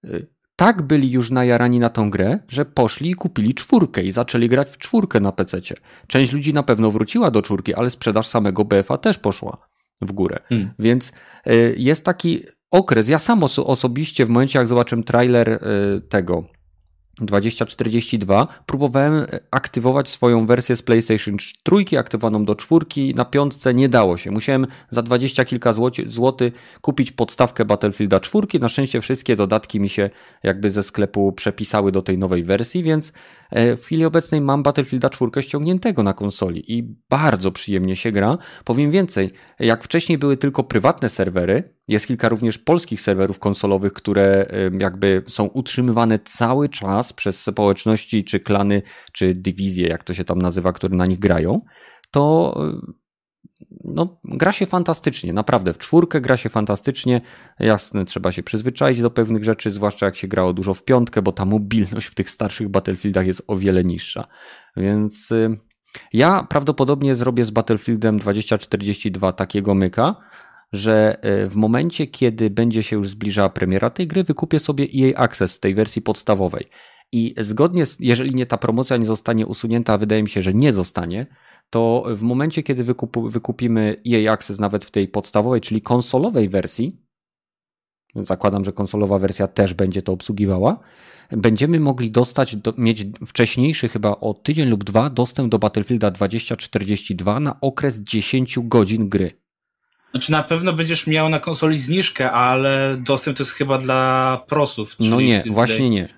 y, 0.06 0.28
tak 0.64 0.82
byli 0.82 1.12
już 1.12 1.32
najarani 1.32 1.80
na 1.80 1.90
tą 1.90 2.10
grę, 2.10 2.40
że 2.48 2.66
poszli 2.66 3.10
i 3.10 3.16
kupili 3.16 3.54
czwórkę 3.54 4.02
i 4.04 4.12
zaczęli 4.12 4.50
grać 4.50 4.70
w 4.70 4.78
czwórkę 4.78 5.20
na 5.20 5.32
PC. 5.32 5.62
Część 6.08 6.34
ludzi 6.34 6.54
na 6.54 6.64
pewno 6.64 6.92
wróciła 6.92 7.32
do 7.32 7.42
czwórki, 7.42 7.74
ale 7.74 7.90
sprzedaż 7.90 8.28
samego 8.28 8.66
BFA 8.66 8.98
też 8.98 9.18
poszła 9.18 9.58
w 10.02 10.12
górę. 10.12 10.40
Hmm. 10.50 10.70
Więc 10.80 11.14
y, 11.48 11.76
jest 11.78 12.06
taki 12.06 12.44
okres. 12.72 13.10
Ja 13.10 13.20
sam 13.20 13.44
oso 13.44 13.66
osobiście 13.66 14.26
w 14.26 14.30
momencie, 14.30 14.60
jak 14.60 14.68
zobaczyłem 14.68 15.04
trailer 15.04 15.50
y, 15.50 15.60
tego 16.10 16.44
2042 17.22 18.48
próbowałem 18.66 19.14
e, 19.14 19.40
aktywować 19.52 20.10
swoją 20.10 20.46
wersję 20.46 20.76
z 20.76 20.82
PlayStation 20.82 21.38
3, 21.38 22.00
aktywowaną 22.00 22.46
do 22.46 22.56
czwórki, 22.56 23.16
na 23.16 23.26
piątce 23.26 23.74
nie 23.74 23.90
dało 23.90 24.18
się. 24.18 24.32
Musiałem 24.32 24.68
za 24.90 25.02
20 25.02 25.46
kilka 25.46 25.74
złotych 26.06 26.54
kupić 26.82 27.12
podstawkę 27.12 27.66
Battlefielda 27.66 28.20
4. 28.20 28.48
Na 28.60 28.70
szczęście 28.70 29.02
wszystkie 29.02 29.36
dodatki 29.36 29.80
mi 29.80 29.90
się 29.90 30.10
jakby 30.44 30.72
ze 30.72 30.84
sklepu 30.84 31.32
przepisały 31.32 31.92
do 31.92 32.02
tej 32.02 32.18
nowej 32.18 32.44
wersji, 32.44 32.84
więc 32.84 33.14
e, 33.52 33.76
w 33.76 33.84
chwili 33.84 34.06
obecnej 34.06 34.42
mam 34.42 34.64
Battlefielda 34.64 35.10
4 35.10 35.32
ściągniętego 35.42 36.04
na 36.04 36.14
konsoli 36.14 36.74
i 36.78 36.84
bardzo 37.10 37.52
przyjemnie 37.52 37.96
się 37.96 38.12
gra. 38.12 38.38
Powiem 38.64 38.92
więcej, 38.92 39.32
jak 39.60 39.84
wcześniej 39.84 40.18
były 40.18 40.38
tylko 40.38 40.64
prywatne 40.64 41.10
serwery, 41.10 41.64
jest 41.88 42.08
kilka 42.08 42.30
również 42.30 42.58
polskich 42.58 43.02
serwerów 43.02 43.40
konsolowych, 43.40 43.94
które 43.94 44.46
jakby 44.80 45.24
są 45.28 45.46
utrzymywane 45.46 46.20
cały 46.20 46.70
czas 46.70 47.14
przez 47.14 47.42
społeczności, 47.42 48.24
czy 48.24 48.40
klany, 48.40 48.82
czy 49.12 49.34
dywizje, 49.34 49.88
jak 49.88 50.04
to 50.04 50.14
się 50.14 50.26
tam 50.26 50.40
nazywa, 50.40 50.74
które 50.74 50.98
na 50.98 51.06
nich 51.06 51.20
grają. 51.20 51.62
To 52.12 52.54
no, 53.84 54.20
gra 54.24 54.52
się 54.52 54.66
fantastycznie, 54.66 55.34
naprawdę. 55.34 55.74
W 55.74 55.78
czwórkę 55.78 56.22
gra 56.22 56.38
się 56.38 56.50
fantastycznie. 56.50 57.22
Jasne, 57.60 58.06
trzeba 58.06 58.32
się 58.32 58.44
przyzwyczaić 58.44 59.02
do 59.02 59.10
pewnych 59.12 59.44
rzeczy, 59.44 59.72
zwłaszcza 59.72 60.06
jak 60.06 60.16
się 60.16 60.28
grało 60.28 60.54
dużo 60.54 60.74
w 60.74 60.84
piątkę, 60.84 61.22
bo 61.22 61.32
ta 61.32 61.46
mobilność 61.46 62.08
w 62.08 62.16
tych 62.16 62.30
starszych 62.30 62.70
Battlefieldach 62.70 63.28
jest 63.28 63.44
o 63.48 63.58
wiele 63.58 63.84
niższa. 63.84 64.28
Więc 64.78 65.30
ja 66.14 66.48
prawdopodobnie 66.50 67.16
zrobię 67.16 67.46
z 67.46 67.52
Battlefieldem 67.52 68.20
2042 68.20 69.34
takiego 69.34 69.74
myka, 69.74 70.16
że 70.74 71.18
e, 71.22 71.48
w 71.48 71.56
momencie, 71.56 72.08
kiedy 72.08 72.50
będzie 72.50 72.84
się 72.84 72.96
już 72.96 73.10
zbliżała 73.10 73.50
premiera 73.50 73.90
tej 73.90 74.08
gry, 74.08 74.24
wykupię 74.24 74.60
sobie 74.60 74.88
EA 74.96 75.18
Access 75.18 75.56
w 75.56 75.60
tej 75.60 75.76
wersji 75.76 76.02
podstawowej. 76.02 76.68
I 77.12 77.36
zgodnie 77.38 77.86
z, 77.86 77.98
jeżeli 78.00 78.36
nie 78.36 78.46
ta 78.46 78.58
promocja 78.58 78.98
nie 78.98 79.06
zostanie 79.06 79.48
usunięta, 79.48 79.94
a 79.94 79.98
wydaje 79.98 80.24
mi 80.24 80.30
się, 80.30 80.42
że 80.42 80.54
nie 80.54 80.74
zostanie, 80.74 81.28
to 81.70 82.04
w 82.08 82.22
momencie, 82.22 82.64
kiedy 82.64 82.84
wykup, 82.84 83.18
wykupimy 83.32 84.02
EA 84.08 84.34
Access 84.34 84.60
nawet 84.60 84.86
w 84.86 84.92
tej 84.92 85.08
podstawowej, 85.08 85.62
czyli 85.62 85.82
konsolowej 85.82 86.50
wersji, 86.50 87.04
zakładam, 88.16 88.64
że 88.64 88.74
konsolowa 88.74 89.20
wersja 89.20 89.48
też 89.48 89.74
będzie 89.74 90.02
to 90.02 90.12
obsługiwała, 90.12 90.80
będziemy 91.32 91.80
mogli 91.80 92.12
dostać, 92.12 92.56
do, 92.56 92.74
mieć 92.78 93.06
wcześniejszy 93.28 93.90
chyba 93.90 94.12
o 94.12 94.34
tydzień 94.34 94.70
lub 94.70 94.84
dwa 94.84 95.10
dostęp 95.10 95.52
do 95.52 95.60
Battlefielda 95.60 96.12
2042 96.12 97.40
na 97.40 97.60
okres 97.62 98.00
10 98.00 98.60
godzin 98.62 99.10
gry. 99.10 99.43
Znaczy 100.14 100.32
na 100.32 100.44
pewno 100.44 100.74
będziesz 100.74 101.08
miał 101.08 101.30
na 101.30 101.40
konsoli 101.40 101.78
zniżkę, 101.78 102.32
ale 102.32 102.98
dostęp 103.00 103.38
to 103.38 103.44
jest 103.44 103.54
chyba 103.54 103.78
dla 103.78 104.42
prosów. 104.48 104.96
No 105.00 105.22
nie, 105.22 105.44
właśnie 105.52 105.90
nie. 105.90 106.10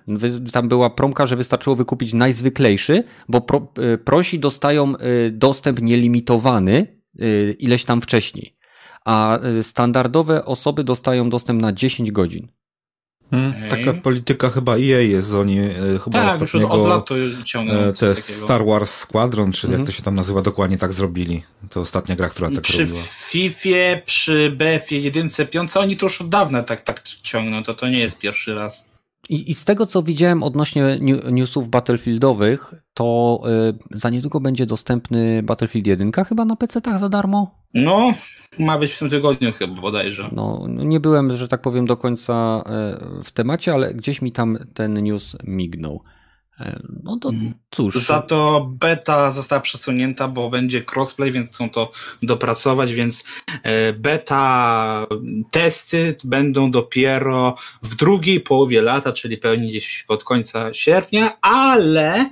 Tam 0.52 0.68
była 0.68 0.90
promka, 0.90 1.26
że 1.26 1.36
wystarczyło 1.36 1.76
wykupić 1.76 2.14
najzwyklejszy, 2.14 3.04
bo 3.28 3.40
pro, 3.40 3.72
y, 3.94 3.98
prosi 3.98 4.38
dostają 4.38 4.94
y, 4.96 5.30
dostęp 5.30 5.82
nielimitowany 5.82 6.86
y, 7.20 7.56
ileś 7.58 7.84
tam 7.84 8.00
wcześniej, 8.00 8.56
a 9.04 9.38
standardowe 9.62 10.44
osoby 10.44 10.84
dostają 10.84 11.30
dostęp 11.30 11.62
na 11.62 11.72
10 11.72 12.12
godzin. 12.12 12.48
Hmm, 13.30 13.70
taka 13.70 13.92
polityka 13.92 14.50
chyba 14.50 14.72
EA 14.72 15.00
jest, 15.00 15.32
oni 15.32 15.58
e, 15.58 15.72
chyba 16.04 16.22
tak, 16.22 16.42
ostatniego, 16.42 16.70
od 16.70 16.86
lat 16.86 17.06
to 17.06 17.14
ciągną. 17.44 17.74
E, 17.74 18.06
jest 18.08 18.42
Star 18.42 18.64
Wars 18.66 18.90
Squadron, 18.90 19.52
czy 19.52 19.66
jak 19.66 19.74
mhm. 19.74 19.86
to 19.86 19.92
się 19.92 20.02
tam 20.02 20.14
nazywa, 20.14 20.42
dokładnie 20.42 20.78
tak 20.78 20.92
zrobili. 20.92 21.42
To 21.70 21.80
ostatnia 21.80 22.16
gra, 22.16 22.28
która 22.28 22.50
tak 22.50 22.60
przy 22.60 22.78
robiła. 22.78 23.00
Przy 23.02 23.30
FIFA, 23.30 24.00
przy 24.04 24.50
BF-ie, 24.56 25.00
jedynce, 25.00 25.46
piące, 25.46 25.80
oni 25.80 25.96
to 25.96 26.06
już 26.06 26.20
od 26.20 26.28
dawna 26.28 26.62
tak, 26.62 26.80
tak 26.80 27.02
ciągną, 27.02 27.62
to 27.62 27.74
to 27.74 27.88
nie 27.88 27.98
jest 27.98 28.18
pierwszy 28.18 28.54
raz. 28.54 28.85
I, 29.28 29.50
I, 29.50 29.54
z 29.54 29.64
tego, 29.64 29.86
co 29.86 30.02
widziałem 30.02 30.42
odnośnie 30.42 30.98
newsów 31.32 31.68
battlefieldowych, 31.68 32.74
to 32.94 33.40
y, 33.94 33.98
za 33.98 34.10
niedługo 34.10 34.40
będzie 34.40 34.66
dostępny 34.66 35.42
Battlefield 35.42 35.86
1 35.86 36.12
chyba 36.12 36.44
na 36.44 36.56
PC-tach 36.56 36.98
za 36.98 37.08
darmo? 37.08 37.64
No, 37.74 38.12
ma 38.58 38.78
być 38.78 38.92
w 38.92 38.98
tym 38.98 39.10
tygodniu 39.10 39.52
chyba 39.52 39.80
bodajże. 39.80 40.30
No, 40.32 40.66
nie 40.68 41.00
byłem, 41.00 41.36
że 41.36 41.48
tak 41.48 41.62
powiem, 41.62 41.86
do 41.86 41.96
końca 41.96 42.64
y, 43.20 43.24
w 43.24 43.30
temacie, 43.30 43.72
ale 43.72 43.94
gdzieś 43.94 44.22
mi 44.22 44.32
tam 44.32 44.58
ten 44.74 45.02
news 45.02 45.36
mignął. 45.44 46.02
No 47.02 47.16
to 47.16 47.28
mhm. 47.28 47.54
cóż. 47.70 47.94
Za 47.94 48.22
to 48.22 48.68
beta 48.80 49.30
została 49.30 49.60
przesunięta, 49.60 50.28
bo 50.28 50.50
będzie 50.50 50.84
crossplay, 50.94 51.32
więc 51.32 51.50
chcą 51.50 51.70
to 51.70 51.90
dopracować, 52.22 52.92
więc 52.92 53.24
e, 53.62 53.92
beta 53.92 55.06
testy 55.50 56.16
będą 56.24 56.70
dopiero 56.70 57.56
w 57.82 57.94
drugiej 57.94 58.40
połowie 58.40 58.82
lata, 58.82 59.12
czyli 59.12 59.38
pewnie 59.38 59.68
gdzieś 59.68 60.04
pod 60.08 60.24
końca 60.24 60.74
sierpnia, 60.74 61.40
ale 61.40 62.30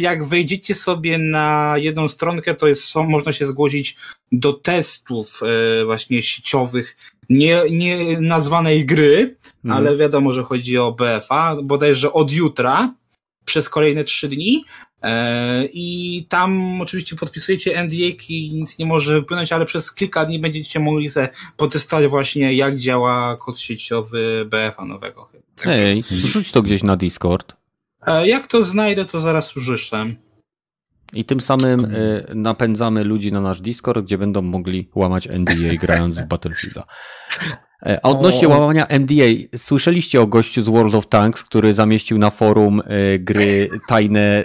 jak 0.00 0.24
wejdziecie 0.24 0.74
sobie 0.74 1.18
na 1.18 1.74
jedną 1.76 2.08
stronkę, 2.08 2.54
to 2.54 2.68
jest, 2.68 2.94
można 2.94 3.32
się 3.32 3.46
zgłosić 3.46 3.96
do 4.32 4.52
testów 4.52 5.40
właśnie 5.86 6.22
sieciowych 6.22 6.96
nie, 7.28 7.62
nie 7.70 8.20
nazwanej 8.20 8.86
gry, 8.86 9.36
mm. 9.64 9.76
ale 9.76 9.96
wiadomo, 9.96 10.32
że 10.32 10.42
chodzi 10.42 10.78
o 10.78 10.92
BFA, 10.92 11.56
bodajże 11.62 12.12
od 12.12 12.32
jutra 12.32 12.94
przez 13.44 13.68
kolejne 13.68 14.04
trzy 14.04 14.28
dni. 14.28 14.64
E, 15.02 15.64
I 15.72 16.26
tam 16.28 16.80
oczywiście 16.80 17.16
podpisujecie 17.16 17.82
NDA 17.84 18.24
i 18.28 18.50
nic 18.54 18.78
nie 18.78 18.86
może 18.86 19.14
wypłynąć, 19.14 19.52
ale 19.52 19.66
przez 19.66 19.94
kilka 19.94 20.24
dni 20.24 20.38
będziecie 20.38 20.80
mogli 20.80 21.08
sobie 21.08 21.28
potestować 21.56 22.06
właśnie 22.06 22.54
jak 22.54 22.76
działa 22.76 23.36
kod 23.36 23.58
sieciowy 23.58 24.48
BFA 24.50 24.84
nowego. 24.84 25.28
Tak 25.56 25.66
Ej, 25.66 26.04
rzuć 26.10 26.50
to 26.50 26.62
gdzieś 26.62 26.82
na 26.82 26.96
Discord. 26.96 27.57
E, 28.06 28.28
jak 28.28 28.46
to 28.46 28.64
znajdę, 28.64 29.04
to 29.04 29.20
zaraz 29.20 29.56
użyszę. 29.56 30.06
I 31.12 31.24
tym 31.24 31.40
samym 31.40 31.84
y, 31.84 32.26
napędzamy 32.34 33.04
ludzi 33.04 33.32
na 33.32 33.40
nasz 33.40 33.60
Discord, 33.60 34.04
gdzie 34.04 34.18
będą 34.18 34.42
mogli 34.42 34.90
łamać 34.94 35.28
NDA 35.28 35.74
grając 35.80 36.18
w 36.18 36.26
Battlefielda. 36.26 36.84
E, 37.86 38.00
a 38.02 38.08
odnośnie 38.08 38.48
o... 38.48 38.50
łamania 38.50 38.86
MDA, 38.86 39.24
słyszeliście 39.56 40.20
o 40.20 40.26
gościu 40.26 40.62
z 40.62 40.68
World 40.68 40.94
of 40.94 41.06
Tanks, 41.06 41.44
który 41.44 41.74
zamieścił 41.74 42.18
na 42.18 42.30
forum 42.30 42.80
y, 42.80 43.18
gry 43.18 43.68
tajne, 43.88 44.44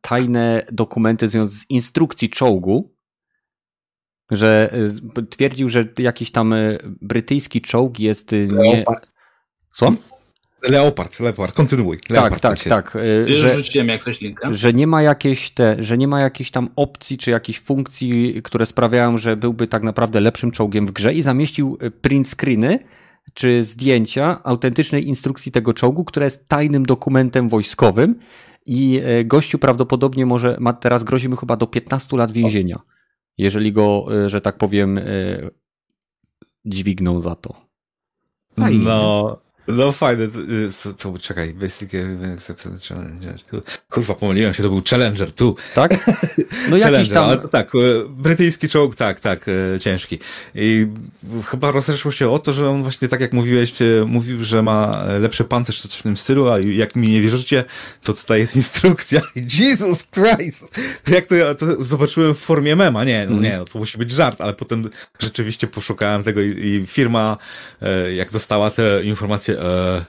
tajne 0.00 0.62
dokumenty 0.72 1.28
związane 1.28 1.58
z 1.58 1.70
instrukcji 1.70 2.30
czołgu? 2.30 2.90
Że 4.30 4.74
y, 5.18 5.26
twierdził, 5.26 5.68
że 5.68 5.84
jakiś 5.98 6.30
tam 6.30 6.54
brytyjski 6.84 7.60
czołg 7.60 8.00
jest 8.00 8.32
nie. 8.32 8.84
Co? 9.74 9.92
Leopard, 10.62 11.20
Leopard, 11.20 11.54
kontynuuj. 11.54 11.96
Tak, 11.96 12.10
Leopard, 12.10 12.42
tak, 12.42 12.58
tak, 12.58 12.92
tak. 12.92 13.02
Już 13.26 13.38
że, 13.38 13.56
rzuciłem 13.56 13.88
jak 13.88 14.02
coś 14.02 14.20
linka. 14.20 14.52
Że 14.52 14.72
nie 14.72 14.86
ma 14.86 15.02
jakiejś 15.02 15.50
te, 15.50 15.76
że 15.78 15.98
nie 15.98 16.08
ma 16.08 16.20
jakiejś 16.20 16.50
tam 16.50 16.68
opcji 16.76 17.18
czy 17.18 17.30
jakichś 17.30 17.60
funkcji, 17.60 18.40
które 18.44 18.66
sprawiają, 18.66 19.18
że 19.18 19.36
byłby 19.36 19.66
tak 19.66 19.82
naprawdę 19.82 20.20
lepszym 20.20 20.50
czołgiem 20.50 20.86
w 20.86 20.92
grze 20.92 21.14
i 21.14 21.22
zamieścił 21.22 21.78
e, 21.80 21.90
print 21.90 22.28
screeny 22.28 22.78
czy 23.34 23.64
zdjęcia 23.64 24.44
autentycznej 24.44 25.08
instrukcji 25.08 25.52
tego 25.52 25.74
czołgu, 25.74 26.04
która 26.04 26.24
jest 26.24 26.48
tajnym 26.48 26.86
dokumentem 26.86 27.48
wojskowym 27.48 28.14
i 28.66 29.00
e, 29.04 29.24
gościu 29.24 29.58
prawdopodobnie 29.58 30.26
może, 30.26 30.56
ma, 30.60 30.72
teraz 30.72 31.04
grozi 31.04 31.28
mu 31.28 31.36
chyba 31.36 31.56
do 31.56 31.66
15 31.66 32.16
lat 32.16 32.32
więzienia, 32.32 32.76
jeżeli 33.38 33.72
go, 33.72 34.06
że 34.26 34.40
tak 34.40 34.58
powiem, 34.58 35.00
dźwigną 36.64 37.20
za 37.20 37.34
to. 37.34 37.54
Fajnie. 38.52 38.84
No, 38.84 39.41
No 39.68 39.92
fajne, 39.92 40.28
to, 40.82 40.92
to, 40.92 41.18
czekaj, 41.18 41.54
Basic 41.54 41.90
Challenger. 42.88 43.40
Kurwa, 43.90 44.14
pomyliłem 44.14 44.54
się, 44.54 44.62
to 44.62 44.68
był 44.68 44.82
Challenger 44.90 45.32
tu. 45.32 45.56
Tak? 45.74 45.92
No 46.70 46.76
jakiś 46.76 47.08
tam... 47.08 47.24
Ale, 47.24 47.38
tak, 47.38 47.72
brytyjski 48.08 48.68
czołg, 48.68 48.96
tak, 48.96 49.20
tak, 49.20 49.46
ciężki. 49.80 50.18
I 50.54 50.86
chyba 51.46 51.70
rozeszło 51.70 52.12
się 52.12 52.30
o 52.30 52.38
to, 52.38 52.52
że 52.52 52.70
on 52.70 52.82
właśnie, 52.82 53.08
tak 53.08 53.20
jak 53.20 53.32
mówiłeś, 53.32 53.72
mówił, 54.06 54.44
że 54.44 54.62
ma 54.62 55.04
lepszy 55.20 55.44
pancerz 55.44 55.80
czy 55.80 55.88
coś 55.88 55.98
w 55.98 56.02
tym 56.02 56.16
stylu, 56.16 56.48
a 56.48 56.58
jak 56.58 56.96
mi 56.96 57.08
nie 57.08 57.20
wierzycie, 57.20 57.64
to 58.02 58.12
tutaj 58.12 58.40
jest 58.40 58.56
instrukcja. 58.56 59.20
Jesus 59.58 60.06
Christ! 60.06 60.64
Jak 61.08 61.26
to 61.26 61.34
ja 61.34 61.54
to 61.54 61.84
zobaczyłem 61.84 62.34
w 62.34 62.38
formie 62.38 62.76
mema, 62.76 63.04
nie, 63.04 63.26
no 63.30 63.40
nie, 63.40 63.56
no 63.58 63.64
to 63.64 63.78
musi 63.78 63.98
być 63.98 64.10
żart, 64.10 64.40
ale 64.40 64.54
potem 64.54 64.88
rzeczywiście 65.18 65.66
poszukałem 65.66 66.22
tego 66.22 66.40
i, 66.40 66.66
i 66.66 66.86
firma, 66.86 67.36
jak 68.14 68.30
dostała 68.30 68.70
te 68.70 69.04
informacje 69.04 69.51
e, 69.58 70.04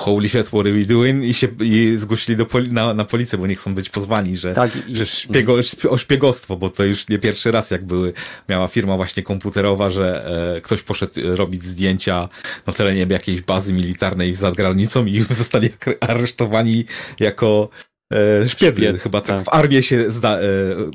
holy 0.00 0.28
shit, 0.28 0.46
what 0.46 0.66
are 0.66 0.72
we 0.72 0.84
doing? 0.84 1.24
I 1.24 1.34
się 1.34 1.48
i 1.60 1.94
zgłosili 1.98 2.36
do 2.36 2.46
poli 2.46 2.72
na, 2.72 2.94
na 2.94 3.04
policję, 3.04 3.38
bo 3.38 3.46
nie 3.46 3.54
chcą 3.54 3.74
być 3.74 3.90
pozwani, 3.90 4.36
że, 4.36 4.52
tak, 4.52 4.70
i... 4.88 4.96
że 4.96 5.06
szpiego, 5.06 5.56
o 5.88 5.96
szpiegostwo, 5.96 6.56
bo 6.56 6.70
to 6.70 6.84
już 6.84 7.08
nie 7.08 7.18
pierwszy 7.18 7.50
raz, 7.50 7.70
jak 7.70 7.84
były, 7.84 8.12
miała 8.48 8.68
firma 8.68 8.96
właśnie 8.96 9.22
komputerowa, 9.22 9.90
że 9.90 10.26
e, 10.56 10.60
ktoś 10.60 10.82
poszedł 10.82 11.12
robić 11.36 11.64
zdjęcia 11.64 12.28
na 12.66 12.72
terenie 12.72 13.06
jakiejś 13.10 13.40
bazy 13.40 13.72
militarnej 13.72 14.34
za 14.34 14.52
granicą 14.52 15.06
i 15.06 15.20
zostali 15.30 15.70
aresztowani 16.00 16.84
jako 17.20 17.68
E, 18.14 18.48
szpiedzy, 18.48 18.98
chyba 18.98 19.20
tak. 19.20 19.44
w 19.44 19.48
armię 19.48 19.82
się 19.82 20.10
zda, 20.10 20.38
e, 20.38 20.42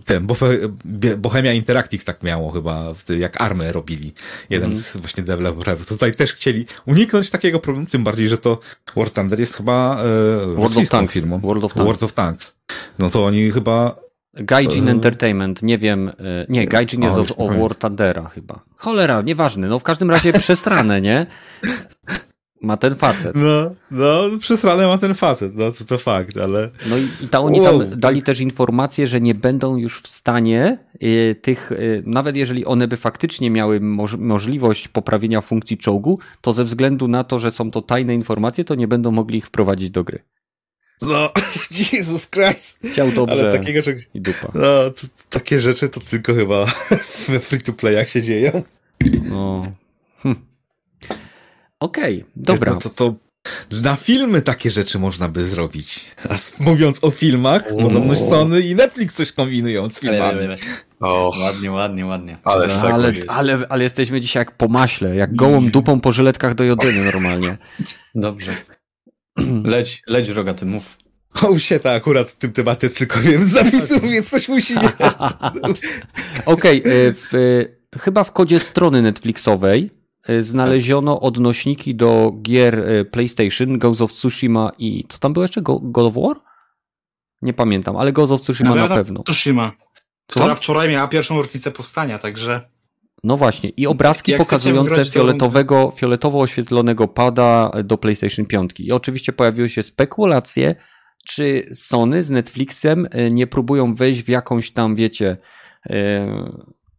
ten, 0.05 0.27
Bohemia 1.17 1.53
Interactive 1.53 2.03
tak 2.03 2.23
miało 2.23 2.51
chyba, 2.51 2.93
jak 3.17 3.41
armę 3.41 3.71
robili. 3.71 4.13
Jeden 4.49 4.71
mm. 4.71 4.83
z 4.83 4.97
właśnie 4.97 5.23
deweloperów. 5.23 5.85
Tutaj 5.85 6.11
też 6.11 6.33
chcieli 6.33 6.65
uniknąć 6.85 7.29
takiego 7.29 7.59
problemu, 7.59 7.87
tym 7.87 8.03
bardziej, 8.03 8.27
że 8.27 8.37
to 8.37 8.59
War 8.95 9.09
Thunder 9.09 9.39
jest 9.39 9.53
chyba 9.53 10.03
e, 10.03 10.47
World 10.47 10.77
of 10.77 10.89
Tanks. 10.89 11.13
firmą. 11.13 11.39
World 11.39 11.63
of 11.63 11.73
Tanks. 11.73 11.85
World 11.85 12.03
of 12.03 12.13
Tanks. 12.13 12.55
No 12.99 13.09
to 13.09 13.25
oni 13.25 13.51
chyba 13.51 13.95
Gaijin 14.33 14.89
Entertainment, 14.89 15.63
nie 15.63 15.77
wiem, 15.77 16.11
nie, 16.49 16.65
Gaijin 16.65 17.01
jest 17.01 17.17
o, 17.17 17.35
o 17.35 17.47
War 17.47 17.75
Thundera 17.75 18.29
chyba. 18.29 18.59
Cholera, 18.77 19.21
nieważne, 19.21 19.67
no 19.67 19.79
w 19.79 19.83
każdym 19.83 20.11
razie 20.11 20.33
przesrane, 20.39 21.01
nie? 21.01 21.25
Ma 22.65 22.77
ten 22.77 22.95
facet. 22.95 23.35
No, 23.35 23.75
no, 23.91 24.39
przesrane 24.39 24.87
ma 24.87 24.97
ten 24.97 25.13
facet, 25.13 25.55
no 25.55 25.71
to, 25.71 25.85
to 25.85 25.97
fakt, 25.97 26.37
ale... 26.37 26.69
No 26.89 26.97
i, 26.97 27.07
i 27.21 27.27
ta, 27.27 27.39
oni 27.39 27.61
tam 27.61 27.77
wow. 27.77 27.87
dali 27.95 28.23
też 28.23 28.39
informację, 28.39 29.07
że 29.07 29.21
nie 29.21 29.35
będą 29.35 29.77
już 29.77 30.01
w 30.01 30.07
stanie 30.07 30.77
y, 31.03 31.35
tych, 31.41 31.71
y, 31.71 32.03
nawet 32.05 32.35
jeżeli 32.35 32.65
one 32.65 32.87
by 32.87 32.97
faktycznie 32.97 33.49
miały 33.49 33.79
moż, 33.79 34.17
możliwość 34.17 34.87
poprawienia 34.87 35.41
funkcji 35.41 35.77
czołgu, 35.77 36.19
to 36.41 36.53
ze 36.53 36.63
względu 36.63 37.07
na 37.07 37.23
to, 37.23 37.39
że 37.39 37.51
są 37.51 37.71
to 37.71 37.81
tajne 37.81 38.15
informacje, 38.15 38.63
to 38.63 38.75
nie 38.75 38.87
będą 38.87 39.11
mogli 39.11 39.37
ich 39.37 39.45
wprowadzić 39.45 39.89
do 39.89 40.03
gry. 40.03 40.19
No, 41.01 41.31
Jesus 41.93 42.29
Christ. 42.29 42.79
Chciał 42.91 43.11
dobrze 43.11 43.39
Ale 43.39 43.59
takiego, 43.59 43.81
że... 43.81 43.95
i 44.13 44.21
dupa. 44.21 44.51
No, 44.53 44.91
to, 44.91 45.07
takie 45.29 45.59
rzeczy 45.59 45.89
to 45.89 45.99
tylko 45.99 46.33
chyba 46.33 46.65
we 47.29 47.39
free-to-playach 47.39 48.09
się 48.09 48.21
dzieją. 48.21 48.63
No, 49.29 49.63
hm. 50.19 50.54
Okej, 51.79 52.15
okay, 52.21 52.31
dobra. 52.35 52.73
No 52.73 52.79
to, 52.79 52.89
to 52.89 53.15
na 53.83 53.95
filmy 53.95 54.41
takie 54.41 54.71
rzeczy 54.71 54.99
można 54.99 55.29
by 55.29 55.47
zrobić. 55.47 56.05
A 56.29 56.35
mówiąc 56.63 56.97
o 57.01 57.11
filmach, 57.11 57.63
podobno 57.81 58.15
Sony 58.15 58.61
i 58.61 58.75
Netflix 58.75 59.15
coś 59.15 59.31
kombinują 59.31 59.89
z 59.89 59.99
filmami. 59.99 60.39
O, 60.99 61.33
ładnie, 61.39 61.71
ładnie, 61.71 62.05
ładnie. 62.05 62.37
Ale, 62.43 62.67
no, 62.67 62.73
ale, 62.73 63.13
ale, 63.27 63.59
ale, 63.69 63.83
jesteśmy 63.83 64.21
dzisiaj 64.21 64.41
jak 64.41 64.57
po 64.57 64.67
maśle, 64.67 65.15
jak 65.15 65.35
gołą 65.35 65.69
dupą 65.69 65.99
po 65.99 66.13
żyletkach 66.13 66.55
do 66.55 66.63
jodyny 66.63 67.05
normalnie. 67.05 67.57
Dobrze. 68.15 68.51
Leć, 69.63 70.01
leć 70.07 70.29
rogaty, 70.29 70.65
mów. 70.65 70.97
O, 71.41 71.59
się 71.59 71.79
to 71.79 71.91
akurat 71.91 72.29
w 72.29 72.35
tym 72.35 72.51
temacie 72.51 72.89
tylko 72.89 73.19
wiem 73.19 73.47
z 73.47 73.51
zapisów, 73.59 74.01
więc 74.01 74.29
coś 74.29 74.47
musi 74.47 74.75
nie... 74.75 74.91
Okej, 76.45 76.83
okay, 76.83 77.77
chyba 77.99 78.23
w 78.23 78.31
kodzie 78.31 78.59
strony 78.59 79.01
Netflixowej 79.01 79.89
znaleziono 80.39 81.19
odnośniki 81.19 81.95
do 81.95 82.33
gier 82.41 82.79
e, 82.79 83.05
PlayStation, 83.05 83.77
Ghost 83.77 84.01
of 84.01 84.13
Tsushima 84.13 84.71
i 84.77 85.03
co 85.07 85.17
tam 85.17 85.33
było 85.33 85.43
jeszcze? 85.43 85.61
God 85.61 85.97
of 85.97 86.13
War? 86.13 86.41
Nie 87.41 87.53
pamiętam, 87.53 87.97
ale 87.97 88.13
Ghost 88.13 88.33
of 88.33 88.41
Tsushima 88.41 88.75
na, 88.75 88.87
na 88.87 88.95
pewno. 88.95 89.23
Tsushima, 89.23 89.71
która 90.27 90.55
wczoraj 90.55 90.89
miała 90.89 91.07
pierwszą 91.07 91.37
rocznicę 91.37 91.71
powstania, 91.71 92.19
także... 92.19 92.69
No 93.23 93.37
właśnie, 93.37 93.69
i 93.69 93.87
obrazki 93.87 94.31
Jak 94.31 94.41
pokazujące 94.41 95.05
fioletowego, 95.05 95.93
fioletowo 95.95 96.39
oświetlonego 96.39 97.07
pada 97.07 97.71
do 97.83 97.97
PlayStation 97.97 98.45
5. 98.45 98.71
I 98.79 98.91
oczywiście 98.91 99.33
pojawiły 99.33 99.69
się 99.69 99.83
spekulacje, 99.83 100.75
czy 101.27 101.69
Sony 101.73 102.23
z 102.23 102.29
Netflixem 102.29 103.07
e, 103.11 103.31
nie 103.31 103.47
próbują 103.47 103.93
wejść 103.95 104.23
w 104.23 104.29
jakąś 104.29 104.71
tam, 104.71 104.95
wiecie, 104.95 105.37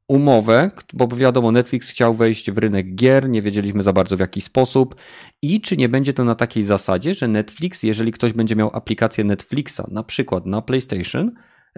umowę, 0.08 0.70
bo 0.92 1.08
wiadomo, 1.08 1.52
Netflix 1.52 1.90
chciał 1.90 2.14
wejść 2.14 2.50
w 2.50 2.58
rynek 2.58 2.94
gier, 2.94 3.28
nie 3.28 3.42
wiedzieliśmy 3.42 3.82
za 3.82 3.92
bardzo 3.92 4.16
w 4.16 4.20
jaki 4.20 4.40
sposób 4.40 4.94
i 5.42 5.60
czy 5.60 5.76
nie 5.76 5.88
będzie 5.88 6.12
to 6.12 6.24
na 6.24 6.34
takiej 6.34 6.62
zasadzie, 6.62 7.14
że 7.14 7.28
Netflix, 7.28 7.82
jeżeli 7.82 8.12
ktoś 8.12 8.32
będzie 8.32 8.56
miał 8.56 8.70
aplikację 8.72 9.24
Netflixa, 9.24 9.80
na 9.90 10.02
przykład 10.02 10.46
na 10.46 10.62
PlayStation 10.62 11.30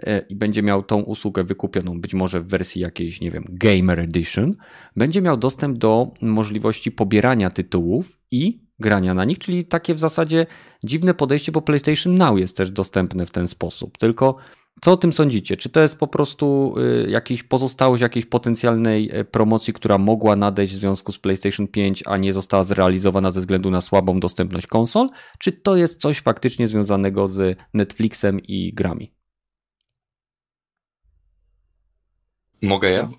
e, 0.03 0.19
i 0.19 0.35
będzie 0.35 0.63
miał 0.63 0.83
tą 0.83 1.01
usługę 1.01 1.43
wykupioną 1.43 2.01
być 2.01 2.13
może 2.13 2.41
w 2.41 2.47
wersji 2.47 2.81
jakiejś, 2.81 3.21
nie 3.21 3.31
wiem, 3.31 3.45
Gamer 3.49 3.99
Edition, 3.99 4.53
będzie 4.95 5.21
miał 5.21 5.37
dostęp 5.37 5.77
do 5.77 6.11
możliwości 6.21 6.91
pobierania 6.91 7.49
tytułów 7.49 8.19
i 8.31 8.69
grania 8.79 9.13
na 9.13 9.25
nich, 9.25 9.39
czyli 9.39 9.65
takie 9.65 9.93
w 9.93 9.99
zasadzie 9.99 10.45
dziwne 10.83 11.13
podejście, 11.13 11.51
bo 11.51 11.61
PlayStation 11.61 12.15
Now 12.15 12.39
jest 12.39 12.57
też 12.57 12.71
dostępne 12.71 13.25
w 13.25 13.31
ten 13.31 13.47
sposób. 13.47 13.97
Tylko 13.97 14.35
co 14.81 14.91
o 14.91 14.97
tym 14.97 15.13
sądzicie? 15.13 15.57
Czy 15.57 15.69
to 15.69 15.81
jest 15.81 15.97
po 15.97 16.07
prostu 16.07 16.75
y, 17.05 17.09
jakiś 17.09 17.43
pozostałość 17.43 18.01
jakiejś 18.01 18.25
potencjalnej 18.25 19.09
e, 19.13 19.25
promocji, 19.25 19.73
która 19.73 19.97
mogła 19.97 20.35
nadejść 20.35 20.73
w 20.73 20.79
związku 20.79 21.11
z 21.11 21.19
PlayStation 21.19 21.67
5, 21.67 22.03
a 22.05 22.17
nie 22.17 22.33
została 22.33 22.63
zrealizowana 22.63 23.31
ze 23.31 23.39
względu 23.39 23.71
na 23.71 23.81
słabą 23.81 24.19
dostępność 24.19 24.67
konsol? 24.67 25.09
Czy 25.39 25.51
to 25.51 25.75
jest 25.75 26.01
coś 26.01 26.21
faktycznie 26.21 26.67
związanego 26.67 27.27
z 27.27 27.57
Netflixem 27.73 28.39
i 28.39 28.73
grami? 28.73 29.13
Mogę 32.61 32.89
ja? 32.89 33.09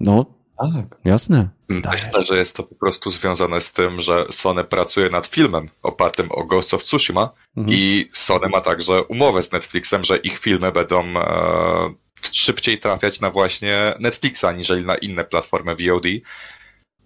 No, 0.00 0.41
tak, 0.74 0.98
jasne. 1.04 1.48
Myślę, 1.68 2.24
że 2.24 2.36
jest 2.38 2.56
to 2.56 2.62
po 2.62 2.74
prostu 2.74 3.10
związane 3.10 3.60
z 3.60 3.72
tym, 3.72 4.00
że 4.00 4.26
Sony 4.30 4.64
pracuje 4.64 5.10
nad 5.10 5.26
filmem 5.26 5.68
opartym 5.82 6.32
o 6.32 6.44
Ghost 6.44 6.74
of 6.74 6.84
Tsushima 6.84 7.30
mhm. 7.56 7.78
i 7.78 8.08
Sony 8.12 8.48
ma 8.48 8.60
także 8.60 9.02
umowę 9.02 9.42
z 9.42 9.52
Netflixem, 9.52 10.04
że 10.04 10.16
ich 10.16 10.38
filmy 10.38 10.72
będą 10.72 11.04
e, 11.06 11.94
szybciej 12.32 12.78
trafiać 12.78 13.20
na 13.20 13.30
właśnie 13.30 13.94
Netflixa, 13.98 14.44
aniżeli 14.44 14.86
na 14.86 14.94
inne 14.94 15.24
platformy 15.24 15.76
VOD. 15.76 16.06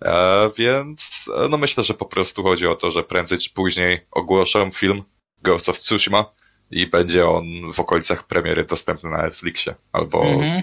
E, 0.05 0.51
więc 0.59 1.31
e, 1.37 1.49
no 1.49 1.57
myślę, 1.57 1.85
że 1.85 1.95
po 1.95 2.07
prostu 2.07 2.43
chodzi 2.43 2.67
o 2.67 2.75
to, 2.75 2.91
że 2.91 3.03
prędzej 3.03 3.39
czy 3.39 3.51
później 3.51 4.07
ogłoszą 4.11 4.71
film 4.71 5.03
Ghost 5.43 5.69
of 5.69 5.79
Tsushima 5.79 6.25
i 6.71 6.87
będzie 6.87 7.29
on 7.29 7.45
w 7.73 7.81
okolicach 7.81 8.27
premiery 8.27 8.65
dostępny 8.65 9.11
na 9.11 9.23
Netflixie 9.23 9.75
albo 9.93 10.25
mhm 10.25 10.63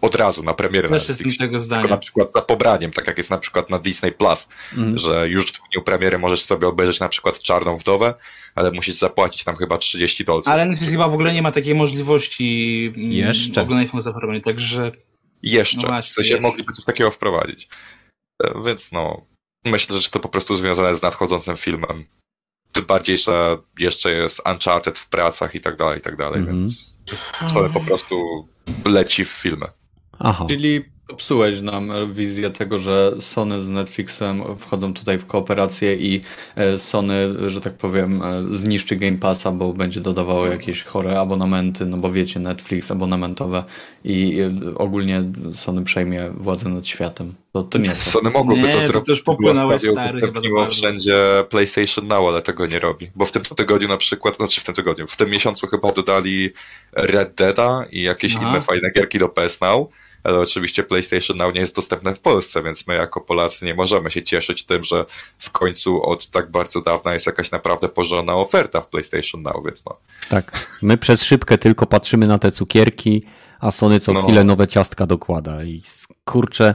od 0.00 0.14
razu 0.14 0.42
na 0.42 0.54
premierę 0.54 0.88
Też 0.88 1.08
na 1.08 1.14
Netflixie. 1.14 1.46
tego 1.46 1.58
zdania. 1.58 1.88
na 1.88 1.96
przykład 1.96 2.32
za 2.32 2.42
pobraniem, 2.42 2.90
tak 2.90 3.06
jak 3.06 3.18
jest 3.18 3.30
na 3.30 3.38
przykład 3.38 3.70
na 3.70 3.78
Disney 3.78 4.12
Plus, 4.12 4.48
mm. 4.76 4.98
że 4.98 5.28
już 5.28 5.52
w 5.52 5.70
dniu 5.72 5.82
premiery 5.82 6.18
możesz 6.18 6.42
sobie 6.42 6.68
obejrzeć 6.68 7.00
na 7.00 7.08
przykład 7.08 7.40
Czarną 7.40 7.76
Wdowę, 7.76 8.14
ale 8.54 8.70
musisz 8.70 8.94
zapłacić 8.94 9.44
tam 9.44 9.56
chyba 9.56 9.78
30 9.78 10.24
dolców. 10.24 10.52
Ale 10.52 10.66
Netflix 10.66 10.92
chyba 10.92 11.08
w 11.08 11.14
ogóle 11.14 11.34
nie 11.34 11.42
ma 11.42 11.50
takiej 11.52 11.74
możliwości 11.74 12.92
mm, 12.96 13.12
jeszcze 13.12 13.62
oglądania 13.62 13.88
filmu 13.88 14.00
za 14.00 14.12
pobraniem, 14.12 14.42
także... 14.42 14.92
Jeszcze, 15.42 15.76
no 15.76 15.88
właśnie, 15.88 16.10
w 16.10 16.12
sensie 16.12 16.30
jeszcze. 16.30 16.42
mogliby 16.42 16.72
coś 16.72 16.84
takiego 16.84 17.10
wprowadzić. 17.10 17.68
E, 18.42 18.62
więc 18.66 18.92
no, 18.92 19.26
myślę, 19.64 19.98
że 19.98 20.08
to 20.08 20.20
po 20.20 20.28
prostu 20.28 20.56
związane 20.56 20.94
z 20.94 21.02
nadchodzącym 21.02 21.56
filmem. 21.56 22.04
Tym 22.72 22.84
bardziej, 22.84 23.18
że 23.18 23.58
jeszcze 23.78 24.12
jest 24.12 24.42
Uncharted 24.52 24.98
w 24.98 25.08
pracach 25.08 25.54
i 25.54 25.60
tak 25.60 25.76
dalej, 25.76 25.98
i 25.98 26.02
tak 26.02 26.16
dalej, 26.16 26.40
mm 26.40 26.54
-hmm. 26.54 26.58
więc 26.58 26.98
to 27.54 27.70
po 27.70 27.80
prostu 27.80 28.48
leci 28.84 29.24
w 29.24 29.28
filmy. 29.28 29.66
Aha. 30.20 30.46
Czyli 30.48 30.84
popsułeś 31.10 31.60
nam 31.60 31.92
wizję 32.12 32.50
tego, 32.50 32.78
że 32.78 33.12
Sony 33.20 33.62
z 33.62 33.68
Netflixem 33.68 34.42
wchodzą 34.56 34.94
tutaj 34.94 35.18
w 35.18 35.26
kooperację 35.26 35.96
i 35.96 36.20
e, 36.56 36.78
Sony, 36.78 37.50
że 37.50 37.60
tak 37.60 37.74
powiem, 37.74 38.22
e, 38.22 38.44
zniszczy 38.56 38.96
Game 38.96 39.16
Passa, 39.16 39.52
bo 39.52 39.72
będzie 39.72 40.00
dodawało 40.00 40.46
jakieś 40.46 40.84
chore 40.84 41.20
abonamenty, 41.20 41.86
no 41.86 41.96
bo 41.96 42.12
wiecie, 42.12 42.40
Netflix 42.40 42.90
abonamentowe 42.90 43.64
i 44.04 44.40
e, 44.40 44.74
ogólnie 44.74 45.22
Sony 45.52 45.84
przejmie 45.84 46.30
władzę 46.34 46.68
nad 46.68 46.86
światem. 46.86 47.34
To, 47.52 47.62
to 47.62 47.78
nie 47.78 47.94
Sony 47.94 48.30
mogłoby 48.30 48.62
nie, 48.62 48.72
to 48.72 48.80
zrobić. 48.80 49.06
To 49.06 49.12
już 49.12 49.22
popłynęło 49.22 49.78
stary, 49.78 50.20
wszędzie 50.70 51.14
PlayStation 51.48 52.08
Now, 52.08 52.28
ale 52.28 52.42
tego 52.42 52.66
nie 52.66 52.78
robi. 52.78 53.10
Bo 53.16 53.24
w 53.24 53.32
tym 53.32 53.42
tygodniu 53.42 53.88
na 53.88 53.96
przykład, 53.96 54.36
znaczy 54.36 54.60
w 54.60 54.64
tym 54.64 54.74
tygodniu, 54.74 55.06
w 55.06 55.16
tym 55.16 55.30
miesiącu 55.30 55.66
chyba 55.66 55.92
dodali 55.92 56.50
Red 56.92 57.34
Deada 57.34 57.84
i 57.90 58.02
jakieś 58.02 58.36
Aha. 58.36 58.48
inne 58.48 58.60
fajne 58.60 58.90
gierki 58.90 59.18
do 59.18 59.28
PS 59.28 59.60
Now 59.60 59.88
ale 60.24 60.38
oczywiście 60.38 60.82
PlayStation 60.82 61.36
Now 61.36 61.54
nie 61.54 61.60
jest 61.60 61.76
dostępne 61.76 62.14
w 62.14 62.20
Polsce, 62.20 62.62
więc 62.62 62.86
my 62.86 62.94
jako 62.94 63.20
Polacy 63.20 63.64
nie 63.64 63.74
możemy 63.74 64.10
się 64.10 64.22
cieszyć 64.22 64.64
tym, 64.66 64.84
że 64.84 65.04
w 65.38 65.50
końcu 65.50 66.02
od 66.02 66.30
tak 66.30 66.50
bardzo 66.50 66.80
dawna 66.80 67.14
jest 67.14 67.26
jakaś 67.26 67.50
naprawdę 67.50 67.88
porządna 67.88 68.34
oferta 68.34 68.80
w 68.80 68.88
PlayStation 68.88 69.42
Now, 69.42 69.64
więc 69.64 69.84
no. 69.84 69.96
Tak, 70.28 70.76
my 70.82 70.96
przez 70.98 71.22
szybkę 71.22 71.58
tylko 71.58 71.86
patrzymy 71.86 72.26
na 72.26 72.38
te 72.38 72.50
cukierki, 72.50 73.22
a 73.60 73.70
Sony 73.70 74.00
co 74.00 74.12
No. 74.12 74.22
chwilę 74.22 74.44
nowe 74.44 74.68
ciastka 74.68 75.06
dokłada 75.06 75.64
i 75.64 75.82
kurczę, 76.24 76.74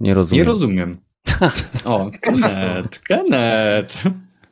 nie 0.00 0.14
rozumiem. 0.14 0.46
Nie 0.46 0.52
rozumiem. 0.52 0.96
O, 1.84 2.10
Kenneth, 2.20 2.98
Kenneth. 3.08 3.94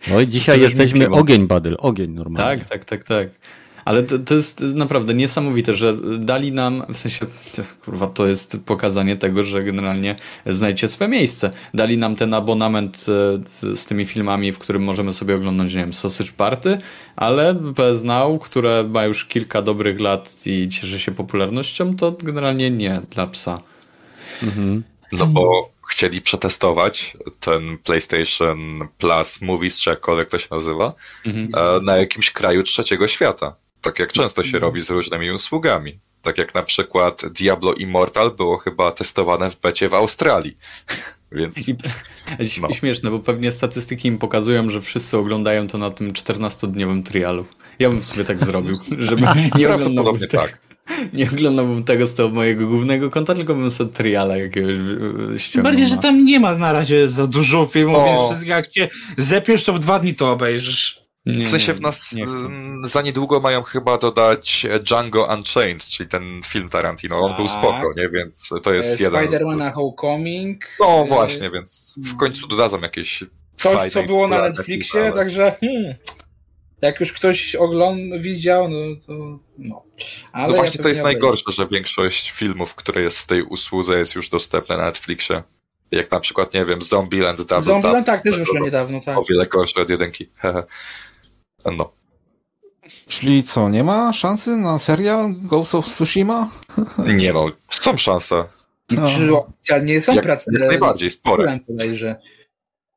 No 0.08 0.20
i 0.20 0.26
dzisiaj 0.26 0.60
jesteśmy 0.60 1.10
ogień 1.10 1.46
badyl, 1.46 1.76
ogień 1.78 2.10
normalnie. 2.10 2.60
Tak, 2.60 2.68
tak, 2.68 2.84
tak, 2.84 3.04
tak. 3.04 3.28
Ale 3.84 4.02
to, 4.02 4.18
to, 4.18 4.34
jest, 4.34 4.56
to 4.56 4.64
jest 4.64 4.76
naprawdę 4.76 5.14
niesamowite, 5.14 5.74
że 5.74 5.96
dali 6.18 6.52
nam, 6.52 6.82
w 6.88 6.96
sensie, 6.96 7.26
kurwa, 7.84 8.06
to 8.06 8.26
jest 8.26 8.56
pokazanie 8.66 9.16
tego, 9.16 9.42
że 9.42 9.64
generalnie 9.64 10.16
znajdzie 10.46 10.88
swoje 10.88 11.10
miejsce. 11.10 11.50
Dali 11.74 11.98
nam 11.98 12.16
ten 12.16 12.34
abonament 12.34 12.96
e, 12.96 13.02
z, 13.48 13.80
z 13.80 13.86
tymi 13.86 14.06
filmami, 14.06 14.52
w 14.52 14.58
którym 14.58 14.82
możemy 14.82 15.12
sobie 15.12 15.36
oglądać, 15.36 15.74
nie 15.74 15.80
wiem, 15.80 15.92
Sausage 15.92 16.32
Party, 16.32 16.78
ale 17.16 17.54
PS 17.54 18.02
Now, 18.02 18.42
które 18.42 18.84
ma 18.84 19.04
już 19.04 19.24
kilka 19.24 19.62
dobrych 19.62 20.00
lat 20.00 20.46
i 20.46 20.68
cieszy 20.68 20.98
się 20.98 21.12
popularnością, 21.12 21.96
to 21.96 22.12
generalnie 22.22 22.70
nie 22.70 23.00
dla 23.10 23.26
psa. 23.26 23.60
Mhm. 24.42 24.82
No 25.12 25.26
bo 25.26 25.70
chcieli 25.90 26.20
przetestować 26.20 27.16
ten 27.40 27.78
PlayStation 27.78 28.88
Plus 28.98 29.40
Movies, 29.42 29.80
czy 29.80 29.90
jakkolwiek 29.90 30.30
to 30.30 30.38
się 30.38 30.48
nazywa, 30.50 30.94
Mhm. 31.26 31.48
e, 31.56 31.80
na 31.80 31.96
jakimś 31.96 32.30
kraju 32.30 32.62
trzeciego 32.62 33.08
świata. 33.08 33.54
Tak 33.82 33.98
jak 33.98 34.12
często 34.12 34.44
się 34.44 34.58
robi 34.58 34.80
z 34.80 34.90
różnymi 34.90 35.30
usługami. 35.30 35.98
Tak 36.22 36.38
jak 36.38 36.54
na 36.54 36.62
przykład 36.62 37.22
Diablo 37.26 37.74
Immortal 37.74 38.30
było 38.30 38.58
chyba 38.58 38.92
testowane 38.92 39.50
w 39.50 39.60
becie 39.60 39.88
w 39.88 39.94
Australii. 39.94 40.56
Więc 41.32 41.68
I, 41.68 41.76
No. 42.60 42.72
Śmieszne, 42.72 43.10
bo 43.10 43.18
pewnie 43.18 43.52
statystyki 43.52 44.08
im 44.08 44.18
pokazują, 44.18 44.70
że 44.70 44.80
wszyscy 44.80 45.16
oglądają 45.16 45.66
to 45.68 45.78
na 45.78 45.90
tym 45.90 46.12
14-dniowym 46.12 47.02
trialu. 47.02 47.46
Ja 47.78 47.88
bym 47.90 48.02
sobie 48.02 48.24
tak 48.24 48.44
zrobił, 48.44 48.76
żeby 48.98 49.22
nie 49.56 49.66
te, 50.18 50.28
tak. 50.28 50.58
nie 51.12 51.30
oglądałbym 51.30 51.84
tego 51.84 52.06
z 52.06 52.14
tego 52.14 52.28
mojego 52.28 52.66
głównego 52.66 53.10
konta, 53.10 53.34
tylko 53.34 53.54
bym 53.54 53.70
sobie 53.70 53.92
triala 53.92 54.36
jakiegoś 54.36 54.74
e, 54.74 55.38
ściągnął. 55.38 55.72
bardziej, 55.72 55.88
że 55.88 55.96
na- 55.96 56.02
tam 56.02 56.24
nie 56.24 56.40
ma 56.40 56.54
na 56.58 56.72
razie 56.72 57.08
za 57.08 57.26
dużo 57.26 57.66
filmów, 57.66 57.96
O. 57.98 58.04
więc 58.04 58.30
wszystko 58.30 58.48
jak 58.56 58.68
cię 58.68 58.88
zepiesz, 59.18 59.64
to 59.64 59.72
w 59.72 59.78
dwa 59.78 59.98
dni 59.98 60.14
to 60.14 60.32
obejrzysz. 60.32 61.01
Nie, 61.26 61.46
W 61.46 61.50
sensie 61.50 61.74
w 61.74 61.80
nas 61.80 62.12
nie 62.12 62.24
mm, 62.24 62.86
za 62.86 63.02
niedługo 63.02 63.40
mają 63.40 63.62
chyba 63.62 63.98
dodać 63.98 64.66
Django 64.82 65.28
Unchained, 65.36 65.84
czyli 65.84 66.08
ten 66.08 66.40
film 66.46 66.68
Tarantino. 66.68 67.16
On 67.20 67.36
był 67.36 67.46
Tak. 67.48 67.58
spoko, 67.58 67.90
nie? 67.96 68.08
Więc 68.08 68.50
to 68.62 68.72
jest 68.72 69.00
E, 69.00 69.04
jeden 69.04 69.30
z... 69.30 69.34
Spider-Mana 69.34 69.72
Homecoming. 69.72 70.64
No 70.80 71.04
właśnie, 71.04 71.50
więc 71.50 71.94
w 71.98 72.16
końcu 72.16 72.46
dodadzą 72.46 72.80
jakieś 72.80 73.24
Coś, 73.56 73.92
co 73.92 74.02
było 74.02 74.28
na 74.28 74.42
Netflixie, 74.42 74.92
filmy, 74.92 75.06
ale- 75.06 75.16
także 75.16 75.56
hmm, 75.60 75.94
jak 76.82 77.00
już 77.00 77.12
ktoś 77.12 77.54
ogląd 77.54 78.16
widział, 78.20 78.68
no 78.68 78.76
to 79.06 79.38
no. 79.58 79.82
Ale 80.32 80.48
No 80.48 80.54
ja 80.54 80.56
właśnie 80.60 80.76
to 80.76 80.82
pewnie 80.82 80.90
jest 80.92 81.02
najgorsze, 81.04 81.44
że 81.52 81.66
większość 81.66 82.30
filmów, 82.30 82.74
które 82.74 83.02
jest 83.02 83.18
w 83.18 83.26
tej 83.26 83.42
usłudze 83.42 83.98
jest 83.98 84.14
już 84.14 84.28
dostępne 84.28 84.76
na 84.76 84.84
Netflixie. 84.84 85.42
Jak 85.90 86.10
na 86.10 86.20
przykład, 86.20 86.54
nie 86.54 86.64
wiem, 86.64 86.82
Zombieland 86.82 87.38
Double 87.42 87.62
Zombieland 87.62 88.06
tak 88.06 88.22
też 88.22 88.38
wyszło 88.38 88.58
niedawno, 88.60 89.00
tak. 89.00 89.18
O 89.18 89.22
wiele 89.30 89.46
gorsze 89.46 89.80
od 89.80 89.90
jedynki. 89.90 90.30
No. 91.76 91.92
Czyli 93.08 93.42
co, 93.42 93.68
nie 93.68 93.84
ma 93.84 94.12
szansy 94.12 94.56
na 94.56 94.78
serial 94.78 95.34
Ghost 95.36 95.74
of 95.74 95.86
Tsushima? 95.86 96.50
Nie 97.16 97.32
no, 97.32 97.46
są 97.70 97.96
szanse. 97.98 98.44
No. 98.90 99.08
Czy 99.10 99.36
oficjalnie 99.36 100.00
są 100.00 100.14
Jak, 100.14 100.24
prace? 100.24 100.52
jak 100.52 100.68
najbardziej, 100.68 101.10
spore. 101.10 101.58
Podejrzę. 101.66 102.16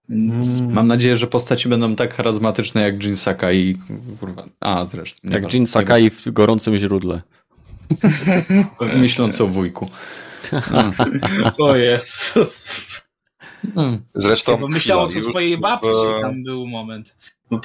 Mm. 0.09 0.41
Mam 0.74 0.88
nadzieję, 0.88 1.18
że 1.18 1.28
postaci 1.28 1.70
będą 1.70 1.95
tak 1.95 2.13
charyzmatyczne 2.13 2.82
jak 2.82 3.03
Jin 3.03 3.16
Sakai. 3.16 3.78
Kurwa. 4.20 4.45
A, 4.59 4.86
zresztą. 4.86 5.20
Jak. 5.24 5.53
Jin 5.53 5.66
Sakai 5.66 6.09
w 6.09 6.32
gorącym 6.32 6.78
źródle. 6.78 7.22
Myśląc 8.95 9.41
o 9.41 9.47
wujku. 9.47 9.89
O 11.57 11.76
Jezus. 11.76 12.66
Mm. 13.76 14.01
Zresztą 14.16 14.57
Bo 14.57 14.68
myślał 14.68 15.01
o 15.01 15.09
swojej 15.09 15.57
babci, 15.57 15.89
tam 16.22 16.43
był 16.43 16.68
moment. 16.68 17.16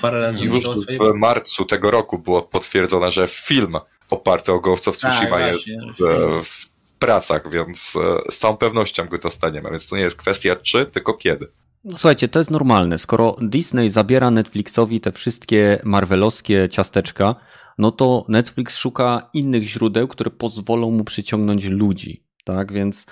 Parę 0.02 0.20
razy 0.20 0.44
Już 0.44 0.64
w 0.64 1.14
marcu 1.14 1.64
tego 1.64 1.90
roku 1.90 2.18
było 2.18 2.42
potwierdzone, 2.42 3.10
że 3.10 3.28
film 3.28 3.76
oparty 4.10 4.52
o 4.52 4.60
Ghost 4.60 4.88
of 4.88 4.96
Tsushima 4.96 5.30
Tak, 5.30 5.40
jest 5.40 5.58
właśnie, 5.58 5.92
w, 5.98 6.44
w 6.44 6.70
pracach, 6.98 7.50
więc 7.50 7.96
e, 7.96 8.32
z 8.32 8.38
całą 8.38 8.56
pewnością 8.56 9.06
go 9.06 9.18
dostaniemy. 9.18 9.70
Więc 9.70 9.86
to 9.86 9.96
nie 9.96 10.02
jest 10.02 10.16
kwestia 10.16 10.56
czy, 10.56 10.86
tylko 10.86 11.14
kiedy. 11.14 11.48
No, 11.84 11.98
Słuchajcie, 11.98 12.28
to 12.28 12.38
jest 12.38 12.50
normalne. 12.50 12.98
Skoro 12.98 13.36
Disney 13.42 13.88
zabiera 13.88 14.30
Netflixowi 14.30 15.00
te 15.00 15.12
wszystkie 15.12 15.80
marvelowskie 15.84 16.68
ciasteczka, 16.68 17.34
no 17.78 17.92
to 17.92 18.24
Netflix 18.28 18.76
szuka 18.76 19.30
innych 19.34 19.62
źródeł, 19.62 20.08
które 20.08 20.30
pozwolą 20.30 20.90
mu 20.90 21.04
przyciągnąć 21.04 21.64
ludzi. 21.64 22.24
Tak 22.44 22.72
więc 22.72 23.06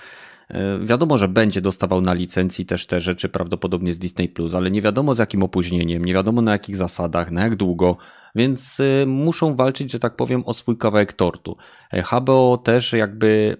wiadomo, 0.85 1.17
że 1.17 1.27
będzie 1.27 1.61
dostawał 1.61 2.01
na 2.01 2.13
licencji 2.13 2.65
też 2.65 2.85
te 2.85 3.01
rzeczy 3.01 3.29
prawdopodobnie 3.29 3.93
z 3.93 3.99
Disney 3.99 4.29
Plus, 4.29 4.55
ale 4.55 4.71
nie 4.71 4.81
wiadomo 4.81 5.15
z 5.15 5.19
jakim 5.19 5.43
opóźnieniem, 5.43 6.05
nie 6.05 6.13
wiadomo 6.13 6.41
na 6.41 6.51
jakich 6.51 6.75
zasadach, 6.75 7.31
na 7.31 7.41
jak 7.43 7.55
długo, 7.55 7.97
więc 8.35 8.79
e, 8.79 9.05
muszą 9.05 9.55
walczyć, 9.55 9.91
że 9.91 9.99
tak 9.99 10.15
powiem, 10.15 10.43
o 10.45 10.53
swój 10.53 10.77
kawałek 10.77 11.13
tortu. 11.13 11.57
E, 11.93 12.01
HBO 12.01 12.57
też 12.63 12.93
jakby 12.93 13.57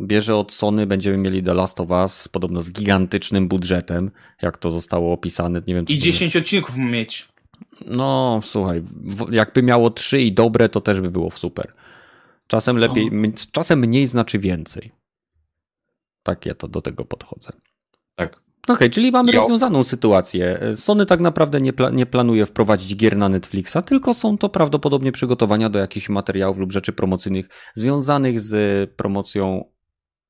bierze 0.00 0.36
od 0.36 0.52
Sony, 0.52 0.86
będziemy 0.86 1.16
mieli 1.16 1.42
The 1.42 1.54
Last 1.54 1.80
of 1.80 1.90
Us, 1.90 2.28
podobno 2.28 2.62
z 2.62 2.72
gigantycznym 2.72 3.48
budżetem, 3.48 4.10
jak 4.42 4.58
to 4.58 4.70
zostało 4.70 5.12
opisane, 5.12 5.62
nie 5.66 5.74
wiem 5.74 5.84
I 5.88 5.98
to- 5.98 6.04
10 6.04 6.36
odcinków 6.36 6.76
ma 6.76 6.84
mieć. 6.90 7.28
No, 7.86 8.40
słuchaj, 8.44 8.82
jakby 9.30 9.62
miało 9.62 9.90
trzy 9.90 10.20
i 10.22 10.32
dobre, 10.32 10.68
to 10.68 10.80
też 10.80 11.00
by 11.00 11.10
było 11.10 11.30
super. 11.30 11.72
Czasem 12.46 12.76
lepiej, 12.76 13.08
No. 13.12 13.28
czasem 13.52 13.78
mniej 13.78 14.06
znaczy 14.06 14.38
więcej. 14.38 14.92
Tak 16.22 16.46
ja 16.46 16.54
to 16.54 16.68
do 16.68 16.82
tego 16.82 17.04
podchodzę. 17.04 17.52
Tak. 18.14 18.42
Okej, 18.68 18.90
czyli 18.90 19.10
mamy 19.10 19.32
Jasne. 19.32 19.40
rozwiązaną 19.40 19.84
sytuację. 19.84 20.60
Sony 20.76 21.06
tak 21.06 21.20
naprawdę 21.20 21.60
nie, 21.60 21.72
pla- 21.72 21.94
nie 21.94 22.06
planuje 22.06 22.46
wprowadzić 22.46 22.96
gier 22.96 23.16
na 23.16 23.28
Netflixa, 23.28 23.76
tylko 23.86 24.14
są 24.14 24.38
to 24.38 24.48
prawdopodobnie 24.48 25.12
przygotowania 25.12 25.68
do 25.68 25.78
jakichś 25.78 26.08
materiałów 26.08 26.58
lub 26.58 26.72
rzeczy 26.72 26.92
promocyjnych 26.92 27.48
związanych 27.74 28.40
z 28.40 28.90
promocją 28.94 29.64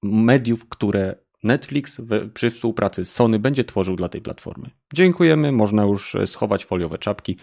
mediów, 0.02 0.68
które 0.68 1.16
Netflix 1.42 2.00
we, 2.00 2.28
przy 2.28 2.50
współpracy 2.50 3.04
z 3.04 3.12
Sony 3.12 3.38
będzie 3.38 3.64
tworzył 3.64 3.96
dla 3.96 4.08
tej 4.08 4.20
platformy. 4.20 4.70
Dziękujemy, 4.94 5.52
można 5.52 5.82
już 5.82 6.14
e, 6.14 6.26
schować 6.26 6.64
foliowe 6.64 6.98
czapki. 6.98 7.36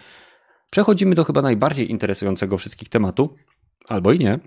Przechodzimy 0.70 1.14
do 1.14 1.24
chyba 1.24 1.42
najbardziej 1.42 1.90
interesującego 1.90 2.58
wszystkich 2.58 2.88
tematu, 2.88 3.36
albo 3.88 4.12
i 4.12 4.18
nie. 4.18 4.38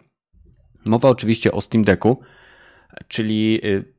Mowa 0.86 1.10
oczywiście 1.10 1.52
o 1.52 1.62
Steam 1.62 1.84
Decku, 1.84 2.22
czyli 3.08 3.60
y, 3.66 3.93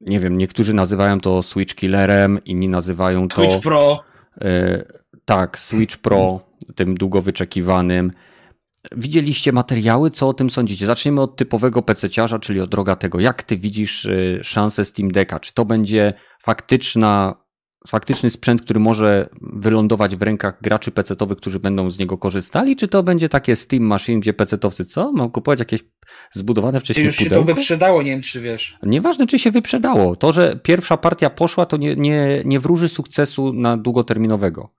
nie 0.00 0.20
wiem, 0.20 0.38
niektórzy 0.38 0.74
nazywają 0.74 1.20
to 1.20 1.42
Switch 1.42 1.74
Killerem, 1.74 2.44
inni 2.44 2.68
nazywają 2.68 3.28
to 3.28 3.36
Twitch 3.36 3.60
Pro. 3.60 4.04
y, 4.42 4.84
tak, 5.24 5.58
Switch 5.58 5.96
Pro, 5.96 6.40
tym 6.74 6.94
długo 6.94 7.22
wyczekiwanym. 7.22 8.10
Widzieliście 8.96 9.52
materiały? 9.52 10.10
Co 10.10 10.28
o 10.28 10.34
tym 10.34 10.50
sądzicie? 10.50 10.86
Zaczniemy 10.86 11.20
od 11.20 11.36
typowego 11.36 11.80
PC-ciarza, 11.82 12.40
czyli 12.40 12.60
od 12.60 12.74
rogatego. 12.74 13.20
Jak 13.20 13.42
ty 13.42 13.56
widzisz 13.56 14.04
y, 14.04 14.40
szansę 14.42 14.84
Steam 14.84 15.12
Decka? 15.12 15.40
Czy 15.40 15.54
to 15.54 15.64
będzie 15.64 16.14
faktyczna, 16.42 17.34
faktyczny 17.86 18.30
sprzęt, 18.30 18.62
który 18.62 18.80
może 18.80 19.28
wylądować 19.40 20.16
w 20.16 20.22
rękach 20.22 20.58
graczy 20.62 20.90
PC-towych, 20.90 21.36
którzy 21.36 21.60
będą 21.60 21.90
z 21.90 21.98
niego 21.98 22.18
korzystali? 22.18 22.76
Czy 22.76 22.88
to 22.88 23.02
będzie 23.02 23.28
takie 23.28 23.56
Steam 23.56 23.82
Machine, 23.84 24.20
gdzie 24.20 24.32
PC-towcy 24.32 24.84
co? 24.84 25.12
Mam 25.12 25.30
kupować 25.30 25.58
jakieś 25.58 25.84
zbudowane 26.30 26.78
Czy 26.78 26.84
wcześniej 26.84 27.06
już 27.06 27.16
się 27.16 27.24
to 27.24 27.30
pudełko? 27.30 27.54
wyprzedało, 27.54 28.02
nie 28.02 28.10
wiem 28.10 28.22
czy 28.22 28.40
wiesz. 28.40 28.78
Nieważne, 28.82 29.26
czy 29.26 29.38
się 29.38 29.50
wyprzedało. 29.50 30.16
To, 30.16 30.32
że 30.32 30.60
pierwsza 30.62 30.96
partia 30.96 31.30
poszła, 31.30 31.66
to 31.66 31.76
nie, 31.76 31.96
nie, 31.96 32.42
nie 32.44 32.60
wróży 32.60 32.88
sukcesu 32.88 33.52
na 33.52 33.76
długoterminowego. 33.76 34.74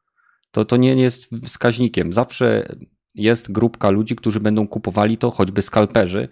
To, 0.51 0.65
to 0.65 0.77
nie 0.77 0.95
jest 0.95 1.29
wskaźnikiem. 1.45 2.13
Zawsze 2.13 2.75
jest 3.15 3.51
grupka 3.51 3.89
ludzi, 3.89 4.15
którzy 4.15 4.39
będą 4.39 4.67
kupowali 4.67 5.17
to, 5.17 5.31
choćby 5.31 5.61
skalperzy, 5.61 6.29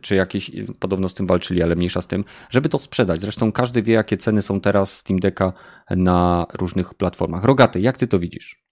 czy 0.00 0.16
jakieś, 0.16 0.50
podobno 0.80 1.08
z 1.08 1.14
tym 1.14 1.26
walczyli, 1.26 1.62
ale 1.62 1.76
mniejsza 1.76 2.00
z 2.00 2.06
tym, 2.06 2.24
żeby 2.50 2.68
to 2.68 2.78
sprzedać. 2.78 3.20
Zresztą 3.20 3.52
każdy 3.52 3.82
wie, 3.82 3.94
jakie 3.94 4.16
ceny 4.16 4.42
są 4.42 4.60
teraz 4.60 4.96
Steam 4.96 5.20
Decka 5.20 5.52
na 5.90 6.46
różnych 6.54 6.94
platformach. 6.94 7.44
Rogaty, 7.44 7.80
jak 7.80 7.98
ty 7.98 8.06
to 8.06 8.18
widzisz? 8.18 8.66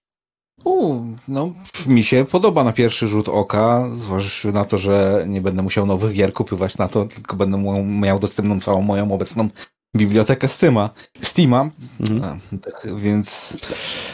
U, 0.64 1.00
no, 1.28 1.52
mi 1.86 2.02
się 2.02 2.24
podoba 2.24 2.64
na 2.64 2.72
pierwszy 2.72 3.08
rzut 3.08 3.28
oka, 3.28 3.88
zważywszy 3.96 4.52
na 4.52 4.64
to, 4.64 4.78
że 4.78 5.24
nie 5.28 5.40
będę 5.40 5.62
musiał 5.62 5.86
nowych 5.86 6.12
gier 6.12 6.32
kupywać 6.32 6.78
na 6.78 6.88
to, 6.88 7.04
tylko 7.04 7.36
będę 7.36 7.84
miał 7.84 8.18
dostępną 8.18 8.60
całą 8.60 8.82
moją 8.82 9.12
obecną 9.12 9.48
bibliotekę 9.96 10.48
Steama. 10.48 10.90
Steama. 11.20 11.70
Mhm. 12.00 12.24
A, 12.24 12.56
tak, 12.56 12.86
więc 12.96 13.56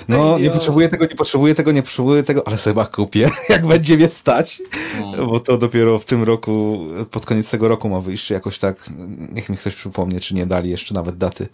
no 0.08 0.38
nie 0.38 0.50
potrzebuję 0.50 0.88
tego, 0.88 1.06
nie 1.06 1.14
potrzebuję 1.14 1.54
tego, 1.54 1.72
nie 1.72 1.82
potrzebuję 1.82 2.22
tego, 2.22 2.48
ale 2.48 2.58
sobie 2.58 2.84
kupię, 2.84 3.30
jak 3.48 3.66
będzie 3.66 3.96
mnie 3.96 4.08
stać, 4.08 4.62
no. 5.00 5.26
bo 5.26 5.40
to 5.40 5.58
dopiero 5.58 5.98
w 5.98 6.04
tym 6.04 6.22
roku, 6.22 6.86
pod 7.10 7.26
koniec 7.26 7.50
tego 7.50 7.68
roku 7.68 7.88
ma 7.88 8.00
wyjść, 8.00 8.30
jakoś 8.30 8.58
tak, 8.58 8.90
niech 9.32 9.48
mi 9.48 9.56
ktoś 9.56 9.74
przypomnie, 9.74 10.20
czy 10.20 10.34
nie 10.34 10.46
dali 10.46 10.70
jeszcze 10.70 10.94
nawet 10.94 11.16
daty. 11.16 11.48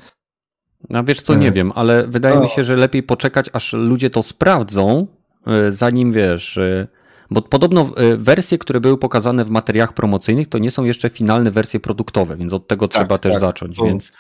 No 0.91 1.05
wiesz 1.05 1.23
co, 1.23 1.35
nie 1.35 1.49
e, 1.49 1.53
wiem, 1.53 1.73
ale 1.75 2.07
wydaje 2.07 2.35
no. 2.35 2.43
mi 2.43 2.49
się, 2.49 2.65
że 2.65 2.77
lepiej 2.77 3.03
poczekać, 3.03 3.47
aż 3.53 3.73
ludzie 3.73 4.11
to 4.11 4.23
sprawdzą, 4.23 5.07
e, 5.47 5.73
zanim 5.73 6.13
wiesz, 6.13 6.59
e, 6.59 6.87
bo 7.31 7.43
podobno 7.43 7.91
wersje, 8.17 8.59
które 8.59 8.81
były 8.81 8.99
pokazane 8.99 9.45
w 9.45 9.51
materiałach 9.51 9.93
promocyjnych, 9.93 10.49
to 10.49 10.59
nie 10.59 10.71
są 10.71 10.85
jeszcze 10.85 11.11
finalne 11.11 11.51
wersje 11.51 11.81
produktowe, 11.81 12.37
więc 12.37 12.53
od 12.53 12.69
tego 12.69 12.89
tak, 12.89 13.03
trzeba 13.03 13.19
też 13.19 13.33
tak. 13.33 13.41
zacząć, 13.41 13.77
to, 13.77 13.85
więc... 13.85 14.13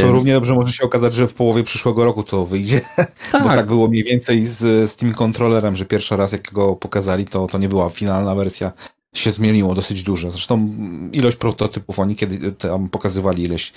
To 0.00 0.12
równie 0.12 0.32
dobrze 0.32 0.54
może 0.54 0.72
się 0.72 0.84
okazać, 0.84 1.14
że 1.14 1.26
w 1.26 1.34
połowie 1.34 1.62
przyszłego 1.62 2.04
roku 2.04 2.22
to 2.22 2.46
wyjdzie, 2.46 2.80
tak. 3.32 3.42
bo 3.42 3.48
tak 3.48 3.66
było 3.66 3.88
mniej 3.88 4.04
więcej 4.04 4.46
z, 4.46 4.90
z 4.90 4.96
tym 4.96 5.14
kontrolerem, 5.14 5.76
że 5.76 5.84
pierwszy 5.84 6.16
raz 6.16 6.32
jak 6.32 6.52
go 6.52 6.76
pokazali, 6.76 7.24
to, 7.24 7.46
to 7.46 7.58
nie 7.58 7.68
była 7.68 7.90
finalna 7.90 8.34
wersja, 8.34 8.72
się 9.14 9.30
zmieniło 9.30 9.74
dosyć 9.74 10.02
dużo. 10.02 10.30
Zresztą 10.30 10.70
ilość 11.12 11.36
prototypów, 11.36 11.98
oni 11.98 12.16
kiedy 12.16 12.52
tam 12.52 12.88
pokazywali 12.88 13.42
ileś 13.42 13.72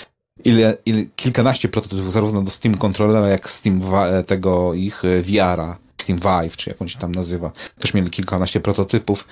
ile, 0.46 0.78
ile, 0.86 1.06
kilkanaście 1.16 1.70
prototypów 1.70 2.12
zarówno 2.12 2.44
do 2.44 2.52
Steam 2.52 2.78
Controllera, 2.78 3.28
jak 3.28 3.50
Steam 3.50 3.82
tego 4.28 4.74
ich 4.74 5.06
e, 5.06 5.22
VR-a, 5.22 5.78
Steam 6.08 6.20
Vive, 6.20 6.58
czy 6.58 6.70
jak 6.70 6.82
on 6.82 6.88
się 6.88 7.00
tam 7.00 7.12
nazywa. 7.12 7.52
Też 7.80 7.94
mieli 7.94 8.10
kilkanaście 8.10 8.60
prototypów, 8.60 9.28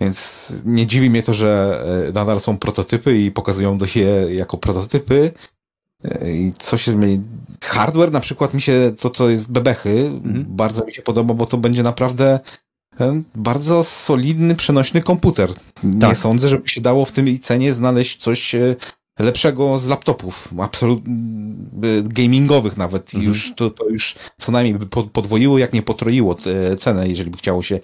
więc 0.00 0.52
nie 0.64 0.86
dziwi 0.86 1.10
mnie 1.10 1.22
to, 1.22 1.34
że 1.34 1.82
e, 2.08 2.12
nadal 2.12 2.40
są 2.40 2.58
prototypy 2.58 3.18
i 3.18 3.30
pokazują 3.30 3.78
do 3.78 3.86
je 3.94 4.34
jako 4.34 4.58
prototypy. 4.58 5.32
E, 6.04 6.32
I 6.32 6.52
co 6.58 6.78
się 6.78 6.92
zmieni? 6.92 7.22
Hardware 7.64 8.12
na 8.12 8.20
przykład 8.20 8.54
mi 8.54 8.60
się, 8.60 8.92
to 8.98 9.10
co 9.10 9.28
jest 9.28 9.52
bebechy, 9.52 10.06
mhm. 10.06 10.44
bardzo 10.48 10.84
mi 10.84 10.92
się 10.92 11.02
podoba, 11.02 11.34
bo 11.34 11.46
to 11.46 11.56
będzie 11.56 11.82
naprawdę 11.82 12.40
bardzo 13.34 13.84
solidny, 13.84 14.54
przenośny 14.54 15.02
komputer. 15.02 15.50
Nie 15.82 16.00
tak. 16.00 16.18
sądzę, 16.18 16.48
żeby 16.48 16.68
się 16.68 16.80
dało 16.80 17.04
w 17.04 17.12
tym 17.12 17.40
cenie 17.40 17.72
znaleźć 17.72 18.22
coś 18.22 18.54
lepszego 19.22 19.78
z 19.78 19.86
laptopów, 19.86 20.48
absolutnie 20.60 21.14
gamingowych 22.02 22.76
nawet. 22.76 23.14
Mhm. 23.14 23.24
Już 23.24 23.52
to, 23.56 23.70
to 23.70 23.88
już 23.88 24.14
co 24.38 24.52
najmniej 24.52 24.74
by 24.74 24.86
podwoiło, 24.86 25.58
jak 25.58 25.72
nie 25.72 25.82
potroiło 25.82 26.36
cenę, 26.78 27.08
jeżeli 27.08 27.30
by 27.30 27.36
chciało 27.38 27.62
się 27.62 27.80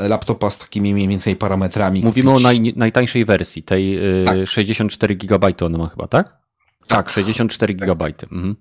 laptopa 0.00 0.50
z 0.50 0.58
takimi 0.58 0.94
mniej 0.94 1.08
więcej 1.08 1.36
parametrami. 1.36 2.02
Mówimy 2.04 2.30
kupić. 2.30 2.44
o 2.44 2.48
naj, 2.48 2.72
najtańszej 2.76 3.24
wersji, 3.24 3.62
tej 3.62 3.98
tak. 4.24 4.48
64 4.48 5.16
GB 5.16 5.52
ona 5.60 5.78
ma 5.78 5.88
chyba, 5.88 6.08
tak? 6.08 6.38
Tak, 6.86 7.10
64 7.10 7.74
tak. 7.74 7.88
GB. 7.88 8.04
Mhm. 8.32 8.56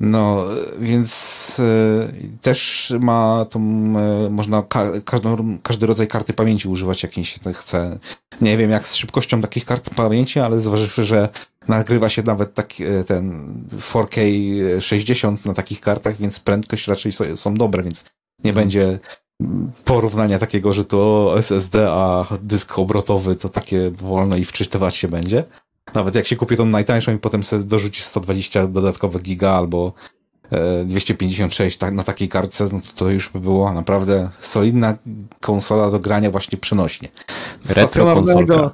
No, 0.00 0.44
więc 0.78 1.56
e, 1.60 2.42
też 2.42 2.92
ma 3.00 3.46
tą, 3.50 3.60
e, 3.60 4.30
można 4.30 4.62
ka 4.62 5.00
każdą, 5.04 5.58
każdy 5.62 5.86
rodzaj 5.86 6.08
karty 6.08 6.32
pamięci 6.32 6.68
używać, 6.68 7.02
jak 7.02 7.14
się 7.14 7.52
chce. 7.52 7.98
Nie 8.40 8.56
wiem 8.56 8.70
jak 8.70 8.86
z 8.86 8.94
szybkością 8.94 9.40
takich 9.40 9.64
kart 9.64 9.90
pamięci, 9.90 10.40
ale 10.40 10.60
zważywszy, 10.60 11.04
że 11.04 11.28
nagrywa 11.68 12.08
się 12.08 12.22
nawet 12.22 12.54
taki, 12.54 12.84
e, 12.84 13.04
ten 13.04 13.54
4K 13.78 14.20
60 14.80 15.44
na 15.44 15.54
takich 15.54 15.80
kartach, 15.80 16.16
więc 16.16 16.40
prędkość 16.40 16.88
raczej 16.88 17.12
są 17.36 17.54
dobre, 17.54 17.82
więc 17.82 18.04
nie 18.44 18.52
hmm. 18.52 18.64
będzie 18.64 18.98
porównania 19.84 20.38
takiego, 20.38 20.72
że 20.72 20.84
to 20.84 21.34
SSD, 21.38 21.90
a 21.90 22.24
dysk 22.42 22.78
obrotowy 22.78 23.36
to 23.36 23.48
takie 23.48 23.90
wolne 23.90 24.38
i 24.38 24.44
wczytywać 24.44 24.96
się 24.96 25.08
będzie. 25.08 25.44
Nawet 25.94 26.14
jak 26.14 26.26
się 26.26 26.36
kupi 26.36 26.56
tą 26.56 26.66
najtańszą 26.66 27.14
i 27.14 27.18
potem 27.18 27.42
sobie 27.42 27.64
dorzuci 27.64 28.02
120 28.02 28.66
dodatkowe 28.66 29.20
giga 29.20 29.50
albo 29.52 29.92
256 30.84 31.82
e, 31.82 31.90
na 31.90 32.02
takiej 32.02 32.28
kartce, 32.28 32.68
no 32.72 32.80
to, 32.80 32.92
to 32.94 33.10
już 33.10 33.28
by 33.28 33.40
było 33.40 33.72
naprawdę 33.72 34.30
solidna 34.40 34.94
konsola 35.40 35.90
do 35.90 36.00
grania 36.00 36.30
właśnie 36.30 36.58
przenośnie. 36.58 37.08
Retro 37.68 38.14
konsolka. 38.14 38.70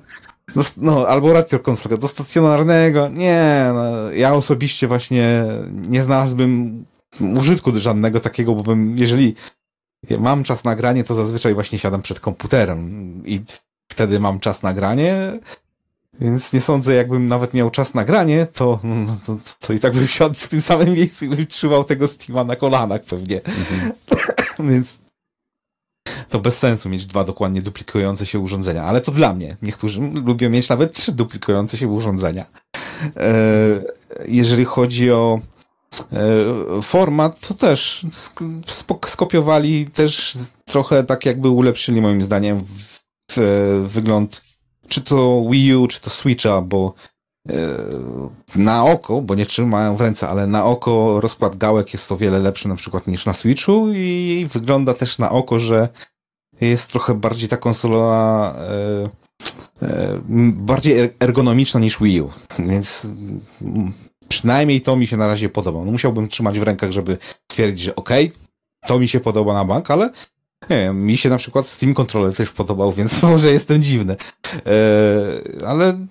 No, 0.77 1.07
albo 1.07 1.33
retro 1.33 1.59
konsolka. 1.59 1.97
Do 1.97 2.09
stacjonarnego, 2.09 3.09
nie, 3.09 3.71
no, 3.75 4.11
ja 4.11 4.35
osobiście 4.35 4.89
właśnie 4.89 5.45
nie 5.89 6.03
znalazłbym 6.03 6.85
użytku 7.21 7.79
żadnego 7.79 8.21
takiego, 8.21 8.55
bo 8.55 8.63
bym, 8.63 8.99
jeżeli 8.99 9.35
mam 10.19 10.45
czas 10.45 10.65
na 10.65 10.77
granie, 10.77 11.05
to 11.05 11.15
zazwyczaj 11.15 11.55
właśnie 11.55 11.79
siadam 11.79 12.03
przed 12.03 12.21
komputerem 12.21 13.13
i 13.27 13.41
wtedy 13.93 14.21
mam 14.21 14.41
czas 14.41 14.63
na 14.63 14.75
granie, 14.75 15.39
więc 16.21 16.53
nie 16.53 16.61
sądzę, 16.61 16.95
jakbym 16.95 17.29
nawet 17.29 17.55
miał 17.55 17.71
czas 17.71 17.95
na 17.95 18.05
granie, 18.05 18.47
to, 18.53 18.81
no, 18.83 19.17
to, 19.27 19.37
to, 19.61 19.73
i 19.73 19.79
tak 19.79 19.95
bym 19.95 20.07
siadł 20.07 20.35
w 20.35 20.49
tym 20.49 20.61
samym 20.61 20.93
miejscu 20.93 21.25
i 21.25 21.29
bym 21.29 21.47
trzymał 21.47 21.85
tego 21.85 22.09
Steama 22.09 22.45
na 22.45 22.57
kolanach 22.57 23.03
pewnie. 23.03 23.41
Mhm. 23.45 23.93
Więc 24.71 24.99
to 26.29 26.41
bez 26.41 26.59
sensu 26.59 26.89
mieć 26.89 27.07
dwa 27.07 27.25
dokładnie 27.25 27.63
duplikujące 27.63 28.27
się 28.27 28.39
urządzenia. 28.39 28.83
Ale 28.83 29.01
to 29.01 29.13
dla 29.13 29.35
mnie. 29.35 29.57
Niektórzy 29.63 30.01
lubią 30.01 30.51
mieć 30.51 30.69
nawet 30.69 30.93
trzy 30.93 31.13
duplikujące 31.13 31.79
się 31.79 31.89
urządzenia. 31.89 32.47
E, 33.17 33.33
jeżeli 34.29 34.65
chodzi 34.65 35.11
o 35.11 35.41
e, 36.13 36.83
format, 36.83 37.41
to 37.41 37.55
też 37.55 38.07
skopiowali 39.07 39.87
też 39.87 40.39
trochę 40.65 41.05
tak 41.05 41.27
jakby 41.27 41.49
ulepszyli 41.49 42.01
moim 42.01 42.23
zdaniem 42.23 42.65
wygląd 43.83 44.43
czy 44.93 45.01
to 45.01 45.45
Wii 45.51 45.77
U, 45.77 45.87
czy 45.89 46.01
to 46.01 46.11
Switcha, 46.11 46.63
bo 46.63 46.95
e, 47.49 47.55
na 48.57 48.85
oko, 48.85 49.21
bo 49.23 49.35
nie 49.35 49.47
trzymają 49.47 49.97
w 49.97 50.01
ręce, 50.01 50.29
ale 50.29 50.47
na 50.47 50.65
oko 50.65 51.21
rozkład 51.21 51.57
gałek 51.57 51.93
jest 51.93 52.13
o 52.13 52.17
wiele 52.17 52.39
lepszy 52.39 52.69
na 52.69 52.77
przykład 52.77 53.07
niż 53.07 53.27
na 53.27 53.35
Switchu 53.35 53.89
i 53.95 54.47
wygląda 54.53 54.95
też 54.95 55.19
na 55.19 55.31
oko, 55.31 55.59
że 55.59 55.89
jest 56.61 56.89
trochę 56.89 57.15
bardziej 57.15 57.49
ta 57.49 57.57
konsola 57.57 58.55
e, 58.59 59.87
e, 59.87 60.21
bardziej 60.53 60.99
er-, 60.99 61.11
ergonomiczna 61.21 61.81
niż 61.81 61.99
Wii 62.01 62.21
U, 62.21 62.31
więc 62.59 63.07
przynajmniej 64.29 64.81
to 64.81 64.97
mi 64.97 65.07
się 65.07 65.17
na 65.17 65.27
razie 65.27 65.49
podoba. 65.49 65.85
No 65.85 65.93
musiałbym 65.93 66.29
trzymać 66.29 66.59
w 66.59 66.63
rękach, 66.63 66.91
żeby 66.91 67.19
stwierdzić, 67.51 67.85
że 67.85 67.97
okej, 67.97 68.27
okay, 68.27 68.43
to 68.87 68.99
mi 68.99 69.09
się 69.09 69.21
podoba 69.21 69.55
na 69.55 69.65
bank, 69.65 69.91
ale 69.91 70.11
nie 70.71 70.77
wiem, 70.77 71.05
mi 71.05 71.17
się 71.17 71.29
na 71.29 71.37
przykład 71.37 71.67
Steam 71.67 71.95
Controller 71.95 72.35
też 72.35 72.51
podobał, 72.51 72.93
więc 72.93 73.23
może 73.23 73.53
jestem 73.53 73.83
dziwny. 73.83 74.17
E, 74.67 75.67
ale 75.67 76.07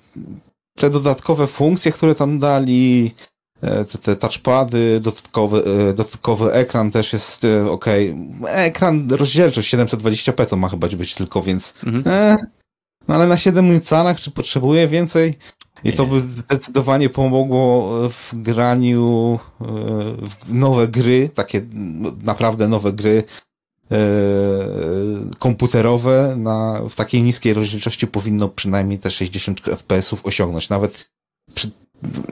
te 0.76 0.89
dodatkowe 0.89 1.47
funkcje, 1.47 1.91
które 1.91 2.16
tam 2.16 2.39
dali, 2.39 3.12
e, 3.62 3.86
te, 3.86 3.97
te 3.97 4.16
touchpady, 4.16 4.99
dodatkowy, 4.99 5.64
e, 5.64 5.93
dodatkowy 5.93 6.54
ekran 6.54 6.91
też 6.91 7.14
jest 7.14 7.41
ok. 7.70 7.86
Ekran 8.47 9.10
rozdzielczość 9.12 9.74
720p 9.76 10.45
to 10.45 10.58
ma 10.58 10.70
chyba 10.70 10.88
być 10.88 11.16
tylko, 11.16 11.41
więc 11.41 11.74
mhm. 11.86 12.04
e, 12.08 12.38
no 13.08 13.16
ale 13.16 13.28
na 13.28 13.38
7 13.38 13.82
calach 13.82 14.20
czy 14.20 14.32
potrzebuję 14.32 14.88
więcej? 14.88 15.38
I 15.84 15.93
to 15.93 16.06
by 16.06 16.20
zdecydowanie 16.20 17.10
pomogło 17.10 17.91
w 18.10 18.32
graniu 18.34 19.39
w 20.39 20.54
nowe 20.54 20.88
gry, 20.88 21.30
takie 21.30 21.62
naprawdę 22.24 22.68
nowe 22.68 22.93
gry, 22.93 23.24
komputerowe 25.39 26.36
na, 26.38 26.82
w 26.89 26.96
takiej 26.96 27.24
niskiej 27.24 27.54
rozdzielczości 27.54 28.08
powinno 28.08 28.50
przynajmniej 28.50 29.00
te 29.00 29.12
60 29.12 29.62
FPS-ów 29.62 30.26
osiągnąć. 30.26 30.70
Nawet 30.70 31.10
przy 31.54 31.72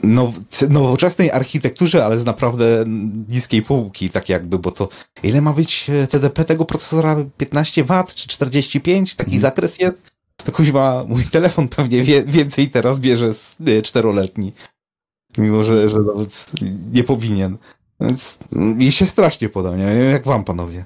now, 0.03 0.33
nowoczesnej 0.69 1.31
architekturze, 1.31 2.05
ale 2.05 2.19
z 2.19 2.25
naprawdę 2.25 2.83
niskiej 3.29 3.61
półki, 3.61 4.09
tak 4.09 4.29
jakby, 4.29 4.59
bo 4.59 4.71
to 4.71 4.89
ile 5.23 5.41
ma 5.41 5.53
być 5.53 5.89
e, 5.89 6.07
TDP 6.07 6.45
tego 6.45 6.65
procesora? 6.65 7.17
15 7.37 7.83
W 7.83 8.05
czy 8.15 8.27
45? 8.27 9.15
Taki 9.15 9.31
mm. 9.31 9.41
zakres 9.41 9.79
jest? 9.79 9.97
To 10.45 10.51
kuźwa, 10.51 11.05
mój 11.07 11.23
telefon 11.23 11.67
pewnie 11.67 12.03
wie, 12.03 12.23
więcej 12.23 12.69
teraz 12.69 12.99
bierze 12.99 13.33
z 13.33 13.55
czteroletni. 13.83 14.53
Mimo, 15.37 15.63
że, 15.63 15.89
że 15.89 15.99
nawet 15.99 16.45
nie 16.93 17.03
powinien. 17.03 17.57
Więc 17.99 18.37
mi 18.51 18.91
się 18.91 19.05
strasznie 19.05 19.49
poda, 19.49 19.75
nie? 19.75 19.83
Jak 19.83 20.25
wam, 20.25 20.43
panowie? 20.43 20.85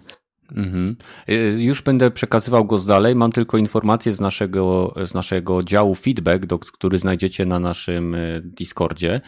Mhm. 0.54 0.96
Y, 1.30 1.64
już 1.64 1.82
będę 1.82 2.12
przekazywał 2.12 2.66
go 2.66 2.78
z 2.78 2.86
dalej. 2.86 3.16
Mam 3.16 3.32
tylko 3.32 3.58
informację 3.58 4.14
z 4.14 4.22
naszego, 4.22 4.94
z 5.06 5.14
naszego 5.14 5.64
działu 5.64 5.96
feedback, 5.96 6.46
do, 6.46 6.60
który 6.60 6.98
znajdziecie 6.98 7.46
na 7.46 7.60
naszym 7.60 8.16
y, 8.16 8.42
Discordzie, 8.46 9.22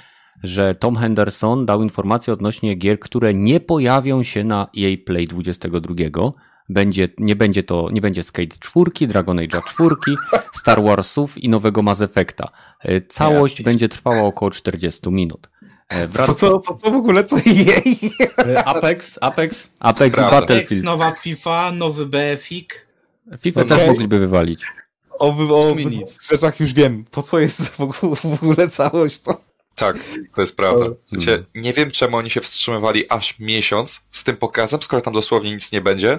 że 0.44 0.76
Tom 0.76 0.96
Henderson 0.96 1.66
dał 1.66 1.84
informację 1.84 2.34
odnośnie 2.34 2.76
gier, 2.76 3.00
które 3.00 3.34
nie 3.34 3.60
pojawią 3.60 4.24
się 4.24 4.44
na 4.44 4.68
EA 4.78 4.98
Play 5.06 5.28
22. 5.28 5.96
Będzie, 6.70 7.10
nie 7.20 7.36
będzie 7.36 7.64
to, 7.64 7.90
nie 7.92 8.02
będzie 8.02 8.24
Skate 8.24 8.58
4, 8.60 9.08
Dragon 9.08 9.40
Age 9.40 9.60
4, 9.68 9.96
Star 10.54 10.84
Warsów 10.84 11.38
i 11.38 11.50
nowego 11.50 11.82
Mass 11.82 12.02
Effecta. 12.02 12.50
Y, 12.86 13.02
całość 13.08 13.62
będzie 13.62 13.90
trwała 13.90 14.22
około 14.22 14.52
40 14.52 15.12
minut. 15.12 15.50
E, 15.90 16.08
po 16.08 16.34
co, 16.34 16.60
po 16.60 16.76
co 16.76 16.92
w 16.92 16.96
ogóle 16.96 17.24
to 17.24 17.38
jej? 17.46 18.12
E, 18.38 18.64
Apex, 18.66 19.18
Apex. 19.22 19.70
Apex 19.80 20.16
Prawda. 20.16 20.40
Battlefield. 20.40 20.72
Apex, 20.72 20.84
nowa 20.84 21.12
FIFA, 21.12 21.72
nowy 21.72 22.06
BFIK. 22.06 22.88
FIFA 23.40 23.62
okay. 23.62 23.78
też 23.78 23.88
mogliby 23.88 24.20
wywalić. 24.20 24.64
O, 25.20 25.28
o, 25.28 25.72
o 25.72 25.76
rzeczach 26.30 26.60
już 26.60 26.74
wiem. 26.74 27.06
Po 27.12 27.24
co 27.24 27.40
jest 27.40 27.62
w 27.66 28.26
ogóle 28.44 28.70
całość 28.70 29.20
to? 29.20 29.42
Tak, 29.76 29.98
to 30.36 30.42
jest 30.42 30.56
prawda. 30.56 30.86
W 31.06 31.10
sensie, 31.10 31.44
nie 31.56 31.74
wiem, 31.74 31.92
czemu 31.92 32.18
oni 32.18 32.30
się 32.30 32.42
wstrzymywali 32.42 33.10
aż 33.10 33.40
miesiąc 33.40 34.02
z 34.12 34.24
tym 34.24 34.38
pokazem, 34.38 34.82
skoro 34.82 35.02
tam 35.02 35.14
dosłownie 35.14 35.54
nic 35.54 35.72
nie 35.72 35.82
będzie, 35.82 36.18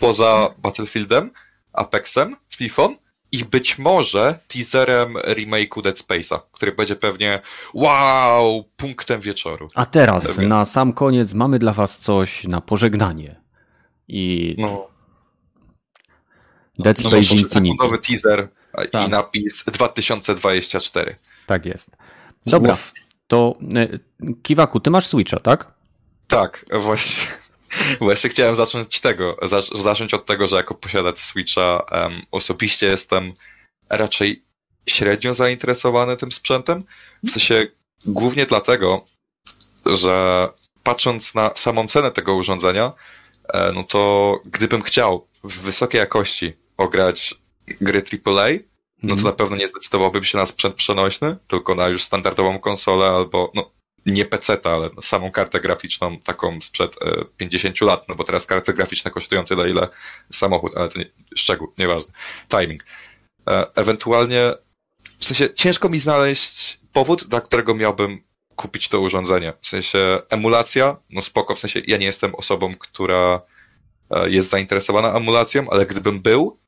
poza 0.00 0.54
Battlefieldem, 0.58 1.30
Apexem, 1.72 2.36
FIFA 2.56 2.88
i 3.32 3.44
być 3.44 3.78
może 3.78 4.38
teaserem 4.48 5.14
remake'u 5.14 5.82
Dead 5.82 5.98
Space'a, 5.98 6.40
który 6.52 6.72
będzie 6.72 6.96
pewnie 6.96 7.40
wow, 7.74 8.64
punktem 8.76 9.20
wieczoru. 9.20 9.68
A 9.74 9.86
teraz, 9.86 10.26
pewnie. 10.26 10.48
na 10.48 10.64
sam 10.64 10.92
koniec, 10.92 11.34
mamy 11.34 11.58
dla 11.58 11.72
was 11.72 11.98
coś 11.98 12.44
na 12.44 12.60
pożegnanie. 12.60 13.40
I 14.08 14.54
no. 14.58 14.88
Dead 16.78 17.04
no, 17.04 17.10
Space 17.10 17.34
no, 17.34 17.40
Infinity. 17.40 17.84
Nowy 17.84 17.98
teaser 17.98 18.48
tak. 18.90 19.08
i 19.08 19.10
napis 19.10 19.64
2024. 19.64 21.16
Tak 21.46 21.66
jest. 21.66 21.90
Dobra, 22.46 22.76
to 23.26 23.54
e, 23.76 23.88
Kiwaku, 24.42 24.80
ty 24.80 24.90
masz 24.90 25.06
Switcha, 25.06 25.40
tak? 25.40 25.72
Tak, 26.28 26.64
właśnie. 26.80 27.26
Właśnie 28.00 28.30
chciałem 28.30 28.56
zacząć 28.56 29.00
tego, 29.00 29.36
zacząć 29.74 30.14
od 30.14 30.26
tego, 30.26 30.48
że 30.48 30.56
jako 30.56 30.74
posiadacz 30.74 31.18
Switcha 31.18 31.82
um, 31.92 32.22
osobiście 32.30 32.86
jestem 32.86 33.32
raczej 33.90 34.42
średnio 34.86 35.34
zainteresowany 35.34 36.16
tym 36.16 36.32
sprzętem. 36.32 36.84
W 37.24 37.30
sensie 37.30 37.66
głównie 38.06 38.46
dlatego, 38.46 39.04
że 39.86 40.48
patrząc 40.82 41.34
na 41.34 41.50
samą 41.54 41.88
cenę 41.88 42.10
tego 42.10 42.34
urządzenia, 42.34 42.92
e, 43.48 43.72
no 43.72 43.82
to 43.82 44.34
gdybym 44.44 44.82
chciał 44.82 45.26
w 45.44 45.60
wysokiej 45.60 45.98
jakości 45.98 46.52
ograć 46.76 47.34
gry 47.80 48.02
AAA, 48.26 48.48
no 49.02 49.08
to 49.08 49.18
mhm. 49.18 49.24
na 49.24 49.32
pewno 49.32 49.56
nie 49.56 49.66
zdecydowałbym 49.66 50.24
się 50.24 50.38
na 50.38 50.46
sprzęt 50.46 50.74
przenośny, 50.74 51.36
tylko 51.48 51.74
na 51.74 51.88
już 51.88 52.02
standardową 52.02 52.58
konsolę 52.58 53.06
albo 53.06 53.52
no, 53.54 53.70
nie 54.12 54.24
PC, 54.24 54.58
ale 54.64 54.90
samą 55.02 55.30
kartę 55.30 55.60
graficzną 55.60 56.18
taką 56.18 56.60
sprzed 56.60 56.96
50 57.36 57.82
e, 57.82 57.84
lat, 57.84 58.08
no 58.08 58.14
bo 58.14 58.24
teraz 58.24 58.46
karty 58.46 58.72
graficzne 58.72 59.10
kosztują 59.10 59.44
tyle, 59.44 59.70
ile 59.70 59.88
samochód, 60.32 60.76
ale 60.76 60.88
to 60.88 60.98
nie, 60.98 61.06
szczegół, 61.36 61.72
nieważne. 61.78 62.12
Timing. 62.48 62.84
E, 63.48 63.66
ewentualnie, 63.74 64.54
w 65.18 65.24
sensie 65.24 65.54
ciężko 65.54 65.88
mi 65.88 65.98
znaleźć 65.98 66.80
powód, 66.92 67.24
dla 67.24 67.40
którego 67.40 67.74
miałbym 67.74 68.22
kupić 68.56 68.88
to 68.88 69.00
urządzenie. 69.00 69.52
W 69.60 69.66
sensie 69.66 70.18
emulacja, 70.28 70.96
no 71.10 71.20
spoko, 71.20 71.54
w 71.54 71.58
sensie 71.58 71.82
ja 71.86 71.96
nie 71.96 72.06
jestem 72.06 72.34
osobą, 72.34 72.74
która 72.74 73.40
e, 74.10 74.30
jest 74.30 74.50
zainteresowana 74.50 75.12
emulacją, 75.12 75.70
ale 75.70 75.86
gdybym 75.86 76.20
był, 76.20 76.58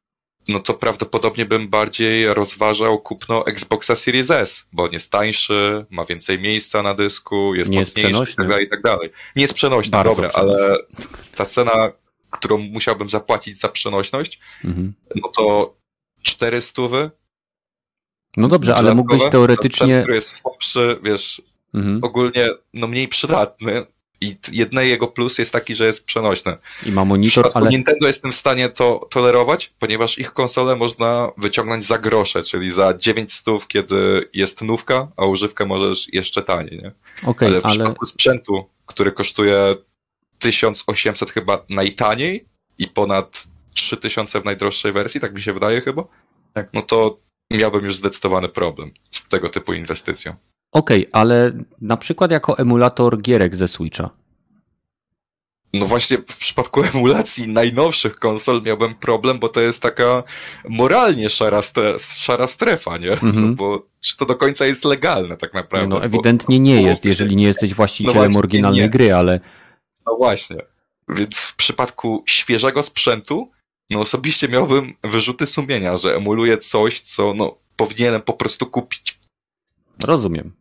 no 0.48 0.60
to 0.60 0.74
prawdopodobnie 0.74 1.46
bym 1.46 1.68
bardziej 1.68 2.34
rozważał 2.34 2.98
kupno 2.98 3.46
Xboxa 3.46 3.96
Series 3.96 4.30
S, 4.30 4.64
bo 4.72 4.82
on 4.82 4.92
jest 4.92 5.10
tańszy, 5.10 5.86
ma 5.90 6.04
więcej 6.04 6.40
miejsca 6.40 6.82
na 6.82 6.94
dysku, 6.94 7.54
jest 7.54 7.70
nie 7.70 7.78
mocniejszy 7.78 8.20
jest 8.20 8.32
i 8.32 8.36
tak 8.36 8.46
dalej, 8.48 8.66
i 8.66 9.10
tak. 9.10 9.18
Nie 9.36 9.42
jest 9.42 9.54
przenośny, 9.54 9.90
Bardzo 9.90 10.14
dobra, 10.14 10.28
przenośny. 10.28 10.64
ale 10.64 10.76
ta 11.36 11.44
cena, 11.44 11.92
którą 12.30 12.58
musiałbym 12.58 13.08
zapłacić 13.08 13.58
za 13.60 13.68
przenośność, 13.68 14.40
mhm. 14.64 14.94
no 15.22 15.28
to 15.28 15.76
400 16.22 16.82
No 18.36 18.48
dobrze, 18.48 18.74
ale 18.74 18.94
mógłbyś 18.94 19.22
teoretycznie... 19.30 19.86
Ten, 19.86 20.02
który 20.02 20.14
jest 20.14 20.36
słabszy, 20.36 20.98
wiesz, 21.02 21.42
mhm. 21.74 21.98
ogólnie 22.02 22.48
no 22.74 22.86
mniej 22.86 23.08
przydatny, 23.08 23.86
i 24.20 24.36
jedny 24.52 24.86
jego 24.86 25.08
plus 25.08 25.38
jest 25.38 25.52
taki, 25.52 25.74
że 25.74 25.86
jest 25.86 26.04
przenośny. 26.04 26.56
I 26.86 26.92
ma 26.92 27.04
monitor, 27.04 27.50
ale... 27.54 27.70
Nintendo 27.70 28.06
jestem 28.06 28.32
w 28.32 28.34
stanie 28.34 28.68
to 28.68 29.08
tolerować, 29.10 29.72
ponieważ 29.78 30.18
ich 30.18 30.32
konsole 30.32 30.76
można 30.76 31.32
wyciągnąć 31.36 31.84
za 31.84 31.98
grosze, 31.98 32.42
czyli 32.42 32.70
za 32.70 32.94
900, 32.94 33.68
kiedy 33.68 34.28
jest 34.34 34.62
nówka, 34.62 35.08
a 35.16 35.26
używkę 35.26 35.66
możesz 35.66 36.12
jeszcze 36.12 36.42
taniej, 36.42 36.80
nie? 36.82 36.92
Okay, 37.30 37.48
ale 37.48 37.60
w 37.60 37.66
ale... 37.66 37.74
przypadku 37.74 38.06
sprzętu, 38.06 38.64
który 38.86 39.12
kosztuje 39.12 39.76
1800 40.38 41.30
chyba 41.30 41.64
najtaniej 41.68 42.44
i 42.78 42.88
ponad 42.88 43.46
3000 43.74 44.40
w 44.40 44.44
najdroższej 44.44 44.92
wersji, 44.92 45.20
tak 45.20 45.34
mi 45.34 45.42
się 45.42 45.52
wydaje 45.52 45.80
chyba, 45.80 46.04
tak. 46.52 46.68
no 46.72 46.82
to 46.82 47.18
miałbym 47.50 47.84
już 47.84 47.96
zdecydowany 47.96 48.48
problem 48.48 48.90
z 49.10 49.28
tego 49.28 49.48
typu 49.48 49.72
inwestycją. 49.72 50.34
Okej, 50.72 51.08
okay, 51.08 51.20
ale 51.20 51.52
na 51.80 51.96
przykład 51.96 52.30
jako 52.30 52.58
emulator 52.58 53.22
gierek 53.22 53.56
ze 53.56 53.68
Switcha. 53.68 54.10
No 55.72 55.86
właśnie 55.86 56.18
w 56.18 56.36
przypadku 56.36 56.82
emulacji 56.94 57.48
najnowszych 57.48 58.16
konsol 58.16 58.62
miałbym 58.62 58.94
problem, 58.94 59.38
bo 59.38 59.48
to 59.48 59.60
jest 59.60 59.82
taka 59.82 60.22
moralnie 60.68 61.28
szara, 61.28 61.60
szara 61.98 62.46
strefa, 62.46 62.96
nie? 62.96 63.12
Mm 63.12 63.18
-hmm. 63.18 63.54
Bo 63.60 63.86
czy 64.00 64.16
to 64.16 64.26
do 64.26 64.36
końca 64.36 64.66
jest 64.66 64.84
legalne 64.84 65.36
tak 65.36 65.54
naprawdę? 65.54 65.88
No 65.88 66.04
ewidentnie 66.04 66.58
bo, 66.58 66.64
nie 66.64 66.82
jest, 66.82 67.04
jeżeli 67.04 67.36
nie 67.36 67.46
jesteś 67.46 67.74
właścicielem 67.74 68.32
no 68.32 68.38
oryginalnej 68.38 68.82
nie. 68.82 68.88
gry, 68.88 69.14
ale... 69.14 69.40
No 70.06 70.16
właśnie. 70.16 70.56
Więc 71.08 71.36
w 71.36 71.56
przypadku 71.56 72.24
świeżego 72.26 72.82
sprzętu, 72.82 73.50
no 73.90 74.00
osobiście 74.00 74.48
miałbym 74.48 74.92
wyrzuty 75.04 75.46
sumienia, 75.46 75.96
że 75.96 76.16
emuluję 76.16 76.58
coś, 76.58 77.00
co 77.00 77.34
no 77.34 77.58
powinienem 77.76 78.22
po 78.22 78.32
prostu 78.32 78.66
kupić. 78.66 79.18
Rozumiem. 80.04 80.59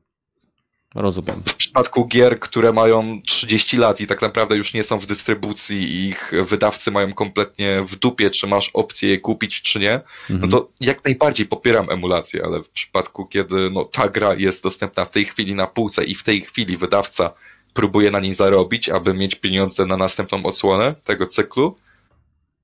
Rozumiem. 0.96 1.44
W 1.46 1.54
przypadku 1.54 2.06
gier, 2.06 2.40
które 2.40 2.74
mają 2.74 3.22
30 3.26 3.78
lat 3.78 4.02
i 4.02 4.08
tak 4.08 4.22
naprawdę 4.22 4.58
już 4.58 4.74
nie 4.74 4.84
są 4.84 5.00
w 5.00 5.06
dystrybucji 5.06 5.78
i 5.78 6.08
ich 6.08 6.32
wydawcy 6.50 6.92
mają 6.92 7.14
kompletnie 7.14 7.84
w 7.84 7.96
dupie, 7.96 8.30
czy 8.30 8.48
masz 8.48 8.70
opcję 8.74 9.10
je 9.10 9.20
kupić, 9.20 9.62
czy 9.62 9.80
nie, 9.80 9.94
mhm. 9.94 10.40
no 10.42 10.48
to 10.48 10.70
jak 10.80 11.06
najbardziej 11.06 11.46
popieram 11.46 11.90
emulację, 11.90 12.46
ale 12.46 12.64
w 12.64 12.70
przypadku, 12.70 13.26
kiedy 13.26 13.70
no, 13.70 13.86
ta 13.86 14.10
gra 14.10 14.34
jest 14.34 14.64
dostępna 14.64 15.06
w 15.06 15.12
tej 15.12 15.26
chwili 15.26 15.56
na 15.56 15.68
półce 15.68 16.04
i 16.04 16.16
w 16.16 16.24
tej 16.24 16.42
chwili 16.42 16.78
wydawca 16.78 17.34
próbuje 17.74 18.12
na 18.12 18.20
niej 18.20 18.34
zarobić, 18.34 18.90
aby 18.90 19.14
mieć 19.14 19.36
pieniądze 19.36 19.86
na 19.86 19.98
następną 19.98 20.46
odsłonę 20.46 20.96
tego 21.04 21.28
cyklu, 21.28 21.76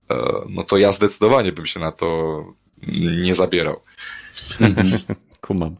e, 0.10 0.16
no 0.50 0.64
to 0.64 0.78
ja 0.78 0.92
zdecydowanie 0.92 1.52
bym 1.52 1.66
się 1.66 1.80
na 1.80 1.92
to 1.92 2.44
nie 3.24 3.36
zabierał. 3.36 3.82
Kumam. 5.42 5.76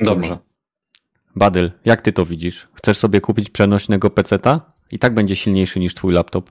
Dobrze. 0.00 0.49
Badyl, 1.36 1.70
jak 1.84 2.02
ty 2.02 2.12
to 2.12 2.26
widzisz? 2.26 2.68
Chcesz 2.74 2.98
sobie 2.98 3.20
kupić 3.20 3.50
przenośnego 3.50 4.10
peceta? 4.10 4.60
I 4.90 4.98
tak 4.98 5.14
będzie 5.14 5.36
silniejszy 5.36 5.80
niż 5.80 5.94
twój 5.94 6.12
laptop? 6.12 6.50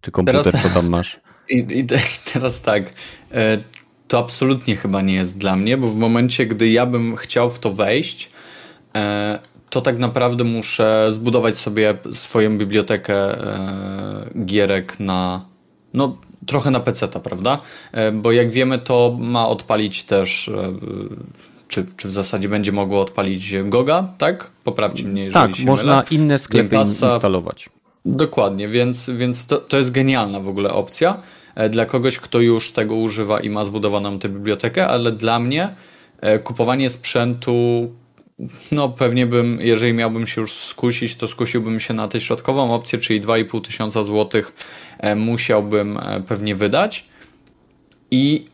Czy 0.00 0.10
komputer, 0.10 0.44
teraz, 0.44 0.62
co 0.62 0.68
tam 0.68 0.88
masz? 0.88 1.20
I, 1.50 1.66
I, 1.70 1.86
teraz 2.32 2.60
tak. 2.60 2.92
E, 3.32 3.58
to 4.08 4.18
absolutnie 4.18 4.76
chyba 4.76 5.02
nie 5.02 5.14
jest 5.14 5.38
dla 5.38 5.56
mnie, 5.56 5.76
bo 5.76 5.88
w 5.88 5.96
momencie, 5.96 6.46
gdy 6.46 6.70
ja 6.70 6.86
bym 6.86 7.16
chciał 7.16 7.50
w 7.50 7.58
to 7.58 7.72
wejść, 7.72 8.30
e, 8.94 9.38
to 9.70 9.80
tak 9.80 9.98
naprawdę 9.98 10.44
muszę 10.44 11.08
zbudować 11.12 11.56
sobie 11.56 11.94
swoją 12.12 12.58
bibliotekę 12.58 13.14
e, 13.14 14.44
gierek 14.44 15.00
na. 15.00 15.44
No, 15.94 16.18
trochę 16.46 16.70
na 16.70 16.80
PC, 16.80 17.08
prawda? 17.08 17.58
Bo 18.12 18.32
jak 18.32 18.50
wiemy, 18.50 18.78
to 18.78 19.16
ma 19.20 19.48
odpalić 19.48 20.04
też 20.04 20.50
czy, 21.72 21.86
czy 21.96 22.08
w 22.08 22.12
zasadzie 22.12 22.48
będzie 22.48 22.72
mogło 22.72 23.00
odpalić 23.00 23.54
Goga, 23.64 24.08
tak? 24.18 24.50
Poprawcie 24.64 25.04
mnie, 25.04 25.24
jeżeli 25.24 25.54
Tak, 25.54 25.64
można 25.64 25.92
mylę. 25.96 26.06
inne 26.10 26.38
sklepy 26.38 26.76
instalować. 26.76 27.68
Dokładnie, 28.04 28.68
więc, 28.68 29.10
więc 29.10 29.46
to, 29.46 29.58
to 29.58 29.76
jest 29.76 29.90
genialna 29.90 30.40
w 30.40 30.48
ogóle 30.48 30.72
opcja 30.72 31.22
e, 31.54 31.68
dla 31.68 31.86
kogoś, 31.86 32.18
kto 32.18 32.40
już 32.40 32.72
tego 32.72 32.94
używa 32.94 33.40
i 33.40 33.50
ma 33.50 33.64
zbudowaną 33.64 34.18
tę 34.18 34.28
bibliotekę, 34.28 34.86
ale 34.86 35.12
dla 35.12 35.38
mnie 35.38 35.68
e, 36.20 36.38
kupowanie 36.38 36.90
sprzętu, 36.90 37.90
no 38.72 38.88
pewnie 38.88 39.26
bym, 39.26 39.58
jeżeli 39.60 39.92
miałbym 39.92 40.26
się 40.26 40.40
już 40.40 40.52
skusić, 40.52 41.14
to 41.16 41.28
skusiłbym 41.28 41.80
się 41.80 41.94
na 41.94 42.08
tę 42.08 42.20
środkową 42.20 42.74
opcję, 42.74 42.98
czyli 42.98 43.20
2,5 43.20 43.60
tysiąca 43.64 44.04
złotych 44.04 44.52
e, 44.98 45.14
musiałbym 45.14 45.98
pewnie 46.28 46.54
wydać. 46.54 47.04
I 48.10 48.51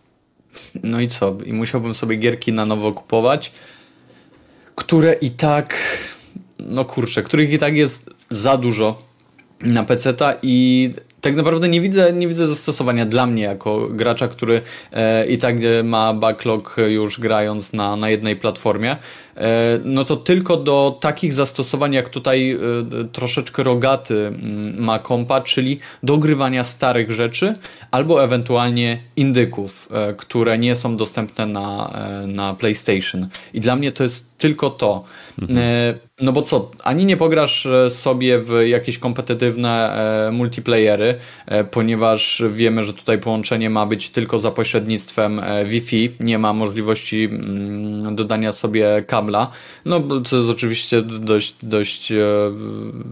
no 0.83 1.01
i 1.01 1.09
co? 1.09 1.37
I 1.47 1.53
musiałbym 1.53 1.95
sobie 1.95 2.17
gierki 2.17 2.53
na 2.53 2.67
nowo 2.67 2.93
kupować, 2.93 3.53
które 4.75 5.13
i 5.13 5.31
tak, 5.31 5.77
no 6.59 6.85
kurczę, 6.85 7.23
których 7.23 7.53
i 7.53 7.59
tak 7.59 7.77
jest 7.77 8.11
za 8.31 8.57
dużo 8.57 9.03
na 9.61 9.85
PC-ta 9.85 10.35
i 10.43 10.91
tak 11.21 11.37
naprawdę 11.37 11.69
nie 11.69 11.81
widzę, 11.81 12.13
nie 12.13 12.29
widzę 12.29 12.49
zastosowania 12.49 13.07
dla 13.07 13.27
mnie 13.27 13.43
jako 13.43 13.89
gracza, 13.89 14.29
który 14.29 14.61
e, 14.93 15.27
i 15.27 15.39
tak 15.39 15.57
ma 15.85 16.15
backlog 16.15 16.77
już 16.89 17.21
grając 17.21 17.73
na, 17.73 17.97
na 17.97 18.11
jednej 18.11 18.37
platformie. 18.37 18.97
E, 19.39 19.79
no 19.85 20.05
to 20.05 20.17
tylko 20.17 20.57
do 20.57 20.99
takich 21.01 21.33
zastosowań, 21.33 21.93
jak 21.93 22.09
tutaj 22.09 22.51
e, 22.51 22.59
troszeczkę 23.13 23.63
rogaty 23.63 24.27
mm, 24.27 24.85
ma 24.85 24.99
kompa, 24.99 25.41
czyli 25.41 25.79
do 26.03 26.19
grywania 26.19 26.65
starych 26.65 27.13
rzeczy 27.13 27.55
albo 27.91 28.25
ewentualnie 28.25 28.99
indyków, 29.17 29.89
e, 29.93 30.15
które 30.15 30.59
nie 30.59 30.77
są 30.77 30.97
dostępne 30.97 31.47
na, 31.47 31.91
na 32.27 32.55
PlayStation. 32.55 33.29
I 33.55 33.61
dla 33.61 33.77
mnie 33.77 33.93
to 33.93 34.05
jest 34.05 34.29
tylko 34.39 34.71
to. 34.71 35.05
Mhm. 35.43 35.59
No 36.21 36.33
bo 36.33 36.43
co, 36.43 36.71
ani 36.85 37.07
nie 37.07 37.17
pograsz 37.17 37.69
sobie 37.89 38.39
w 38.39 38.53
jakieś 38.67 38.99
kompetytywne 38.99 39.97
multiplayery, 40.33 41.15
4, 41.47 41.65
ponieważ 41.65 42.43
wiemy, 42.53 42.83
że 42.83 42.93
tutaj 42.93 43.19
połączenie 43.19 43.71
ma 43.71 43.87
być 43.87 44.11
tylko 44.11 44.39
za 44.39 44.51
pośrednictwem 44.51 45.41
Wi-Fi, 45.67 46.11
nie 46.21 46.39
ma 46.39 46.53
możliwości 46.53 47.25
mm, 47.25 48.17
dodania 48.17 48.53
sobie 48.53 49.05
no 49.85 50.03
co 50.25 50.37
jest 50.37 50.51
oczywiście 50.51 51.03
dość, 51.03 51.55
dość 51.63 52.13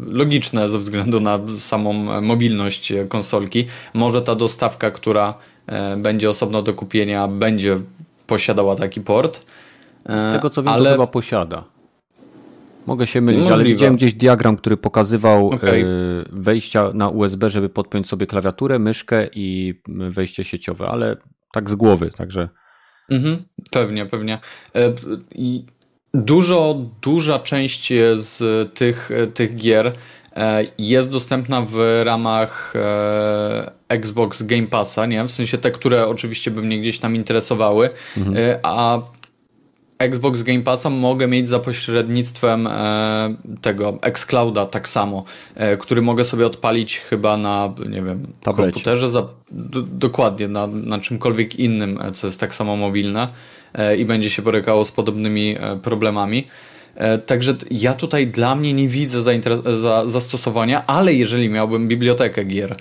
logiczne 0.06 0.68
ze 0.68 0.78
względu 0.78 1.20
na 1.20 1.38
samą 1.56 1.92
mobilność 2.22 2.92
konsolki. 3.08 3.66
Może 3.94 4.22
ta 4.22 4.34
dostawka, 4.34 4.90
która 4.90 5.34
będzie 5.96 6.30
osobno 6.30 6.62
do 6.62 6.74
kupienia, 6.74 7.28
będzie 7.28 7.76
posiadała 8.26 8.74
taki 8.74 9.00
port. 9.00 9.46
Z 10.08 10.32
tego 10.32 10.50
co 10.50 10.62
wiem, 10.62 10.72
ale... 10.72 10.92
chyba 10.92 11.06
posiada. 11.06 11.64
Mogę 12.86 13.06
się 13.06 13.20
mylić, 13.20 13.40
Możliwe. 13.40 13.54
ale 13.54 13.64
widziałem 13.64 13.96
gdzieś 13.96 14.14
diagram, 14.14 14.56
który 14.56 14.76
pokazywał 14.76 15.48
okay. 15.48 15.84
wejścia 16.32 16.90
na 16.94 17.08
USB, 17.08 17.50
żeby 17.50 17.68
podpiąć 17.68 18.08
sobie 18.08 18.26
klawiaturę, 18.26 18.78
myszkę 18.78 19.28
i 19.34 19.74
wejście 20.10 20.44
sieciowe, 20.44 20.88
ale 20.88 21.16
tak 21.52 21.70
z 21.70 21.74
głowy, 21.74 22.10
także. 22.10 22.48
Mhm, 23.10 23.44
pewnie, 23.70 24.06
pewnie. 24.06 24.38
E, 24.74 24.92
I 25.34 25.66
dużo, 26.16 26.76
duża 27.02 27.38
część 27.38 27.88
z 28.14 28.38
tych, 28.74 29.10
tych 29.34 29.56
gier 29.56 29.92
e, 30.36 30.64
jest 30.78 31.08
dostępna 31.08 31.62
w 31.68 32.02
ramach 32.04 32.74
e, 32.76 33.70
Xbox 33.88 34.42
Game 34.42 34.66
Passa, 34.66 35.06
nie? 35.06 35.24
W 35.24 35.30
sensie 35.30 35.58
te, 35.58 35.70
które 35.70 36.06
oczywiście 36.06 36.50
by 36.50 36.62
mnie 36.62 36.78
gdzieś 36.78 36.98
tam 36.98 37.16
interesowały, 37.16 37.90
mhm. 38.16 38.58
a 38.62 39.00
Xbox 39.98 40.42
Game 40.42 40.62
Passa 40.62 40.90
mogę 40.90 41.28
mieć 41.28 41.48
za 41.48 41.58
pośrednictwem 41.58 42.66
e, 42.66 43.34
tego 43.62 43.98
xClouda 44.02 44.66
tak 44.66 44.88
samo, 44.88 45.24
e, 45.54 45.76
który 45.76 46.02
mogę 46.02 46.24
sobie 46.24 46.46
odpalić 46.46 46.98
chyba 46.98 47.36
na, 47.36 47.74
nie 47.88 48.02
wiem, 48.02 48.26
Tablecie. 48.40 48.72
komputerze, 48.72 49.10
za, 49.10 49.28
do, 49.50 49.82
dokładnie, 49.82 50.48
na, 50.48 50.66
na 50.66 50.98
czymkolwiek 50.98 51.56
innym, 51.56 51.98
e, 52.02 52.12
co 52.12 52.26
jest 52.26 52.40
tak 52.40 52.54
samo 52.54 52.76
mobilne 52.76 53.22
e, 53.22 53.28
i 53.98 54.04
będzie 54.04 54.30
się 54.30 54.42
borykało 54.42 54.84
z 54.84 54.92
podobnymi 54.92 55.56
e, 55.60 55.76
problemami. 55.76 56.46
E, 56.94 57.18
także 57.18 57.56
ja 57.70 57.94
tutaj 57.94 58.26
dla 58.26 58.54
mnie 58.54 58.72
nie 58.72 58.88
widzę 58.88 59.22
za 59.80 60.06
zastosowania, 60.06 60.86
ale 60.86 61.14
jeżeli 61.14 61.48
miałbym 61.48 61.88
bibliotekę 61.88 62.44
gier 62.44 62.76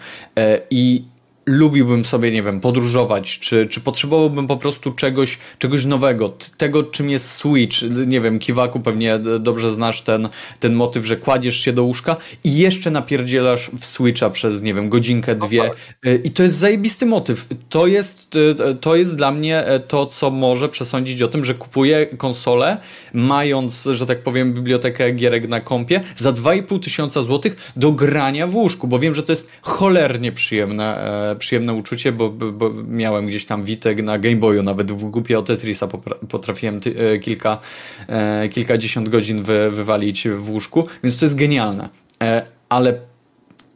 i 0.71 1.03
lubiłbym 1.45 2.05
sobie, 2.05 2.31
nie 2.31 2.43
wiem, 2.43 2.61
podróżować, 2.61 3.39
czy, 3.39 3.67
czy 3.67 3.81
potrzebowałbym 3.81 4.47
po 4.47 4.57
prostu 4.57 4.91
czegoś, 4.91 5.37
czegoś 5.59 5.85
nowego, 5.85 6.37
tego 6.57 6.83
czym 6.83 7.09
jest 7.09 7.31
Switch, 7.31 7.77
nie 8.07 8.21
wiem, 8.21 8.39
Kiwaku 8.39 8.79
pewnie 8.79 9.19
dobrze 9.39 9.71
znasz 9.71 10.01
ten, 10.01 10.29
ten 10.59 10.73
motyw, 10.73 11.05
że 11.05 11.17
kładziesz 11.17 11.57
się 11.57 11.73
do 11.73 11.83
łóżka 11.83 12.17
i 12.43 12.57
jeszcze 12.57 12.91
napierdzielasz 12.91 13.71
w 13.79 13.85
Switcha 13.85 14.29
przez, 14.29 14.61
nie 14.61 14.73
wiem, 14.73 14.89
godzinkę, 14.89 15.35
no 15.35 15.47
dwie 15.47 15.61
tak. 15.63 15.77
y, 16.07 16.21
i 16.23 16.31
to 16.31 16.43
jest 16.43 16.55
zajebisty 16.55 17.05
motyw. 17.05 17.47
To 17.69 17.87
jest, 17.87 18.35
y, 18.35 18.75
to 18.75 18.95
jest 18.95 19.15
dla 19.15 19.31
mnie 19.31 19.65
e, 19.65 19.79
to, 19.79 20.05
co 20.05 20.31
może 20.31 20.69
przesądzić 20.69 21.21
o 21.21 21.27
tym, 21.27 21.45
że 21.45 21.53
kupuję 21.53 22.05
konsolę, 22.05 22.77
mając, 23.13 23.83
że 23.83 24.05
tak 24.05 24.23
powiem, 24.23 24.53
bibliotekę 24.53 25.11
gierek 25.11 25.47
na 25.47 25.61
kompie 25.61 26.01
za 26.15 26.31
2,5 26.31 26.79
tysiąca 26.79 27.23
złotych 27.23 27.71
do 27.75 27.91
grania 27.91 28.47
w 28.47 28.55
łóżku, 28.55 28.87
bo 28.87 28.99
wiem, 28.99 29.15
że 29.15 29.23
to 29.23 29.31
jest 29.31 29.51
cholernie 29.61 30.31
przyjemne 30.31 30.97
e, 31.31 31.34
przyjemne 31.35 31.73
uczucie, 31.73 32.11
bo, 32.11 32.29
bo 32.29 32.71
miałem 32.87 33.27
gdzieś 33.27 33.45
tam 33.45 33.63
Witek 33.63 34.03
na 34.03 34.19
Game 34.19 34.35
Boyu, 34.35 34.63
nawet 34.63 34.91
w 34.91 35.03
głupie 35.03 35.39
o 35.39 35.41
Tetrisa 35.41 35.87
potrafiłem 36.29 36.79
ty, 36.79 36.95
e, 36.99 37.19
kilka, 37.19 37.59
e, 38.07 38.49
kilkadziesiąt 38.49 39.09
godzin 39.09 39.43
wy, 39.43 39.71
wywalić 39.71 40.27
w 40.29 40.49
łóżku, 40.49 40.87
więc 41.03 41.19
to 41.19 41.25
jest 41.25 41.35
genialne. 41.35 41.89
E, 42.23 42.45
ale 42.69 42.99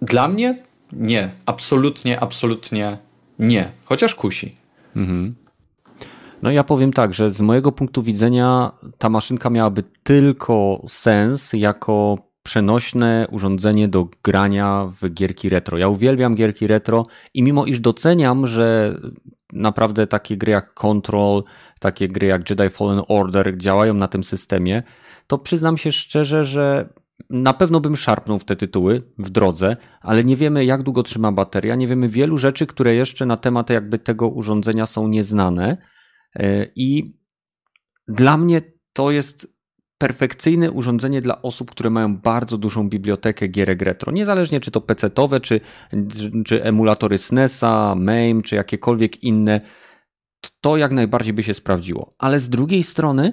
dla 0.01 0.27
mnie 0.27 0.57
nie, 0.93 1.29
absolutnie, 1.45 2.19
absolutnie 2.19 2.97
nie, 3.39 3.71
chociaż 3.85 4.15
kusi. 4.15 4.55
Mhm. 4.95 5.35
No 6.41 6.51
ja 6.51 6.63
powiem 6.63 6.93
tak, 6.93 7.13
że 7.13 7.31
z 7.31 7.41
mojego 7.41 7.71
punktu 7.71 8.03
widzenia 8.03 8.71
ta 8.97 9.09
maszynka 9.09 9.49
miałaby 9.49 9.83
tylko 10.03 10.81
sens 10.87 11.53
jako 11.53 12.17
przenośne 12.49 13.27
urządzenie 13.31 13.87
do 13.87 14.07
grania 14.23 14.91
w 15.01 15.09
gierki 15.09 15.49
retro. 15.49 15.77
Ja 15.77 15.87
uwielbiam 15.87 16.35
gierki 16.35 16.67
retro 16.67 17.05
i 17.33 17.43
mimo 17.43 17.65
iż 17.65 17.79
doceniam, 17.79 18.47
że 18.47 18.95
naprawdę 19.53 20.07
takie 20.07 20.37
gry 20.37 20.51
jak 20.51 20.73
Control, 20.73 21.43
takie 21.79 22.07
gry 22.07 22.27
jak 22.27 22.49
Jedi 22.49 22.69
Fallen 22.69 23.01
Order 23.07 23.57
działają 23.57 23.93
na 23.93 24.07
tym 24.07 24.23
systemie, 24.23 24.83
to 25.27 25.37
przyznam 25.37 25.77
się 25.77 25.91
szczerze, 25.91 26.45
że 26.45 26.89
na 27.29 27.53
pewno 27.53 27.79
bym 27.79 27.95
szarpnął 27.95 28.39
w 28.39 28.45
te 28.45 28.55
tytuły 28.55 29.01
w 29.17 29.29
drodze, 29.29 29.77
ale 30.01 30.23
nie 30.23 30.35
wiemy 30.35 30.65
jak 30.65 30.83
długo 30.83 31.03
trzyma 31.03 31.31
bateria, 31.31 31.75
nie 31.75 31.87
wiemy 31.87 32.09
wielu 32.09 32.37
rzeczy, 32.37 32.67
które 32.67 32.95
jeszcze 32.95 33.25
na 33.25 33.37
temat 33.37 33.69
jakby 33.69 33.99
tego 33.99 34.27
urządzenia 34.27 34.85
są 34.85 35.07
nieznane 35.07 35.77
e, 36.35 36.67
i 36.75 37.13
dla 38.07 38.37
mnie 38.37 38.61
to 38.93 39.11
jest 39.11 39.58
perfekcyjne 39.99 40.71
urządzenie 40.71 41.21
dla 41.21 41.41
osób, 41.41 41.71
które 41.71 41.89
mają 41.89 42.17
bardzo 42.17 42.57
dużą 42.57 42.89
bibliotekę 42.89 43.47
gierek 43.47 43.81
retro. 43.81 44.11
Niezależnie 44.11 44.59
czy 44.59 44.71
to 44.71 44.81
PC-owe, 44.81 45.39
czy, 45.39 45.61
czy 46.45 46.63
emulatory 46.63 47.17
SNESa, 47.17 47.95
MAME, 47.95 48.41
czy 48.43 48.55
jakiekolwiek 48.55 49.23
inne, 49.23 49.61
to 50.61 50.77
jak 50.77 50.91
najbardziej 50.91 51.33
by 51.33 51.43
się 51.43 51.53
sprawdziło. 51.53 52.13
Ale 52.19 52.39
z 52.39 52.49
drugiej 52.49 52.83
strony 52.83 53.31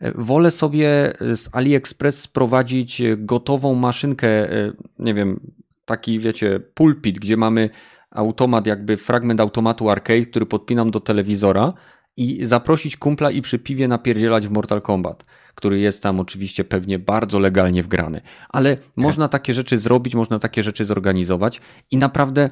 e, 0.00 0.12
wolę 0.14 0.50
sobie 0.50 1.12
z 1.34 1.48
AliExpress 1.52 2.20
sprowadzić 2.20 3.02
gotową 3.16 3.74
maszynkę, 3.74 4.28
e, 4.28 4.72
nie 4.98 5.14
wiem, 5.14 5.40
taki 5.84 6.18
wiecie, 6.18 6.60
pulpit, 6.74 7.18
gdzie 7.18 7.36
mamy 7.36 7.70
automat, 8.10 8.66
jakby 8.66 8.96
fragment 8.96 9.40
automatu 9.40 9.90
arcade, 9.90 10.26
który 10.26 10.46
podpinam 10.46 10.90
do 10.90 11.00
telewizora 11.00 11.72
i 12.16 12.46
zaprosić 12.46 12.96
kumpla 12.96 13.30
i 13.30 13.42
przy 13.42 13.58
piwie 13.58 13.88
napierdzielać 13.88 14.46
w 14.46 14.50
Mortal 14.50 14.82
Kombat 14.82 15.24
który 15.54 15.78
jest 15.78 16.02
tam 16.02 16.20
oczywiście 16.20 16.64
pewnie 16.64 16.98
bardzo 16.98 17.38
legalnie 17.38 17.82
wgrany. 17.82 18.20
Ale 18.48 18.76
można 18.96 19.28
takie 19.28 19.54
rzeczy 19.54 19.78
zrobić, 19.78 20.14
można 20.14 20.38
takie 20.38 20.62
rzeczy 20.62 20.84
zorganizować 20.84 21.60
i 21.90 21.96
naprawdę 21.96 22.50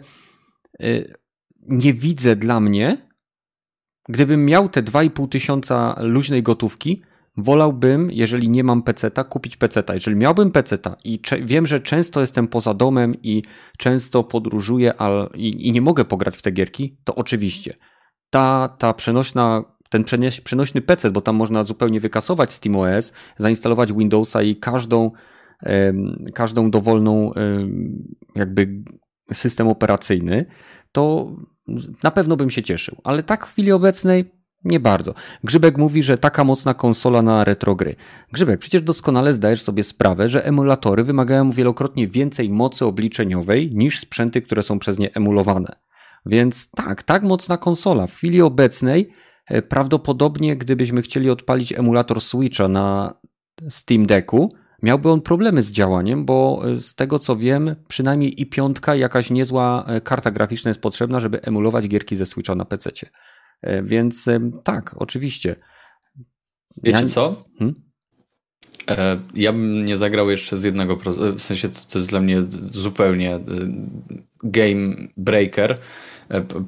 y, 0.83 1.15
nie 1.69 1.95
widzę 1.95 2.37
dla 2.37 2.61
mnie, 2.61 3.09
gdybym 4.09 4.45
miał 4.45 4.69
te 4.69 4.83
2,5 4.83 5.29
tysiąca 5.29 5.97
luźnej 6.01 6.43
gotówki, 6.43 7.03
wolałbym, 7.39 8.11
jeżeli 8.11 8.49
nie 8.49 8.65
mam 8.65 8.83
peceta, 8.83 9.25
kupić 9.25 9.57
peceta. 9.57 9.95
Jeżeli 9.95 10.17
miałbym 10.17 10.51
peceta 10.51 10.97
i 11.05 11.21
wiem, 11.43 11.67
że 11.67 11.81
często 11.81 12.21
jestem 12.21 12.49
poza 12.49 12.75
domem 12.75 13.15
i 13.23 13.43
często 13.79 14.25
podróżuję 14.25 14.93
i, 15.35 15.69
i 15.69 15.73
nie 15.73 15.81
mogę 15.81 16.05
pograć 16.05 16.37
w 16.37 16.43
te 16.43 16.51
gierki, 16.51 16.97
to 17.05 17.15
oczywiście. 17.15 17.75
Ta, 18.31 18.77
ta 18.79 18.95
przenośna 18.95 19.65
ten 19.89 20.05
przenośny 20.45 20.81
PC, 20.81 21.11
bo 21.11 21.21
tam 21.21 21.37
można 21.37 21.65
zupełnie 21.65 22.01
wykasować 22.01 22.53
SteamOS, 22.53 23.13
zainstalować 23.37 23.93
Windowsa 23.93 24.43
i 24.43 24.57
każdą, 24.57 25.11
każdą 26.35 26.71
dowolną 26.71 27.33
jakby 28.35 28.83
system 29.33 29.69
operacyjny, 29.69 30.47
to 30.93 31.33
na 32.03 32.11
pewno 32.11 32.37
bym 32.37 32.51
się 32.51 32.63
cieszył. 32.63 32.97
Ale 33.05 33.23
tak 33.23 33.47
w 33.47 33.53
chwili 33.53 33.73
obecnej 33.73 34.25
nie 34.65 34.81
bardzo. 34.81 35.15
Grzybek 35.45 35.79
mówi, 35.79 36.03
że 36.03 36.19
taka 36.19 36.45
mocna 36.45 36.75
konsola 36.75 37.23
na 37.23 37.45
retrogry. 37.45 37.97
Grzybek, 38.33 38.61
przecież 38.61 38.83
doskonale 38.83 39.33
zdajesz 39.33 39.63
sobie 39.63 39.83
sprawę, 39.83 40.29
że 40.29 40.47
emulatory 40.47 41.05
wymagają 41.05 41.51
wielokrotnie 41.51 42.09
więcej 42.09 42.51
mocy 42.51 42.85
obliczeniowej 42.85 43.71
niż 43.75 43.99
sprzęty, 43.99 44.43
które 44.43 44.63
są 44.63 44.79
przez 44.79 44.99
nie 44.99 45.15
emulowane. 45.15 45.77
Więc 46.27 46.71
tak, 46.71 47.03
tak 47.03 47.23
mocna 47.23 47.57
konsola 47.57 48.07
w 48.07 48.15
chwili 48.15 48.43
obecnej 48.43 49.13
prawdopodobnie, 49.69 50.57
gdybyśmy 50.57 51.03
chcieli 51.03 51.31
odpalić 51.31 51.73
emulator 51.73 52.21
Switcha 52.21 52.69
na 52.69 53.15
Steam 53.69 54.07
Decku, 54.07 54.53
miałby 54.83 55.11
on 55.11 55.21
problemy 55.21 55.63
z 55.63 55.73
działaniem, 55.73 56.25
bo 56.25 56.63
e, 56.65 56.79
z 56.79 56.95
tego 56.95 57.19
co 57.19 57.37
wiem, 57.37 57.77
przynajmniej 57.89 58.43
i 58.43 58.47
piątka, 58.47 58.95
jakaś 58.95 59.31
niezła 59.31 59.85
e, 59.87 60.01
karta 60.01 60.31
graficzna 60.31 60.69
jest 60.69 60.81
potrzebna, 60.81 61.21
żeby 61.21 61.43
emulować 61.43 61.89
gierki 61.89 62.17
ze 62.17 62.27
Switcha 62.27 62.55
na 62.55 62.65
PC. 62.65 62.91
Więc 63.83 64.27
tak, 64.65 64.95
oczywiście. 64.97 65.57
Wiecie 66.83 67.03
ja... 67.03 67.09
co? 67.09 67.45
Hmm? 67.59 67.75
Ja 69.35 69.53
bym 69.53 69.85
nie 69.85 69.97
zagrał 69.97 70.31
jeszcze 70.31 70.59
z 70.59 70.63
jednego, 70.63 70.97
w 71.37 71.41
sensie 71.41 71.69
to 71.69 71.99
jest 71.99 72.11
dla 72.11 72.21
mnie 72.21 72.43
zupełnie 72.71 73.41
game 74.43 74.97
breaker, 75.17 75.79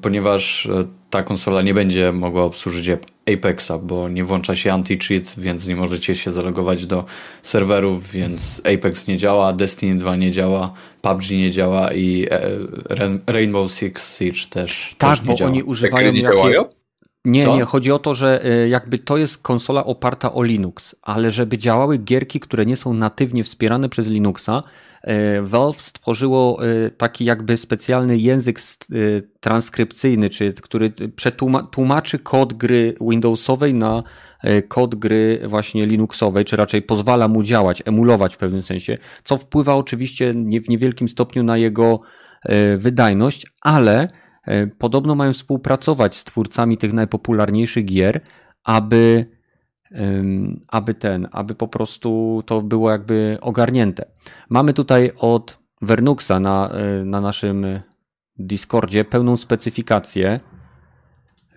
ponieważ 0.01 0.69
ta 1.09 1.23
konsola 1.23 1.61
nie 1.61 1.73
będzie 1.73 2.11
mogła 2.11 2.43
obsłużyć 2.43 2.89
Apexa, 3.33 3.71
bo 3.83 4.09
nie 4.09 4.23
włącza 4.23 4.55
się 4.55 4.69
anti-cheat, 4.69 5.39
więc 5.39 5.67
nie 5.67 5.75
możecie 5.75 6.15
się 6.15 6.31
zalogować 6.31 6.85
do 6.85 7.05
serwerów, 7.43 8.11
więc 8.11 8.61
Apex 8.75 9.07
nie 9.07 9.17
działa, 9.17 9.53
Destiny 9.53 9.99
2 9.99 10.15
nie 10.15 10.31
działa, 10.31 10.73
PUBG 11.01 11.29
nie 11.29 11.51
działa 11.51 11.93
i 11.93 12.27
e, 12.31 12.41
Rainbow 13.27 13.71
Six 13.71 14.17
Siege 14.17 14.47
też, 14.49 14.95
tak, 14.97 15.09
też 15.09 15.21
nie 15.21 15.27
bo 15.27 15.33
działa. 15.33 15.51
oni 15.51 15.63
używają 15.63 16.13
jakie... 16.13 16.80
Nie, 17.25 17.43
Co? 17.43 17.55
nie, 17.55 17.65
chodzi 17.65 17.91
o 17.91 17.99
to, 17.99 18.13
że 18.13 18.45
e, 18.45 18.69
jakby 18.69 18.97
to 18.97 19.17
jest 19.17 19.37
konsola 19.37 19.85
oparta 19.85 20.33
o 20.33 20.43
Linux, 20.43 20.95
ale 21.01 21.31
żeby 21.31 21.57
działały 21.57 21.97
gierki, 21.97 22.39
które 22.39 22.65
nie 22.65 22.75
są 22.75 22.93
natywnie 22.93 23.43
wspierane 23.43 23.89
przez 23.89 24.07
Linuxa, 24.07 24.63
e, 25.01 25.41
Valve 25.41 25.81
stworzyło 25.81 26.65
e, 26.65 26.89
taki 26.89 27.25
jakby 27.25 27.57
specjalny 27.57 28.17
język 28.17 28.59
transkrypcyjny, 29.39 30.29
czy 30.29 30.53
który 30.53 30.89
przetłuma- 30.89 31.67
tłumaczy 31.67 32.19
kod 32.19 32.53
gry 32.53 32.95
Windowsowej 33.01 33.73
na 33.73 34.03
kod 34.67 34.95
gry 34.95 35.41
właśnie 35.45 35.85
Linuxowej, 35.85 36.45
czy 36.45 36.55
raczej 36.55 36.81
pozwala 36.81 37.27
mu 37.27 37.43
działać, 37.43 37.83
emulować 37.85 38.35
w 38.35 38.37
pewnym 38.37 38.61
sensie, 38.61 38.97
co 39.23 39.37
wpływa 39.37 39.75
oczywiście 39.75 40.33
w 40.33 40.69
niewielkim 40.69 41.07
stopniu 41.07 41.43
na 41.43 41.57
jego 41.57 41.99
wydajność, 42.77 43.47
ale 43.61 44.09
podobno 44.77 45.15
mają 45.15 45.33
współpracować 45.33 46.15
z 46.15 46.23
twórcami 46.23 46.77
tych 46.77 46.93
najpopularniejszych 46.93 47.85
gier, 47.85 48.21
aby, 48.63 49.25
aby 50.67 50.93
ten, 50.93 51.27
aby 51.31 51.55
po 51.55 51.67
prostu 51.67 52.41
to 52.45 52.61
było 52.61 52.91
jakby 52.91 53.37
ogarnięte. 53.41 54.05
Mamy 54.49 54.73
tutaj 54.73 55.11
od 55.17 55.61
Vernuxa 55.81 56.39
na, 56.39 56.71
y, 57.01 57.05
na 57.05 57.21
naszym 57.21 57.65
Discordzie 58.37 59.05
pełną 59.05 59.37
specyfikację, 59.37 60.39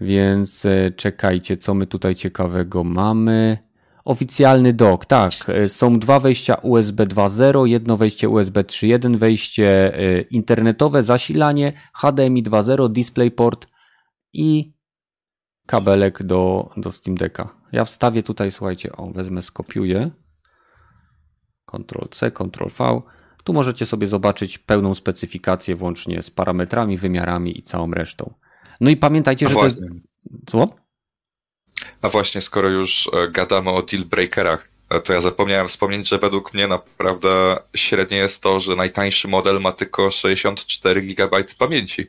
więc 0.01 0.65
y, 0.65 0.93
czekajcie, 0.97 1.57
co 1.57 1.75
my 1.75 1.87
tutaj 1.87 2.15
ciekawego 2.15 2.85
mamy. 2.85 3.59
Oficjalny 4.05 4.73
dock, 4.73 5.07
tak. 5.07 5.33
y, 5.49 5.69
Są 5.69 5.99
dwa 5.99 6.21
wejścia 6.21 6.55
USB 6.55 7.07
2.0, 7.07 7.65
jedno 7.67 7.97
wejście 7.97 8.29
USB 8.29 8.65
3.1, 8.65 9.17
wejście 9.17 9.99
y, 10.01 10.27
internetowe, 10.31 11.03
zasilanie, 11.03 11.73
HDMI 11.95 12.43
2.0, 12.43 12.93
DisplayPort 12.93 13.67
i 14.33 14.75
kabelek 15.67 16.23
do, 16.23 16.71
do 16.77 16.91
Steam 16.91 17.17
Decka. 17.17 17.49
Ja 17.73 17.85
wstawię 17.85 18.23
tutaj, 18.23 18.51
słuchajcie, 18.51 18.93
o, 18.97 19.11
wezmę, 19.11 19.43
skopiuję. 19.43 20.11
Ctrl-C, 21.67 22.31
Ctrl-V. 22.31 23.03
Tu 23.45 23.53
możecie 23.53 23.87
sobie 23.87 24.07
zobaczyć 24.07 24.59
pełną 24.59 24.95
specyfikację, 24.95 25.77
włącznie 25.77 26.23
z 26.23 26.31
parametrami, 26.31 26.97
wymiarami 26.97 27.59
i 27.59 27.63
całą 27.63 27.91
resztą. 27.91 28.35
No 28.81 28.91
i 28.91 28.97
pamiętajcie, 28.97 29.47
A 29.47 29.49
że 29.49 29.55
to 29.55 29.65
jest... 29.65 29.79
właśnie, 29.81 30.01
Co? 30.47 30.67
A 32.03 32.09
właśnie, 32.09 32.41
skoro 32.41 32.69
już 32.69 33.11
e, 33.13 33.29
gadamy 33.29 33.71
o 33.71 33.83
deal 33.83 34.05
breakerach, 34.05 34.69
e, 34.91 35.01
to 35.01 35.13
ja 35.13 35.21
zapomniałem 35.21 35.69
wspomnieć, 35.69 36.09
że 36.09 36.19
według 36.19 36.55
mnie 36.55 36.67
naprawdę 36.67 37.57
średnie 37.77 38.17
jest 38.17 38.41
to, 38.41 38.61
że 38.61 38.77
najtańszy 38.77 39.29
model 39.29 39.61
ma 39.61 39.73
tylko 39.73 40.11
64 40.11 41.03
GB 41.03 41.45
pamięci. 41.59 42.07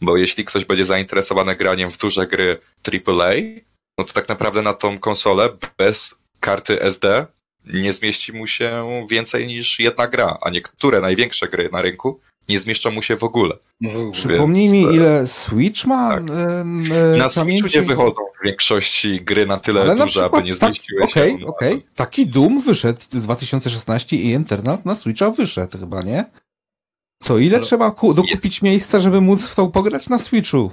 Bo 0.00 0.16
jeśli 0.16 0.44
ktoś 0.44 0.64
będzie 0.64 0.84
zainteresowany 0.84 1.56
graniem 1.56 1.90
w 1.90 1.98
duże 1.98 2.26
gry 2.26 2.58
AAA, 2.88 3.34
no 3.98 4.04
to 4.04 4.12
tak 4.12 4.28
naprawdę 4.28 4.62
na 4.62 4.74
tą 4.74 4.98
konsolę 4.98 5.48
bez 5.78 6.14
karty 6.40 6.82
SD 6.82 7.26
nie 7.66 7.92
zmieści 7.92 8.32
mu 8.32 8.46
się 8.46 8.86
więcej 9.10 9.46
niż 9.46 9.78
jedna 9.78 10.06
gra, 10.06 10.38
a 10.42 10.50
niektóre 10.50 11.00
największe 11.00 11.48
gry 11.48 11.68
na 11.72 11.82
rynku 11.82 12.20
nie 12.48 12.58
zmieszczą 12.58 12.90
mu 12.90 13.02
się 13.02 13.16
w 13.16 13.24
ogóle. 13.24 13.56
Przypomnij 14.12 14.70
Więc, 14.70 14.88
mi, 14.88 14.94
ile 14.96 15.26
Switch 15.26 15.84
ma 15.84 16.08
tak. 16.08 16.22
e, 16.30 16.60
e, 16.60 16.64
Na 17.18 17.28
pamięci? 17.34 17.60
Switchu 17.62 17.78
nie 17.80 17.86
wychodzą 17.86 18.20
w 18.40 18.44
większości 18.46 19.20
gry 19.20 19.46
na 19.46 19.56
tyle 19.56 19.80
Ale 19.80 19.94
na 19.94 20.04
duże, 20.04 20.20
aby 20.20 20.28
przykład 20.28 20.44
nie 20.44 20.54
tak- 20.56 20.74
zmieściły 20.74 21.02
Okej, 21.02 21.38
się. 21.38 21.46
okej. 21.46 21.82
Taki 21.94 22.26
Doom 22.26 22.60
wyszedł 22.60 23.00
z 23.10 23.22
2016 23.22 24.16
i 24.16 24.34
Eternal 24.34 24.78
na 24.84 24.96
Switcha 24.96 25.30
wyszedł 25.30 25.78
chyba, 25.78 26.02
nie? 26.02 26.24
Co, 27.22 27.38
ile 27.38 27.56
Ale- 27.56 27.66
trzeba 27.66 27.90
ku- 27.90 28.14
dokupić 28.14 28.62
miejsca, 28.62 29.00
żeby 29.00 29.20
móc 29.20 29.46
w 29.48 29.54
to 29.54 29.66
pograć 29.66 30.08
na 30.08 30.18
Switchu? 30.18 30.70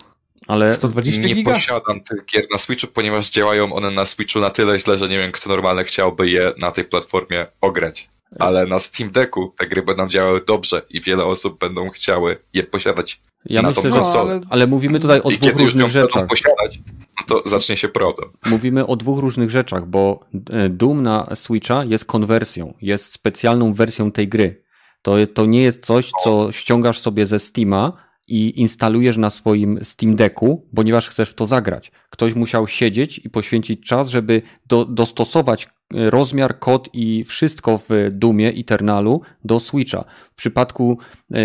Ale 0.47 0.73
120 0.73 1.21
Nie 1.21 1.35
giga? 1.35 1.53
posiadam 1.53 2.01
tych 2.01 2.25
gier 2.25 2.45
na 2.51 2.57
Switchu, 2.57 2.87
ponieważ 2.87 3.29
działają 3.29 3.73
one 3.73 3.91
na 3.91 4.05
Switchu 4.05 4.39
na 4.39 4.49
tyle 4.49 4.79
źle, 4.79 4.97
że 4.97 5.09
nie 5.09 5.17
wiem, 5.19 5.31
kto 5.31 5.49
normalnie 5.49 5.83
chciałby 5.83 6.29
je 6.29 6.51
na 6.57 6.71
tej 6.71 6.83
platformie 6.85 7.45
ograć. 7.61 8.09
Ale 8.39 8.65
na 8.65 8.79
Steam 8.79 9.11
Decku 9.11 9.53
te 9.57 9.67
gry 9.67 9.81
będą 9.83 10.07
działały 10.07 10.41
dobrze 10.47 10.81
i 10.89 11.01
wiele 11.01 11.25
osób 11.25 11.59
będą 11.59 11.89
chciały 11.89 12.37
je 12.53 12.63
posiadać. 12.63 13.21
ja 13.45 13.61
na 13.61 13.67
myślę, 13.67 13.83
tą 13.83 13.89
że... 13.89 13.95
konsolę. 13.95 14.31
ale- 14.33 14.41
Ale 14.49 14.67
mówimy 14.67 14.99
tutaj 14.99 15.21
o 15.21 15.29
I 15.31 15.37
dwóch 15.37 15.49
kiedy 15.49 15.63
już 15.63 15.75
ją 15.75 15.81
różnych 15.81 15.93
będą 15.93 16.09
rzeczach. 16.09 16.27
posiadać, 16.27 16.79
no 17.19 17.25
to 17.27 17.49
zacznie 17.49 17.77
się 17.77 17.89
problem. 17.89 18.29
Mówimy 18.45 18.87
o 18.87 18.95
dwóch 18.95 19.19
różnych 19.19 19.51
rzeczach, 19.51 19.87
bo 19.87 20.19
e, 20.49 20.69
Doom 20.69 21.03
na 21.03 21.35
Switcha 21.35 21.85
jest 21.85 22.05
konwersją, 22.05 22.73
jest 22.81 23.13
specjalną 23.13 23.73
wersją 23.73 24.11
tej 24.11 24.27
gry. 24.27 24.63
To, 25.01 25.15
to 25.33 25.45
nie 25.45 25.61
jest 25.61 25.85
coś, 25.85 26.11
co 26.23 26.51
ściągasz 26.51 26.99
sobie 26.99 27.25
ze 27.25 27.39
Steama 27.39 27.93
i 28.27 28.61
instalujesz 28.61 29.17
na 29.17 29.29
swoim 29.29 29.79
Steam 29.83 30.15
Decku, 30.15 30.67
ponieważ 30.75 31.09
chcesz 31.09 31.29
w 31.29 31.33
to 31.33 31.45
zagrać. 31.45 31.91
Ktoś 32.09 32.35
musiał 32.35 32.67
siedzieć 32.67 33.17
i 33.25 33.29
poświęcić 33.29 33.87
czas, 33.87 34.09
żeby 34.09 34.41
do, 34.67 34.85
dostosować 34.85 35.67
rozmiar, 35.93 36.59
kod 36.59 36.89
i 36.93 37.23
wszystko 37.23 37.77
w 37.77 37.89
Doomie 38.11 38.49
Eternalu 38.49 39.21
do 39.45 39.59
Switcha. 39.59 40.03
W 40.31 40.35
przypadku 40.35 40.97
e, 41.33 41.37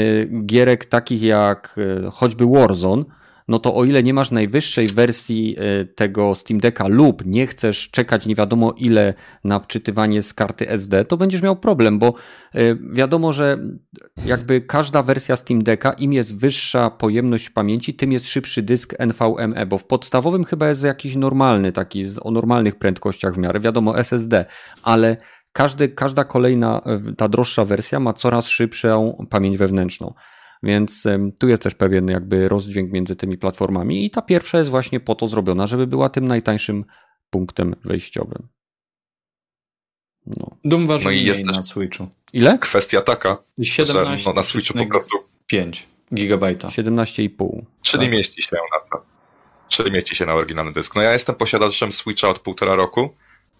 gierek 0.46 0.84
takich 0.84 1.22
jak 1.22 1.76
e, 2.06 2.10
choćby 2.10 2.44
Warzone, 2.44 3.04
no 3.48 3.58
to 3.58 3.74
o 3.74 3.84
ile 3.84 4.02
nie 4.02 4.14
masz 4.14 4.30
najwyższej 4.30 4.86
wersji 4.86 5.56
e, 5.58 5.84
tego 5.84 6.34
Steam 6.34 6.60
Decka 6.60 6.88
lub 6.88 7.26
nie 7.26 7.46
chcesz 7.46 7.90
czekać 7.90 8.26
nie 8.26 8.34
wiadomo 8.34 8.72
ile 8.72 9.14
na 9.44 9.58
wczytywanie 9.58 10.22
z 10.22 10.34
karty 10.34 10.68
SD, 10.68 11.04
to 11.04 11.16
będziesz 11.16 11.42
miał 11.42 11.56
problem, 11.56 11.98
bo 11.98 12.14
e, 12.54 12.60
wiadomo, 12.92 13.32
że 13.32 13.58
jakby 14.26 14.60
każda 14.60 15.02
wersja 15.02 15.36
Steam 15.36 15.62
Decka, 15.62 15.92
im 15.92 16.12
jest 16.12 16.36
wyższa 16.36 16.90
pojemność 16.90 17.50
pamięci, 17.50 17.94
tym 17.94 18.12
jest 18.12 18.28
szybszy 18.28 18.62
dysk 18.62 18.94
NVMe, 18.98 19.66
bo 19.66 19.78
w 19.78 19.84
podstawowym 19.84 20.44
chyba 20.44 20.68
jest 20.68 20.84
jakiś 20.84 21.16
normalny, 21.16 21.72
taki 21.72 22.04
o 22.20 22.30
normalnych 22.30 22.78
prędkościach 22.78 23.34
w 23.34 23.38
miarę, 23.38 23.60
wiadomo 23.60 23.98
SSD, 23.98 24.44
ale 24.82 25.16
każdy, 25.52 25.88
każda 25.88 26.24
kolejna, 26.24 26.80
ta 27.16 27.28
droższa 27.28 27.64
wersja 27.64 28.00
ma 28.00 28.12
coraz 28.12 28.48
szybszą 28.48 29.26
pamięć 29.30 29.58
wewnętrzną. 29.58 30.14
Więc 30.62 31.04
tu 31.40 31.48
jest 31.48 31.62
też 31.62 31.74
pewien 31.74 32.08
jakby 32.08 32.48
rozdźwięk 32.48 32.92
między 32.92 33.16
tymi 33.16 33.38
platformami 33.38 34.04
i 34.06 34.10
ta 34.10 34.22
pierwsza 34.22 34.58
jest 34.58 34.70
właśnie 34.70 35.00
po 35.00 35.14
to 35.14 35.28
zrobiona, 35.28 35.66
żeby 35.66 35.86
była 35.86 36.08
tym 36.08 36.24
najtańszym 36.28 36.84
punktem 37.30 37.74
wejściowym. 37.84 38.48
No. 40.26 40.56
Doom 40.64 40.86
waży 40.86 41.04
No 41.04 41.10
i 41.10 41.24
jest 41.24 41.44
też- 41.46 41.56
na 41.56 41.62
Switchu. 41.62 42.08
Ile? 42.32 42.58
Kwestia 42.58 43.00
taka, 43.00 43.36
że 43.58 43.82
17,5 43.84 44.26
no, 44.26 44.32
na 44.32 44.42
Switchu 44.42 44.74
po 44.78 44.86
prostu, 44.86 45.18
gigabajta. 46.14 46.68
17,5. 46.68 47.62
czyli 47.82 48.02
Tak. 48.04 48.12
mieści 48.12 48.42
się 48.42 48.56
na 48.56 48.98
to. 48.98 49.04
Czyli 49.68 49.92
mieści 49.92 50.16
się 50.16 50.26
na 50.26 50.34
oryginalny 50.34 50.72
dysk. 50.72 50.96
No 50.96 51.02
ja 51.02 51.12
jestem 51.12 51.34
posiadaczem 51.34 51.92
Switcha 51.92 52.28
od 52.28 52.38
półtora 52.38 52.74
roku. 52.74 53.08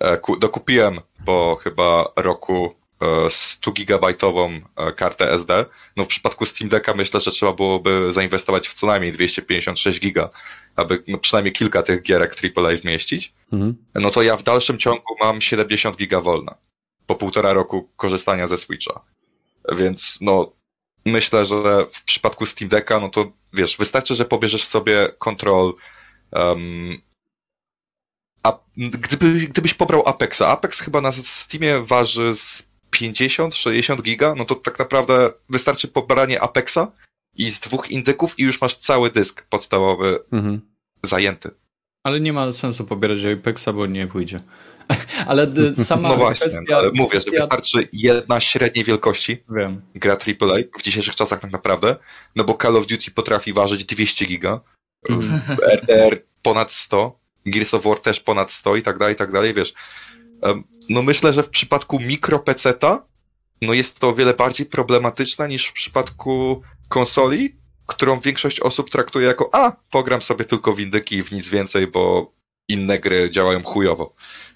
E, 0.01 0.17
ku- 0.17 0.37
Dokupiłem 0.37 1.01
po 1.25 1.59
chyba 1.63 2.13
roku 2.17 2.75
e, 3.01 3.31
100 3.31 3.73
gigabajtową 3.73 4.61
e, 4.77 4.93
kartę 4.93 5.33
SD. 5.33 5.65
No 5.97 6.05
w 6.05 6.07
przypadku 6.07 6.47
Steam 6.47 6.69
Decka 6.69 6.95
myślę, 6.95 7.21
że 7.21 7.31
trzeba 7.31 7.53
byłoby 7.53 8.13
zainwestować 8.13 8.69
w 8.69 8.75
co 8.75 8.87
najmniej 8.87 9.13
256 9.13 10.01
giga, 10.01 10.29
aby 10.77 11.03
no, 11.09 11.19
przynajmniej 11.19 11.53
kilka 11.53 11.83
tych 11.83 12.03
gierek 12.03 12.35
AAA 12.57 12.77
zmieścić. 12.77 13.33
Mhm. 13.53 13.77
No 13.95 14.11
to 14.11 14.23
ja 14.23 14.37
w 14.37 14.43
dalszym 14.43 14.79
ciągu 14.79 15.17
mam 15.21 15.41
70 15.41 15.97
giga 15.97 16.21
wolna. 16.21 16.55
Po 17.07 17.15
półtora 17.15 17.53
roku 17.53 17.89
korzystania 17.97 18.47
ze 18.47 18.59
Switcha. 18.59 19.01
Więc 19.73 20.19
no 20.21 20.53
myślę, 21.05 21.47
że 21.47 21.87
w 21.93 22.05
przypadku 22.05 22.47
Steam 22.47 22.69
Decka, 22.69 23.01
no 23.01 23.09
to 23.09 23.33
wiesz, 23.53 23.77
wystarczy, 23.77 24.15
że 24.15 24.25
pobierzesz 24.25 24.65
sobie 24.65 25.09
Control 25.19 25.75
um, 26.33 26.99
a, 28.47 28.59
gdyby, 28.77 29.33
gdybyś 29.33 29.75
pobrał 29.75 30.09
Apexa, 30.09 30.43
Apex 30.43 30.81
chyba 30.81 31.01
na 31.01 31.13
Steamie 31.13 31.81
waży 31.81 32.35
z 32.35 32.66
50-60 33.01 34.03
giga, 34.03 34.35
no 34.35 34.45
to 34.45 34.55
tak 34.55 34.79
naprawdę 34.79 35.31
wystarczy 35.49 35.89
pobranie 35.89 36.41
Apexa 36.43 36.79
i 37.35 37.51
z 37.51 37.61
dwóch 37.61 37.91
indyków 37.91 38.39
i 38.39 38.43
już 38.43 38.61
masz 38.61 38.77
cały 38.77 39.11
dysk 39.11 39.43
podstawowy 39.51 40.19
Mhm. 40.33 40.61
zajęty. 41.03 41.51
Ale 42.05 42.21
nie 42.21 42.33
ma 42.33 42.53
sensu 42.53 42.85
pobierać 42.85 43.19
Apexa, 43.25 43.69
bo 43.75 43.87
nie 43.87 44.07
pójdzie. 44.07 44.41
Ale 45.27 45.47
d- 45.47 45.75
sama 45.85 46.09
No 46.09 46.17
właśnie, 46.17 46.47
kwestia, 46.51 46.77
ale 46.77 46.91
mówię, 46.95 47.15
że 47.15 47.21
kwestia... 47.21 47.41
wystarczy 47.41 47.89
jedna 47.93 48.41
średniej 48.41 48.85
wielkości 48.85 49.43
Wiem. 49.51 49.81
gra 49.95 50.13
AAA 50.15 50.57
w 50.79 50.83
dzisiejszych 50.83 51.15
czasach 51.17 51.41
tak 51.41 51.53
naprawdę, 51.53 51.97
no 52.37 52.45
bo 52.45 52.59
Call 52.63 52.77
of 52.77 52.87
Duty 52.87 53.11
potrafi 53.11 53.53
ważyć 53.53 53.85
200 53.85 54.27
giga, 54.27 54.61
Mhm. 55.09 55.41
RDR 55.83 56.19
ponad 56.43 56.73
100, 56.73 57.19
Gears 57.47 57.75
of 57.75 57.85
War 57.85 57.99
też 57.99 58.21
ponad 58.21 58.53
100 58.53 58.77
i 58.77 58.83
tak 58.83 58.99
dalej, 58.99 59.15
i 59.15 59.19
tak 59.19 59.33
dalej, 59.33 59.55
wiesz. 59.55 59.75
No 60.89 61.03
myślę, 61.03 61.33
że 61.33 61.43
w 61.43 61.49
przypadku 61.49 62.01
mikro 62.01 62.39
PC-ta, 62.39 63.07
no 63.63 63.73
jest 63.73 64.01
to 64.01 64.09
o 64.09 64.15
wiele 64.15 64.35
bardziej 64.35 64.67
problematyczne 64.67 65.49
niż 65.49 65.67
w 65.67 65.73
przypadku 65.73 66.63
konsoli, 66.89 67.57
którą 67.87 68.21
większość 68.21 68.61
osób 68.61 68.91
traktuje 68.91 69.27
jako 69.27 69.49
a, 69.53 69.73
pogram 69.91 70.23
sobie 70.23 70.45
tylko 70.45 70.75
w 70.75 70.81
indyki 70.81 71.17
i 71.17 71.23
w 71.23 71.33
nic 71.33 71.49
więcej, 71.49 71.87
bo 71.87 72.33
inne 72.69 72.99
gry 72.99 73.31
działają 73.31 73.63
chujowo. 73.63 74.15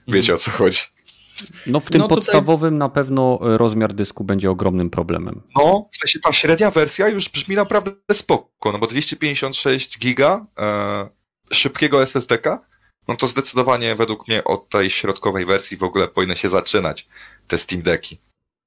Wiecie 0.08 0.34
o 0.34 0.38
co 0.38 0.50
chodzi. 0.50 0.78
No 1.66 1.80
w 1.80 1.90
tym 1.90 1.98
No 2.00 2.08
tutaj- 2.08 2.16
podstawowym 2.16 2.78
na 2.78 2.88
pewno 2.88 3.38
e, 3.42 3.58
rozmiar 3.58 3.94
dysku 3.94 4.24
będzie 4.24 4.50
ogromnym 4.50 4.90
problemem. 4.90 5.42
No, 5.56 5.88
w 5.92 5.96
sensie 5.96 6.18
ta 6.20 6.32
średnia 6.32 6.70
wersja 6.70 7.08
już 7.08 7.28
brzmi 7.28 7.56
naprawdę 7.56 7.90
spoko, 8.12 8.72
no 8.72 8.78
bo 8.78 8.86
256 8.86 9.98
giga, 9.98 10.46
e, 10.58 11.08
szybkiego 11.52 12.02
SSD-ka, 12.02 12.60
no 13.10 13.16
to 13.16 13.26
zdecydowanie 13.26 13.94
według 13.94 14.28
mnie 14.28 14.44
od 14.44 14.68
tej 14.68 14.90
środkowej 14.90 15.46
wersji 15.46 15.76
w 15.76 15.82
ogóle 15.82 16.08
powinny 16.08 16.36
się 16.36 16.48
zaczynać 16.48 17.08
te 17.48 17.58
Steam 17.58 17.82
Decki. 17.82 18.18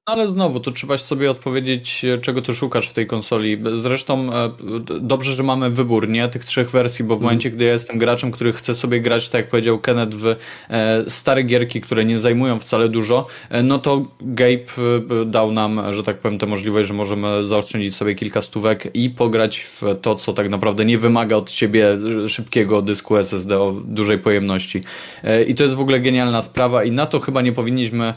Ale 0.06 0.28
znowu, 0.28 0.60
to 0.60 0.72
trzeba 0.72 0.98
sobie 0.98 1.32
odpowiedzieć, 1.32 2.06
czego 2.22 2.42
ty 2.42 2.56
szukasz 2.56 2.90
w 2.90 2.94
tej 2.94 3.08
konsoli. 3.08 3.58
Zresztą 3.82 4.34
e, 4.34 4.50
dobrze, 5.02 5.36
że 5.36 5.44
mamy 5.44 5.70
wybór, 5.70 6.10
nie? 6.10 6.28
Tych 6.28 6.46
trzech 6.46 6.70
wersji, 6.70 7.06
bo 7.06 7.16
w 7.16 7.18
mhm. 7.18 7.24
momencie, 7.24 7.52
gdy 7.52 7.66
ja 7.66 7.74
jestem 7.74 7.98
graczem, 7.98 8.32
który 8.32 8.54
chce 8.54 8.76
sobie 8.76 9.02
grać, 9.02 9.30
tak 9.30 9.42
jak 9.42 9.50
powiedział 9.50 9.80
Kenneth, 9.80 10.16
w 10.16 10.36
e, 10.70 11.10
stare 11.10 11.44
gierki, 11.44 11.82
które 11.82 12.06
nie 12.06 12.20
zajmują 12.20 12.60
wcale 12.60 12.90
dużo, 12.90 13.28
e, 13.50 13.64
no 13.64 13.80
to 13.80 14.06
Gabe 14.22 14.66
dał 15.26 15.52
nam, 15.52 15.82
że 15.94 16.04
tak 16.04 16.18
powiem, 16.18 16.40
tę 16.40 16.46
możliwość, 16.46 16.88
że 16.88 16.94
możemy 16.94 17.44
zaoszczędzić 17.44 17.96
sobie 17.96 18.16
kilka 18.16 18.42
stówek 18.42 18.96
i 18.96 19.10
pograć 19.10 19.60
w 19.60 19.82
to, 20.02 20.16
co 20.16 20.34
tak 20.34 20.50
naprawdę 20.50 20.86
nie 20.86 20.98
wymaga 20.98 21.36
od 21.36 21.52
ciebie 21.52 21.98
szybkiego 22.28 22.82
dysku 22.82 23.18
SSD 23.18 23.60
o 23.60 23.72
dużej 23.72 24.18
pojemności. 24.18 24.84
I 25.48 25.56
to 25.56 25.64
jest 25.64 25.76
w 25.76 25.80
ogóle 25.80 26.00
genialna 26.00 26.42
sprawa 26.42 26.84
i 26.84 26.92
na 26.92 27.06
to 27.06 27.20
chyba 27.20 27.42
nie 27.42 27.52
powinniśmy 27.52 28.14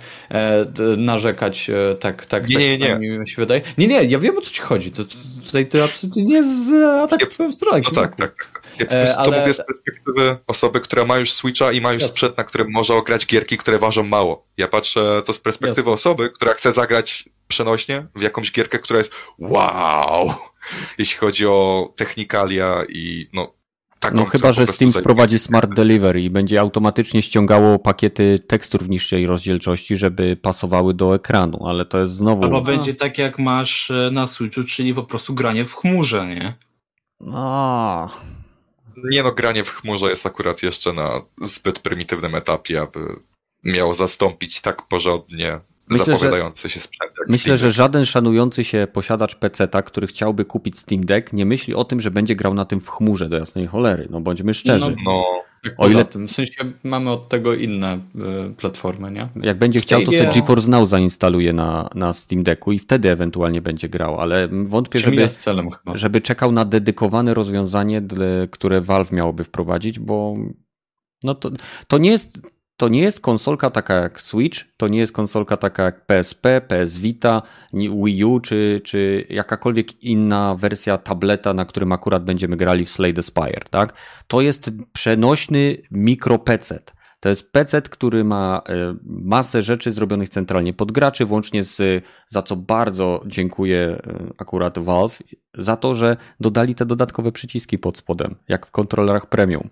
narzekać 0.96 1.70
tak, 2.00 2.26
tak, 2.26 2.48
nie, 2.48 2.78
tak 2.78 3.00
nie, 3.00 3.08
nie. 3.08 3.18
mi 3.18 3.28
się 3.28 3.36
wydaje. 3.36 3.60
Nie, 3.78 3.86
nie, 3.86 4.04
ja 4.04 4.18
wiem 4.18 4.38
o 4.38 4.40
co 4.40 4.50
ci 4.50 4.60
chodzi. 4.60 4.92
To, 4.92 5.02
tutaj 5.44 5.66
to 5.66 5.84
absolutnie 5.84 6.22
nie 6.22 6.34
jest 6.34 6.72
atak 7.02 7.26
w 7.26 7.28
twoją 7.28 7.52
stronę. 7.52 7.80
No 7.84 7.90
tak, 7.90 8.16
tak, 8.16 8.34
tak. 8.34 8.62
Ja 8.78 8.86
to, 8.86 9.18
ale... 9.18 9.32
to 9.32 9.40
mówię 9.40 9.54
z 9.54 9.66
perspektywy 9.66 10.36
osoby, 10.46 10.80
która 10.80 11.04
ma 11.04 11.18
już 11.18 11.32
Switcha 11.32 11.72
i 11.72 11.80
ma 11.80 11.92
już 11.92 12.02
Jasne. 12.02 12.12
sprzęt, 12.12 12.36
na 12.36 12.44
którym 12.44 12.66
może 12.70 12.94
ograć 12.94 13.26
gierki, 13.26 13.58
które 13.58 13.78
ważą 13.78 14.02
mało. 14.02 14.46
Ja 14.56 14.68
patrzę 14.68 15.22
to 15.26 15.32
z 15.32 15.38
perspektywy 15.38 15.90
Jasne. 15.90 16.10
osoby, 16.10 16.30
która 16.30 16.54
chce 16.54 16.72
zagrać 16.72 17.28
przenośnie 17.48 18.06
w 18.14 18.22
jakąś 18.22 18.52
gierkę, 18.52 18.78
która 18.78 18.98
jest 18.98 19.12
wow, 19.38 20.34
jeśli 20.98 21.18
chodzi 21.18 21.46
o 21.46 21.92
technikalia 21.96 22.84
i 22.88 23.28
no, 23.32 23.52
no 24.14 24.24
chyba, 24.24 24.52
że 24.52 24.66
Steam 24.66 24.92
wprowadzi 24.92 25.38
Smart 25.38 25.74
Delivery 25.74 26.22
i 26.22 26.30
będzie 26.30 26.60
automatycznie 26.60 27.22
ściągało 27.22 27.78
pakiety 27.78 28.38
tekstur 28.46 28.84
w 28.84 28.88
niższej 28.88 29.26
rozdzielczości, 29.26 29.96
żeby 29.96 30.36
pasowały 30.36 30.94
do 30.94 31.14
ekranu, 31.14 31.66
ale 31.66 31.84
to 31.84 31.98
jest 31.98 32.12
znowu... 32.12 32.44
Albo 32.44 32.62
będzie 32.62 32.94
tak 32.94 33.18
jak 33.18 33.38
masz 33.38 33.90
e, 33.90 34.10
na 34.12 34.26
Switchu, 34.26 34.64
czyli 34.64 34.94
po 34.94 35.02
prostu 35.02 35.34
granie 35.34 35.64
w 35.64 35.74
chmurze, 35.74 36.26
nie? 36.26 36.52
No... 37.20 38.10
Nie 39.10 39.22
no, 39.22 39.32
granie 39.32 39.64
w 39.64 39.70
chmurze 39.70 40.06
jest 40.06 40.26
akurat 40.26 40.62
jeszcze 40.62 40.92
na 40.92 41.22
zbyt 41.42 41.78
prymitywnym 41.78 42.34
etapie, 42.34 42.80
aby 42.80 43.00
miało 43.64 43.94
zastąpić 43.94 44.60
tak 44.60 44.82
porządnie 44.82 45.60
myślę, 45.90 46.04
zapowiadający 46.04 46.70
się 46.70 46.80
sprzęt. 46.80 47.12
Myślę, 47.28 47.58
że 47.58 47.70
żaden 47.70 48.04
szanujący 48.04 48.64
się 48.64 48.88
posiadacz 48.92 49.34
PC-ta, 49.34 49.82
który 49.82 50.06
chciałby 50.06 50.44
kupić 50.44 50.78
Steam 50.78 51.06
Deck, 51.06 51.32
nie 51.32 51.46
myśli 51.46 51.74
o 51.74 51.84
tym, 51.84 52.00
że 52.00 52.10
będzie 52.10 52.36
grał 52.36 52.54
na 52.54 52.64
tym 52.64 52.80
w 52.80 52.90
chmurze 52.90 53.28
do 53.28 53.36
jasnej 53.36 53.66
cholery. 53.66 54.08
No 54.10 54.20
bądźmy 54.20 54.54
szczerzy. 54.54 54.96
No, 55.04 55.12
no. 55.12 55.24
O 55.78 55.88
ile... 55.88 56.04
tym. 56.04 56.28
W 56.28 56.30
sensie 56.30 56.72
mamy 56.84 57.10
od 57.10 57.28
tego 57.28 57.54
inne 57.54 57.98
y, 58.50 58.54
platformy, 58.54 59.10
nie? 59.10 59.28
Jak 59.42 59.58
będzie 59.58 59.80
chciał, 59.80 60.02
to 60.02 60.12
sobie 60.12 60.30
GeForce 60.34 60.70
Now 60.70 60.88
zainstaluje 60.88 61.52
na, 61.52 61.90
na 61.94 62.12
Steam 62.12 62.42
Decku 62.42 62.72
i 62.72 62.78
wtedy 62.78 63.10
ewentualnie 63.10 63.62
będzie 63.62 63.88
grał, 63.88 64.20
ale 64.20 64.48
wątpię, 64.48 64.98
żeby, 64.98 65.28
celem 65.28 65.70
chyba. 65.70 65.96
żeby 65.96 66.20
czekał 66.20 66.52
na 66.52 66.64
dedykowane 66.64 67.34
rozwiązanie, 67.34 68.02
które 68.50 68.80
Valve 68.80 69.12
miałoby 69.12 69.44
wprowadzić, 69.44 69.98
bo 69.98 70.34
no 71.24 71.34
to, 71.34 71.50
to 71.88 71.98
nie 71.98 72.10
jest 72.10 72.42
to 72.76 72.88
nie 72.88 73.00
jest 73.00 73.20
konsolka 73.20 73.70
taka 73.70 73.94
jak 73.94 74.20
Switch, 74.20 74.58
to 74.76 74.88
nie 74.88 74.98
jest 74.98 75.12
konsolka 75.12 75.56
taka 75.56 75.82
jak 75.82 76.06
PSP, 76.06 76.60
PS 76.60 76.98
Vita, 76.98 77.42
Wii 77.72 78.24
U, 78.24 78.40
czy, 78.40 78.80
czy 78.84 79.26
jakakolwiek 79.30 80.02
inna 80.02 80.54
wersja 80.54 80.98
tableta, 80.98 81.54
na 81.54 81.64
którym 81.64 81.92
akurat 81.92 82.24
będziemy 82.24 82.56
grali 82.56 82.84
w 82.84 82.90
Slay 82.90 83.14
the 83.14 83.22
Spire, 83.22 83.64
tak? 83.70 83.94
To 84.26 84.40
jest 84.40 84.70
przenośny 84.92 85.76
mikro 85.90 86.38
PC. 86.38 86.80
To 87.20 87.28
jest 87.28 87.52
PC, 87.52 87.82
który 87.82 88.24
ma 88.24 88.62
e, 88.68 88.96
masę 89.04 89.62
rzeczy 89.62 89.92
zrobionych 89.92 90.28
centralnie 90.28 90.72
pod 90.72 90.92
graczy, 90.92 91.24
włącznie 91.24 91.64
z, 91.64 92.04
za 92.28 92.42
co 92.42 92.56
bardzo 92.56 93.22
dziękuję 93.26 93.78
e, 93.78 94.32
akurat 94.38 94.78
Valve, 94.78 95.22
za 95.58 95.76
to, 95.76 95.94
że 95.94 96.16
dodali 96.40 96.74
te 96.74 96.86
dodatkowe 96.86 97.32
przyciski 97.32 97.78
pod 97.78 97.96
spodem, 97.96 98.36
jak 98.48 98.66
w 98.66 98.70
kontrolerach 98.70 99.28
premium. 99.28 99.68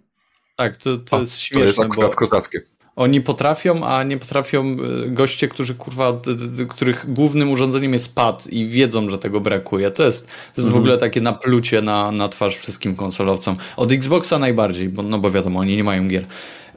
Tak, 0.56 0.76
to, 0.76 0.97
to 0.97 1.16
o, 1.16 1.20
jest 1.20 1.39
śmieszne. 1.39 1.62
To 1.62 1.66
jest 1.66 1.81
akurat 1.81 2.10
bo... 2.10 2.16
kozackie. 2.16 2.73
Oni 2.96 3.20
potrafią, 3.20 3.86
a 3.86 4.02
nie 4.02 4.18
potrafią 4.18 4.76
e, 5.06 5.10
goście, 5.10 5.48
którzy 5.48 5.74
kurwa, 5.74 6.20
których 6.68 7.12
głównym 7.12 7.50
urządzeniem 7.50 7.92
jest 7.92 8.14
pad 8.14 8.46
i 8.46 8.68
wiedzą, 8.68 9.08
że 9.08 9.18
tego 9.18 9.40
brakuje. 9.40 9.90
To 9.90 10.02
jest, 10.02 10.26
to 10.26 10.32
jest 10.32 10.58
mhm. 10.58 10.74
w 10.74 10.76
ogóle 10.76 10.98
takie 10.98 11.20
naplucie 11.20 11.82
na, 11.82 12.12
na 12.12 12.28
twarz 12.28 12.56
wszystkim 12.56 12.96
konsolowcom. 12.96 13.56
Od 13.76 13.92
Xboxa 13.92 14.38
najbardziej, 14.38 14.88
bo, 14.88 15.02
no 15.02 15.18
bo 15.18 15.30
wiadomo, 15.30 15.60
oni 15.60 15.76
nie 15.76 15.84
mają 15.84 16.08
gier. 16.08 16.26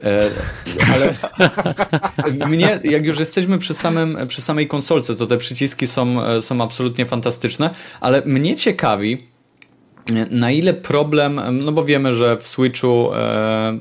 E, 0.04 0.30
ale 0.92 1.14
mnie, 2.48 2.80
jak 2.84 3.06
już 3.06 3.18
jesteśmy 3.18 3.58
przy, 3.58 3.74
samym, 3.74 4.18
przy 4.28 4.42
samej 4.42 4.68
konsolce, 4.68 5.14
to 5.14 5.26
te 5.26 5.36
przyciski 5.36 5.86
są, 5.86 6.24
e, 6.24 6.42
są 6.42 6.62
absolutnie 6.62 7.06
fantastyczne, 7.06 7.70
ale 8.00 8.22
mnie 8.26 8.56
ciekawi, 8.56 9.26
na 10.30 10.50
ile 10.50 10.74
problem, 10.74 11.40
no 11.52 11.72
bo 11.72 11.84
wiemy, 11.84 12.14
że 12.14 12.36
w 12.36 12.46
Switchu 12.46 13.14
e, 13.14 13.78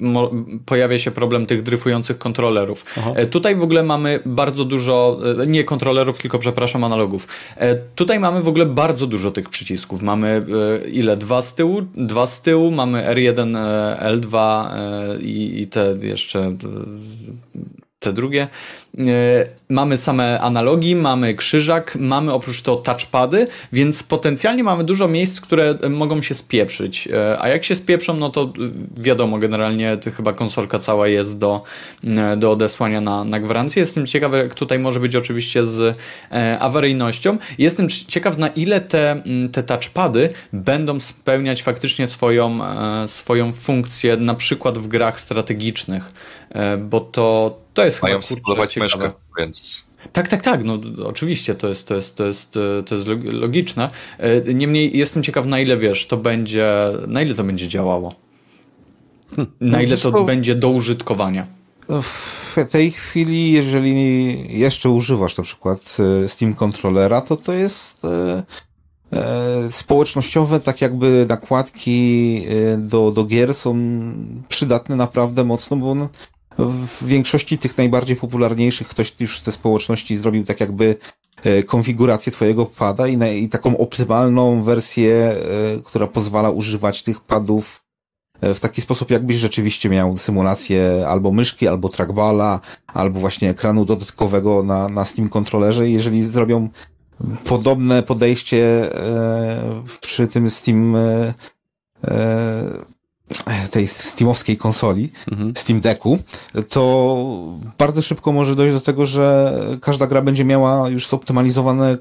mo, 0.00 0.30
pojawia 0.66 0.98
się 0.98 1.10
problem 1.10 1.46
tych 1.46 1.62
dryfujących 1.62 2.18
kontrolerów. 2.18 2.84
E, 3.14 3.26
tutaj 3.26 3.56
w 3.56 3.62
ogóle 3.62 3.82
mamy 3.82 4.20
bardzo 4.26 4.64
dużo, 4.64 5.18
e, 5.42 5.46
nie 5.46 5.64
kontrolerów, 5.64 6.18
tylko 6.18 6.38
przepraszam, 6.38 6.84
analogów. 6.84 7.28
E, 7.56 7.74
tutaj 7.74 8.20
mamy 8.20 8.42
w 8.42 8.48
ogóle 8.48 8.66
bardzo 8.66 9.06
dużo 9.06 9.30
tych 9.30 9.48
przycisków. 9.48 10.02
Mamy 10.02 10.44
e, 10.84 10.88
ile? 10.88 11.16
Dwa 11.16 11.42
z 11.42 11.54
tyłu? 11.54 11.82
Dwa 11.94 12.26
z 12.26 12.40
tyłu, 12.40 12.70
mamy 12.70 13.02
R1, 13.02 13.56
e, 13.56 14.16
L2 14.16 14.66
i, 15.20 15.62
i 15.62 15.66
te 15.66 15.94
jeszcze 16.02 16.56
te 18.02 18.12
drugie. 18.12 18.48
E, 18.98 19.04
mamy 19.68 19.98
same 19.98 20.40
analogi, 20.40 20.96
mamy 20.96 21.34
krzyżak, 21.34 21.96
mamy 22.00 22.32
oprócz 22.32 22.62
to 22.62 22.76
touchpady, 22.76 23.46
więc 23.72 24.02
potencjalnie 24.02 24.64
mamy 24.64 24.84
dużo 24.84 25.08
miejsc, 25.08 25.40
które 25.40 25.74
mogą 25.90 26.22
się 26.22 26.34
spieprzyć. 26.34 27.08
E, 27.12 27.42
a 27.42 27.48
jak 27.48 27.64
się 27.64 27.74
spieprzą, 27.74 28.16
no 28.16 28.30
to 28.30 28.52
wiadomo, 28.96 29.38
generalnie 29.38 29.96
to 29.96 30.10
chyba 30.10 30.32
konsolka 30.32 30.78
cała 30.78 31.08
jest 31.08 31.38
do, 31.38 31.62
e, 32.04 32.36
do 32.36 32.50
odesłania 32.50 33.00
na, 33.00 33.24
na 33.24 33.40
gwarancję. 33.40 33.80
Jestem 33.80 34.06
ciekaw, 34.06 34.32
jak 34.32 34.54
tutaj 34.54 34.78
może 34.78 35.00
być 35.00 35.16
oczywiście 35.16 35.64
z 35.64 35.98
awaryjnością. 36.60 37.38
Jestem 37.58 37.88
ciekaw, 37.88 38.38
na 38.38 38.48
ile 38.48 38.80
te, 38.80 39.22
te 39.52 39.62
touchpady 39.62 40.28
będą 40.52 41.00
spełniać 41.00 41.62
faktycznie 41.62 42.08
swoją, 42.08 42.58
swoją 43.06 43.52
funkcję, 43.52 44.16
na 44.16 44.34
przykład 44.34 44.78
w 44.78 44.88
grach 44.88 45.20
strategicznych, 45.20 46.12
bo 46.78 47.00
to, 47.00 47.58
to 47.74 47.84
jest 47.84 48.02
Mają 48.02 48.20
chyba 48.20 48.40
kurczę, 48.40 48.80
myszkę, 48.80 49.10
więc... 49.38 49.82
Tak, 50.12 50.28
tak, 50.28 50.42
tak, 50.42 50.64
no 50.64 50.78
oczywiście 51.04 51.54
to 51.54 51.68
jest, 51.68 51.86
to 51.86 51.94
jest, 51.94 52.16
to 52.16 52.24
jest, 52.24 52.58
to 52.86 52.94
jest 52.94 53.06
logiczne. 53.24 53.90
E, 54.18 54.54
niemniej 54.54 54.98
jestem 54.98 55.22
ciekaw, 55.22 55.46
na 55.46 55.60
ile 55.60 55.76
wiesz, 55.76 56.06
to 56.06 56.16
będzie, 56.16 56.68
na 57.08 57.22
ile 57.22 57.34
to 57.34 57.44
będzie 57.44 57.68
działało. 57.68 58.14
Hm. 59.36 59.50
Na 59.60 59.82
ile 59.82 59.96
to 59.96 60.24
będzie 60.24 60.54
do 60.54 60.68
użytkowania. 60.68 61.46
W 62.56 62.68
tej 62.70 62.90
chwili, 62.90 63.52
jeżeli 63.52 64.58
jeszcze 64.58 64.90
używasz 64.90 65.36
na 65.36 65.44
przykład 65.44 65.96
e, 66.24 66.28
Steam 66.28 66.54
Controllera, 66.54 67.20
to 67.20 67.36
to 67.36 67.52
jest 67.52 68.04
e, 68.04 68.42
społecznościowe, 69.70 70.60
tak 70.60 70.80
jakby 70.80 71.26
nakładki 71.28 72.42
do, 72.78 73.10
do 73.10 73.24
gier 73.24 73.54
są 73.54 73.76
przydatne 74.48 74.96
naprawdę 74.96 75.44
mocno, 75.44 75.76
bo 75.76 76.08
w 76.58 77.06
większości 77.06 77.58
tych 77.58 77.78
najbardziej 77.78 78.16
popularniejszych 78.16 78.88
ktoś 78.88 79.14
już 79.20 79.42
ze 79.42 79.52
społeczności 79.52 80.16
zrobił 80.16 80.44
tak 80.44 80.60
jakby 80.60 80.96
e, 81.44 81.62
konfigurację 81.62 82.32
twojego 82.32 82.66
pada 82.66 83.06
i, 83.08 83.16
na, 83.16 83.28
i 83.28 83.48
taką 83.48 83.78
optymalną 83.78 84.62
wersję, 84.62 85.14
e, 85.14 85.36
która 85.84 86.06
pozwala 86.06 86.50
używać 86.50 87.02
tych 87.02 87.20
padów 87.20 87.84
e, 88.40 88.54
w 88.54 88.60
taki 88.60 88.82
sposób, 88.82 89.10
jakbyś 89.10 89.36
rzeczywiście 89.36 89.88
miał 89.88 90.16
symulację 90.16 91.04
albo 91.08 91.32
myszki, 91.32 91.68
albo 91.68 91.88
trackballa, 91.88 92.60
albo 92.86 93.20
właśnie 93.20 93.50
ekranu 93.50 93.84
dodatkowego 93.84 94.62
na, 94.62 94.88
na 94.88 95.04
Steam 95.04 95.28
kontrolerze. 95.28 95.88
Jeżeli 95.88 96.22
zrobią 96.22 96.68
podobne 97.44 98.02
podejście 98.02 98.90
przy 100.00 100.26
tym 100.26 100.50
Steam 100.50 100.96
tej 103.70 103.86
Steamowskiej 103.88 104.56
konsoli, 104.56 105.10
mhm. 105.30 105.52
Steam 105.56 105.80
Decku, 105.80 106.18
to 106.68 107.58
bardzo 107.78 108.02
szybko 108.02 108.32
może 108.32 108.56
dojść 108.56 108.74
do 108.74 108.80
tego, 108.80 109.06
że 109.06 109.52
każda 109.80 110.06
gra 110.06 110.22
będzie 110.22 110.44
miała 110.44 110.88
już 110.88 111.08
zoptymalizowany 111.08 111.98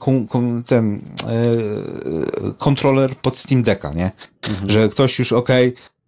ten 0.65 1.01
e, 1.23 2.51
kontroler 2.57 3.15
pod 3.15 3.37
Steam 3.37 3.61
Decka, 3.61 3.93
nie? 3.93 4.11
Mhm. 4.49 4.69
Że 4.69 4.89
ktoś 4.89 5.19
już, 5.19 5.31
okej, 5.31 5.67
okay, 5.67 5.79
e, 5.79 6.00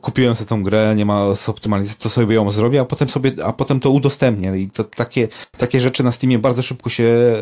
kupiłem 0.00 0.34
sobie 0.34 0.48
tą 0.48 0.62
grę, 0.62 0.94
nie 0.96 1.06
ma 1.06 1.26
optymalizacji, 1.46 2.00
to 2.00 2.08
sobie 2.08 2.34
ją 2.34 2.50
zrobię, 2.50 2.80
a 2.80 2.84
potem 2.84 3.08
sobie, 3.08 3.32
a 3.44 3.52
potem 3.52 3.80
to 3.80 3.90
udostępnię. 3.90 4.58
I 4.58 4.70
to, 4.70 4.84
takie, 4.84 5.28
takie 5.58 5.80
rzeczy 5.80 6.04
na 6.04 6.12
Steamie 6.12 6.38
bardzo 6.38 6.62
szybko 6.62 6.90
się 6.90 7.04
e, 7.04 7.40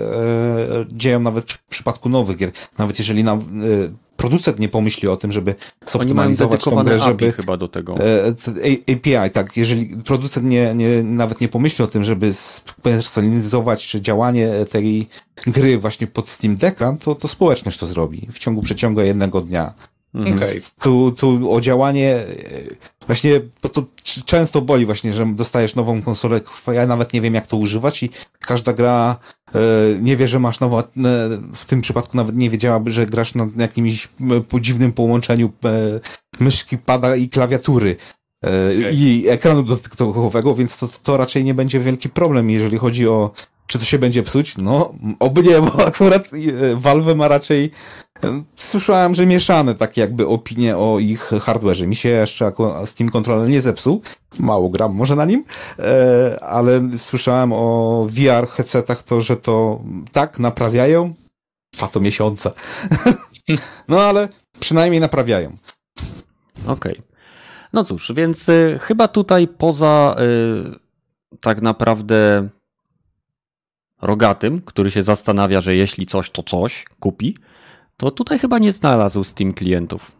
dzieją 0.92 1.20
nawet 1.20 1.52
w 1.52 1.64
przypadku 1.64 2.08
nowych 2.08 2.36
gier. 2.36 2.50
Nawet 2.78 2.98
jeżeli 2.98 3.24
na, 3.24 3.38
producent 4.16 4.58
nie 4.58 4.68
pomyśli 4.68 5.08
o 5.08 5.16
tym, 5.16 5.32
żeby 5.32 5.54
zoptymalizować 5.86 6.64
tą 6.64 6.84
grę, 6.84 6.94
API 6.94 7.04
żeby... 7.04 7.32
chyba 7.32 7.56
do 7.56 7.68
tego. 7.68 7.94
E, 8.00 8.34
API, 8.94 9.30
tak. 9.32 9.56
Jeżeli 9.56 9.86
producent 9.86 10.46
nie, 10.46 10.74
nie, 10.74 11.02
nawet 11.02 11.40
nie 11.40 11.48
pomyśli 11.48 11.84
o 11.84 11.86
tym, 11.86 12.04
żeby 12.04 12.32
spersonalizować 12.34 13.90
działanie 13.90 14.50
tej 14.70 15.08
gry 15.46 15.78
właśnie 15.78 16.06
pod 16.06 16.28
Steam 16.28 16.54
Decka, 16.54 16.96
to, 17.00 17.14
to 17.14 17.28
społeczność 17.28 17.78
to 17.78 17.86
zrobi 17.86 18.28
w 18.32 18.38
ciągu 18.38 18.62
przeciągu 18.62 19.00
jednego 19.00 19.40
dnia. 19.40 19.72
Mhm. 20.16 20.38
Więc 20.38 20.70
Tu, 20.82 21.12
tu 21.12 21.52
o 21.52 21.60
działanie 21.60 22.14
e, 22.14 22.24
właśnie, 23.06 23.40
to 23.60 23.82
c- 24.04 24.22
często 24.24 24.60
boli 24.62 24.86
właśnie, 24.86 25.12
że 25.12 25.26
dostajesz 25.34 25.74
nową 25.74 26.02
konsolę, 26.02 26.40
ja 26.72 26.86
nawet 26.86 27.12
nie 27.12 27.20
wiem 27.20 27.34
jak 27.34 27.46
to 27.46 27.56
używać 27.56 28.02
i 28.02 28.10
każda 28.40 28.72
gra 28.72 29.16
e, 29.54 29.58
nie 30.00 30.16
wie, 30.16 30.26
że 30.28 30.38
masz 30.38 30.60
nową, 30.60 30.78
e, 30.78 30.84
w 31.54 31.64
tym 31.66 31.80
przypadku 31.80 32.16
nawet 32.16 32.36
nie 32.36 32.50
wiedziałaby, 32.50 32.90
że 32.90 33.06
grasz 33.06 33.34
na 33.34 33.46
jakimś 33.56 34.08
dziwnym 34.60 34.92
połączeniu 34.92 35.52
e, 35.64 36.00
myszki, 36.40 36.78
pada 36.78 37.16
i 37.16 37.28
klawiatury 37.28 37.96
e, 38.44 38.92
i 38.92 39.28
ekranu 39.28 39.62
dotykowego, 39.62 40.54
więc 40.54 40.76
to, 40.76 40.88
to 41.02 41.16
raczej 41.16 41.44
nie 41.44 41.54
będzie 41.54 41.80
wielki 41.80 42.08
problem, 42.08 42.50
jeżeli 42.50 42.78
chodzi 42.78 43.08
o 43.08 43.30
czy 43.66 43.78
to 43.78 43.84
się 43.84 43.98
będzie 43.98 44.22
psuć? 44.22 44.56
No, 44.58 44.94
oby 45.18 45.42
nie, 45.42 45.60
bo 45.60 45.86
akurat 45.86 46.28
e, 46.32 46.76
Valve 46.76 47.14
ma 47.16 47.28
raczej 47.28 47.70
e, 48.24 48.42
Słyszałem, 48.56 49.14
że 49.14 49.26
mieszane 49.26 49.74
takie 49.74 50.00
jakby 50.00 50.26
opinie 50.26 50.76
o 50.76 50.98
ich 50.98 51.30
hardware'ze. 51.30 51.86
Mi 51.86 51.96
się 51.96 52.08
jeszcze 52.08 52.52
Steam 52.84 53.10
Controller 53.10 53.48
nie 53.48 53.62
zepsuł. 53.62 54.02
Mało 54.38 54.68
gram 54.68 54.94
może 54.94 55.16
na 55.16 55.24
nim, 55.24 55.44
e, 55.78 56.38
ale 56.44 56.88
słyszałem 56.96 57.52
o 57.52 58.06
VR 58.10 58.48
headsetach 58.48 59.02
to, 59.02 59.20
że 59.20 59.36
to 59.36 59.80
tak 60.12 60.38
naprawiają. 60.38 61.14
Trwa 61.72 61.88
to 61.88 62.00
miesiące. 62.00 62.50
no 63.88 64.00
ale 64.00 64.28
przynajmniej 64.60 65.00
naprawiają. 65.00 65.56
Okej. 66.66 67.00
No 67.72 67.84
cóż, 67.84 68.12
więc 68.16 68.46
chyba 68.80 69.08
tutaj 69.08 69.48
poza 69.48 70.16
tak 71.40 71.62
naprawdę 71.62 72.48
rogatym, 74.06 74.62
który 74.64 74.90
się 74.90 75.02
zastanawia, 75.02 75.60
że 75.60 75.74
jeśli 75.74 76.06
coś, 76.06 76.30
to 76.30 76.42
coś 76.42 76.84
kupi, 77.00 77.36
to 77.96 78.10
tutaj 78.10 78.38
chyba 78.38 78.58
nie 78.58 78.72
znalazł 78.72 79.24
Steam 79.24 79.52
klientów. 79.52 80.12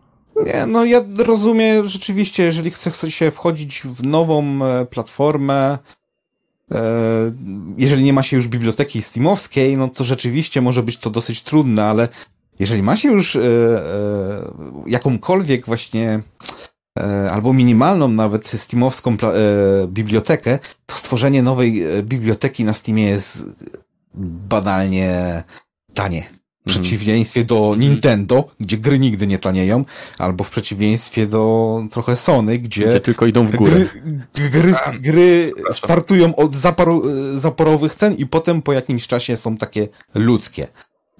Nie, 0.44 0.66
no 0.66 0.84
ja 0.84 1.04
rozumiem 1.18 1.86
rzeczywiście, 1.86 2.42
jeżeli 2.42 2.70
chce 2.70 2.90
chce 2.90 3.10
się 3.10 3.30
wchodzić 3.30 3.82
w 3.84 4.06
nową 4.06 4.64
e, 4.64 4.86
platformę, 4.86 5.78
e, 6.72 6.82
jeżeli 7.76 8.04
nie 8.04 8.12
ma 8.12 8.22
się 8.22 8.36
już 8.36 8.48
biblioteki 8.48 9.02
steamowskiej, 9.02 9.76
no 9.76 9.88
to 9.88 10.04
rzeczywiście 10.04 10.60
może 10.60 10.82
być 10.82 10.98
to 10.98 11.10
dosyć 11.10 11.42
trudne, 11.42 11.84
ale 11.84 12.08
jeżeli 12.58 12.82
ma 12.82 12.96
się 12.96 13.08
już 13.08 13.36
e, 13.36 13.40
jakąkolwiek 14.86 15.66
właśnie 15.66 16.20
albo 17.32 17.52
minimalną 17.52 18.08
nawet 18.08 18.48
steamowską 18.48 19.12
e, 19.12 19.16
bibliotekę, 19.88 20.58
to 20.86 20.96
stworzenie 20.96 21.42
nowej 21.42 21.82
e, 21.98 22.02
biblioteki 22.02 22.64
na 22.64 22.72
Steamie 22.74 23.04
jest 23.04 23.44
banalnie 24.14 25.42
tanie. 25.94 26.22
W 26.22 26.68
Mhm. 26.68 26.84
przeciwieństwie 26.84 27.44
do 27.44 27.74
Nintendo, 27.78 28.44
gdzie 28.60 28.78
gry 28.78 28.98
nigdy 28.98 29.26
nie 29.26 29.38
tanieją, 29.38 29.84
albo 30.18 30.44
w 30.44 30.50
przeciwieństwie 30.50 31.26
do 31.26 31.82
trochę 31.90 32.16
Sony, 32.16 32.58
gdzie, 32.58 32.88
Gdzie 32.88 33.00
tylko 33.00 33.26
idą 33.26 33.46
w 33.46 33.56
górę. 33.56 33.86
gry, 34.34 34.50
gry, 34.50 34.74
gry 35.00 35.52
startują 35.72 36.36
od 36.36 36.54
zaparu, 36.54 37.02
zaporowych 37.38 37.94
cen 37.94 38.14
i 38.14 38.26
potem 38.26 38.62
po 38.62 38.72
jakimś 38.72 39.06
czasie 39.06 39.36
są 39.36 39.56
takie 39.56 39.88
ludzkie. 40.14 40.68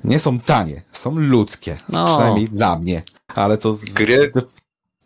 Nie 0.05 0.21
są 0.21 0.41
tanie, 0.41 0.83
są 0.93 1.19
ludzkie. 1.19 1.77
No. 1.89 2.05
Przynajmniej 2.07 2.45
dla 2.49 2.79
mnie. 2.79 3.03
Ale 3.35 3.59
to 3.59 3.79
Gry 3.95 4.33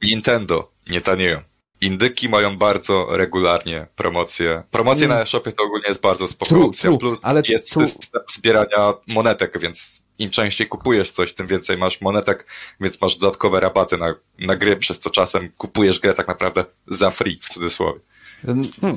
Nintendo 0.02 0.70
nie 0.90 1.00
tanieją. 1.00 1.40
Indyki 1.80 2.28
mają 2.28 2.56
bardzo 2.58 3.06
regularnie 3.10 3.86
promocje. 3.96 4.62
Promocje 4.70 5.04
Mm. 5.06 5.16
na 5.16 5.22
e-shopie 5.22 5.52
to 5.52 5.62
ogólnie 5.64 5.88
jest 5.88 6.00
bardzo 6.00 6.28
spoko 6.28 6.48
True, 6.54 6.64
opcja. 6.66 6.82
true, 6.82 6.98
Plus 6.98 7.20
ale 7.22 7.42
jest 7.48 7.72
tu- 7.72 7.80
system 7.80 8.22
zbierania 8.34 8.94
monetek, 9.06 9.58
więc 9.60 10.02
im 10.18 10.30
częściej 10.30 10.66
kupujesz 10.68 11.10
coś, 11.10 11.34
tym 11.34 11.46
więcej 11.46 11.78
masz 11.78 12.00
monetek, 12.00 12.46
więc 12.80 13.00
masz 13.00 13.16
dodatkowe 13.16 13.60
rabaty 13.60 13.98
na, 13.98 14.14
na 14.38 14.56
gry, 14.56 14.76
przez 14.76 14.98
co 14.98 15.10
czasem 15.10 15.52
kupujesz 15.58 16.00
grę 16.00 16.14
tak 16.14 16.28
naprawdę 16.28 16.64
za 16.86 17.10
free, 17.10 17.38
w 17.42 17.48
cudzysłowie. 17.48 18.00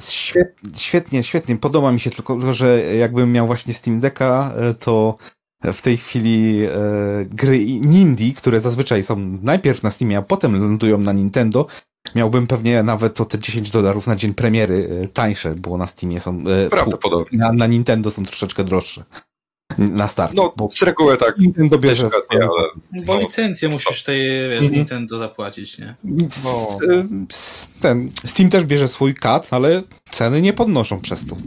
Świetnie, 0.09 0.69
świetnie, 0.77 1.23
świetnie. 1.23 1.57
Podoba 1.57 1.91
mi 1.91 1.99
się 1.99 2.09
tylko, 2.09 2.53
że 2.53 2.79
jakbym 2.95 3.31
miał 3.31 3.47
właśnie 3.47 3.73
Steam 3.73 3.99
Decka, 3.99 4.53
e, 4.57 4.73
to 4.73 5.15
w 5.73 5.81
tej 5.81 5.97
chwili 5.97 6.63
e, 6.65 6.69
gry 7.25 7.65
Nindie, 7.65 8.33
które 8.33 8.59
zazwyczaj 8.59 9.03
są 9.03 9.37
najpierw 9.41 9.83
na 9.83 9.91
Steamie, 9.91 10.17
a 10.17 10.21
potem 10.21 10.59
lądują 10.61 10.97
na 10.97 11.13
Nintendo, 11.13 11.67
miałbym 12.15 12.47
pewnie 12.47 12.83
nawet 12.83 13.21
o 13.21 13.25
te 13.25 13.39
10 13.39 13.71
dolarów 13.71 14.07
na 14.07 14.15
dzień 14.15 14.33
premiery 14.33 14.89
e, 15.03 15.07
tańsze, 15.07 15.55
bo 15.55 15.77
na 15.77 15.87
Steamie 15.87 16.19
są... 16.19 16.43
E, 16.65 16.69
Prawdopodobnie. 16.69 17.37
na, 17.39 17.53
na 17.53 17.67
Nintendo 17.67 18.11
są 18.11 18.23
troszeczkę 18.25 18.63
droższe. 18.63 19.03
Na 19.77 20.07
start. 20.07 20.33
No, 20.33 20.53
bo 20.57 20.69
z 20.73 20.81
reguły 20.81 21.17
tak. 21.17 21.37
Nintendo 21.37 21.77
bierze... 21.77 22.09
Ale 22.29 22.47
Bo 23.05 23.15
No. 23.15 23.19
licencję 23.21 23.69
musisz 23.69 24.03
tej, 24.03 24.21
wiesz, 24.49 24.53
Mhm. 24.61 24.73
Nintendo 24.73 25.17
zapłacić, 25.17 25.77
nie? 25.77 25.95
No. 26.43 26.77
Ten, 27.81 28.11
Steam 28.25 28.49
też 28.49 28.65
bierze 28.65 28.87
swój 28.87 29.15
kat, 29.15 29.47
ale 29.51 29.83
ceny 30.11 30.41
nie 30.41 30.53
podnoszą 30.53 31.01
przez 31.01 31.25
to. 31.25 31.37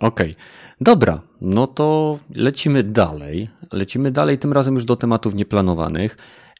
Okej. 0.00 0.34
Dobra, 0.80 1.20
no 1.40 1.66
to 1.66 2.18
lecimy 2.34 2.82
dalej. 2.82 3.48
Lecimy 3.72 4.10
dalej, 4.10 4.38
tym 4.38 4.52
razem 4.52 4.74
już 4.74 4.84
do 4.84 4.96
tematów 4.96 5.34
nieplanowanych. 5.34 6.16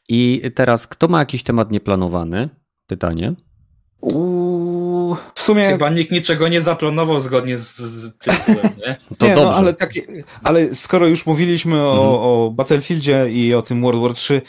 I 0.09 0.41
teraz, 0.55 0.87
kto 0.87 1.07
ma 1.07 1.19
jakiś 1.19 1.43
temat 1.43 1.71
nieplanowany? 1.71 2.49
Pytanie. 2.87 3.33
Uuu, 4.01 5.15
w 5.35 5.41
sumie 5.41 5.69
Chyba 5.69 5.89
nikt 5.89 6.11
niczego 6.11 6.47
nie 6.47 6.61
zaplanował 6.61 7.19
zgodnie 7.19 7.57
z, 7.57 7.77
z 7.77 8.17
tytułem, 8.17 8.69
nie? 8.87 8.95
To 9.17 9.27
nie, 9.27 9.35
dobrze. 9.35 9.49
No, 9.49 9.55
ale, 9.55 9.73
tak, 9.73 9.89
ale 10.43 10.75
skoro 10.75 11.07
już 11.07 11.25
mówiliśmy 11.25 11.81
o, 11.81 11.91
Mhm. 11.91 12.09
o 12.09 12.51
Battlefieldzie 12.51 13.25
i 13.31 13.53
o 13.53 13.61
tym 13.61 13.81
World 13.81 14.01
War 14.01 14.13
3, 14.13 14.41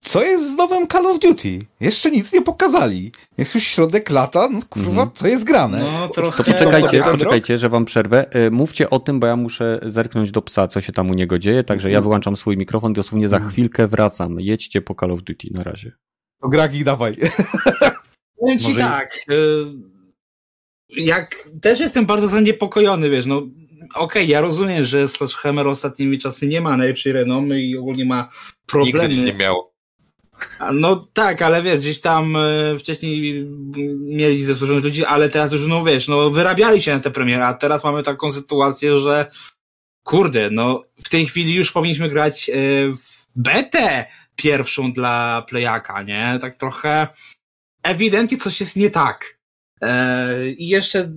co 0.00 0.22
jest 0.22 0.48
z 0.50 0.52
nowym 0.52 0.86
Call 0.88 1.06
of 1.06 1.18
Duty? 1.18 1.58
Jeszcze 1.80 2.10
nic 2.10 2.32
nie 2.32 2.42
pokazali. 2.42 3.12
Jest 3.38 3.54
już 3.54 3.64
środek 3.64 4.10
lata, 4.10 4.48
no 4.52 4.60
kurwa, 4.70 4.90
Mhm. 4.90 5.10
co 5.14 5.26
jest 5.28 5.44
grane? 5.44 5.78
No 5.78 6.08
To 6.08 6.14
trochę... 6.14 6.44
poczekajcie, 6.44 7.04
Eee, 7.04 7.10
poczekajcie, 7.12 7.58
że 7.58 7.68
wam 7.68 7.84
przerwę. 7.84 8.30
E, 8.30 8.50
Mówcie 8.50 8.90
o 8.90 8.98
tym, 9.00 9.20
bo 9.20 9.26
ja 9.26 9.36
muszę 9.36 9.80
zerknąć 9.82 10.30
do 10.30 10.42
psa, 10.42 10.68
co 10.68 10.80
się 10.80 10.92
tam 10.92 11.10
u 11.10 11.14
niego 11.14 11.38
dzieje, 11.38 11.64
także 11.64 11.90
ja 11.90 12.00
wyłączam 12.00 12.36
swój 12.36 12.56
mikrofon, 12.56 12.92
dosłownie 12.92 13.28
za 13.28 13.40
chwilkę 13.40 13.86
wracam. 13.86 14.40
Jedźcie 14.40 14.80
po 14.82 14.94
Call 14.94 15.10
of 15.12 15.22
Duty 15.22 15.48
na 15.50 15.62
razie. 15.62 15.92
To 16.42 16.48
Gragi, 16.48 16.84
dawaj. 16.84 17.16
Powiem 18.40 18.58
ci 18.58 18.68
Może- 18.68 18.78
tak, 18.80 19.16
y, 19.30 19.64
jak 20.88 21.36
też 21.62 21.80
jestem 21.80 22.06
bardzo 22.06 22.28
zaniepokojony, 22.28 23.10
wiesz, 23.10 23.26
no 23.26 23.42
okej, 23.94 24.28
ja 24.28 24.40
rozumiem, 24.40 24.84
że 24.84 25.08
Sledgehammer 25.08 25.66
ostatnimi 25.68 26.18
czasy 26.18 26.46
nie 26.46 26.60
ma 26.60 26.76
najlepszej 26.76 27.12
renomy 27.12 27.62
i 27.62 27.76
ogólnie 27.78 28.04
ma 28.04 28.28
problemy. 28.66 29.08
nigdy 29.08 29.24
nie 29.32 29.38
miał. 29.38 29.56
No 30.72 31.06
tak, 31.12 31.42
ale 31.42 31.62
wiesz, 31.62 31.78
gdzieś 31.78 32.00
tam 32.00 32.36
e, 32.36 32.78
wcześniej 32.78 33.46
mieli 33.98 34.46
dużo 34.46 34.74
ludzi, 34.74 35.04
ale 35.04 35.28
teraz 35.28 35.52
już, 35.52 35.66
no 35.66 35.84
wiesz, 35.84 36.08
no 36.08 36.30
wyrabiali 36.30 36.82
się 36.82 36.94
na 36.94 37.00
tę 37.00 37.10
premierę, 37.10 37.46
a 37.46 37.54
teraz 37.54 37.84
mamy 37.84 38.02
taką 38.02 38.32
sytuację, 38.32 38.96
że 38.96 39.30
kurde, 40.04 40.50
no 40.50 40.82
w 41.04 41.08
tej 41.08 41.26
chwili 41.26 41.54
już 41.54 41.72
powinniśmy 41.72 42.08
grać 42.08 42.50
e, 42.50 42.52
w 42.92 43.26
betę 43.36 44.06
pierwszą 44.36 44.92
dla 44.92 45.44
Playaka, 45.48 46.02
nie? 46.02 46.38
Tak 46.40 46.54
trochę 46.54 47.08
ewidentnie 47.82 48.38
coś 48.38 48.60
jest 48.60 48.76
nie 48.76 48.90
tak. 48.90 49.38
E, 49.82 50.48
I 50.50 50.68
jeszcze 50.68 51.12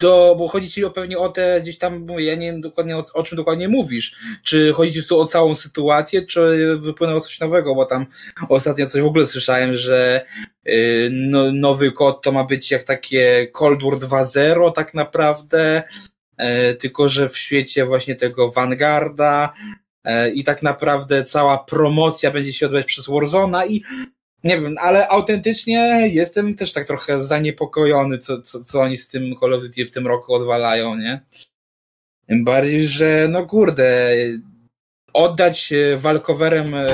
do, 0.00 0.34
bo 0.38 0.48
chodzi 0.48 0.70
ci 0.70 0.84
o 0.84 0.90
pewnie 0.90 1.18
o 1.18 1.28
te 1.28 1.60
gdzieś 1.60 1.78
tam, 1.78 2.06
mówię, 2.06 2.24
ja 2.24 2.34
nie 2.34 2.52
wiem 2.52 2.60
dokładnie 2.60 2.96
o, 2.96 3.04
o 3.14 3.22
czym 3.22 3.36
dokładnie 3.36 3.68
mówisz. 3.68 4.16
Czy 4.44 4.72
chodzi 4.72 4.92
ci 4.92 5.08
tu 5.08 5.20
o 5.20 5.26
całą 5.26 5.54
sytuację, 5.54 6.26
czy 6.26 6.76
wypłynęło 6.78 7.20
coś 7.20 7.40
nowego, 7.40 7.74
bo 7.74 7.86
tam 7.86 8.06
ostatnio 8.48 8.86
coś 8.86 9.02
w 9.02 9.06
ogóle 9.06 9.26
słyszałem, 9.26 9.74
że 9.74 10.26
y, 10.68 11.08
no, 11.12 11.52
nowy 11.52 11.92
kod 11.92 12.22
to 12.22 12.32
ma 12.32 12.44
być 12.44 12.70
jak 12.70 12.82
takie 12.82 13.46
Cold 13.52 13.82
War 13.82 13.94
2.0 13.94 14.72
tak 14.72 14.94
naprawdę, 14.94 15.82
e, 16.36 16.74
tylko 16.74 17.08
że 17.08 17.28
w 17.28 17.38
świecie 17.38 17.86
właśnie 17.86 18.16
tego 18.16 18.50
Vanguarda 18.50 19.54
e, 20.04 20.30
i 20.30 20.44
tak 20.44 20.62
naprawdę 20.62 21.24
cała 21.24 21.58
promocja 21.58 22.30
będzie 22.30 22.52
się 22.52 22.66
odbywać 22.66 22.86
przez 22.86 23.06
Warzona 23.06 23.66
i 23.66 23.82
nie 24.44 24.60
wiem, 24.60 24.74
ale 24.80 25.08
autentycznie 25.08 26.08
jestem 26.12 26.54
też 26.54 26.72
tak 26.72 26.86
trochę 26.86 27.22
zaniepokojony, 27.22 28.18
co, 28.18 28.42
co, 28.42 28.64
co 28.64 28.80
oni 28.80 28.96
z 28.96 29.08
tym 29.08 29.34
Call 29.40 29.54
of 29.54 29.62
Duty 29.62 29.86
w 29.86 29.90
tym 29.90 30.06
roku 30.06 30.34
odwalają, 30.34 30.96
nie? 30.96 31.20
Tym 32.26 32.44
bardziej, 32.44 32.88
że 32.88 33.26
no 33.30 33.46
kurde, 33.46 34.16
oddać 35.12 35.72
e, 35.72 35.96
walkowerem 35.98 36.74
e, 36.74 36.88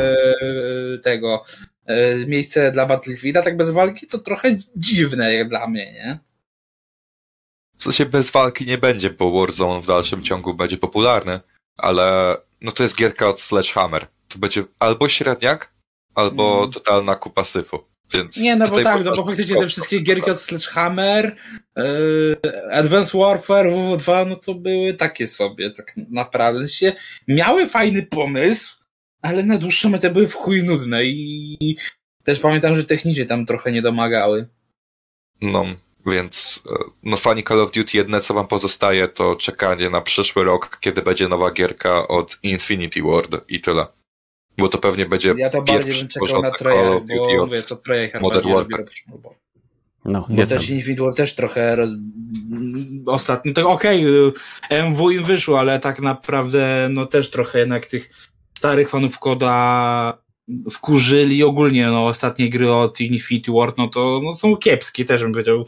tego 1.02 1.44
e, 1.86 2.16
miejsce 2.26 2.72
dla 2.72 2.86
Battlefielda 2.86 3.42
tak 3.42 3.56
bez 3.56 3.70
walki 3.70 4.06
to 4.06 4.18
trochę 4.18 4.56
dziwne 4.76 5.34
jak 5.34 5.48
dla 5.48 5.66
mnie, 5.66 5.92
nie? 5.92 6.18
W 7.78 7.82
sensie 7.82 8.06
bez 8.06 8.30
walki 8.30 8.66
nie 8.66 8.78
będzie, 8.78 9.10
bo 9.10 9.30
Warzone 9.40 9.80
w 9.80 9.86
dalszym 9.86 10.22
ciągu 10.22 10.54
będzie 10.54 10.76
popularny, 10.76 11.40
ale 11.76 12.36
no 12.60 12.72
to 12.72 12.82
jest 12.82 12.96
gierka 12.96 13.28
od 13.28 13.40
Sledgehammer, 13.40 14.06
to 14.28 14.38
będzie 14.38 14.64
albo 14.78 15.08
średniak, 15.08 15.69
albo 16.14 16.52
Mhm. 16.52 16.70
totalna 16.72 17.14
kupa 17.16 17.44
syfu. 17.44 17.78
Więc 18.12 18.36
Nie, 18.36 18.56
no 18.56 18.68
bo 18.68 18.82
tak, 18.82 19.04
no 19.04 19.16
bo 19.16 19.24
faktycznie 19.24 19.56
te 19.56 19.68
wszystkie 19.68 20.00
gierki 20.00 20.30
od 20.30 20.40
Sledgehammer, 20.40 21.36
yy, 21.76 22.72
Advanced 22.72 23.12
Warfare, 23.20 23.66
WW2, 23.66 24.26
no 24.28 24.36
to 24.36 24.54
były 24.54 24.94
takie 24.94 25.26
sobie, 25.26 25.70
tak 25.70 25.94
naprawdę. 26.10 26.68
Się, 26.68 26.92
miały 27.28 27.66
fajny 27.66 28.02
pomysł, 28.02 28.76
ale 29.22 29.42
na 29.42 29.58
dłuższą 29.58 29.88
metę 29.88 30.10
były 30.10 30.28
w 30.28 30.34
chuj 30.34 30.62
nudne 30.62 31.04
i 31.04 31.76
też 32.24 32.40
pamiętam, 32.40 32.74
że 32.74 32.84
technicznie 32.84 33.26
tam 33.26 33.46
trochę 33.46 33.72
nie 33.72 33.82
domagały. 33.82 34.48
No, 35.42 35.64
więc 36.06 36.62
e, 36.70 36.84
no 37.02 37.16
fani 37.16 37.44
Call 37.44 37.60
of 37.60 37.70
Duty 37.72 37.96
jedyne 37.96 38.20
co 38.20 38.34
wam 38.34 38.48
pozostaje 38.48 39.08
to 39.08 39.36
czekanie 39.36 39.90
na 39.90 40.00
przyszły 40.00 40.44
rok, 40.44 40.78
kiedy 40.80 41.02
będzie 41.02 41.28
nowa 41.28 41.50
gierka 41.50 42.08
od 42.08 42.38
Infinity 42.42 43.02
Ward 43.02 43.36
i 43.48 43.60
tyle. 43.60 43.86
Bo 44.60 44.68
to 44.68 44.78
pewnie 44.78 45.06
będzie 45.06 45.34
Ja 45.36 45.50
to 45.50 45.62
bardziej 45.62 45.94
bym 45.94 46.08
czekał 46.08 46.42
na 46.42 46.48
of 46.50 47.02
Duty 47.02 47.14
bo 47.38 47.46
mówię, 47.46 47.62
to 47.62 47.76
Treyarch 47.76 48.20
Modern 48.20 48.48
Warfare. 48.48 48.62
robi 48.62 48.74
robić, 48.76 49.04
bo- 49.08 49.34
No, 50.04 50.26
Bo 50.28 50.40
jestem. 50.40 50.58
też 50.58 50.68
Infinity 50.70 51.02
War 51.02 51.14
też 51.14 51.34
trochę 51.34 51.76
ostatnio, 53.06 53.52
to 53.52 53.70
okej, 53.70 54.06
y, 54.06 54.32
MW 54.70 55.10
im 55.10 55.24
wyszło, 55.24 55.58
ale 55.60 55.80
tak 55.80 56.00
naprawdę 56.00 56.88
no 56.90 57.06
też 57.06 57.30
trochę 57.30 57.58
jednak 57.58 57.86
tych 57.86 58.10
starych 58.58 58.88
fanów 58.90 59.18
koda 59.18 60.18
wkurzyli 60.70 61.44
ogólnie, 61.44 61.86
no 61.86 62.06
ostatnie 62.06 62.50
gry 62.50 62.72
od 62.72 63.00
Infinity 63.00 63.52
Ward, 63.52 63.78
no 63.78 63.88
to 63.88 64.20
no, 64.24 64.34
są 64.34 64.56
kiepskie, 64.56 65.04
też 65.04 65.22
bym 65.22 65.32
powiedział, 65.32 65.66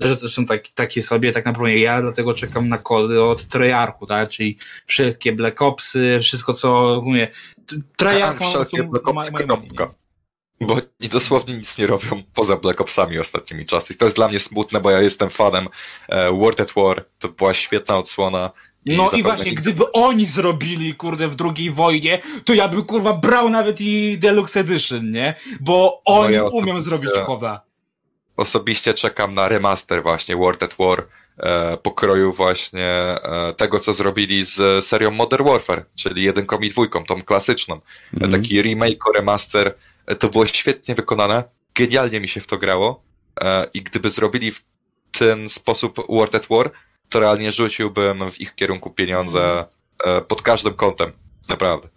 że 0.00 0.16
to 0.16 0.28
są 0.28 0.46
tak, 0.46 0.68
takie 0.68 1.02
sobie, 1.02 1.32
tak 1.32 1.44
naprawdę 1.44 1.78
ja 1.78 2.02
dlatego 2.02 2.34
czekam 2.34 2.68
na 2.68 2.78
kody 2.78 3.22
od 3.22 3.48
Treyarchu, 3.48 4.06
tak, 4.06 4.28
czyli 4.28 4.58
wszystkie 4.86 5.32
Black 5.32 5.62
Opsy, 5.62 6.18
wszystko 6.22 6.54
co, 6.54 7.00
mówię, 7.04 7.28
t- 7.66 7.76
Treyarch 7.96 8.40
A, 8.42 8.44
ma- 8.44 8.50
wszelkie 8.50 8.82
Black. 8.84 9.06
Bo 10.60 10.74
oni 10.74 11.08
dosłownie 11.10 11.54
nic 11.54 11.78
nie 11.78 11.86
robią 11.86 12.22
poza 12.34 12.56
Black 12.56 12.80
Opsami 12.80 13.18
ostatnimi 13.18 13.64
czasy. 13.64 13.92
I 13.92 13.96
to 13.96 14.04
jest 14.04 14.16
dla 14.16 14.28
mnie 14.28 14.38
smutne, 14.38 14.80
bo 14.80 14.90
ja 14.90 15.00
jestem 15.00 15.30
fanem 15.30 15.68
e, 16.08 16.32
World 16.32 16.60
at 16.60 16.72
War. 16.76 17.04
To 17.18 17.28
była 17.28 17.54
świetna 17.54 17.98
odsłona. 17.98 18.50
No 18.86 19.10
i 19.10 19.22
właśnie, 19.22 19.50
nie- 19.50 19.54
gdyby 19.56 19.92
oni 19.92 20.26
zrobili, 20.26 20.94
kurde, 20.94 21.28
w 21.28 21.36
drugiej 21.36 21.70
wojnie, 21.70 22.22
to 22.44 22.54
ja 22.54 22.68
bym, 22.68 22.84
kurwa, 22.84 23.12
brał 23.12 23.48
nawet 23.50 23.80
i 23.80 24.18
Deluxe 24.18 24.60
Edition, 24.60 25.10
nie? 25.10 25.34
Bo 25.60 26.02
oni 26.04 26.34
ja 26.34 26.44
umią 26.44 26.80
zrobić 26.80 27.10
koda. 27.26 27.60
Osobiście 28.36 28.94
czekam 28.94 29.34
na 29.34 29.48
remaster 29.48 30.02
właśnie 30.02 30.36
World 30.36 30.62
at 30.62 30.74
War 30.78 31.06
pokroju 31.82 32.32
właśnie 32.32 32.86
e, 32.86 33.54
tego, 33.56 33.80
co 33.80 33.92
zrobili 33.92 34.44
z 34.44 34.84
serią 34.84 35.10
Modern 35.10 35.44
Warfare, 35.44 35.84
czyli 35.94 36.22
jedynką 36.22 36.58
i 36.58 36.70
dwójką, 36.70 37.04
tą 37.04 37.22
klasyczną. 37.22 37.80
Mhm. 38.14 38.32
Taki 38.32 38.62
remake, 38.62 39.04
remaster. 39.16 39.74
E, 40.06 40.16
To 40.16 40.28
było 40.28 40.46
świetnie 40.46 40.94
wykonane. 40.94 41.44
Genialnie 41.74 42.20
mi 42.20 42.28
się 42.28 42.40
w 42.40 42.46
to 42.46 42.58
grało. 42.58 43.02
E, 43.40 43.66
I 43.74 43.82
gdyby 43.82 44.10
zrobili 44.10 44.50
w 44.50 44.62
ten 45.12 45.48
sposób 45.48 46.06
World 46.08 46.34
at 46.34 46.46
War, 46.50 46.70
to 47.08 47.20
realnie 47.20 47.52
rzuciłbym 47.52 48.30
w 48.30 48.40
ich 48.40 48.54
kierunku 48.54 48.90
pieniądze 48.90 49.64
e, 50.04 50.20
pod 50.20 50.42
każdym 50.42 50.74
kątem. 50.74 51.12
Naprawdę. 51.48 51.88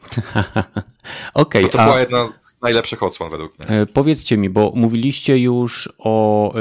Okej, 1.34 1.64
Bo 1.64 1.70
to 1.70 1.80
a 1.80 1.86
była 1.86 2.00
jedna 2.00 2.30
z 2.60 2.62
najlepszych 2.62 3.04
odsłon 3.04 3.30
według 3.32 3.60
mnie. 3.60 3.68
e, 3.82 3.86
powiedzcie 3.86 4.38
mi, 4.38 4.50
bo 4.50 4.72
mówiliście 4.76 5.38
już 5.40 5.90
o 6.00 6.54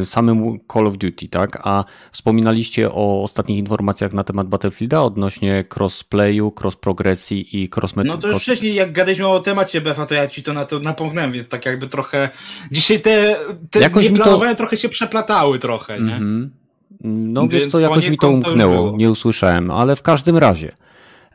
e, 0.00 0.04
samym 0.04 0.58
Call 0.72 0.86
of 0.86 0.98
Duty, 0.98 1.28
tak? 1.28 1.58
A 1.64 1.84
wspominaliście 2.12 2.92
o 2.92 3.22
ostatnich 3.22 3.58
informacjach 3.58 4.12
na 4.12 4.24
temat 4.24 4.48
Battlefielda 4.48 5.02
odnośnie 5.02 5.64
crossplayu, 5.76 6.52
cross-progresji 6.60 7.62
i 7.62 7.68
cross 7.76 7.96
No 7.96 8.16
to 8.16 8.28
już 8.28 8.42
wcześniej, 8.42 8.74
jak 8.74 8.92
gadaliśmy 8.92 9.26
o 9.28 9.40
temacie 9.40 9.80
BFA, 9.80 10.06
to 10.06 10.14
ja 10.14 10.28
ci 10.28 10.42
to 10.42 10.52
na 10.52 10.64
to 10.64 10.78
napomknąłem, 10.78 11.32
więc 11.32 11.48
tak 11.48 11.66
jakby 11.66 11.86
trochę... 11.86 12.30
Dzisiaj 12.72 13.00
te, 13.00 13.36
te 13.70 13.80
Jakoś 13.80 14.12
to- 14.12 14.54
trochę 14.54 14.76
się 14.76 14.88
przeplatały 14.88 15.58
trochę, 15.58 15.94
nie? 16.00 16.12
Mhm. 16.12 16.50
No 17.04 17.40
Więc 17.40 17.52
wiesz 17.52 17.66
co, 17.66 17.80
jakoś 17.80 18.08
mi 18.08 18.16
to 18.16 18.26
to 18.26 18.32
umknęło, 18.32 18.74
było. 18.74 18.96
nie 18.96 19.10
usłyszałem, 19.10 19.70
ale 19.70 19.96
w 19.96 20.02
każdym 20.02 20.36
razie. 20.36 20.72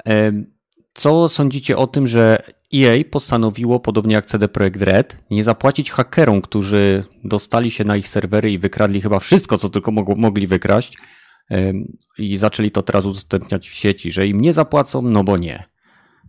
em, 0.06 0.46
Co 0.94 1.30
sądzicie 1.30 1.78
o 1.78 1.88
tym, 1.88 2.08
że 2.08 2.38
EA 2.76 3.04
postanowiło, 3.12 3.80
podobnie 3.80 4.16
jak 4.16 4.26
CD 4.26 4.48
Projekt 4.48 4.82
Red, 4.82 5.18
nie 5.30 5.44
zapłacić 5.44 5.92
hakerom, 5.92 6.42
którzy 6.42 7.04
dostali 7.24 7.72
się 7.72 7.84
na 7.84 7.98
ich 7.98 8.08
serwery 8.08 8.52
i 8.52 8.58
wykradli 8.58 9.02
chyba 9.02 9.20
wszystko, 9.20 9.58
co 9.58 9.70
tylko 9.70 9.92
mogli 9.92 10.48
wykraść 10.48 10.98
i 12.18 12.38
zaczęli 12.38 12.72
to 12.72 12.82
teraz 12.82 13.06
udostępniać 13.06 13.70
w 13.70 13.74
sieci, 13.74 14.12
że 14.12 14.28
im 14.28 14.42
nie 14.42 14.54
zapłacą, 14.54 15.02
no 15.02 15.24
bo 15.24 15.38
nie. 15.38 15.64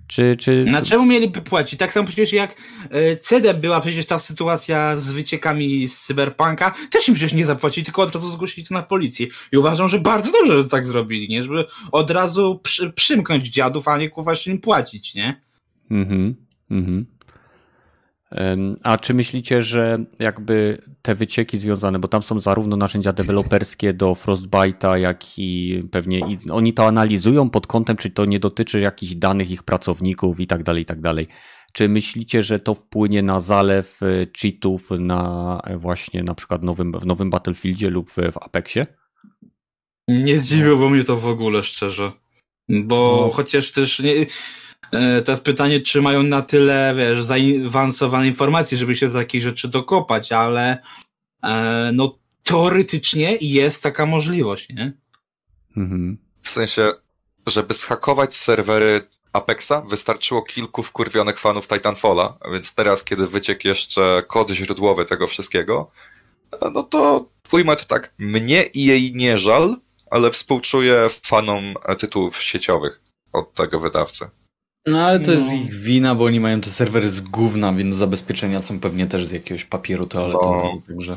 Czy, 0.07 0.37
czy... 0.37 0.65
Na 0.65 0.83
czemu 0.83 1.07
mieliby 1.07 1.41
płacić? 1.41 1.79
Tak 1.79 1.93
samo 1.93 2.07
przecież 2.07 2.33
jak 2.33 2.57
e, 2.91 3.17
CD 3.17 3.55
była 3.55 3.81
przecież 3.81 4.07
ta 4.07 4.19
sytuacja 4.19 4.99
z 4.99 5.13
wyciekami 5.13 5.87
z 5.87 6.01
Cyberpunka, 6.01 6.75
też 6.91 7.09
im 7.09 7.15
przecież 7.15 7.33
nie 7.33 7.47
zapłacili, 7.47 7.85
tylko 7.85 8.03
od 8.03 8.15
razu 8.15 8.31
zgłosili 8.31 8.67
to 8.67 8.75
na 8.75 8.83
policję. 8.83 9.27
I 9.53 9.57
uważam, 9.57 9.89
że 9.89 9.99
bardzo 9.99 10.33
dobrze, 10.33 10.59
że 10.59 10.69
tak 10.69 10.85
zrobili, 10.85 11.29
nie? 11.29 11.43
Żeby 11.43 11.65
od 11.93 12.11
razu 12.11 12.61
przy, 12.63 12.93
przymknąć 12.93 13.49
dziadów, 13.49 13.89
a 13.89 13.99
nie 13.99 14.11
jeszcze 14.27 14.51
im 14.51 14.61
płacić, 14.61 15.15
nie? 15.15 15.46
Mhm, 15.91 16.35
mhm. 16.71 17.07
A 18.83 18.99
czy 18.99 19.15
myślicie, 19.15 19.63
że 19.63 19.99
jakby 20.19 20.83
te 21.03 21.15
wycieki 21.15 21.59
związane, 21.59 21.99
bo 21.99 22.09
tam 22.09 22.23
są 22.23 22.41
zarówno 22.41 22.77
narzędzia 22.77 23.13
deweloperskie 23.13 23.93
do 23.95 24.13
Frostbite'a, 24.13 24.95
jak 24.95 25.39
i 25.39 25.83
pewnie 25.91 26.19
i 26.19 26.51
oni 26.51 26.73
to 26.73 26.87
analizują 26.87 27.51
pod 27.51 27.67
kątem, 27.67 27.97
czy 27.97 28.11
to 28.11 28.25
nie 28.25 28.41
dotyczy 28.41 28.81
jakichś 28.81 29.15
danych 29.15 29.51
ich 29.51 29.63
pracowników 29.63 30.41
i 30.41 30.47
tak 30.47 30.63
dalej, 30.63 30.83
i 30.83 30.87
tak 30.87 31.01
dalej. 31.01 31.27
Czy 31.73 31.89
myślicie, 31.89 32.43
że 32.43 32.61
to 32.61 32.75
wpłynie 32.75 33.23
na 33.23 33.41
zalew 33.41 34.03
e, 34.03 34.27
cheatów 34.41 34.91
na 34.91 35.61
e, 35.65 35.77
właśnie 35.79 36.23
na 36.23 36.35
przykład 36.35 36.63
nowym, 36.63 36.93
w 36.93 37.07
nowym 37.07 37.31
Battlefieldzie 37.31 37.91
lub 37.91 38.11
w, 38.11 38.19
Apexie? 38.41 38.87
Nie 40.09 40.41
zdziwiło 40.41 40.89
mnie 40.89 41.05
to 41.05 41.17
w 41.17 41.27
ogóle, 41.27 41.63
szczerze. 41.63 42.13
Bo 42.69 43.25
No. 43.27 43.33
chociaż 43.33 43.73
też 43.73 44.01
nie, 44.01 44.27
e, 44.93 45.23
to 45.23 45.33
jest 45.33 45.45
pytanie, 45.45 45.81
czy 45.81 46.03
mają 46.03 46.23
na 46.23 46.43
tyle, 46.43 46.95
wiesz, 46.97 47.23
zaawansowane 47.23 48.27
informacje, 48.27 48.79
żeby 48.79 48.97
się 48.97 49.09
do 49.09 49.15
takich 49.15 49.43
rzeczy 49.43 49.69
dokopać, 49.69 50.33
ale 50.33 50.79
e, 51.43 51.91
no 51.95 52.19
teoretycznie 52.43 53.39
jest 53.41 53.83
taka 53.83 54.07
możliwość, 54.07 54.69
nie? 54.69 54.93
Mhm. 55.77 56.19
W 56.43 56.49
sensie, 56.49 56.93
żeby 57.47 57.75
zhakować 57.75 58.37
serwery 58.37 59.01
Apexa, 59.33 59.73
wystarczyło 59.89 60.43
kilku 60.43 60.83
wkurwionych 60.83 61.41
fanów 61.41 61.69
Titanfalla, 61.69 62.39
więc 62.53 62.75
teraz, 62.75 63.05
kiedy 63.05 63.27
wyciekł 63.27 63.69
jeszcze 63.69 64.23
kod 64.29 64.51
źródłowy 64.51 65.05
tego 65.05 65.27
wszystkiego, 65.27 65.91
no 66.75 66.83
to 66.83 67.29
ujmę 67.53 67.77
to 67.77 67.85
tak, 67.85 68.15
mnie 68.19 68.63
i 68.63 68.85
jej 68.85 69.13
nie 69.15 69.39
żal, 69.39 69.77
ale 70.11 70.31
współczuję 70.31 71.09
fanom 71.23 71.75
tytułów 71.99 72.43
sieciowych 72.43 73.01
od 73.33 73.55
tego 73.55 73.81
wydawcy. 73.81 74.29
No 74.87 75.05
ale 75.07 75.21
to 75.21 75.31
jest 75.33 75.47
No. 75.47 75.53
ich 75.53 75.75
wina, 75.75 76.15
bo 76.15 76.25
oni 76.25 76.41
mają 76.41 76.61
te 76.61 76.71
serwery 76.71 77.09
z 77.09 77.21
gówna, 77.21 77.73
więc 77.73 77.97
zabezpieczenia 77.97 78.63
są 78.63 78.81
pewnie 78.81 79.07
też 79.07 79.25
z 79.27 79.31
jakiegoś 79.31 79.65
papieru 79.65 80.07
toaletowego, 80.07 80.83
także... 80.89 81.17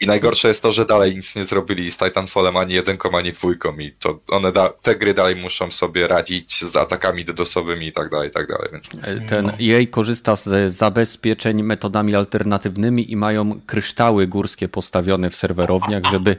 I 0.00 0.06
najgorsze 0.06 0.48
jest 0.48 0.62
to, 0.62 0.72
że 0.72 0.84
dalej 0.84 1.16
nic 1.16 1.36
nie 1.36 1.44
zrobili 1.44 1.90
z 1.90 1.96
Titanfallem 1.96 2.56
ani 2.56 2.74
jedynką, 2.74 3.18
ani 3.18 3.32
dwójką 3.32 3.78
i 3.78 3.92
to 3.92 4.20
one 4.28 4.52
da, 4.52 4.68
te 4.68 4.96
gry 4.96 5.14
dalej 5.14 5.36
muszą 5.36 5.70
sobie 5.70 6.06
radzić 6.08 6.64
z 6.64 6.76
atakami 6.76 7.24
DDoSowymi 7.24 7.86
i 7.86 7.92
tak 7.92 8.10
dalej, 8.10 8.28
i 8.28 8.32
tak 8.32 8.48
dalej, 8.48 8.68
więc 8.72 8.88
E, 9.02 9.20
Ten 9.20 9.48
EA 9.48 9.86
korzysta 9.90 10.36
z 10.36 10.72
zabezpieczeń 10.74 11.62
metodami 11.62 12.14
alternatywnymi 12.14 13.12
i 13.12 13.16
mają 13.16 13.60
kryształy 13.66 14.26
górskie 14.26 14.68
postawione 14.68 15.30
w 15.30 15.36
serwerowniach, 15.36 16.02
żeby, 16.10 16.36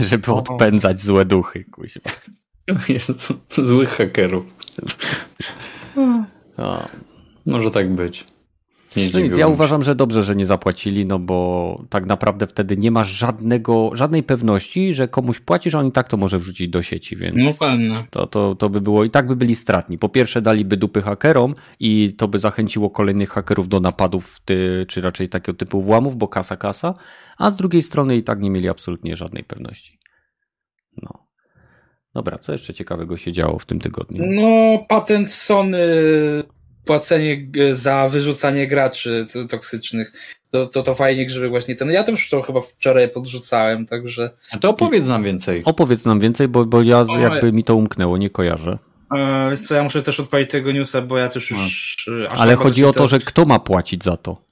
żeby 0.00 0.32
odpędzać 0.32 1.00
złe 1.00 1.24
duchy. 1.24 1.64
Kuźwa. 1.64 2.10
Jezu, 2.88 3.14
złych 3.50 3.88
hakerów. 3.88 4.44
No. 6.58 6.82
Może 7.46 7.70
tak 7.70 7.94
być. 7.94 8.26
No 9.14 9.20
nic, 9.20 9.36
ja 9.36 9.46
uważam, 9.46 9.82
że 9.82 9.94
dobrze, 9.94 10.22
że 10.22 10.36
nie 10.36 10.46
zapłacili, 10.46 11.06
no 11.06 11.18
bo 11.18 11.82
tak 11.90 12.06
naprawdę 12.06 12.46
wtedy 12.46 12.76
nie 12.76 12.90
masz 12.90 13.08
żadnego, 13.08 13.90
żadnej 13.92 14.22
pewności, 14.22 14.94
że 14.94 15.08
komuś 15.08 15.40
płacisz, 15.40 15.74
a 15.74 15.78
on 15.78 15.86
i 15.86 15.92
tak 15.92 16.08
to 16.08 16.16
może 16.16 16.38
wrzucić 16.38 16.68
do 16.68 16.82
sieci, 16.82 17.16
więc 17.16 17.36
No 17.36 17.52
pewnie. 17.68 18.06
to, 18.10 18.26
to, 18.26 18.54
to 18.54 18.70
by 18.70 18.80
było 18.80 19.04
i 19.04 19.10
tak 19.10 19.26
by 19.26 19.36
byli 19.36 19.54
stratni. 19.54 19.98
Po 19.98 20.08
pierwsze 20.08 20.42
daliby 20.42 20.76
dupy 20.76 21.02
hakerom 21.02 21.54
i 21.80 22.14
to 22.18 22.28
by 22.28 22.38
zachęciło 22.38 22.90
kolejnych 22.90 23.30
hakerów 23.30 23.68
do 23.68 23.80
napadów, 23.80 24.40
ty, 24.44 24.86
czy 24.88 25.00
raczej 25.00 25.28
takiego 25.28 25.58
typu 25.58 25.82
włamów, 25.82 26.16
bo 26.16 26.28
kasa, 26.28 26.56
kasa, 26.56 26.94
a 27.38 27.50
z 27.50 27.56
drugiej 27.56 27.82
strony 27.82 28.16
i 28.16 28.22
tak 28.22 28.40
nie 28.40 28.50
mieli 28.50 28.68
absolutnie 28.68 29.16
żadnej 29.16 29.44
pewności. 29.44 29.98
No. 31.02 31.25
Dobra, 32.16 32.38
co 32.38 32.52
jeszcze 32.52 32.74
ciekawego 32.74 33.16
się 33.16 33.32
działo 33.32 33.58
w 33.58 33.66
tym 33.66 33.80
tygodniu? 33.80 34.24
No, 34.26 34.78
patent 34.88 35.32
Sony, 35.32 35.78
płacenie 36.84 37.46
za 37.72 38.08
wyrzucanie 38.08 38.66
graczy 38.66 39.26
toksycznych, 39.48 40.12
to, 40.50 40.66
to, 40.66 40.82
to 40.82 40.94
fajnie 40.94 41.26
grzyby 41.26 41.48
właśnie 41.48 41.76
ten. 41.76 41.90
Ja 41.90 42.04
też 42.04 42.28
to 42.28 42.42
chyba 42.42 42.60
wczoraj 42.60 43.08
podrzucałem, 43.08 43.86
także 43.86 44.30
A 44.52 44.58
to 44.58 44.70
opowiedz 44.70 45.06
nam 45.06 45.22
więcej. 45.22 45.62
Opowiedz 45.64 46.04
nam 46.04 46.20
więcej, 46.20 46.48
bo, 46.48 46.64
bo 46.64 46.82
ja 46.82 47.00
O, 47.00 47.18
jakby 47.18 47.52
mi 47.52 47.64
to 47.64 47.76
umknęło, 47.76 48.18
nie 48.18 48.30
kojarzę. 48.30 48.78
E, 49.16 49.56
co, 49.56 49.74
ja 49.74 49.82
muszę 49.82 50.02
też 50.02 50.20
odpalić 50.20 50.50
tego 50.50 50.72
newsa, 50.72 51.02
bo 51.02 51.18
ja 51.18 51.28
też 51.28 51.50
już... 51.50 51.96
e, 52.22 52.30
aż 52.30 52.40
Ale 52.40 52.52
tak 52.52 52.62
chodzi 52.62 52.84
o 52.84 52.92
to, 52.92 53.08
że 53.08 53.18
kto 53.18 53.44
ma 53.44 53.58
płacić 53.58 54.04
za 54.04 54.16
to? 54.16 54.45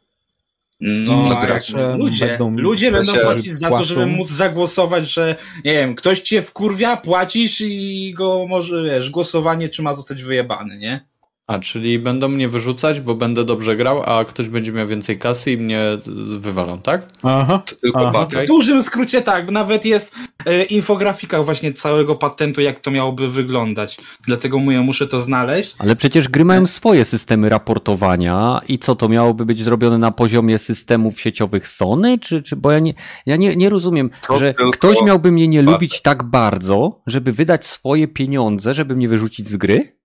No, 0.86 1.16
No, 1.28 1.40
gracze 1.46 1.72
ludzie, 1.98 2.26
będą- 2.26 2.56
ludzie 2.62 2.90
będą 2.92 3.12
płacić 3.24 3.52
za 3.52 3.68
to, 3.68 3.84
żeby 3.84 4.00
móc 4.06 4.28
zagłosować, 4.30 5.10
że 5.12 5.36
nie 5.64 5.72
wiem, 5.72 5.94
ktoś 5.94 6.20
cię 6.20 6.42
wkurwia, 6.42 6.96
płacisz 6.96 7.60
i 7.60 8.12
go 8.16 8.46
może, 8.48 8.82
wiesz, 8.84 9.10
głosowanie, 9.10 9.68
czy 9.68 9.82
ma 9.82 9.94
zostać 9.94 10.22
wyjebany, 10.22 10.78
nie? 10.78 11.06
A, 11.46 11.58
czyli 11.58 11.98
będą 11.98 12.28
mnie 12.28 12.48
wyrzucać, 12.48 13.00
bo 13.00 13.14
będę 13.14 13.44
dobrze 13.44 13.76
grał, 13.76 14.02
a 14.02 14.24
ktoś 14.24 14.48
będzie 14.48 14.72
miał 14.72 14.86
więcej 14.86 15.18
kasy 15.18 15.52
i 15.52 15.56
mnie 15.56 15.80
y, 15.80 16.38
wywalą, 16.38 16.78
tak? 16.78 17.06
Aha. 17.22 17.62
To 17.66 17.76
tylko 17.76 18.08
Aha. 18.08 18.26
W 18.44 18.46
dużym 18.46 18.82
skrócie 18.82 19.22
tak, 19.22 19.50
nawet 19.50 19.84
jest 19.84 20.12
e, 20.46 20.64
infografika 20.64 21.42
właśnie 21.42 21.72
całego 21.72 22.16
patentu, 22.16 22.60
jak 22.60 22.80
to 22.80 22.90
miałoby 22.90 23.28
wyglądać. 23.28 23.96
Dlatego 24.26 24.58
mówię, 24.58 24.80
muszę 24.80 25.06
to 25.06 25.18
znaleźć. 25.20 25.74
Ale 25.78 25.96
przecież 25.96 26.28
gry 26.28 26.44
mają 26.44 26.66
swoje 26.66 27.04
systemy 27.04 27.48
raportowania 27.48 28.60
i 28.68 28.78
co 28.78 28.94
to 28.96 29.08
miałoby 29.08 29.46
być 29.46 29.62
zrobione 29.62 29.98
na 29.98 30.10
poziomie 30.10 30.58
systemów 30.58 31.20
sieciowych 31.20 31.68
Sony? 31.68 32.18
Czy, 32.18 32.42
czy 32.42 32.56
bo 32.56 32.72
ja 32.72 32.78
nie, 32.78 32.94
ja 33.26 33.36
nie, 33.36 33.56
nie 33.56 33.68
rozumiem, 33.68 34.10
To 34.26 34.38
że 34.38 34.54
ktoś 34.72 35.02
miałby 35.02 35.32
mnie 35.32 35.48
nie 35.48 35.58
patent. 35.58 35.72
lubić 35.74 36.02
tak 36.02 36.22
bardzo, 36.22 37.02
żeby 37.06 37.32
wydać 37.32 37.66
swoje 37.66 38.08
pieniądze, 38.08 38.74
żeby 38.74 38.96
mnie 38.96 39.08
wyrzucić 39.08 39.48
z 39.48 39.56
gry? 39.56 40.03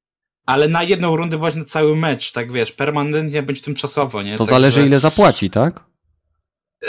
Ale 0.49 0.67
na 0.67 0.83
jedną 0.83 1.15
rundę 1.15 1.37
właśnie 1.37 1.59
na 1.61 1.65
cały 1.67 1.95
mecz, 1.95 2.31
tak 2.31 2.51
wiesz, 2.51 2.71
permanentnie 2.71 3.43
będzie 3.43 3.61
tymczasowo, 3.61 4.21
nie? 4.21 4.31
To 4.31 4.37
Także- 4.37 4.51
zależy 4.51 4.85
ile 4.85 4.99
zapłaci, 4.99 5.49
tak? 5.49 5.83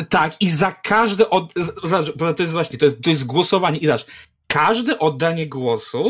Tak, 0.09 0.43
i 0.43 0.51
za 0.51 0.73
każde 0.73 1.31
od... 1.31 1.53
Zobacz, 1.85 2.37
to 2.37 2.43
jest 2.43 2.53
właśnie, 2.53 2.78
to 2.78 2.85
jest, 2.85 3.03
to 3.03 3.11
jest 3.11 3.24
głosowanie 3.24 3.78
i 3.78 3.87
zobacz, 3.87 4.07
każde 4.47 4.99
oddanie 4.99 5.47
głosu 5.49 6.03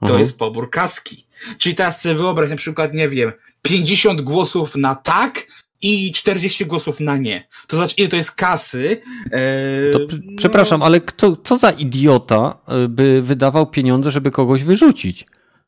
to 0.00 0.06
Mhm. 0.06 0.20
jest 0.20 0.36
pobór 0.38 0.70
kaski. 0.70 1.26
Czyli 1.58 1.74
teraz 1.74 2.00
sobie 2.00 2.14
wyobraź 2.14 2.50
na 2.50 2.56
przykład, 2.56 2.94
nie 2.94 3.08
wiem, 3.08 3.32
50 3.62 4.20
głosów 4.22 4.76
na 4.76 4.94
tak 4.94 5.46
i 5.82 6.12
40 6.12 6.66
głosów 6.66 7.00
na 7.00 7.16
nie. 7.16 7.48
To 7.66 7.76
znaczy, 7.76 7.94
ile 7.98 8.08
to 8.08 8.16
jest 8.16 8.30
kasy? 8.30 9.00
Eee, 9.32 9.92
To, 9.92 9.98
pr- 9.98 10.20
no, 10.24 10.32
Przepraszam, 10.36 10.82
ale 10.82 11.00
kto, 11.00 11.36
co 11.36 11.56
za 11.56 11.70
idiota 11.70 12.58
y, 12.84 12.88
by 12.88 13.22
wydawał 13.22 13.66
pieniądze, 13.66 14.10
żeby 14.10 14.30
kogoś 14.30 14.62
wyrzucić? 14.64 15.24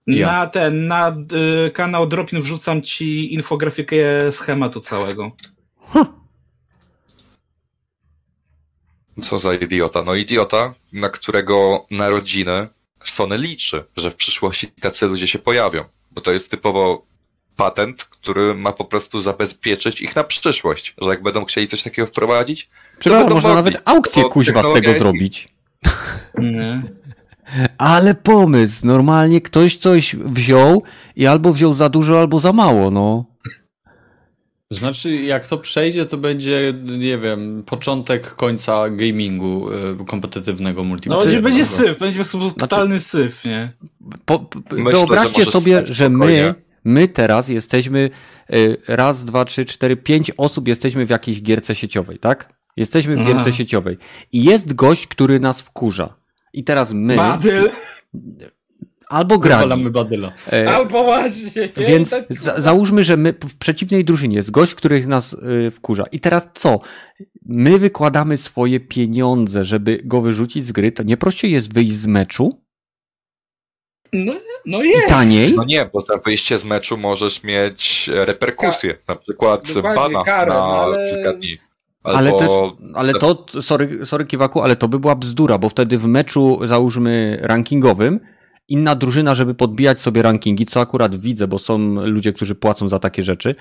Ja. 0.09 0.26
Na 0.26 0.47
ten, 0.47 0.86
na 0.86 1.16
y, 1.66 1.70
kanał 1.70 2.06
Dropin 2.06 2.40
wrzucam 2.40 2.82
ci 2.82 3.35
infografikę 3.35 4.32
schematu 4.32 4.80
całego. 4.80 5.32
Co 9.22 9.39
za 9.39 9.55
idiota? 9.55 10.02
No 10.02 10.14
idiota, 10.14 10.74
na 10.93 11.09
którego 11.09 11.86
narodziny 11.90 12.68
Sony 13.02 13.39
liczy, 13.39 13.85
że 13.97 14.10
w 14.10 14.16
przyszłości 14.16 14.68
tacy 14.80 15.06
ludzie 15.06 15.28
się 15.28 15.39
pojawią. 15.39 15.85
Bo 16.10 16.20
to 16.20 16.32
jest 16.32 16.51
typowo 16.51 17.06
patent, 17.56 18.05
który 18.05 18.55
ma 18.55 18.72
po 18.72 18.85
prostu 18.85 19.20
zabezpieczyć 19.20 20.01
ich 20.01 20.16
na 20.16 20.24
przyszłość. 20.24 20.94
Że 20.98 21.10
jak 21.10 21.22
będą 21.22 21.44
chcieli 21.44 21.66
coś 21.66 21.82
takiego 21.82 22.09
wprowadzić, 22.09 22.68
Przepraszam, 22.98 23.24
będą 23.24 23.35
można 23.35 23.55
mogli, 23.55 23.64
nawet 23.64 23.82
aukcję 23.85 24.24
kuźwa 24.24 24.62
z 24.62 24.72
tego 24.72 24.94
zrobić. 24.94 25.48
Nie. 26.39 26.82
Ale 27.78 28.14
pomysł, 28.14 28.86
normalnie 28.86 29.40
ktoś 29.40 29.76
coś 29.76 30.16
wziął 30.16 30.82
i 31.16 31.26
albo 31.26 31.52
wziął 31.52 31.74
za 31.74 31.88
dużo, 31.88 32.18
albo 32.18 32.40
za 32.40 32.52
mało, 32.52 32.90
no. 32.90 33.24
Znaczy, 34.70 35.16
jak 35.16 35.46
to 35.46 35.58
przejdzie, 35.58 36.06
to 36.06 36.16
będzie, 36.16 36.74
nie 36.98 37.18
wiem, 37.18 37.62
początek 37.66 38.34
końca 38.34 38.90
gamingu 38.90 39.70
y, 40.02 40.04
kompetytywnego 40.06 40.82
No 40.82 40.88
multiplayera. 40.88 41.24
będzie, 41.26 41.42
będzie 41.42 41.66
syf, 41.66 41.98
będzie 41.98 42.24
prostu 42.24 42.50
totalny 42.50 43.00
syf, 43.00 43.44
nie? 43.44 43.72
Po, 44.24 44.38
po, 44.38 44.60
Myślę, 44.70 44.90
wyobraźcie 44.92 45.44
że 45.44 45.50
sobie, 45.50 45.82
że 45.86 46.08
my, 46.08 46.54
my 46.84 47.08
teraz 47.08 47.48
jesteśmy 47.48 48.10
y, 48.52 48.76
raz, 48.88 49.24
dwa, 49.24 49.44
trzy, 49.44 49.64
cztery, 49.64 49.96
pięć 49.96 50.32
osób 50.36 50.68
jesteśmy 50.68 51.06
w 51.06 51.10
jakiejś 51.10 51.42
gierce 51.42 51.74
sieciowej, 51.74 52.18
tak? 52.18 52.52
Jesteśmy 52.76 53.16
w 53.16 53.20
Aha. 53.20 53.32
gierce 53.32 53.52
sieciowej. 53.52 53.98
I 54.32 54.44
jest 54.44 54.74
gość, 54.74 55.06
który 55.06 55.40
nas 55.40 55.60
wkurza. 55.62 56.14
I 56.59 56.64
teraz 56.64 56.93
my, 56.93 57.16
Badyl, 57.16 57.70
albo 59.09 59.39
grali, 59.39 59.62
Wywalamy 59.62 59.90
badyla. 59.90 60.32
e, 60.52 60.70
albo 60.74 61.05
właśnie. 61.05 61.68
nie? 61.76 61.86
Więc 61.86 62.10
Tak, 62.10 62.24
za, 62.30 62.60
załóżmy, 62.60 63.05
że 63.05 63.16
my 63.16 63.32
w 63.32 63.56
przeciwnej 63.59 64.05
drużynie 64.05 64.36
jest 64.36 64.51
gość, 64.51 64.74
który 64.74 65.06
nas 65.06 65.32
y, 65.66 65.70
wkurza. 65.70 66.05
I 66.12 66.20
teraz 66.20 66.48
co? 66.55 66.78
My 67.47 67.78
wykładamy 67.78 68.36
swoje 68.36 68.80
pieniądze, 68.80 69.64
żeby 69.64 70.01
go 70.05 70.20
wyrzucić 70.20 70.64
z 70.64 70.72
gry. 70.72 70.93
To 70.93 71.02
nie 71.02 71.16
prościej 71.16 71.52
jest 71.52 71.74
wyjść 71.74 71.93
z 71.94 72.06
meczu 72.06 72.60
No, 74.12 74.32
no 74.66 74.82
i 74.82 74.89
jest. 74.89 75.09
taniej. 75.09 75.55
no 75.55 75.64
nie, 75.64 75.90
bo 75.93 76.01
za 76.01 76.16
wyjście 76.16 76.59
z 76.59 76.64
meczu 76.64 76.97
możesz 76.97 77.43
mieć 77.43 78.10
reperkusje. 78.14 78.98
Na 79.09 79.16
przykład 79.16 79.68
bana 79.82 80.22
karę, 80.22 80.52
na 80.52 80.59
no 80.59 80.64
ale- 80.80 81.10
kilka 81.14 81.32
dni. 81.32 81.59
Ale 82.09 82.28
Albo 82.30 82.39
też, 82.39 82.51
ale 82.94 83.12
to, 83.12 83.47
sorry, 83.62 84.06
sorry 84.06 84.26
Kiwaku, 84.26 84.62
ale 84.62 84.76
to 84.76 84.89
by 84.89 84.98
była 84.98 85.16
bzdura, 85.16 85.59
bo 85.59 85.68
wtedy 85.68 85.98
w 85.98 86.06
meczu, 86.06 86.60
załóżmy 86.64 87.39
rankingowym, 87.43 88.20
inna 88.68 88.94
drużyna, 88.94 89.35
żeby 89.35 89.55
podbijać 89.55 90.01
sobie 90.01 90.22
rankingi, 90.22 90.66
co 90.66 90.80
akurat 90.80 91.16
widzę, 91.16 91.48
bo 91.48 91.59
są 91.59 91.78
ludzie, 92.06 92.32
którzy 92.32 92.55
płacą 92.55 92.89
za 92.89 92.98
takie 92.98 93.22
rzeczy, 93.22 93.55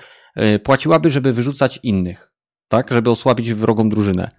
y, 0.54 0.58
płaciłaby, 0.58 1.10
żeby 1.10 1.32
wyrzucać 1.32 1.80
innych, 1.82 2.32
tak? 2.68 2.90
Żeby 2.90 3.10
osłabić 3.10 3.54
wrogą 3.54 3.88
drużynę. 3.88 4.30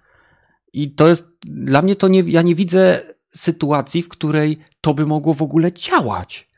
I 0.72 0.94
to 0.94 1.08
jest, 1.08 1.28
dla 1.46 1.82
mnie 1.82 1.96
to 1.96 2.08
nie, 2.08 2.22
ja 2.26 2.42
nie 2.42 2.54
widzę 2.54 3.00
sytuacji, 3.34 4.02
w 4.02 4.08
której 4.08 4.58
to 4.80 4.94
by 4.94 5.06
mogło 5.06 5.34
w 5.34 5.42
ogóle 5.42 5.72
działać. 5.72 6.50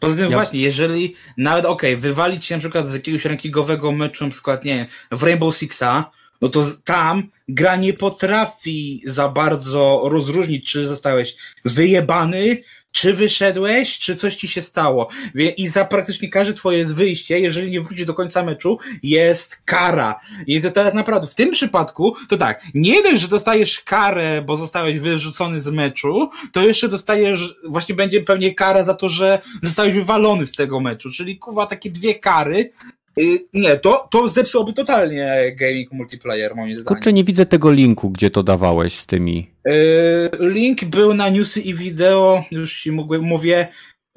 Poza 0.00 0.16
tym 0.16 0.30
Ja- 0.30 0.36
właśnie, 0.36 0.60
jeżeli 0.60 1.14
nawet 1.36 1.64
okej, 1.64 1.96
wywalić 1.96 2.44
się 2.44 2.54
na 2.54 2.60
przykład 2.60 2.86
z 2.86 2.94
jakiegoś 2.94 3.24
rankingowego 3.24 3.92
meczu, 3.92 4.24
na 4.24 4.30
przykład, 4.30 4.64
nie 4.64 4.74
wiem, 4.74 4.86
w 5.18 5.22
Rainbow 5.22 5.56
Sixa, 5.56 6.10
no 6.40 6.48
to 6.48 6.66
tam 6.84 7.22
gra 7.48 7.76
nie 7.76 7.92
potrafi 7.92 9.02
za 9.04 9.28
bardzo 9.28 10.00
rozróżnić, 10.04 10.70
czy 10.70 10.86
zostałeś 10.86 11.36
wyjebany, 11.64 12.62
czy 12.92 13.14
wyszedłeś, 13.14 13.98
czy 13.98 14.16
coś 14.16 14.36
ci 14.36 14.48
się 14.48 14.62
stało. 14.62 15.08
I 15.56 15.68
za 15.68 15.84
praktycznie 15.84 16.28
każde 16.28 16.54
twoje 16.54 16.84
wyjście, 16.84 17.38
jeżeli 17.38 17.70
nie 17.70 17.80
wrócisz 17.80 18.06
do 18.06 18.14
końca 18.14 18.42
meczu, 18.42 18.78
jest 19.02 19.62
kara. 19.64 20.20
I 20.46 20.62
to 20.62 20.70
teraz 20.70 20.94
naprawdę, 20.94 21.26
w 21.26 21.34
tym 21.34 21.50
przypadku, 21.50 22.16
to 22.28 22.36
tak, 22.36 22.62
nie 22.74 23.02
dość, 23.02 23.20
że 23.20 23.28
dostajesz 23.28 23.80
karę, 23.80 24.42
bo 24.46 24.56
zostałeś 24.56 25.00
wyrzucony 25.00 25.60
z 25.60 25.66
meczu, 25.66 26.30
to 26.52 26.62
jeszcze 26.62 26.88
dostajesz, 26.88 27.54
właśnie 27.68 27.94
będzie 27.94 28.20
pewnie 28.20 28.54
kara 28.54 28.82
za 28.84 28.94
to, 28.94 29.08
że 29.08 29.38
zostałeś 29.62 29.94
wywalony 29.94 30.46
z 30.46 30.52
tego 30.52 30.80
meczu, 30.80 31.10
czyli 31.10 31.38
kuwa 31.38 31.66
takie 31.66 31.90
dwie 31.90 32.14
kary. 32.14 32.72
Y, 33.20 33.44
Nie, 33.54 33.76
to, 33.76 34.08
to 34.10 34.28
zepsułoby 34.28 34.72
totalnie 34.72 35.52
gaming 35.56 35.92
multiplayer, 35.92 36.56
moim 36.56 36.74
zdaniem. 36.74 36.86
Kurczę, 36.86 37.12
nie 37.12 37.24
widzę 37.24 37.46
tego 37.46 37.70
linku, 37.72 38.10
gdzie 38.10 38.30
to 38.30 38.42
dawałeś 38.42 38.94
z 38.94 39.06
tymi. 39.06 39.50
Y, 39.68 40.30
Link 40.40 40.84
był 40.84 41.14
na 41.14 41.28
newsy 41.28 41.60
i 41.60 41.74
wideo, 41.74 42.44
już 42.50 42.80
ci 42.82 42.92
mówię, 42.92 43.18
mówię 43.18 43.68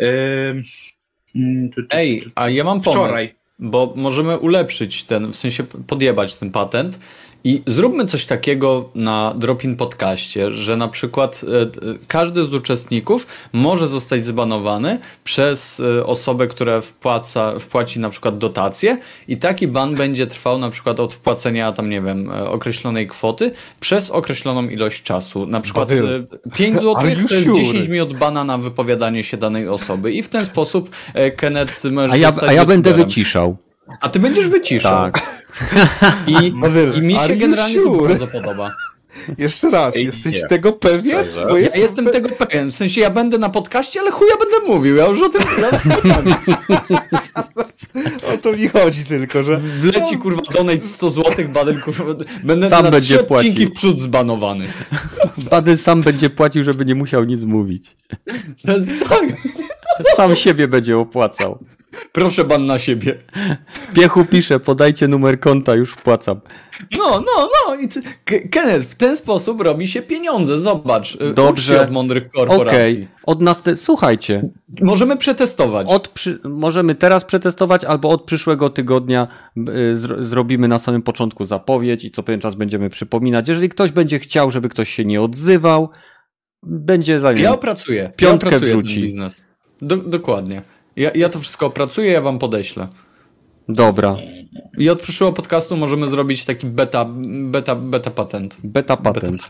y, 0.01 0.05
mm, 1.35 1.69
Ej, 1.89 2.25
a 2.35 2.49
ja 2.49 2.63
mam 2.63 2.81
pomysł. 2.81 2.91
wczoraj. 2.91 3.35
Bo 3.59 3.93
możemy 3.95 4.37
ulepszyć 4.39 5.03
ten, 5.03 5.31
w 5.31 5.35
sensie 5.35 5.63
podjebać 5.87 6.35
ten 6.35 6.51
patent 6.51 6.99
i 7.43 7.61
zróbmy 7.65 8.05
coś 8.05 8.25
takiego 8.25 8.89
na 8.95 9.33
Dropin 9.37 9.75
Podcaście, 9.75 10.51
że 10.51 10.77
na 10.77 10.87
przykład 10.87 11.41
e, 11.43 11.97
każdy 12.07 12.45
z 12.45 12.53
uczestników 12.53 13.27
może 13.53 13.87
zostać 13.87 14.25
zbanowany 14.25 14.99
przez 15.23 15.79
e, 15.99 16.05
osobę, 16.05 16.47
która 16.47 16.81
wpłaca, 16.81 17.59
wpłaci 17.59 17.99
na 17.99 18.09
przykład 18.09 18.37
dotację 18.37 18.97
i 19.27 19.37
taki 19.37 19.67
ban 19.67 19.95
będzie 19.95 20.27
trwał 20.27 20.57
na 20.57 20.69
przykład 20.69 20.99
od 20.99 21.13
wpłacenia 21.13 21.71
tam, 21.71 21.89
nie 21.89 22.01
wiem, 22.01 22.31
e, 22.31 22.49
określonej 22.49 23.07
kwoty 23.07 23.51
przez 23.79 24.09
określoną 24.09 24.69
ilość 24.69 25.03
czasu. 25.03 25.45
Na 25.45 25.61
przykład 25.61 25.89
Badyl. 25.89 26.25
e, 26.45 26.55
5 26.55 26.75
zł 26.81 26.95
to 26.95 27.05
jest 27.05 27.45
sure? 27.45 27.63
10 27.63 27.87
minut 27.87 28.17
bana 28.17 28.43
na 28.43 28.57
wypowiadanie 28.57 29.23
się 29.23 29.37
danej 29.37 29.67
osoby 29.67 30.11
i 30.11 30.23
w 30.23 30.29
ten 30.29 30.45
sposób 30.45 30.89
Kenneth 31.37 31.83
może 31.91 32.13
A 32.13 32.17
ja, 32.17 32.31
zostać 32.31 32.49
a 32.49 32.53
ja 32.53 32.65
będę 32.65 32.93
wyciszał. 32.93 33.57
A 34.01 34.09
ty 34.09 34.19
będziesz 34.19 34.47
wyciszał. 34.47 35.11
Tak. 35.11 35.21
I, 36.27 36.51
Badyl, 36.51 36.93
I 36.97 37.01
mi 37.01 37.13
się 37.13 37.35
generalnie 37.35 37.75
to 37.75 37.83
sure? 37.95 38.09
bardzo 38.09 38.27
podoba. 38.27 38.71
Jeszcze 39.37 39.69
raz, 39.69 39.95
Ej, 39.95 40.05
jesteś 40.05 40.33
nie. 40.33 40.47
tego 40.47 40.73
pewien? 40.73 41.25
Bo 41.49 41.57
Ja 41.57 41.63
jest... 41.63 41.75
jestem 41.75 42.05
tego 42.05 42.29
pewien. 42.29 42.71
W 42.71 42.75
sensie 42.75 43.01
ja 43.01 43.09
będę 43.09 43.37
na 43.37 43.49
podcaście, 43.49 43.99
ale 43.99 44.11
chuja 44.11 44.33
będę 44.37 44.73
mówił. 44.73 44.95
Ja 44.95 45.05
już 45.07 45.21
o 45.21 45.29
tym 45.29 45.41
O 48.33 48.37
to 48.37 48.51
mi 48.53 48.67
chodzi 48.67 49.05
tylko, 49.05 49.43
że... 49.43 49.57
wleci 49.57 50.17
kurwa 50.17 50.41
donate 50.53 50.81
100 50.81 51.09
zł, 51.09 51.45
badel 51.49 51.81
kurwa. 51.81 52.03
Będę 52.43 52.69
Sam 52.69 52.83
na 52.85 52.91
będzie 52.91 53.15
trzy 53.15 53.27
odcinki 53.27 53.53
płacił. 53.55 53.69
w 53.69 53.73
przód 53.73 53.99
zbanowany. 53.99 54.67
Bady 55.51 55.77
sam 55.77 56.01
będzie 56.01 56.29
płacił, 56.29 56.63
żeby 56.63 56.85
nie 56.85 56.95
musiał 56.95 57.23
nic 57.23 57.43
mówić. 57.43 57.95
To. 58.65 59.19
Sam 60.15 60.35
siebie 60.35 60.67
będzie 60.67 60.97
opłacał. 60.97 61.59
Proszę 62.11 62.43
ban 62.43 62.65
na 62.65 62.79
siebie. 62.79 63.17
Piechu 63.93 64.25
pisze, 64.25 64.59
podajcie 64.59 65.07
numer 65.07 65.39
konta, 65.39 65.75
już 65.75 65.91
wpłacam. 65.91 66.41
No, 66.97 67.09
no, 67.21 67.49
no. 67.67 67.75
I 67.75 67.87
ty, 67.87 68.01
Kenneth, 68.49 68.87
w 68.87 68.95
ten 68.95 69.17
sposób 69.17 69.61
robi 69.61 69.87
się 69.87 70.01
pieniądze. 70.01 70.59
Zobacz. 70.59 71.15
y, 71.15 71.33
Dobrze. 71.33 71.81
od 71.81 71.91
mądrych 71.91 72.27
korporacji. 72.27 72.67
Okej, 72.67 73.07
od 73.23 73.41
nas 73.41 73.61
te... 73.61 73.77
słuchajcie, 73.77 74.49
Możemy 74.81 75.17
przetestować. 75.17 75.87
od 75.89 76.07
przy... 76.07 76.39
możemy 76.43 76.95
teraz 76.95 77.25
przetestować, 77.25 77.83
albo 77.83 78.09
od 78.09 78.23
przyszłego 78.23 78.69
tygodnia 78.69 79.27
y, 79.69 79.97
zro... 79.97 80.23
zrobimy 80.25 80.67
na 80.67 80.79
samym 80.79 81.01
początku 81.01 81.45
zapowiedź 81.45 82.05
i 82.05 82.11
co 82.11 82.23
pewien 82.23 82.41
czas 82.41 82.55
będziemy 82.55 82.89
przypominać. 82.89 83.47
Jeżeli 83.47 83.69
ktoś 83.69 83.91
będzie 83.91 84.19
chciał, 84.19 84.51
żeby 84.51 84.69
ktoś 84.69 84.89
się 84.89 85.05
nie 85.05 85.21
odzywał, 85.21 85.89
będzie 86.63 87.19
za 87.19 87.33
nim. 87.33 87.43
Ja 87.43 87.51
opracuję. 87.53 88.11
Piątkę 88.15 88.49
ja 88.49 88.55
opracuję 88.57 88.81
wrzuci. 88.81 89.15
Do, 89.81 89.97
dokładnie. 89.97 90.61
Ja, 90.95 91.11
ja 91.15 91.29
to 91.29 91.39
wszystko 91.39 91.65
opracuję, 91.65 92.11
ja 92.11 92.21
wam 92.21 92.39
podeślę. 92.39 92.87
Dobra, 93.69 94.17
I 94.77 94.89
od 94.89 95.01
przyszłego 95.01 95.33
podcastu 95.33 95.77
możemy 95.77 96.09
zrobić 96.09 96.45
taki 96.45 96.67
beta, 96.67 97.05
beta, 97.43 97.75
beta 97.75 98.11
patent. 98.11 98.57
beta 98.63 98.97
patent. 98.97 99.41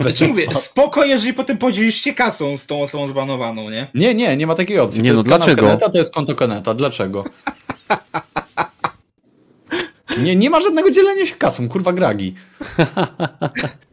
Znaczy 0.00 0.28
mówię, 0.28 0.54
spoko, 0.54 1.04
jeżeli 1.04 1.34
potem 1.34 1.58
podzielisz 1.58 1.94
się 1.94 2.14
kasą 2.14 2.56
z 2.56 2.66
tą 2.66 2.82
osobą 2.82 3.08
zbanowaną, 3.08 3.70
nie? 3.70 3.86
Nie, 3.94 4.14
nie, 4.14 4.36
nie 4.36 4.46
ma 4.46 4.54
takiej 4.54 4.78
opcji. 4.78 5.02
Nie, 5.02 5.10
to 5.10 5.16
no 5.16 5.22
dlaczego? 5.22 5.62
Keneta, 5.62 5.88
to 5.88 5.98
jest 5.98 6.14
konto 6.14 6.34
Keneta. 6.34 6.74
Dlaczego? 6.74 7.24
Nie, 10.18 10.36
nie 10.36 10.50
ma 10.50 10.60
żadnego 10.60 10.90
dzielenia 10.90 11.26
się 11.26 11.34
kasą, 11.34 11.68
kurwa 11.68 11.92
gragi. 11.92 12.34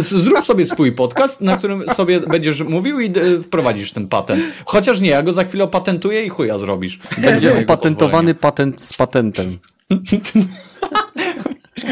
Zrób 0.00 0.44
sobie 0.44 0.66
swój 0.66 0.92
podcast, 0.92 1.40
na 1.40 1.56
którym 1.56 1.84
sobie 1.96 2.20
będziesz 2.20 2.60
mówił 2.60 3.00
i 3.00 3.06
e, 3.06 3.42
wprowadzisz 3.42 3.92
ten 3.92 4.08
patent. 4.08 4.42
Chociaż 4.64 5.00
nie, 5.00 5.10
ja 5.10 5.22
go 5.22 5.32
za 5.32 5.44
chwilę 5.44 5.64
opatentuję 5.64 6.24
i 6.24 6.28
chuja 6.28 6.58
zrobisz. 6.58 6.98
Będzie 7.18 7.58
opatentowany 7.58 8.34
patent 8.34 8.82
z 8.82 8.92
patentem. 8.92 9.58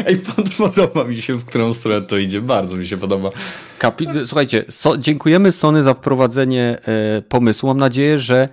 Ej, 0.05 0.17
pod, 0.17 0.49
podoba 0.57 1.03
mi 1.03 1.17
się, 1.17 1.33
w 1.33 1.45
którą 1.45 1.73
stronę 1.73 2.01
to 2.01 2.17
idzie. 2.17 2.41
Bardzo 2.41 2.75
mi 2.75 2.87
się 2.87 2.97
podoba. 2.97 3.29
Kapi... 3.79 4.07
Słuchajcie, 4.25 4.65
so, 4.69 4.97
dziękujemy 4.97 5.51
Sony 5.51 5.83
za 5.83 5.93
wprowadzenie 5.93 6.77
e, 6.85 7.21
pomysłu. 7.21 7.67
Mam 7.67 7.77
nadzieję, 7.77 8.19
że, 8.19 8.49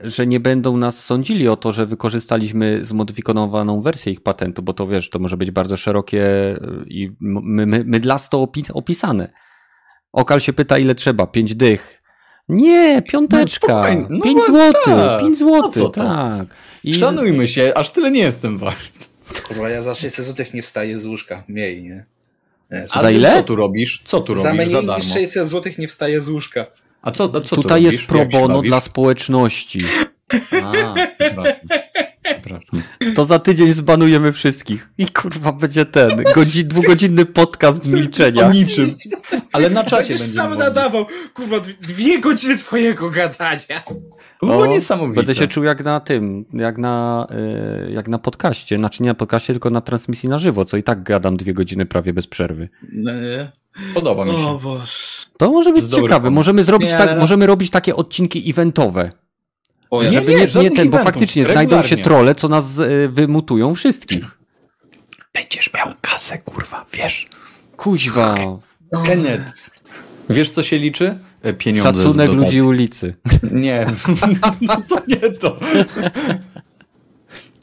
że 0.00 0.26
nie 0.26 0.40
będą 0.40 0.76
nas 0.76 1.04
sądzili 1.04 1.48
o 1.48 1.56
to, 1.56 1.72
że 1.72 1.86
wykorzystaliśmy 1.86 2.84
zmodyfikowaną 2.84 3.80
wersję 3.80 4.12
ich 4.12 4.20
patentu, 4.22 4.62
bo 4.62 4.72
to 4.72 4.86
wiesz, 4.86 5.10
to 5.10 5.18
może 5.18 5.36
być 5.36 5.50
bardzo 5.50 5.76
szerokie 5.76 6.24
e, 6.26 6.58
i 6.86 7.10
my, 7.20 7.66
my, 7.66 7.84
mydlasto 7.84 8.38
opi- 8.38 8.70
opisane. 8.74 9.32
Okal 10.12 10.40
się 10.40 10.52
pyta, 10.52 10.78
ile 10.78 10.94
trzeba? 10.94 11.26
Pięć 11.26 11.54
dych. 11.54 12.02
Nie, 12.48 13.02
piąteczka. 13.08 13.66
spokojnie. 13.66 14.06
No 14.10 14.24
Pięć 14.24 14.38
bo 14.38 14.46
złotych. 14.46 14.84
tak. 14.84 15.20
Pięć 15.20 15.40
No 15.40 15.46
złotych, 15.46 15.82
tak. 15.94 16.46
I 16.84 16.94
Szanujmy 16.94 17.48
się, 17.48 17.72
aż 17.74 17.90
tyle 17.90 18.10
nie 18.10 18.20
jestem 18.20 18.58
wart. 18.58 19.08
Kurwa, 19.48 19.70
ja 19.70 19.82
za 19.82 19.94
600 19.94 20.26
zł 20.26 20.46
nie 20.54 20.62
wstaję 20.62 20.98
z 20.98 21.06
łóżka. 21.06 21.42
Mniej, 21.48 21.82
nie? 21.82 22.06
Wiesz, 22.70 22.90
A 22.96 23.00
Za 23.02 23.10
ile? 23.10 23.32
Co 23.32 23.42
tu 23.42 23.56
robisz? 23.56 24.02
Co 24.04 24.20
tu 24.20 24.34
Za 24.34 24.42
robisz 24.42 24.64
za 24.64 24.64
mniej 24.78 24.86
darmo? 24.86 25.04
niż 25.04 25.12
600 25.12 25.48
zł 25.48 25.72
nie 25.78 25.88
wstaje 25.88 26.20
z 26.20 26.28
łóżka. 26.28 26.66
A 27.02 27.10
co, 27.10 27.24
a 27.24 27.40
co 27.40 27.56
tu 27.56 27.62
tutaj 27.62 27.82
jest 27.82 28.06
pro 28.06 28.26
bono 28.26 28.62
dla 28.62 28.80
społeczności. 28.80 29.84
A, 30.62 30.72
przepraszam. 31.18 31.54
Przepraszam. 32.22 32.82
To 33.14 33.24
za 33.24 33.38
tydzień 33.38 33.68
zbanujemy 33.68 34.32
wszystkich. 34.32 34.90
I 34.98 35.06
kurwa 35.06 35.52
będzie 35.52 35.84
ten 35.84 36.10
godzi, 36.34 36.64
dwugodzinny 36.64 37.24
podcast 37.26 37.86
milczenia. 37.86 38.46
O 38.46 38.50
niczym. 38.52 38.94
Ale 39.52 39.70
na 39.70 39.84
czacie 39.84 39.96
Będziesz 40.08 40.18
będziemy 40.20 40.36
sam 40.42 40.48
mogli. 40.50 40.64
nadawał, 40.64 41.06
kurwa, 41.34 41.56
dwie- 41.60 42.20
godziny 42.20 42.58
twojego 42.58 43.10
gadania. 43.10 43.82
To 44.40 44.46
było 44.46 44.58
O, 44.58 44.66
niesamowite. 44.66 45.16
Będę 45.16 45.34
się 45.34 45.48
czuł 45.48 45.64
jak 45.64 45.84
na 45.84 46.00
tym, 46.00 46.44
jak 46.52 46.78
na, 46.78 47.26
y, 47.88 47.92
jak 47.92 48.08
na 48.08 48.18
podcaście. 48.18 48.76
Znaczy 48.76 49.02
nie 49.02 49.08
na 49.08 49.14
podcaście, 49.14 49.52
tylko 49.52 49.70
na 49.70 49.80
transmisji 49.80 50.28
na 50.28 50.38
żywo, 50.38 50.64
co 50.64 50.76
i 50.76 50.82
tak 50.82 51.02
gadam 51.02 51.36
dwie 51.36 51.54
godziny 51.54 51.86
prawie 51.86 52.12
bez 52.12 52.26
przerwy. 52.26 52.68
No, 52.92 53.12
nie? 53.12 53.52
Podoba 53.94 54.24
mi 54.24 54.30
się. 54.30 54.46
O 54.48 54.58
Boże. 54.58 54.92
To 55.38 55.50
może 55.50 55.72
być 55.72 55.84
ciekawe. 55.94 56.30
Możemy 56.30 56.64
zrobić 56.64 56.90
Nie, 56.90 56.96
tak, 56.96 57.08
ale- 57.08 57.20
możemy 57.20 57.46
robić 57.46 57.70
takie 57.70 57.96
odcinki 57.96 58.50
eventowe. 58.50 59.10
O, 59.90 60.02
ja 60.02 60.10
Nie, 60.10 60.20
Żeby 60.20 60.32
nie, 60.32 60.38
nie, 60.40 60.48
żadnych 60.48 60.74
ten, 60.74 60.90
bo 60.90 60.98
faktycznie 60.98 61.44
znajdą 61.44 61.76
się 61.76 61.82
regularnie. 61.82 62.04
trole, 62.04 62.34
co 62.34 62.48
nas 62.48 62.78
y, 62.78 63.08
wymutują 63.12 63.74
wszystkich. 63.74 64.38
Będziesz 65.34 65.72
miał 65.74 65.88
kasę, 66.00 66.38
kurwa, 66.38 66.86
wiesz. 66.92 67.28
Kuźwa. 67.76 68.34
Kenneth. 69.06 69.70
Wiesz, 70.30 70.50
co 70.50 70.62
się 70.62 70.78
liczy? 70.78 71.18
E, 71.42 71.52
Pieniądze 71.52 72.02
Szacunek 72.02 72.32
ludzi 72.32 72.62
ulicy. 72.62 73.14
Nie, 73.52 73.86
to 74.88 75.02
nie 75.08 75.16
to. 75.32 75.58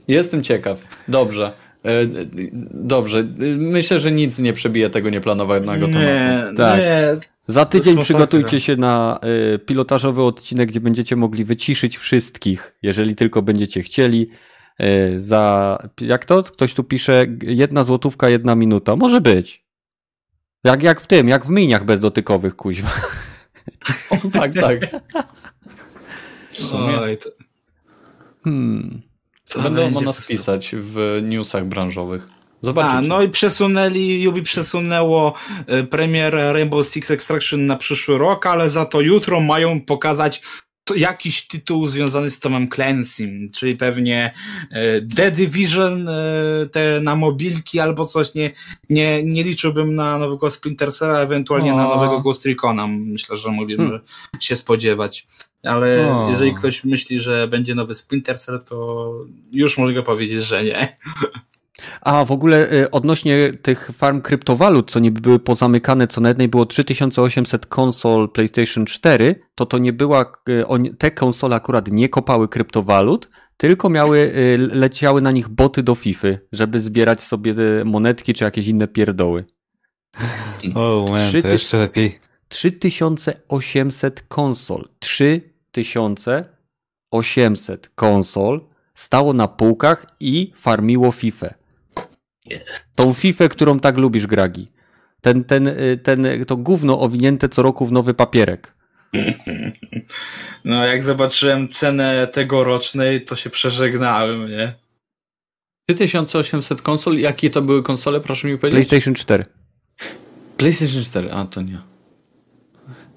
Jestem 0.07 0.43
ciekaw. 0.43 0.87
Dobrze. 1.07 1.53
E, 1.85 2.07
Dobrze. 2.71 3.27
Myślę, 3.57 3.99
że 3.99 4.11
nic 4.11 4.39
nie 4.39 4.53
przebije 4.53 4.89
tego 4.89 5.09
nieplanowanego 5.09 5.87
tematu. 5.87 5.99
Nie, 5.99 6.43
Tak. 6.57 6.79
nie. 6.79 7.15
Za 7.47 7.65
tydzień 7.65 7.97
przygotujcie 8.01 8.61
się 8.61 8.75
na 8.75 9.19
y, 9.55 9.59
pilotażowy 9.59 10.21
odcinek, 10.23 10.69
gdzie 10.69 10.79
będziecie 10.79 11.15
mogli 11.15 11.45
wyciszyć 11.45 11.97
wszystkich, 11.97 12.75
jeżeli 12.81 13.15
tylko 13.15 13.41
będziecie 13.41 13.81
chcieli. 13.81 14.29
Y, 14.81 15.19
za, 15.19 15.77
jak 16.01 16.25
to? 16.25 16.43
Ktoś 16.43 16.73
tu 16.73 16.83
pisze, 16.83 17.25
jedna 17.41 17.83
złotówka, 17.83 18.29
jedna 18.29 18.55
minuta. 18.55 18.95
Może 18.95 19.21
być. 19.21 19.63
Jak, 20.63 20.83
jak 20.83 21.01
w 21.01 21.07
tym, 21.07 21.27
jak 21.27 21.45
w 21.45 21.49
miniach 21.49 21.85
bezdotykowych, 21.85 22.55
kuźwa. 22.55 22.91
O, 24.09 24.17
tak, 24.33 24.53
tak. 24.53 24.79
Oj, 27.01 27.17
to, 27.17 27.29
Hmm. 28.43 29.01
Będą 29.63 29.97
o 29.97 30.01
nas 30.01 30.27
pisać 30.27 30.75
w 30.79 31.21
newsach 31.23 31.65
branżowych. 31.65 32.27
Zobaczycie. 32.61 32.97
A, 32.97 33.01
no 33.01 33.21
i 33.21 33.29
przesunęli, 33.29 34.27
Ubi 34.27 34.41
przesunęło 34.41 35.33
e, 35.67 35.83
premierę 35.83 36.53
Rainbow 36.53 36.87
Six 36.87 37.11
Extraction 37.11 37.65
na 37.65 37.75
przyszły 37.75 38.17
rok, 38.17 38.47
ale 38.47 38.69
za 38.69 38.85
to 38.85 39.01
jutro 39.01 39.41
mają 39.41 39.81
pokazać 39.81 40.41
jakiś 40.95 41.47
tytuł 41.47 41.87
związany 41.87 42.29
z 42.29 42.39
Tomem 42.39 42.67
Clancy'm, 42.69 43.51
czyli 43.51 43.77
pewnie 43.77 44.33
e, 44.71 45.01
The 45.01 45.31
Division, 45.31 46.09
e, 46.09 46.13
te 46.71 46.99
na 47.01 47.15
mobilki 47.15 47.79
albo 47.79 48.05
coś, 48.05 48.33
nie, 48.33 48.51
nie, 48.89 49.23
nie 49.23 49.43
liczyłbym 49.43 49.95
na 49.95 50.17
nowego 50.17 50.51
Splinter 50.51 50.93
Cella, 50.93 51.19
ewentualnie 51.19 51.73
na 51.73 51.91
O. 51.91 51.95
nowego 51.95 52.21
Ghost 52.21 52.45
Recona, 52.45 52.87
myślę, 52.87 53.37
że 53.37 53.51
mogliśmy 53.51 53.85
Hmm. 53.85 54.01
się 54.39 54.55
spodziewać. 54.55 55.27
Ale 55.63 56.13
O. 56.13 56.29
jeżeli 56.29 56.55
ktoś 56.55 56.83
myśli, 56.83 57.19
że 57.19 57.47
będzie 57.47 57.75
nowy 57.75 57.95
Splinter 57.95 58.39
Cell, 58.39 58.59
to 58.65 59.11
już 59.51 59.77
mogę 59.77 60.03
powiedzieć, 60.03 60.43
że 60.43 60.63
nie. 60.63 60.97
A 62.01 62.25
w 62.25 62.31
ogóle 62.31 62.73
y, 62.73 62.91
odnośnie 62.91 63.53
tych 63.61 63.91
farm 63.93 64.21
kryptowalut, 64.21 64.91
co 64.91 64.99
niby 64.99 65.21
były 65.21 65.39
pozamykane, 65.39 66.07
co 66.07 66.21
na 66.21 66.29
jednej 66.29 66.47
było 66.47 66.65
3800 66.65 67.65
konsol 67.65 68.29
PlayStation 68.29 68.85
4, 68.85 69.35
to 69.55 69.65
to 69.65 69.77
nie 69.77 69.93
była, 69.93 70.31
y, 70.49 70.95
te 70.97 71.11
konsole 71.11 71.55
akurat 71.55 71.91
nie 71.91 72.09
kopały 72.09 72.47
kryptowalut, 72.47 73.29
tylko 73.57 73.89
miały, 73.89 74.17
y, 74.19 74.57
leciały 74.57 75.21
na 75.21 75.31
nich 75.31 75.49
boty 75.49 75.83
do 75.83 75.95
FIFA, 75.95 76.27
żeby 76.51 76.79
zbierać 76.79 77.21
sobie 77.21 77.53
monetki 77.85 78.33
czy 78.33 78.43
jakieś 78.43 78.67
inne 78.67 78.87
pierdoły. 78.87 79.45
O, 80.75 81.05
man, 81.09 81.29
Trzy 81.29 81.41
to 81.41 81.47
jeszcze 81.47 81.77
lepiej. 81.77 82.19
3800 82.47 84.23
konsol. 84.27 84.87
3800 85.73 87.89
konsol 87.95 88.61
stało 88.93 89.33
na 89.33 89.47
półkach 89.47 90.05
i 90.19 90.51
farmiło 90.55 91.11
FIFA. 91.11 91.53
Tą 92.95 93.13
FIFA, 93.13 93.47
którą 93.47 93.79
tak 93.79 93.97
lubisz, 93.97 94.27
Gragi. 94.27 94.67
Ten, 95.21 95.43
ten, 95.43 95.67
y, 95.67 95.99
ten, 96.03 96.27
to 96.47 96.57
gówno 96.57 96.99
owinięte 96.99 97.49
co 97.49 97.61
roku 97.61 97.85
w 97.85 97.91
nowy 97.91 98.13
papierek. 98.13 98.73
No, 100.65 100.85
jak 100.85 101.03
zobaczyłem 101.03 101.67
cenę 101.67 102.27
tegorocznej, 102.27 103.23
to 103.23 103.35
się 103.35 103.49
przeżegnałem, 103.49 104.49
nie? 104.49 104.73
3800 105.89 106.81
konsol. 106.81 107.17
Jakie 107.17 107.49
to 107.49 107.61
były 107.61 107.83
konsole, 107.83 108.21
proszę 108.21 108.47
mi 108.47 108.57
powiedzieć? 108.57 108.87
PlayStation 108.87 109.15
4. 109.15 109.45
PlayStation 110.57 111.03
4, 111.03 111.31
a 111.31 111.45
to 111.45 111.61
nie. 111.61 111.92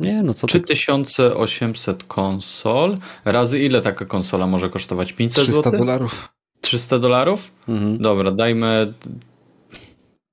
Nie, 0.01 0.23
no 0.23 0.35
co 0.35 0.47
ty. 0.47 0.61
3800 0.61 2.05
konsol. 2.05 2.95
Razy 3.25 3.59
ile 3.59 3.81
taka 3.81 4.05
konsola 4.05 4.47
może 4.47 4.71
kosztować? 4.71 5.13
500 5.13 5.45
300 5.45 5.63
zł? 5.63 5.79
dolarów. 5.79 6.29
300 6.61 6.99
dolarów? 6.99 7.53
Mhm. 7.69 7.99
Dobra, 7.99 8.31
dajmy 8.31 8.93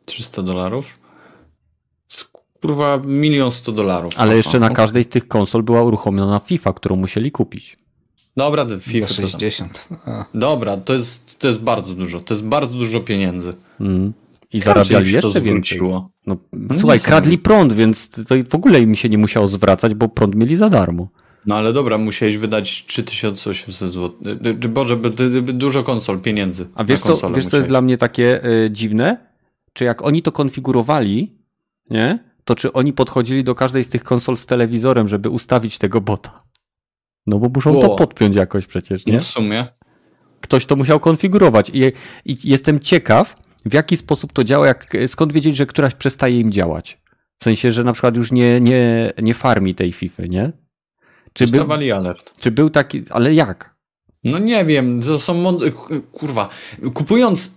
300 0.05 0.41
dolarów. 0.41 0.99
Kurwa, 2.61 3.01
milion 3.05 3.51
sto 3.51 3.71
dolarów. 3.71 4.13
Ale 4.17 4.27
Aha. 4.29 4.35
jeszcze 4.35 4.59
na 4.59 4.69
każdej 4.69 5.03
z 5.03 5.07
tych 5.07 5.27
konsol 5.27 5.63
była 5.63 5.83
uruchomiona 5.83 6.39
FIFA, 6.39 6.73
którą 6.73 6.95
musieli 6.95 7.31
kupić. 7.31 7.77
Dobra, 8.37 8.69
Za 8.69 8.79
FIFA. 8.79 9.07
to 9.07 9.13
tam- 9.15 9.29
60. 9.29 9.87
A. 10.05 10.25
Dobra, 10.33 10.77
to 10.77 10.93
jest, 10.93 11.39
to 11.39 11.47
jest 11.47 11.59
bardzo 11.59 11.93
dużo. 11.93 12.19
To 12.19 12.33
jest 12.33 12.45
bardzo 12.45 12.75
dużo 12.75 12.99
pieniędzy. 12.99 13.53
Mhm. 13.79 14.13
I 14.53 14.59
zarabiali 14.59 15.11
jeszcze 15.11 15.41
więcej. 15.41 15.79
No, 15.81 16.37
No 16.53 16.79
słuchaj, 16.79 16.99
kradli 16.99 17.37
prąd, 17.37 17.73
więc 17.73 18.09
to 18.09 18.35
w 18.49 18.55
ogóle 18.55 18.81
im 18.81 18.95
się 18.95 19.09
nie 19.09 19.17
musiało 19.17 19.47
zwracać, 19.47 19.93
bo 19.93 20.09
prąd 20.09 20.35
mieli 20.35 20.55
za 20.55 20.69
darmo. 20.69 21.07
No 21.45 21.55
ale 21.55 21.73
dobra, 21.73 21.97
musiałeś 21.97 22.37
wydać 22.37 22.85
3800 22.87 23.91
zł. 23.91 24.11
Y, 24.45 24.69
Boże, 24.69 24.97
dużo 25.43 25.83
konsol, 25.83 26.21
pieniędzy. 26.21 26.67
A 26.75 26.83
wiesz 26.83 27.01
co, 27.01 27.31
wiesz 27.31 27.45
co 27.45 27.57
jest 27.57 27.69
dla 27.69 27.81
mnie 27.81 27.97
takie 27.97 28.45
y, 28.45 28.71
dziwne? 28.71 29.17
Czy 29.73 29.85
jak 29.85 30.01
oni 30.05 30.21
to 30.21 30.31
konfigurowali, 30.31 31.37
nie? 31.89 32.19
To 32.45 32.55
czy 32.55 32.73
oni 32.73 32.93
podchodzili 32.93 33.43
do 33.43 33.55
każdej 33.55 33.83
z 33.83 33.89
tych 33.89 34.03
konsol 34.03 34.37
z 34.37 34.45
telewizorem, 34.45 35.07
żeby 35.07 35.29
ustawić 35.29 35.77
tego 35.77 36.01
bota? 36.01 36.43
No 37.27 37.39
bo 37.39 37.49
muszą 37.55 37.79
to 37.79 37.89
podpiąć 37.95 38.35
jakoś 38.35 38.65
przecież, 38.65 39.05
nie? 39.05 39.13
No 39.13 39.19
w 39.19 39.23
sumie. 39.23 39.65
Ktoś 40.41 40.65
to 40.65 40.75
musiał 40.75 40.99
konfigurować 40.99 41.71
i, 41.73 41.83
i 42.25 42.37
jestem 42.43 42.79
ciekaw, 42.79 43.35
w 43.65 43.73
jaki 43.73 43.97
sposób 43.97 44.33
to 44.33 44.43
działa, 44.43 44.67
jak, 44.67 44.97
skąd 45.07 45.33
wiedzieć, 45.33 45.55
że 45.55 45.65
któraś 45.65 45.93
przestaje 45.93 46.39
im 46.39 46.51
działać. 46.51 46.97
W 47.39 47.43
sensie, 47.43 47.71
że 47.71 47.83
na 47.83 47.93
przykład 47.93 48.17
już 48.17 48.31
nie, 48.31 48.61
nie, 48.61 49.13
nie 49.21 49.33
farmi 49.33 49.75
tej 49.75 49.91
FIFA, 49.91 50.23
nie? 50.25 50.51
Czy 51.33 51.47
był, 51.47 51.71
alert. 51.71 52.33
Czy 52.39 52.51
był 52.51 52.69
taki, 52.69 53.03
ale 53.09 53.33
jak? 53.33 53.73
No 54.23 54.39
nie 54.39 54.65
wiem, 54.65 55.01
to 55.01 55.19
są 55.19 55.57
kurwa. 56.11 56.49
Kupując 56.93 57.51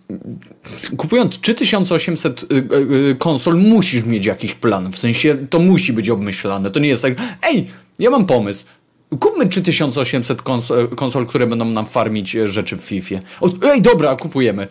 kupując 0.97 1.41
3800 1.41 2.43
y, 2.43 2.57
y, 3.11 3.17
konsol 3.19 3.57
musisz 3.59 4.05
mieć 4.05 4.27
jakiś 4.27 4.55
plan. 4.55 4.93
W 4.93 4.99
sensie 4.99 5.37
to 5.51 5.59
musi 5.59 5.93
być 5.93 6.11
obmyślane. 6.11 6.71
To 6.71 6.81
nie 6.81 6.89
jest 6.89 7.03
tak, 7.03 7.15
ej, 7.43 7.71
ja 7.99 8.11
mam 8.11 8.27
pomysł. 8.27 8.65
Kupmy 9.21 9.47
3800 9.47 10.43
konsol, 10.43 10.89
konsol 10.89 11.27
które 11.27 11.47
będą 11.47 11.65
nam 11.65 11.87
farmić 11.87 12.37
e, 12.37 12.49
rzeczy 12.49 12.77
w 12.77 12.81
FIFA. 12.81 13.15
O, 13.41 13.51
ej, 13.63 13.83
dobra, 13.83 14.17
kupujemy. 14.17 14.69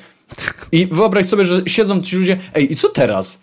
I 0.72 0.88
wyobraź 0.88 1.26
sobie, 1.26 1.46
że 1.46 1.62
siedzą 1.66 2.02
ci 2.02 2.16
ludzie, 2.16 2.38
ej, 2.54 2.74
i 2.74 2.76
co 2.76 2.90
teraz? 2.90 3.40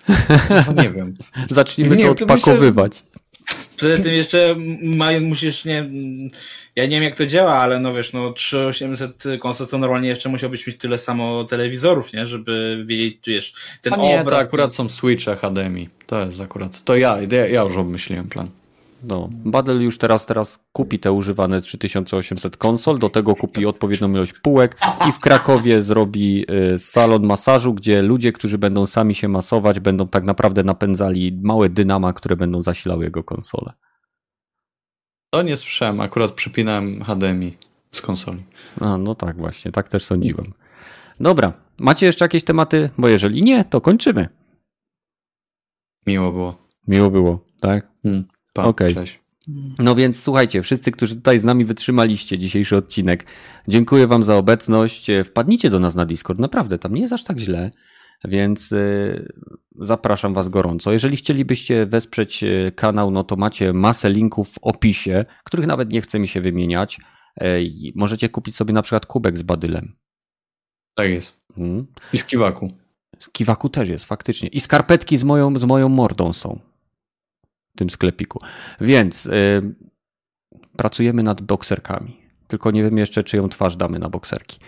No, 0.67 0.83
nie 0.83 0.91
wiem. 0.91 1.17
Zacznijmy 1.51 1.97
nie, 1.97 2.05
to 2.05 2.11
odpakowywać. 2.11 3.03
Poza 3.81 3.99
tym 3.99 4.15
jeszcze 4.15 4.57
musisz, 5.21 5.65
nie, 5.65 5.91
ja 6.77 6.85
nie 6.85 6.91
wiem 6.91 7.03
jak 7.03 7.17
to 7.17 7.27
działa, 7.27 7.55
ale 7.55 7.81
no 7.81 7.95
wiesz, 7.95 8.13
no 8.13 8.33
3800 8.33 9.25
konsol 9.41 9.67
to 9.67 9.79
normalnie 9.79 10.09
jeszcze 10.09 10.29
musiałbyś 10.29 10.67
mieć 10.67 10.77
tyle 10.77 10.99
samo 10.99 11.45
telewizorów, 11.45 12.13
nie, 12.13 12.27
żeby 12.27 12.85
wiedzieć, 12.87 13.19
wiesz, 13.27 13.55
ten 13.83 13.95
A 13.95 13.97
nie, 13.97 14.21
obraz. 14.21 14.39
to 14.39 14.39
akurat 14.39 14.75
są 14.75 14.89
switche 14.89 15.37
HDMI. 15.37 15.89
To 16.07 16.21
jest 16.21 16.41
akurat, 16.41 16.85
to 16.85 16.97
ja, 16.97 17.19
ja, 17.31 17.47
ja 17.47 17.63
już 17.63 17.77
obmyśliłem 17.77 18.29
plan. 18.29 18.49
No, 19.05 19.29
Badel 19.33 19.83
już 19.83 19.99
teraz, 19.99 20.27
teraz 20.27 20.59
kupi 20.73 20.99
te 20.99 21.13
używane 21.13 21.61
3800 21.61 22.57
konsol, 22.57 22.99
do 22.99 23.09
tego 23.09 23.37
kupi 23.37 23.67
odpowiednią 23.67 24.11
ilość 24.11 24.33
półek 24.33 24.79
i 25.09 25.13
w 25.13 25.19
Krakowie 25.19 25.83
zrobi 25.83 26.47
y, 26.75 26.79
salon 26.79 27.27
masażu, 27.27 27.75
gdzie 27.75 28.03
ludzie, 28.03 28.33
którzy 28.33 28.59
będą 28.59 28.87
sami 28.87 29.15
się 29.15 29.29
masować, 29.29 29.81
będą 29.81 30.09
tak 30.09 30.25
naprawdę 30.25 30.65
napędzali 30.65 31.41
małe 31.43 31.69
dynama, 31.69 32.13
które 32.13 32.37
będą 32.37 32.63
zasilały 32.63 33.05
jego 33.05 33.25
konsolę. 33.25 33.73
To 35.31 35.43
nie 35.43 35.57
słyszałem, 35.57 36.01
akurat 36.01 36.33
przypinałem 36.33 37.05
HDMI 37.05 37.57
z 37.93 38.01
konsoli. 38.01 38.43
A, 38.81 38.97
no 38.97 39.15
tak 39.15 39.37
właśnie, 39.37 39.73
tak 39.73 39.89
też 39.89 40.05
sądziłem. 40.05 40.47
Dobra, 41.21 41.53
macie 41.79 42.07
jeszcze 42.07 42.25
jakieś 42.25 42.45
tematy? 42.45 42.91
Bo 42.99 43.09
jeżeli 43.09 43.43
nie, 43.43 43.65
to 43.65 43.81
kończymy. 43.81 44.29
Miło 46.07 46.33
było. 46.33 46.55
Miło 46.89 47.11
było, 47.11 47.45
tak? 47.61 47.89
Hmm. 48.03 48.25
Okej. 48.55 48.93
Okay. 48.93 49.07
No 49.79 49.95
więc 49.95 50.23
słuchajcie, 50.23 50.63
wszyscy, 50.63 50.91
którzy 50.91 51.17
tutaj 51.17 51.39
z 51.39 51.45
nami 51.45 51.65
wytrzymaliście 51.65 52.39
dzisiejszy 52.39 52.77
odcinek, 52.77 53.27
dziękuję 53.69 54.07
Wam 54.07 54.23
za 54.23 54.37
obecność. 54.37 55.07
Wpadnijcie 55.25 55.71
do 55.71 55.79
nas 55.79 55.95
na 55.95 56.07
Discord, 56.07 56.39
naprawdę, 56.39 56.79
tam 56.79 56.95
nie 56.95 57.01
jest 57.01 57.13
aż 57.13 57.25
tak 57.25 57.39
źle, 57.39 57.71
więc 58.25 58.73
y, 58.73 59.33
zapraszam 59.81 60.35
Was 60.35 60.49
gorąco. 60.49 60.93
Jeżeli 60.93 61.17
chcielibyście 61.17 61.87
wesprzeć 61.87 62.45
y, 62.45 62.73
kanał, 62.77 63.11
no 63.11 63.25
to 63.25 63.37
macie 63.37 63.73
masę 63.73 64.11
linków 64.11 64.51
w 64.51 64.59
opisie, 64.63 65.25
których 65.45 65.67
nawet 65.67 65.93
nie 65.93 66.01
chce 66.01 66.19
mi 66.19 66.29
się 66.29 66.41
wymieniać. 66.41 67.01
Możecie 67.95 68.29
kupić 68.29 68.57
sobie 68.57 68.75
na 68.75 68.83
przykład 68.83 69.07
kubek 69.07 69.39
z 69.39 69.43
badylem. 69.43 69.93
Tak 70.95 71.11
jest. 71.11 71.41
Hmm. 71.55 71.87
I 72.13 72.19
z 72.19 72.25
kiwaku. 72.25 72.73
Z 73.19 73.31
kiwaku 73.31 73.69
też 73.69 73.89
jest, 73.89 74.05
faktycznie. 74.05 74.49
I 74.49 74.61
skarpetki 74.61 75.17
z 75.17 75.25
moją, 75.25 75.59
z 75.59 75.65
moją 75.65 75.89
mordą 75.89 76.33
są 76.33 76.61
tym 77.77 77.91
sklepiku. 77.91 78.41
Więc 78.81 79.27
y, 79.27 79.31
pracujemy 80.77 81.23
nad 81.23 81.41
bokserkami. 81.41 82.23
Tylko 82.53 82.71
nie 82.71 82.83
wiem 82.83 82.99
jeszcze, 82.99 83.23
czy 83.23 83.37
ją 83.37 83.49
twarz 83.49 83.77
damy 83.77 83.99
na 83.99 84.09
bokserki. 84.09 84.59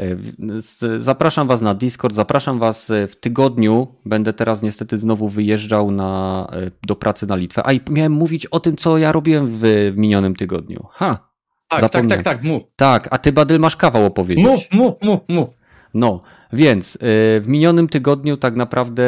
Y, 0.00 0.98
zapraszam 0.98 1.48
Was 1.48 1.62
na 1.62 1.74
Discord, 1.74 2.14
zapraszam 2.14 2.58
Was 2.58 2.90
y, 2.90 3.06
w 3.06 3.16
tygodniu. 3.16 3.86
Będę 4.04 4.32
teraz 4.32 4.62
niestety 4.62 4.98
znowu 4.98 5.28
wyjeżdżał 5.28 5.90
na, 5.90 6.46
y, 6.66 6.70
do 6.86 6.96
pracy 6.96 7.26
na 7.26 7.36
Litwę. 7.36 7.62
A 7.66 7.72
i 7.72 7.80
miałem 7.90 8.12
mówić 8.12 8.46
o 8.46 8.60
tym, 8.60 8.76
co 8.76 8.98
ja 8.98 9.12
robiłem 9.12 9.46
w, 9.46 9.60
w 9.92 9.96
minionym 9.96 10.36
tygodniu. 10.36 10.86
Ha! 10.90 11.30
Tak, 11.68 11.90
tak, 11.90 12.06
tak, 12.06 12.22
tak, 12.22 12.42
mów. 12.42 12.62
Tak, 12.76 13.08
a 13.10 13.18
ty 13.18 13.32
Badyl 13.32 13.60
masz 13.60 13.76
kawał 13.76 14.06
opowiedzieć. 14.06 14.44
Mów, 14.44 14.60
mów, 14.72 14.94
mów, 15.02 15.20
mów. 15.28 15.48
No, 15.94 16.22
więc 16.52 16.98
w 17.40 17.44
minionym 17.46 17.88
tygodniu 17.88 18.36
tak 18.36 18.56
naprawdę 18.56 19.02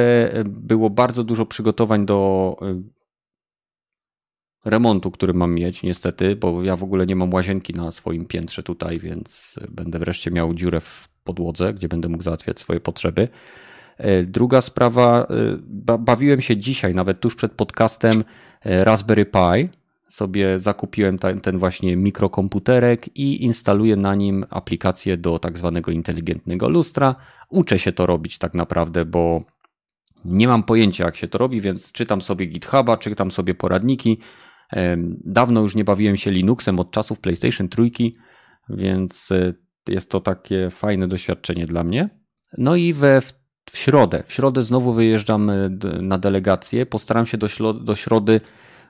było 0.45 0.91
bardzo 0.91 1.25
dużo 1.25 1.47
przygotowań 1.47 2.07
do 2.07 2.57
remontu, 4.67 5.11
który 5.11 5.35
mam 5.35 5.55
mieć, 5.55 5.83
niestety, 5.83 6.37
bo 6.37 6.63
ja 6.63 6.77
w 6.77 6.83
ogóle 6.83 7.07
nie 7.07 7.17
mam 7.17 7.35
łazienki 7.35 7.73
na 7.73 7.91
swoim 7.91 8.25
piętrze 8.25 8.63
tutaj, 8.63 8.99
więc 8.99 9.61
będę 9.71 9.99
wreszcie 9.99 10.31
miał 10.31 10.55
dziurę 10.55 10.81
w 10.81 11.09
podłodze, 11.25 11.75
gdzie 11.75 11.89
będę 11.89 12.09
mógł 12.09 12.23
załatwiać 12.23 12.61
swoje 12.61 12.81
potrzeby. 12.81 13.29
E, 13.99 14.23
druga 14.23 14.61
sprawa, 14.61 15.27
e, 15.89 15.99
bawiłem 15.99 16.41
się 16.41 16.57
dzisiaj, 16.57 16.95
nawet 16.95 17.21
tuż 17.21 17.35
przed 17.35 17.53
podcastem, 17.53 18.25
e, 18.65 18.85
Raspberry 18.85 19.27
Pi. 19.27 19.69
Sobie 20.09 20.59
zakupiłem 20.59 21.19
ten, 21.19 21.41
ten 21.41 21.59
właśnie 21.59 21.97
mikrokomputerek 21.97 23.17
i 23.19 23.45
instaluję 23.45 23.97
na 23.97 24.15
nim 24.15 24.45
aplikację 24.51 25.17
do 25.17 25.39
tak 25.39 25.59
zwanego 25.59 25.93
inteligentnego 25.93 26.69
lustra. 26.69 27.15
Uczę 27.49 27.79
się 27.79 27.93
to 27.93 28.07
robić 28.07 28.39
tak 28.39 28.55
naprawdę, 28.55 29.05
bo 29.05 29.43
nie 30.25 30.49
mam 30.49 30.63
pojęcia 30.63 31.05
jak 31.05 31.17
się 31.17 31.29
to 31.29 31.39
robi, 31.39 31.61
więc 31.61 31.93
czytam 31.93 32.23
sobie 32.23 32.47
GitHuba, 32.47 32.97
czytam 32.97 33.31
sobie 33.31 33.55
poradniki, 33.55 34.19
Dawno 35.25 35.61
już 35.61 35.75
nie 35.75 35.85
bawiłem 35.85 36.17
się 36.17 36.31
Linuxem 36.31 36.81
od 36.81 36.91
czasów 36.91 37.21
PlayStation 37.21 37.69
3, 37.69 37.83
więc 38.69 39.33
e, 39.33 39.55
jest 39.89 40.11
to 40.11 40.21
takie 40.21 40.71
fajne 40.71 41.09
doświadczenie 41.09 41.67
dla 41.67 41.85
mnie. 41.85 42.09
No 42.59 42.77
i 42.77 42.93
we, 42.93 43.21
w 43.71 43.79
środę, 43.79 44.23
w 44.27 44.33
środę 44.33 44.63
znowu 44.63 44.93
wyjeżdżam 44.93 45.51
e, 45.51 45.71
na 46.01 46.19
delegację. 46.19 46.87
Postaram 46.87 47.27
się 47.27 47.39
do, 47.39 47.75
do 47.75 47.95
środy, 47.95 48.41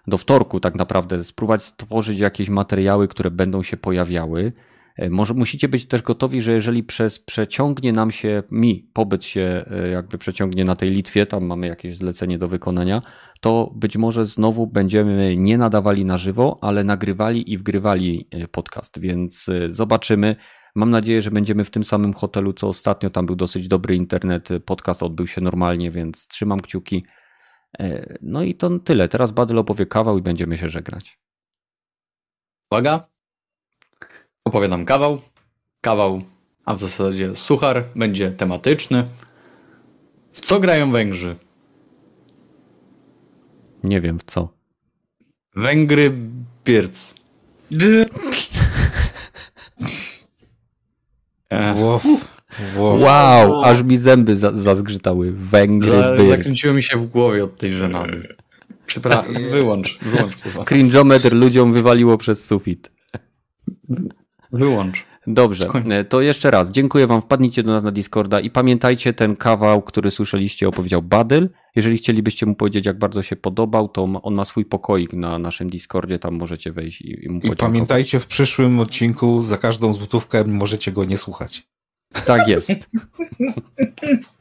do 0.06 0.18
wtorku 0.18 0.60
tak 0.60 0.74
naprawdę 0.74 1.24
spróbować 1.24 1.62
stworzyć 1.62 2.18
jakieś 2.18 2.48
materiały, 2.48 3.08
które 3.08 3.30
będą 3.30 3.62
się 3.62 3.76
pojawiały. 3.76 4.52
E, 4.96 5.10
może 5.10 5.34
musicie 5.34 5.68
być 5.68 5.86
też 5.86 6.02
gotowi, 6.02 6.40
że 6.40 6.52
jeżeli 6.52 6.84
przez 6.84 7.18
przeciągnie 7.18 7.92
nam 7.92 8.10
się, 8.10 8.42
mi 8.50 8.90
pobyt 8.92 9.24
się 9.24 9.64
jakby 9.92 10.18
przeciągnie 10.18 10.64
na 10.64 10.76
tej 10.76 10.88
Litwie, 10.88 11.26
tam 11.26 11.44
mamy 11.44 11.66
jakieś 11.66 11.96
zlecenie 11.96 12.38
do 12.38 12.48
wykonania, 12.48 13.02
to 13.40 13.72
być 13.74 13.96
może 13.96 14.26
znowu 14.26 14.66
będziemy 14.66 15.34
nie 15.38 15.58
nadawali 15.58 16.04
na 16.04 16.18
żywo, 16.18 16.58
ale 16.60 16.84
nagrywali 16.84 17.52
i 17.52 17.58
wgrywali 17.58 18.28
e, 18.30 18.48
podcast, 18.48 18.98
więc 18.98 19.50
zobaczymy. 19.68 20.36
Mam 20.74 20.90
nadzieję, 20.90 21.22
że 21.22 21.30
będziemy 21.30 21.64
w 21.64 21.70
tym 21.70 21.84
samym 21.84 22.12
hotelu 22.12 22.52
co 22.52 22.68
ostatnio. 22.68 23.10
Tam 23.10 23.26
był 23.26 23.36
dosyć 23.36 23.68
dobry 23.68 23.96
internet, 23.96 24.48
podcast 24.64 25.02
odbył 25.02 25.26
się 25.26 25.40
normalnie, 25.40 25.90
więc 25.90 26.28
trzymam 26.28 26.60
kciuki. 26.60 27.04
No 28.22 28.42
i 28.42 28.54
to 28.54 28.78
tyle. 28.78 29.08
Teraz 29.08 29.32
Badyl 29.32 29.58
opowie 29.58 29.86
kawał 29.86 30.18
i 30.18 30.22
będziemy 30.22 30.56
się 30.56 30.68
żegnać. 30.68 31.18
Uwaga, 32.70 33.06
opowiadam 34.44 34.84
kawał. 34.84 35.20
Kawał, 35.80 36.22
a 36.64 36.74
w 36.74 36.78
zasadzie 36.78 37.34
suchar, 37.34 37.84
będzie 37.96 38.30
tematyczny. 38.30 39.08
W 40.32 40.40
co 40.40 40.60
grają 40.60 40.90
Węgrzy? 40.90 41.36
Nie 43.86 44.00
wiem 44.00 44.18
w 44.18 44.24
co. 44.24 44.48
Węgry 45.56 46.12
Birc. 46.64 47.14
wow. 51.52 52.00
Wow. 52.76 53.00
wow, 53.00 53.64
aż 53.64 53.82
mi 53.82 53.96
zęby 53.96 54.36
za, 54.36 54.50
zazgrzytały. 54.54 55.32
Węgry 55.32 55.90
Za, 55.90 56.16
Zakręciło 56.28 56.74
mi 56.74 56.82
się 56.82 56.98
w 56.98 57.06
głowie 57.06 57.44
od 57.44 57.58
tej 57.58 57.72
żenady. 57.72 58.36
Przepraszam, 58.86 59.34
wyłącz, 59.50 59.98
wyłącz 59.98 60.36
kurwa. 60.36 60.64
Cringeometr 60.64 61.32
ludziom 61.32 61.72
wywaliło 61.72 62.18
przez 62.18 62.44
sufit. 62.44 62.90
Wyłącz. 64.52 65.04
Dobrze, 65.26 65.68
e, 65.90 66.04
to 66.04 66.20
jeszcze 66.20 66.50
raz 66.50 66.70
dziękuję 66.70 67.06
Wam. 67.06 67.22
Wpadnijcie 67.22 67.62
do 67.62 67.72
nas 67.72 67.84
na 67.84 67.90
Discorda 67.90 68.40
i 68.40 68.50
pamiętajcie 68.50 69.12
ten 69.12 69.36
kawał, 69.36 69.82
który 69.82 70.10
słyszeliście, 70.10 70.68
opowiedział 70.68 71.02
Badyl. 71.02 71.48
Jeżeli 71.76 71.98
chcielibyście 71.98 72.46
mu 72.46 72.54
powiedzieć, 72.54 72.86
jak 72.86 72.98
bardzo 72.98 73.22
się 73.22 73.36
podobał, 73.36 73.88
to 73.88 74.02
on 74.22 74.34
ma 74.34 74.44
swój 74.44 74.64
pokoik 74.64 75.12
na 75.12 75.38
naszym 75.38 75.70
Discordzie, 75.70 76.18
tam 76.18 76.34
możecie 76.34 76.72
wejść 76.72 77.00
i, 77.00 77.24
i 77.24 77.28
mu 77.28 77.40
I 77.40 77.56
pamiętajcie, 77.56 78.20
w 78.20 78.26
przyszłym 78.26 78.80
odcinku 78.80 79.42
za 79.42 79.58
każdą 79.58 79.92
złotówkę 79.92 80.44
możecie 80.44 80.92
go 80.92 81.04
nie 81.04 81.18
słuchać. 81.18 81.68
Tak 82.26 82.48
jest. 82.48 82.70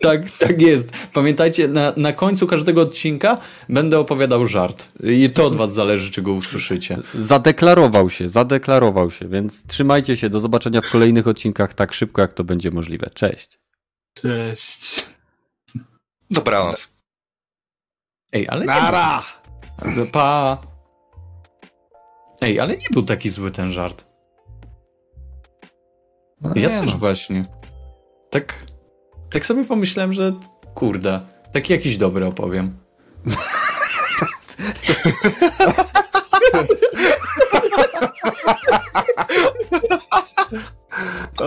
Tak, 0.00 0.30
tak 0.38 0.62
jest. 0.62 0.88
Pamiętajcie, 1.12 1.68
na, 1.68 1.92
na 1.96 2.12
końcu 2.12 2.46
każdego 2.46 2.82
odcinka 2.82 3.38
będę 3.68 3.98
opowiadał 3.98 4.46
żart. 4.46 4.88
I 5.04 5.30
to 5.30 5.46
od 5.46 5.56
was 5.56 5.72
zależy, 5.72 6.10
czy 6.10 6.22
go 6.22 6.32
usłyszycie. 6.32 6.98
Zadeklarował 7.14 8.10
się, 8.10 8.28
zadeklarował 8.28 9.10
się, 9.10 9.28
więc 9.28 9.66
trzymajcie 9.66 10.16
się. 10.16 10.30
Do 10.30 10.40
zobaczenia 10.40 10.80
w 10.80 10.90
kolejnych 10.90 11.28
odcinkach 11.28 11.74
tak 11.74 11.92
szybko, 11.94 12.22
jak 12.22 12.32
to 12.32 12.44
będzie 12.44 12.70
możliwe. 12.70 13.10
Cześć. 13.14 13.58
Cześć. 14.14 15.06
Dobranoc. 16.30 16.88
Ej, 18.32 18.48
ale 18.48 18.60
nie 18.60 18.66
Nara! 18.66 19.22
Był... 19.94 20.06
Pa! 20.06 20.58
Ej, 22.40 22.60
ale 22.60 22.76
nie 22.76 22.86
był 22.90 23.02
taki 23.02 23.30
zły 23.30 23.50
ten 23.50 23.72
żart. 23.72 24.04
No 26.40 26.50
ja 26.54 26.68
nie 26.68 26.80
też 26.80 26.92
no. 26.92 26.98
właśnie. 26.98 27.44
Tak, 28.30 28.64
tak 29.34 29.46
sobie 29.46 29.64
pomyślałem, 29.64 30.12
że 30.12 30.32
kurde, 30.74 31.20
taki 31.52 31.72
jakiś 31.72 31.96
dobry 31.96 32.26
opowiem. 32.26 32.76